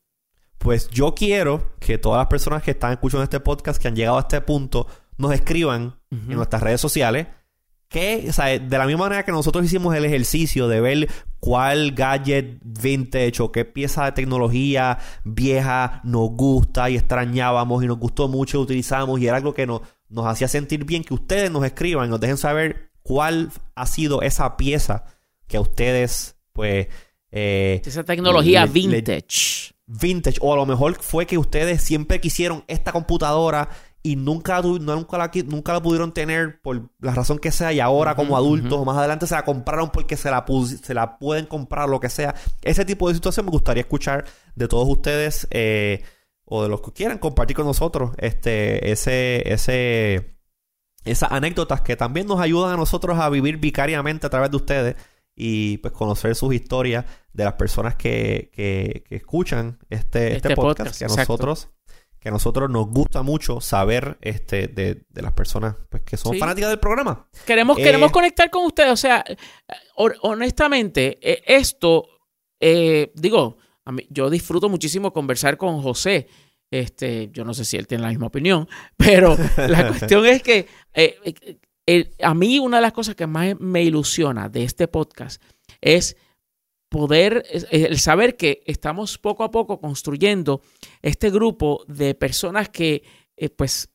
Pues 0.59 0.89
yo 0.91 1.15
quiero 1.15 1.73
que 1.79 1.99
todas 1.99 2.19
las 2.19 2.27
personas 2.27 2.63
que 2.63 2.73
están 2.73 2.93
escuchando 2.93 3.25
este 3.25 3.41
podcast, 3.41 3.81
que 3.81 3.89
han 3.89 3.97
llegado 3.97 4.19
a 4.19 4.23
este 4.23 4.41
punto, 4.41 4.87
nos 5.17 5.33
escriban 5.33 5.99
en 6.11 6.37
nuestras 6.37 6.63
redes 6.63 6.81
sociales 6.81 7.27
que, 7.89 8.27
o 8.29 8.33
sea, 8.33 8.59
de 8.59 8.79
la 8.79 8.87
misma 8.87 9.05
manera 9.05 9.25
que 9.25 9.33
nosotros 9.33 9.65
hicimos 9.65 9.95
el 9.95 10.05
ejercicio 10.05 10.69
de 10.69 10.81
ver 10.81 11.09
cuál 11.41 11.93
gadget 11.93 12.59
vintage 12.63 13.43
o 13.43 13.51
qué 13.51 13.65
pieza 13.65 14.05
de 14.05 14.13
tecnología 14.13 14.99
vieja 15.25 16.01
nos 16.05 16.31
gusta 16.31 16.91
y 16.91 16.97
extrañábamos 16.97 17.83
y 17.83 17.87
nos 17.87 17.99
gustó 17.99 18.29
mucho, 18.29 18.61
utilizamos 18.61 19.19
y 19.21 19.27
era 19.27 19.39
algo 19.39 19.55
que 19.55 19.67
nos, 19.67 19.81
nos 20.09 20.27
hacía 20.27 20.49
sentir 20.49 20.85
bien, 20.85 21.03
que 21.03 21.15
ustedes 21.15 21.51
nos 21.51 21.65
escriban 21.65 22.07
y 22.07 22.11
nos 22.11 22.21
dejen 22.21 22.37
saber 22.37 22.91
cuál 23.03 23.51
ha 23.75 23.87
sido 23.87 24.21
esa 24.21 24.57
pieza 24.57 25.05
que 25.47 25.57
a 25.57 25.61
ustedes, 25.61 26.37
pues... 26.53 26.89
Eh, 27.31 27.81
esa 27.85 28.05
tecnología 28.05 28.67
vintage. 28.67 29.75
Vintage. 29.89 30.39
O 30.41 30.53
a 30.53 30.57
lo 30.57 30.67
mejor 30.67 30.97
fue 31.01 31.27
que 31.27 31.39
ustedes 31.39 31.83
siempre 31.83 32.21
quisieron 32.21 32.63
esta 32.69 32.93
computadora 32.93 33.69
y 34.03 34.15
nunca, 34.17 34.63
nunca, 34.63 35.19
la, 35.19 35.31
nunca 35.47 35.73
la 35.73 35.83
pudieron 35.83 36.13
tener 36.13 36.63
por 36.63 36.91
la 37.01 37.15
razón 37.15 37.39
que 37.39 37.51
sea 37.51 37.73
y 37.73 37.81
ahora 37.81 38.15
como 38.15 38.37
adultos 38.37 38.79
o 38.79 38.85
más 38.85 38.97
adelante 38.97 39.27
se 39.27 39.35
la 39.35 39.45
compraron 39.45 39.91
porque 39.91 40.17
se 40.17 40.31
la, 40.31 40.45
se 40.83 40.95
la 40.95 41.19
pueden 41.19 41.47
comprar, 41.47 41.89
lo 41.89 41.99
que 41.99 42.09
sea. 42.09 42.35
Ese 42.63 42.85
tipo 42.85 43.09
de 43.09 43.17
situación 43.17 43.47
me 43.47 43.51
gustaría 43.51 43.81
escuchar 43.81 44.25
de 44.55 44.69
todos 44.69 44.89
ustedes 44.89 45.49
eh, 45.51 46.05
o 46.45 46.63
de 46.63 46.69
los 46.69 46.81
que 46.81 46.93
quieran 46.93 47.19
compartir 47.19 47.57
con 47.57 47.67
nosotros 47.67 48.13
este, 48.19 48.93
ese, 48.93 49.53
ese, 49.53 50.39
esas 51.05 51.33
anécdotas 51.33 51.81
que 51.81 51.97
también 51.97 52.27
nos 52.27 52.41
ayudan 52.41 52.75
a 52.75 52.77
nosotros 52.77 53.19
a 53.19 53.29
vivir 53.29 53.57
vicariamente 53.57 54.27
a 54.27 54.31
través 54.31 54.51
de 54.51 54.57
ustedes 54.57 54.97
y 55.39 55.79
pues 55.79 55.95
conocer 55.95 56.35
sus 56.35 56.53
historias 56.53 57.05
de 57.33 57.45
las 57.45 57.55
personas 57.55 57.95
que, 57.95 58.51
que, 58.53 59.05
escuchan 59.11 59.79
este, 59.89 60.35
este, 60.35 60.49
este 60.49 60.57
podcast, 60.57 60.99
que 60.99 61.05
a 61.05 61.09
nosotros 61.09 61.71
que 62.19 62.29
a 62.29 62.33
nosotros 62.33 62.69
nos 62.69 62.89
gusta 62.89 63.23
mucho 63.23 63.61
saber 63.61 64.19
este, 64.21 64.67
de, 64.67 65.05
las 65.15 65.33
personas 65.33 65.77
pues, 65.89 66.03
que 66.03 66.17
son 66.17 66.37
fanáticas 66.37 66.71
del 66.71 66.81
programa. 66.81 67.29
Queremos, 67.47 67.77
queremos 67.77 68.11
eh, 68.11 68.13
conectar 68.13 68.51
con 68.51 68.67
ustedes. 68.67 68.91
O 68.91 68.97
sea, 68.97 69.25
honestamente, 70.23 71.19
e, 71.23 71.45
esto, 71.47 72.09
eh, 72.59 73.13
digo, 73.15 73.59
yo 74.11 74.31
disfruto 74.31 74.69
muchísimo 74.69 75.13
conversar 75.13 75.57
con 75.57 75.81
José. 75.81 76.27
Este, 76.71 77.31
yo 77.33 77.45
no 77.45 77.55
sé 77.55 77.65
si 77.65 77.77
él 77.77 77.87
tiene 77.87 78.03
la 78.03 78.11
misma 78.11 78.27
opinión, 78.27 78.69
pero 78.97 79.37
la 79.57 79.87
cuestión 79.89 80.27
es 80.27 80.43
que 80.43 80.67
eh, 80.95 81.59
a 82.23 82.35
mí 82.35 82.59
una 82.59 82.79
de 82.79 82.83
las 82.83 82.93
cosas 82.93 83.15
que 83.15 83.27
más 83.27 83.59
me 83.59 83.83
ilusiona 83.83 84.49
de 84.49 84.65
este 84.65 84.89
podcast 84.89 85.43
es 85.81 86.17
poder, 86.89 87.45
el 87.71 87.99
saber 87.99 88.37
que 88.37 88.63
estamos 88.67 89.19
poco 89.19 89.45
a 89.45 89.51
poco 89.51 89.81
construyendo 89.81 90.63
este 91.03 91.31
grupo 91.31 91.85
de 91.87 92.15
personas 92.15 92.69
que, 92.69 93.03
eh, 93.37 93.51
pues, 93.51 93.91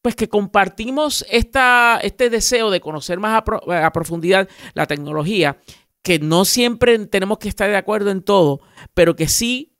pues 0.00 0.16
que 0.16 0.28
compartimos 0.28 1.24
esta, 1.30 2.00
este 2.02 2.30
deseo 2.30 2.70
de 2.70 2.80
conocer 2.80 3.18
más 3.18 3.42
a, 3.42 3.92
profundidad 3.92 4.48
la 4.74 4.86
tecnología, 4.86 5.58
que 6.02 6.18
no 6.18 6.44
siempre 6.44 6.98
tenemos 7.06 7.38
que 7.38 7.48
estar 7.48 7.70
de 7.70 7.76
acuerdo 7.76 8.10
en 8.10 8.22
todo, 8.22 8.60
pero 8.94 9.14
que 9.14 9.28
sí 9.28 9.71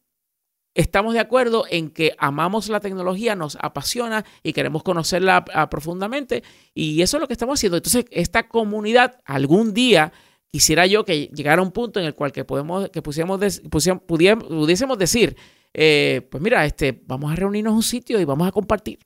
estamos 0.74 1.14
de 1.14 1.20
acuerdo 1.20 1.64
en 1.70 1.90
que 1.90 2.14
amamos 2.18 2.68
la 2.68 2.80
tecnología, 2.80 3.34
nos 3.34 3.56
apasiona 3.60 4.24
y 4.42 4.52
queremos 4.52 4.82
conocerla 4.82 5.44
profundamente. 5.70 6.42
Y 6.74 7.02
eso 7.02 7.16
es 7.16 7.20
lo 7.20 7.26
que 7.26 7.34
estamos 7.34 7.58
haciendo. 7.58 7.76
Entonces, 7.76 8.06
esta 8.10 8.48
comunidad 8.48 9.20
algún 9.24 9.74
día 9.74 10.12
quisiera 10.50 10.86
yo 10.86 11.04
que 11.04 11.28
llegara 11.28 11.62
un 11.62 11.72
punto 11.72 11.98
en 11.98 12.06
el 12.06 12.14
cual 12.14 12.32
que 12.32 12.44
podemos, 12.44 12.90
que 12.90 13.02
pusiéramos, 13.02 13.40
pudiésemos 14.06 14.98
decir, 14.98 15.36
eh, 15.74 16.26
pues 16.30 16.42
mira, 16.42 16.64
este, 16.66 17.02
vamos 17.06 17.32
a 17.32 17.36
reunirnos 17.36 17.72
en 17.72 17.76
un 17.76 17.82
sitio 17.82 18.20
y 18.20 18.24
vamos 18.24 18.46
a 18.46 18.52
compartir. 18.52 18.98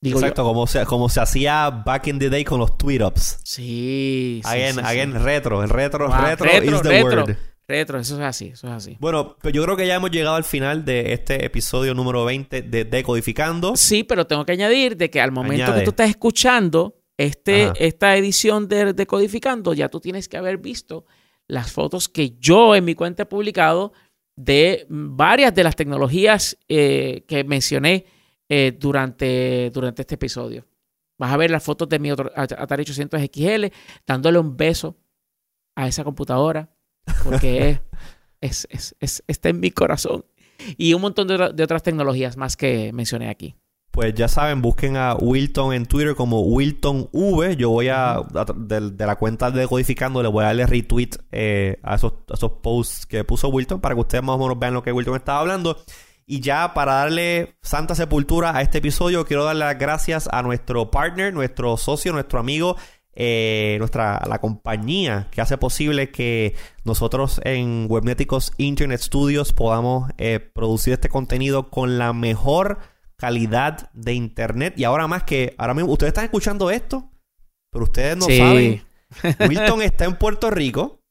Exacto, 0.00 0.44
como 0.44 0.66
se, 0.68 0.84
como 0.84 1.08
se 1.08 1.20
hacía 1.20 1.70
back 1.70 2.06
in 2.06 2.18
the 2.20 2.30
day 2.30 2.44
con 2.44 2.60
los 2.60 2.78
tweet 2.78 3.02
ups. 3.02 3.40
Sí, 3.42 4.40
sí, 4.44 4.48
again, 4.48 5.12
retro, 5.24 5.62
el 5.62 5.70
retro, 5.70 6.06
retro, 6.06 6.46
retro, 6.46 6.76
is 6.76 6.82
the 6.82 7.02
word. 7.02 7.36
Retro, 7.68 7.98
eso 7.98 8.14
es 8.14 8.22
así, 8.22 8.46
eso 8.46 8.66
es 8.66 8.72
así. 8.72 8.96
Bueno, 8.98 9.36
pues 9.42 9.52
yo 9.52 9.62
creo 9.62 9.76
que 9.76 9.86
ya 9.86 9.96
hemos 9.96 10.10
llegado 10.10 10.36
al 10.36 10.44
final 10.44 10.86
de 10.86 11.12
este 11.12 11.44
episodio 11.44 11.92
número 11.92 12.24
20 12.24 12.62
de 12.62 12.86
Decodificando. 12.86 13.76
Sí, 13.76 14.04
pero 14.04 14.26
tengo 14.26 14.46
que 14.46 14.52
añadir 14.52 14.96
de 14.96 15.10
que 15.10 15.20
al 15.20 15.32
momento 15.32 15.74
que 15.74 15.82
tú 15.82 15.90
estás 15.90 16.08
escuchando, 16.08 17.02
este, 17.18 17.70
esta 17.78 18.16
edición 18.16 18.68
de 18.68 18.94
Decodificando, 18.94 19.74
ya 19.74 19.90
tú 19.90 20.00
tienes 20.00 20.30
que 20.30 20.38
haber 20.38 20.56
visto 20.56 21.04
las 21.46 21.70
fotos 21.70 22.08
que 22.08 22.38
yo 22.38 22.74
en 22.74 22.86
mi 22.86 22.94
cuenta 22.94 23.24
he 23.24 23.26
publicado 23.26 23.92
de 24.34 24.86
varias 24.88 25.54
de 25.54 25.64
las 25.64 25.76
tecnologías 25.76 26.56
eh, 26.68 27.24
que 27.28 27.44
mencioné 27.44 28.06
eh, 28.48 28.74
durante, 28.80 29.70
durante 29.74 30.02
este 30.02 30.14
episodio. 30.14 30.64
Vas 31.18 31.32
a 31.32 31.36
ver 31.36 31.50
las 31.50 31.62
fotos 31.62 31.86
de 31.90 31.98
mi 31.98 32.10
otro, 32.10 32.32
Atari 32.34 32.82
800 32.82 33.20
XL 33.30 33.66
dándole 34.06 34.38
un 34.38 34.56
beso 34.56 34.96
a 35.76 35.86
esa 35.86 36.02
computadora 36.02 36.70
porque 37.24 37.80
es, 38.40 38.66
es, 38.70 39.24
está 39.26 39.48
en 39.48 39.60
mi 39.60 39.70
corazón. 39.70 40.24
Y 40.76 40.94
un 40.94 41.02
montón 41.02 41.28
de, 41.28 41.52
de 41.54 41.62
otras 41.62 41.82
tecnologías 41.82 42.36
más 42.36 42.56
que 42.56 42.92
mencioné 42.92 43.28
aquí 43.28 43.54
pues 43.98 44.14
ya 44.14 44.28
saben, 44.28 44.62
busquen 44.62 44.96
a 44.96 45.16
Wilton 45.16 45.74
en 45.74 45.84
Twitter 45.84 46.14
como 46.14 46.42
Wilton 46.42 47.08
V. 47.10 47.56
Yo 47.56 47.70
voy 47.70 47.88
a, 47.88 48.22
de, 48.54 49.06
la 49.06 49.16
cuenta 49.16 49.50
de 49.50 49.66
Codificando, 49.66 50.22
le 50.22 50.28
voy 50.28 50.44
a 50.44 50.46
darle 50.46 50.66
retweet 50.66 51.16
eh, 51.32 51.80
a, 51.82 51.96
esos, 51.96 52.12
esos 52.32 52.52
posts 52.62 53.06
que 53.06 53.24
puso 53.24 53.48
Wilton 53.48 53.80
para 53.80 53.96
que 53.96 54.00
ustedes 54.02 54.22
más 54.22 54.36
o 54.36 54.38
menos 54.38 54.56
vean 54.56 54.74
lo 54.74 54.84
que 54.84 54.92
Wilton 54.92 55.16
estaba 55.16 55.40
hablando. 55.40 55.78
Y 56.26 56.38
ya 56.38 56.74
para 56.74 56.92
darle 56.92 57.56
santa 57.60 57.96
sepultura 57.96 58.56
a 58.56 58.62
este 58.62 58.78
episodio, 58.78 59.24
quiero 59.24 59.42
darle 59.42 59.64
las 59.64 59.78
gracias 59.78 60.28
a 60.30 60.42
nuestro 60.42 60.92
partner, 60.92 61.34
nuestro 61.34 61.76
socio, 61.76 62.12
nuestro 62.12 62.38
amigo, 62.38 62.76
eh, 63.20 63.74
nuestra 63.80 64.22
la 64.28 64.40
compañía 64.40 65.26
que 65.32 65.40
hace 65.40 65.58
posible 65.58 66.12
que 66.12 66.54
nosotros 66.84 67.40
en 67.42 67.86
Webnéticos 67.88 68.52
Internet 68.58 69.00
Studios 69.00 69.52
podamos 69.52 70.08
eh, 70.18 70.38
producir 70.38 70.92
este 70.92 71.08
contenido 71.08 71.68
con 71.68 71.98
la 71.98 72.12
mejor 72.12 72.78
calidad 73.16 73.90
de 73.92 74.14
internet. 74.14 74.74
Y 74.76 74.84
ahora 74.84 75.08
más 75.08 75.24
que, 75.24 75.56
ahora 75.58 75.74
mismo, 75.74 75.90
ustedes 75.90 76.10
están 76.10 76.26
escuchando 76.26 76.70
esto, 76.70 77.10
pero 77.72 77.86
ustedes 77.86 78.16
no 78.16 78.26
saben. 78.26 78.84
Wilton 79.48 79.82
está 79.82 80.04
en 80.04 80.14
Puerto 80.14 80.48
Rico. 80.52 81.02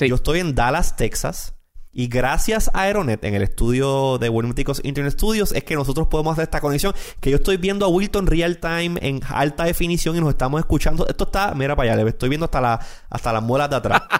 Yo 0.00 0.16
estoy 0.16 0.40
en 0.40 0.56
Dallas, 0.56 0.96
Texas. 0.96 1.54
Y 1.94 2.08
gracias 2.08 2.70
a 2.72 2.82
Aeronet, 2.82 3.22
en 3.24 3.34
el 3.34 3.42
estudio 3.42 4.16
de 4.16 4.30
Webméticos 4.30 4.80
Internet 4.82 5.12
Studios, 5.12 5.52
es 5.52 5.62
que 5.64 5.74
nosotros 5.74 6.08
podemos 6.08 6.32
hacer 6.32 6.44
esta 6.44 6.60
conexión. 6.60 6.94
Que 7.20 7.30
yo 7.30 7.36
estoy 7.36 7.58
viendo 7.58 7.84
a 7.84 7.88
Wilton 7.88 8.26
real 8.26 8.58
time 8.58 8.94
en 9.02 9.20
alta 9.28 9.64
definición 9.64 10.16
y 10.16 10.20
nos 10.20 10.30
estamos 10.30 10.58
escuchando. 10.58 11.06
Esto 11.06 11.24
está, 11.24 11.54
mira 11.54 11.76
para 11.76 11.92
allá, 11.92 12.02
le 12.02 12.08
estoy 12.08 12.30
viendo 12.30 12.46
hasta, 12.46 12.62
la, 12.62 12.80
hasta 13.10 13.32
las 13.32 13.42
muelas 13.42 13.70
de 13.70 13.76
atrás. 13.76 14.02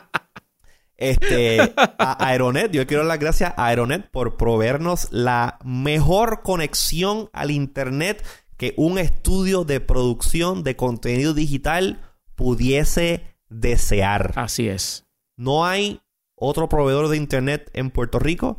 Este, 0.94 1.58
a 1.76 2.28
Aeronet, 2.28 2.70
yo 2.70 2.86
quiero 2.86 3.02
dar 3.02 3.08
las 3.08 3.18
gracias 3.18 3.54
a 3.56 3.66
Aeronet 3.66 4.08
por 4.12 4.36
proveernos 4.36 5.08
la 5.10 5.58
mejor 5.64 6.42
conexión 6.42 7.28
al 7.32 7.50
Internet 7.50 8.24
que 8.56 8.72
un 8.76 8.98
estudio 8.98 9.64
de 9.64 9.80
producción 9.80 10.62
de 10.62 10.76
contenido 10.76 11.34
digital 11.34 12.00
pudiese 12.36 13.34
desear. 13.48 14.32
Así 14.36 14.68
es. 14.68 15.04
No 15.36 15.66
hay 15.66 16.02
otro 16.42 16.68
proveedor 16.68 17.08
de 17.08 17.16
internet 17.16 17.70
en 17.72 17.90
Puerto 17.90 18.18
Rico 18.18 18.58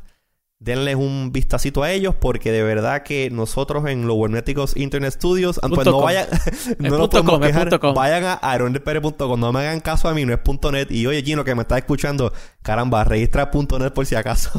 denles 0.60 0.94
un 0.94 1.32
vistacito 1.32 1.82
a 1.82 1.90
ellos 1.90 2.14
porque 2.14 2.52
de 2.52 2.62
verdad 2.62 3.02
que 3.02 3.30
nosotros 3.30 3.86
en 3.88 4.06
los 4.06 4.14
Webneticos 4.18 4.76
Internet 4.76 5.14
Studios 5.14 5.58
pues 5.74 5.86
no 5.86 6.02
vayan 6.02 6.28
no 6.78 6.98
nos 6.98 7.08
podemos 7.08 7.40
quejar 7.40 7.80
vayan 7.94 8.24
a 8.24 8.38
aeronetpere.com 8.42 9.40
no 9.40 9.52
me 9.54 9.60
hagan 9.60 9.80
caso 9.80 10.08
a 10.08 10.14
mí 10.14 10.26
no 10.26 10.34
es 10.34 10.40
.net. 10.70 10.90
Y 10.90 11.06
oye 11.06 11.22
Gino 11.22 11.44
que 11.44 11.54
me 11.54 11.62
está 11.62 11.78
escuchando 11.78 12.34
caramba 12.60 13.04
registra 13.04 13.50
.net 13.78 13.92
por 13.94 14.04
si 14.04 14.14
acaso. 14.16 14.50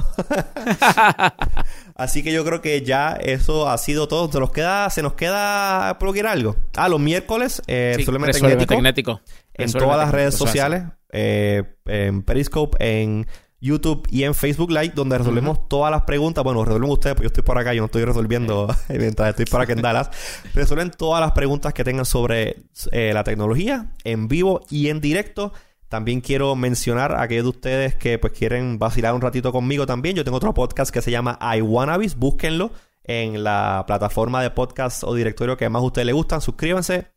Así 1.96 2.24
que 2.24 2.34
yo 2.34 2.44
creo 2.44 2.62
que 2.62 2.82
ya 2.82 3.12
eso 3.22 3.70
ha 3.70 3.78
sido 3.78 4.08
todo. 4.08 4.32
Se 4.32 4.40
nos 4.40 4.52
queda 4.52 4.90
se 4.90 5.04
nos 5.04 5.14
queda 5.14 6.00
probar 6.00 6.26
algo 6.26 6.56
ah 6.76 6.90
los 6.90 7.00
miércoles 7.00 7.62
eh, 7.68 7.94
sí, 7.98 8.06
tecnético, 8.06 9.22
en 9.64 9.72
todas 9.72 9.98
las 9.98 10.12
redes 10.12 10.36
sociales 10.36 10.84
eh, 11.12 11.64
en 11.86 12.24
Periscope 12.24 12.78
en 12.80 13.28
YouTube 13.62 14.08
y 14.10 14.24
en 14.24 14.34
Facebook 14.34 14.72
Live, 14.72 14.94
donde 14.96 15.18
resolvemos 15.18 15.70
todas 15.70 15.92
las 15.92 16.02
preguntas. 16.02 16.44
Bueno, 16.44 16.66
resuelven 16.66 16.90
ustedes, 16.90 17.14
porque 17.16 17.26
yo 17.26 17.28
estoy 17.28 17.44
por 17.44 17.58
acá, 17.60 17.74
yo 17.74 17.82
no 17.82 17.86
estoy 17.86 18.04
resolviendo 18.04 18.68
mientras 18.90 19.30
estoy 19.30 19.46
por 19.46 19.62
acá 19.62 19.74
en 19.74 19.82
Dallas. 19.82 20.10
Resuelven 20.56 20.90
todas 20.90 21.22
las 21.22 21.32
preguntas 21.34 21.74
que 21.74 21.84
tengan 21.84 22.06
sobre 22.06 22.64
eh, 22.92 23.12
la 23.14 23.24
tecnología 23.24 23.92
en 24.04 24.28
vivo 24.28 24.62
y 24.70 24.90
en 24.90 25.00
directo. 25.00 25.54
También 25.90 26.22
quiero 26.22 26.56
mencionar 26.56 27.12
a 27.12 27.22
aquellos 27.22 27.44
de 27.44 27.50
ustedes 27.50 27.96
que 27.96 28.18
pues 28.18 28.34
quieren 28.34 28.80
vacilar 28.80 29.14
un 29.14 29.22
ratito 29.22 29.52
conmigo 29.52 29.86
también. 29.86 30.16
Yo 30.16 30.24
tengo 30.24 30.38
otro 30.38 30.54
podcast 30.54 30.92
que 30.92 31.02
se 31.02 31.12
llama 31.12 31.38
I 31.56 31.62
Wannabis. 31.62 32.16
Búsquenlo 32.16 32.72
en 33.04 33.44
la 33.44 33.84
plataforma 33.86 34.42
de 34.42 34.52
podcast 34.52 35.04
o 35.04 35.14
directorio 35.14 35.58
que 35.58 35.70
más 35.70 35.82
a 35.82 35.86
ustedes 35.86 36.06
les 36.08 36.16
gustan. 36.16 36.42
Suscríbanse 36.42 37.12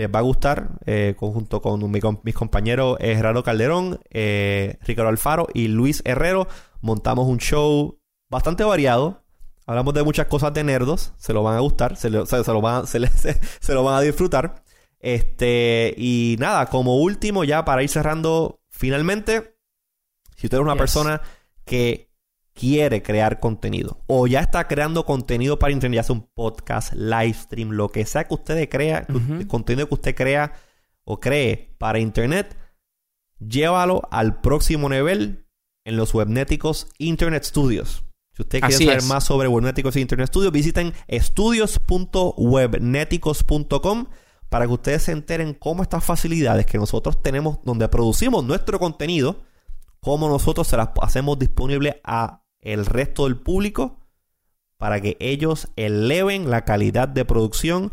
les 0.00 0.08
va 0.08 0.20
a 0.20 0.22
gustar, 0.22 0.78
eh, 0.86 1.14
conjunto 1.18 1.60
con 1.60 1.90
mis 1.90 2.34
compañeros 2.34 2.96
eh, 3.00 3.14
Gerardo 3.16 3.42
Calderón, 3.42 4.00
eh, 4.08 4.78
Ricardo 4.80 5.10
Alfaro 5.10 5.46
y 5.52 5.68
Luis 5.68 6.00
Herrero. 6.06 6.48
Montamos 6.80 7.28
un 7.28 7.38
show 7.38 8.00
bastante 8.30 8.64
variado. 8.64 9.22
Hablamos 9.66 9.92
de 9.92 10.02
muchas 10.02 10.26
cosas 10.26 10.54
de 10.54 10.64
nerdos. 10.64 11.12
Se 11.18 11.34
lo 11.34 11.42
van 11.42 11.56
a 11.56 11.60
gustar, 11.60 11.96
se, 11.96 12.08
lo, 12.08 12.24
van, 12.62 12.86
se, 12.86 12.98
lo 13.74 13.84
van 13.84 13.94
a 13.94 14.00
disfrutar. 14.00 14.64
Este, 14.98 15.94
y 15.98 16.36
nada, 16.38 16.66
como 16.66 16.96
último, 16.96 17.44
ya 17.44 17.66
para 17.66 17.82
ir 17.82 17.90
cerrando 17.90 18.62
finalmente, 18.70 19.58
si 20.34 20.46
usted 20.46 20.56
es 20.56 20.62
una 20.62 20.76
persona 20.76 21.20
que 21.66 22.09
quiere 22.54 23.02
crear 23.02 23.40
contenido 23.40 24.02
o 24.06 24.26
ya 24.26 24.40
está 24.40 24.68
creando 24.68 25.06
contenido 25.06 25.58
para 25.58 25.72
internet, 25.72 25.96
ya 25.96 26.02
sea 26.02 26.16
un 26.16 26.28
podcast, 26.34 26.92
live 26.94 27.34
stream, 27.34 27.70
lo 27.70 27.88
que 27.88 28.04
sea 28.04 28.24
que 28.24 28.34
usted 28.34 28.68
crea, 28.68 29.06
el 29.08 29.46
contenido 29.46 29.88
que 29.88 29.94
usted 29.94 30.14
crea 30.14 30.52
o 31.04 31.20
cree 31.20 31.74
para 31.78 31.98
internet, 31.98 32.56
llévalo 33.38 34.02
al 34.10 34.40
próximo 34.40 34.88
nivel 34.88 35.46
en 35.84 35.96
los 35.96 36.14
webnéticos 36.14 36.88
Internet 36.98 37.44
Studios. 37.44 38.04
Si 38.32 38.42
usted 38.42 38.60
quiere 38.60 38.84
saber 38.84 39.02
más 39.04 39.24
sobre 39.24 39.48
webnéticos 39.48 39.96
e 39.96 40.00
Internet 40.00 40.28
Studios, 40.28 40.52
visiten 40.52 40.92
estudios.webnéticos.com 41.08 44.06
para 44.48 44.66
que 44.66 44.72
ustedes 44.72 45.02
se 45.04 45.12
enteren 45.12 45.54
cómo 45.54 45.82
estas 45.82 46.04
facilidades 46.04 46.66
que 46.66 46.76
nosotros 46.78 47.22
tenemos 47.22 47.58
donde 47.64 47.88
producimos 47.88 48.44
nuestro 48.44 48.78
contenido, 48.78 49.42
cómo 50.00 50.28
nosotros 50.28 50.68
se 50.68 50.76
las 50.76 50.90
hacemos 51.00 51.38
disponibles 51.38 51.96
a 52.04 52.39
el 52.62 52.86
resto 52.86 53.24
del 53.24 53.36
público 53.36 53.98
para 54.76 55.00
que 55.00 55.16
ellos 55.20 55.68
eleven 55.76 56.50
la 56.50 56.64
calidad 56.64 57.08
de 57.08 57.24
producción 57.24 57.92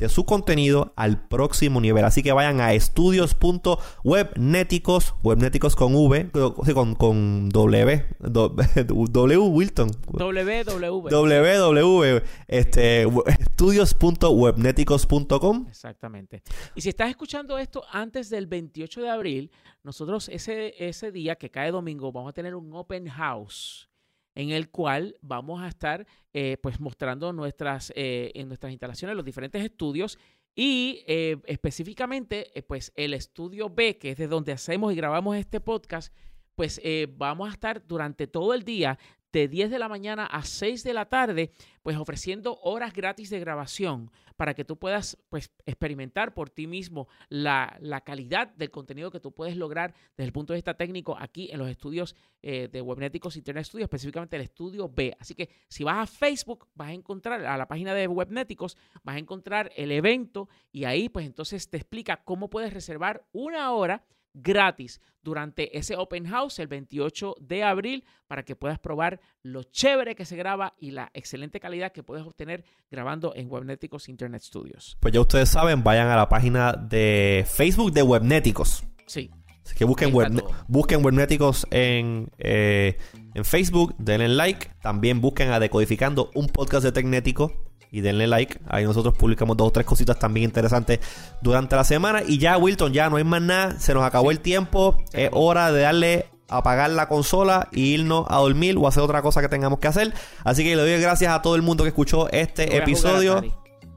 de 0.00 0.08
su 0.08 0.24
contenido 0.24 0.92
al 0.96 1.28
próximo 1.28 1.80
nivel. 1.80 2.04
Así 2.06 2.22
que 2.22 2.32
vayan 2.32 2.62
a 2.62 2.72
estudios.webneticos, 2.72 5.14
webneticos 5.22 5.76
con 5.76 5.94
V, 5.94 6.30
con, 6.30 6.94
con 6.94 7.50
W, 7.50 8.06
W 8.20 9.38
Wilton. 9.38 9.90
www. 10.06 11.10
www, 11.10 12.22
este, 12.48 13.06
estudios.webneticos.com. 13.40 15.66
Exactamente. 15.68 16.42
Y 16.74 16.80
si 16.80 16.88
estás 16.88 17.10
escuchando 17.10 17.58
esto 17.58 17.84
antes 17.92 18.30
del 18.30 18.46
28 18.46 19.02
de 19.02 19.10
abril, 19.10 19.50
nosotros 19.82 20.30
ese, 20.30 20.72
ese 20.78 21.12
día 21.12 21.36
que 21.36 21.50
cae 21.50 21.72
domingo 21.72 22.10
vamos 22.10 22.30
a 22.30 22.32
tener 22.32 22.54
un 22.54 22.72
open 22.72 23.06
house 23.08 23.89
en 24.34 24.50
el 24.50 24.70
cual 24.70 25.16
vamos 25.20 25.62
a 25.62 25.68
estar 25.68 26.06
eh, 26.32 26.56
pues 26.62 26.80
mostrando 26.80 27.32
nuestras, 27.32 27.92
eh, 27.96 28.30
en 28.34 28.48
nuestras 28.48 28.72
instalaciones 28.72 29.16
los 29.16 29.24
diferentes 29.24 29.62
estudios 29.64 30.18
y 30.54 31.02
eh, 31.06 31.36
específicamente 31.46 32.50
pues 32.66 32.92
el 32.96 33.14
estudio 33.14 33.70
B, 33.70 33.98
que 33.98 34.10
es 34.10 34.18
de 34.18 34.26
donde 34.28 34.52
hacemos 34.52 34.92
y 34.92 34.96
grabamos 34.96 35.36
este 35.36 35.60
podcast, 35.60 36.14
pues 36.54 36.80
vamos 37.16 37.48
a 37.48 37.52
estar 37.52 37.86
durante 37.86 38.26
todo 38.26 38.52
el 38.52 38.64
día 38.64 38.98
de 39.32 39.48
10 39.48 39.70
de 39.70 39.78
la 39.78 39.88
mañana 39.88 40.26
a 40.26 40.42
6 40.42 40.82
de 40.82 40.94
la 40.94 41.06
tarde, 41.06 41.50
pues 41.82 41.96
ofreciendo 41.96 42.58
horas 42.62 42.92
gratis 42.92 43.30
de 43.30 43.40
grabación 43.40 44.10
para 44.36 44.54
que 44.54 44.64
tú 44.64 44.78
puedas 44.78 45.18
pues, 45.28 45.50
experimentar 45.66 46.32
por 46.32 46.48
ti 46.48 46.66
mismo 46.66 47.08
la, 47.28 47.78
calidad 48.06 48.48
del 48.54 48.70
contenido 48.70 49.10
que 49.10 49.20
tú 49.20 49.32
puedes 49.32 49.56
lograr 49.56 49.94
desde 50.16 50.28
el 50.28 50.32
punto 50.32 50.52
de 50.52 50.56
vista 50.56 50.74
técnico 50.74 51.14
aquí 51.18 51.50
en 51.52 51.58
los 51.58 51.68
estudios 51.68 52.16
eh, 52.40 52.68
de 52.72 52.80
Webnéticos 52.80 53.36
Internet 53.36 53.66
Studio, 53.66 53.84
específicamente 53.84 54.36
el 54.36 54.42
estudio 54.42 54.88
B. 54.88 55.14
Así 55.20 55.34
que 55.34 55.50
si 55.68 55.84
vas 55.84 55.98
a 55.98 56.06
Facebook, 56.06 56.68
vas 56.74 56.88
a 56.88 56.94
encontrar 56.94 57.44
a 57.44 57.56
la 57.58 57.68
página 57.68 57.92
de 57.92 58.08
Webnéticos, 58.08 58.78
vas 59.02 59.16
a 59.16 59.18
encontrar 59.18 59.70
el 59.76 59.92
evento 59.92 60.48
y 60.72 60.84
ahí 60.84 61.10
pues 61.10 61.26
entonces 61.26 61.68
te 61.68 61.76
explica 61.76 62.24
cómo 62.24 62.48
puedes 62.48 62.72
reservar 62.72 63.26
una 63.32 63.72
hora 63.72 64.04
gratis 64.34 65.00
durante 65.22 65.76
ese 65.76 65.96
open 65.96 66.26
house 66.26 66.58
el 66.58 66.68
28 66.68 67.36
de 67.40 67.62
abril 67.62 68.04
para 68.26 68.44
que 68.44 68.56
puedas 68.56 68.78
probar 68.78 69.20
lo 69.42 69.62
chévere 69.64 70.14
que 70.14 70.24
se 70.24 70.36
graba 70.36 70.74
y 70.78 70.92
la 70.92 71.10
excelente 71.14 71.60
calidad 71.60 71.92
que 71.92 72.02
puedes 72.02 72.26
obtener 72.26 72.64
grabando 72.90 73.34
en 73.34 73.50
Webnéticos 73.50 74.08
Internet 74.08 74.42
Studios. 74.42 74.96
Pues 75.00 75.12
ya 75.12 75.20
ustedes 75.20 75.48
saben, 75.48 75.82
vayan 75.82 76.08
a 76.08 76.16
la 76.16 76.28
página 76.28 76.72
de 76.72 77.44
Facebook 77.48 77.92
de 77.92 78.02
Webnéticos. 78.02 78.84
Sí. 79.06 79.30
que 79.76 79.84
busquen, 79.84 80.14
web, 80.14 80.42
busquen 80.68 81.04
Webnéticos 81.04 81.66
en, 81.70 82.30
eh, 82.38 82.96
en 83.34 83.44
Facebook, 83.44 83.94
denle 83.98 84.28
like. 84.28 84.70
También 84.82 85.20
busquen 85.20 85.50
a 85.50 85.60
Decodificando, 85.60 86.30
un 86.34 86.46
podcast 86.46 86.84
de 86.84 86.92
Tecnético 86.92 87.69
y 87.90 88.00
denle 88.00 88.26
like. 88.26 88.60
Ahí 88.68 88.84
nosotros 88.84 89.14
publicamos 89.14 89.56
dos 89.56 89.68
o 89.68 89.70
tres 89.70 89.86
cositas 89.86 90.18
también 90.18 90.44
interesantes 90.44 91.00
durante 91.40 91.76
la 91.76 91.84
semana. 91.84 92.22
Y 92.26 92.38
ya, 92.38 92.56
Wilton, 92.56 92.92
ya 92.92 93.10
no 93.10 93.16
hay 93.16 93.24
más 93.24 93.42
nada. 93.42 93.78
Se 93.78 93.94
nos 93.94 94.04
acabó 94.04 94.30
el 94.30 94.40
tiempo. 94.40 94.96
Es 95.12 95.30
hora 95.32 95.72
de 95.72 95.82
darle 95.82 96.26
apagar 96.48 96.90
la 96.90 97.08
consola 97.08 97.68
e 97.72 97.80
irnos 97.80 98.26
a 98.28 98.38
dormir 98.38 98.76
o 98.76 98.86
hacer 98.86 99.02
otra 99.02 99.22
cosa 99.22 99.40
que 99.40 99.48
tengamos 99.48 99.78
que 99.78 99.88
hacer. 99.88 100.12
Así 100.44 100.64
que 100.64 100.76
le 100.76 100.82
doy 100.82 101.00
gracias 101.00 101.32
a 101.32 101.42
todo 101.42 101.56
el 101.56 101.62
mundo 101.62 101.84
que 101.84 101.88
escuchó 101.88 102.30
este 102.30 102.76
episodio. 102.76 103.42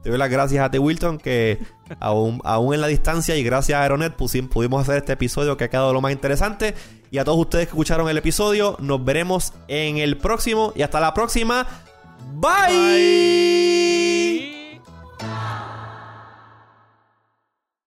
Te 0.02 0.10
doy 0.10 0.18
las 0.18 0.28
gracias 0.28 0.62
a 0.62 0.70
ti, 0.70 0.78
Wilton, 0.78 1.16
que 1.16 1.58
aún, 2.00 2.40
aún 2.44 2.74
en 2.74 2.82
la 2.82 2.88
distancia 2.88 3.36
y 3.36 3.42
gracias 3.42 3.78
a 3.78 3.82
Aeronet 3.82 4.14
pudimos 4.14 4.82
hacer 4.82 4.98
este 4.98 5.14
episodio 5.14 5.56
que 5.56 5.64
ha 5.64 5.70
quedado 5.70 5.92
lo 5.92 6.00
más 6.00 6.12
interesante. 6.12 6.74
Y 7.10 7.18
a 7.18 7.24
todos 7.24 7.38
ustedes 7.38 7.66
que 7.66 7.70
escucharon 7.70 8.08
el 8.08 8.18
episodio, 8.18 8.76
nos 8.80 9.04
veremos 9.04 9.52
en 9.68 9.98
el 9.98 10.18
próximo 10.18 10.72
y 10.76 10.82
hasta 10.82 11.00
la 11.00 11.14
próxima. 11.14 11.66
Bye. 12.32 13.04
Bye. 15.18 15.60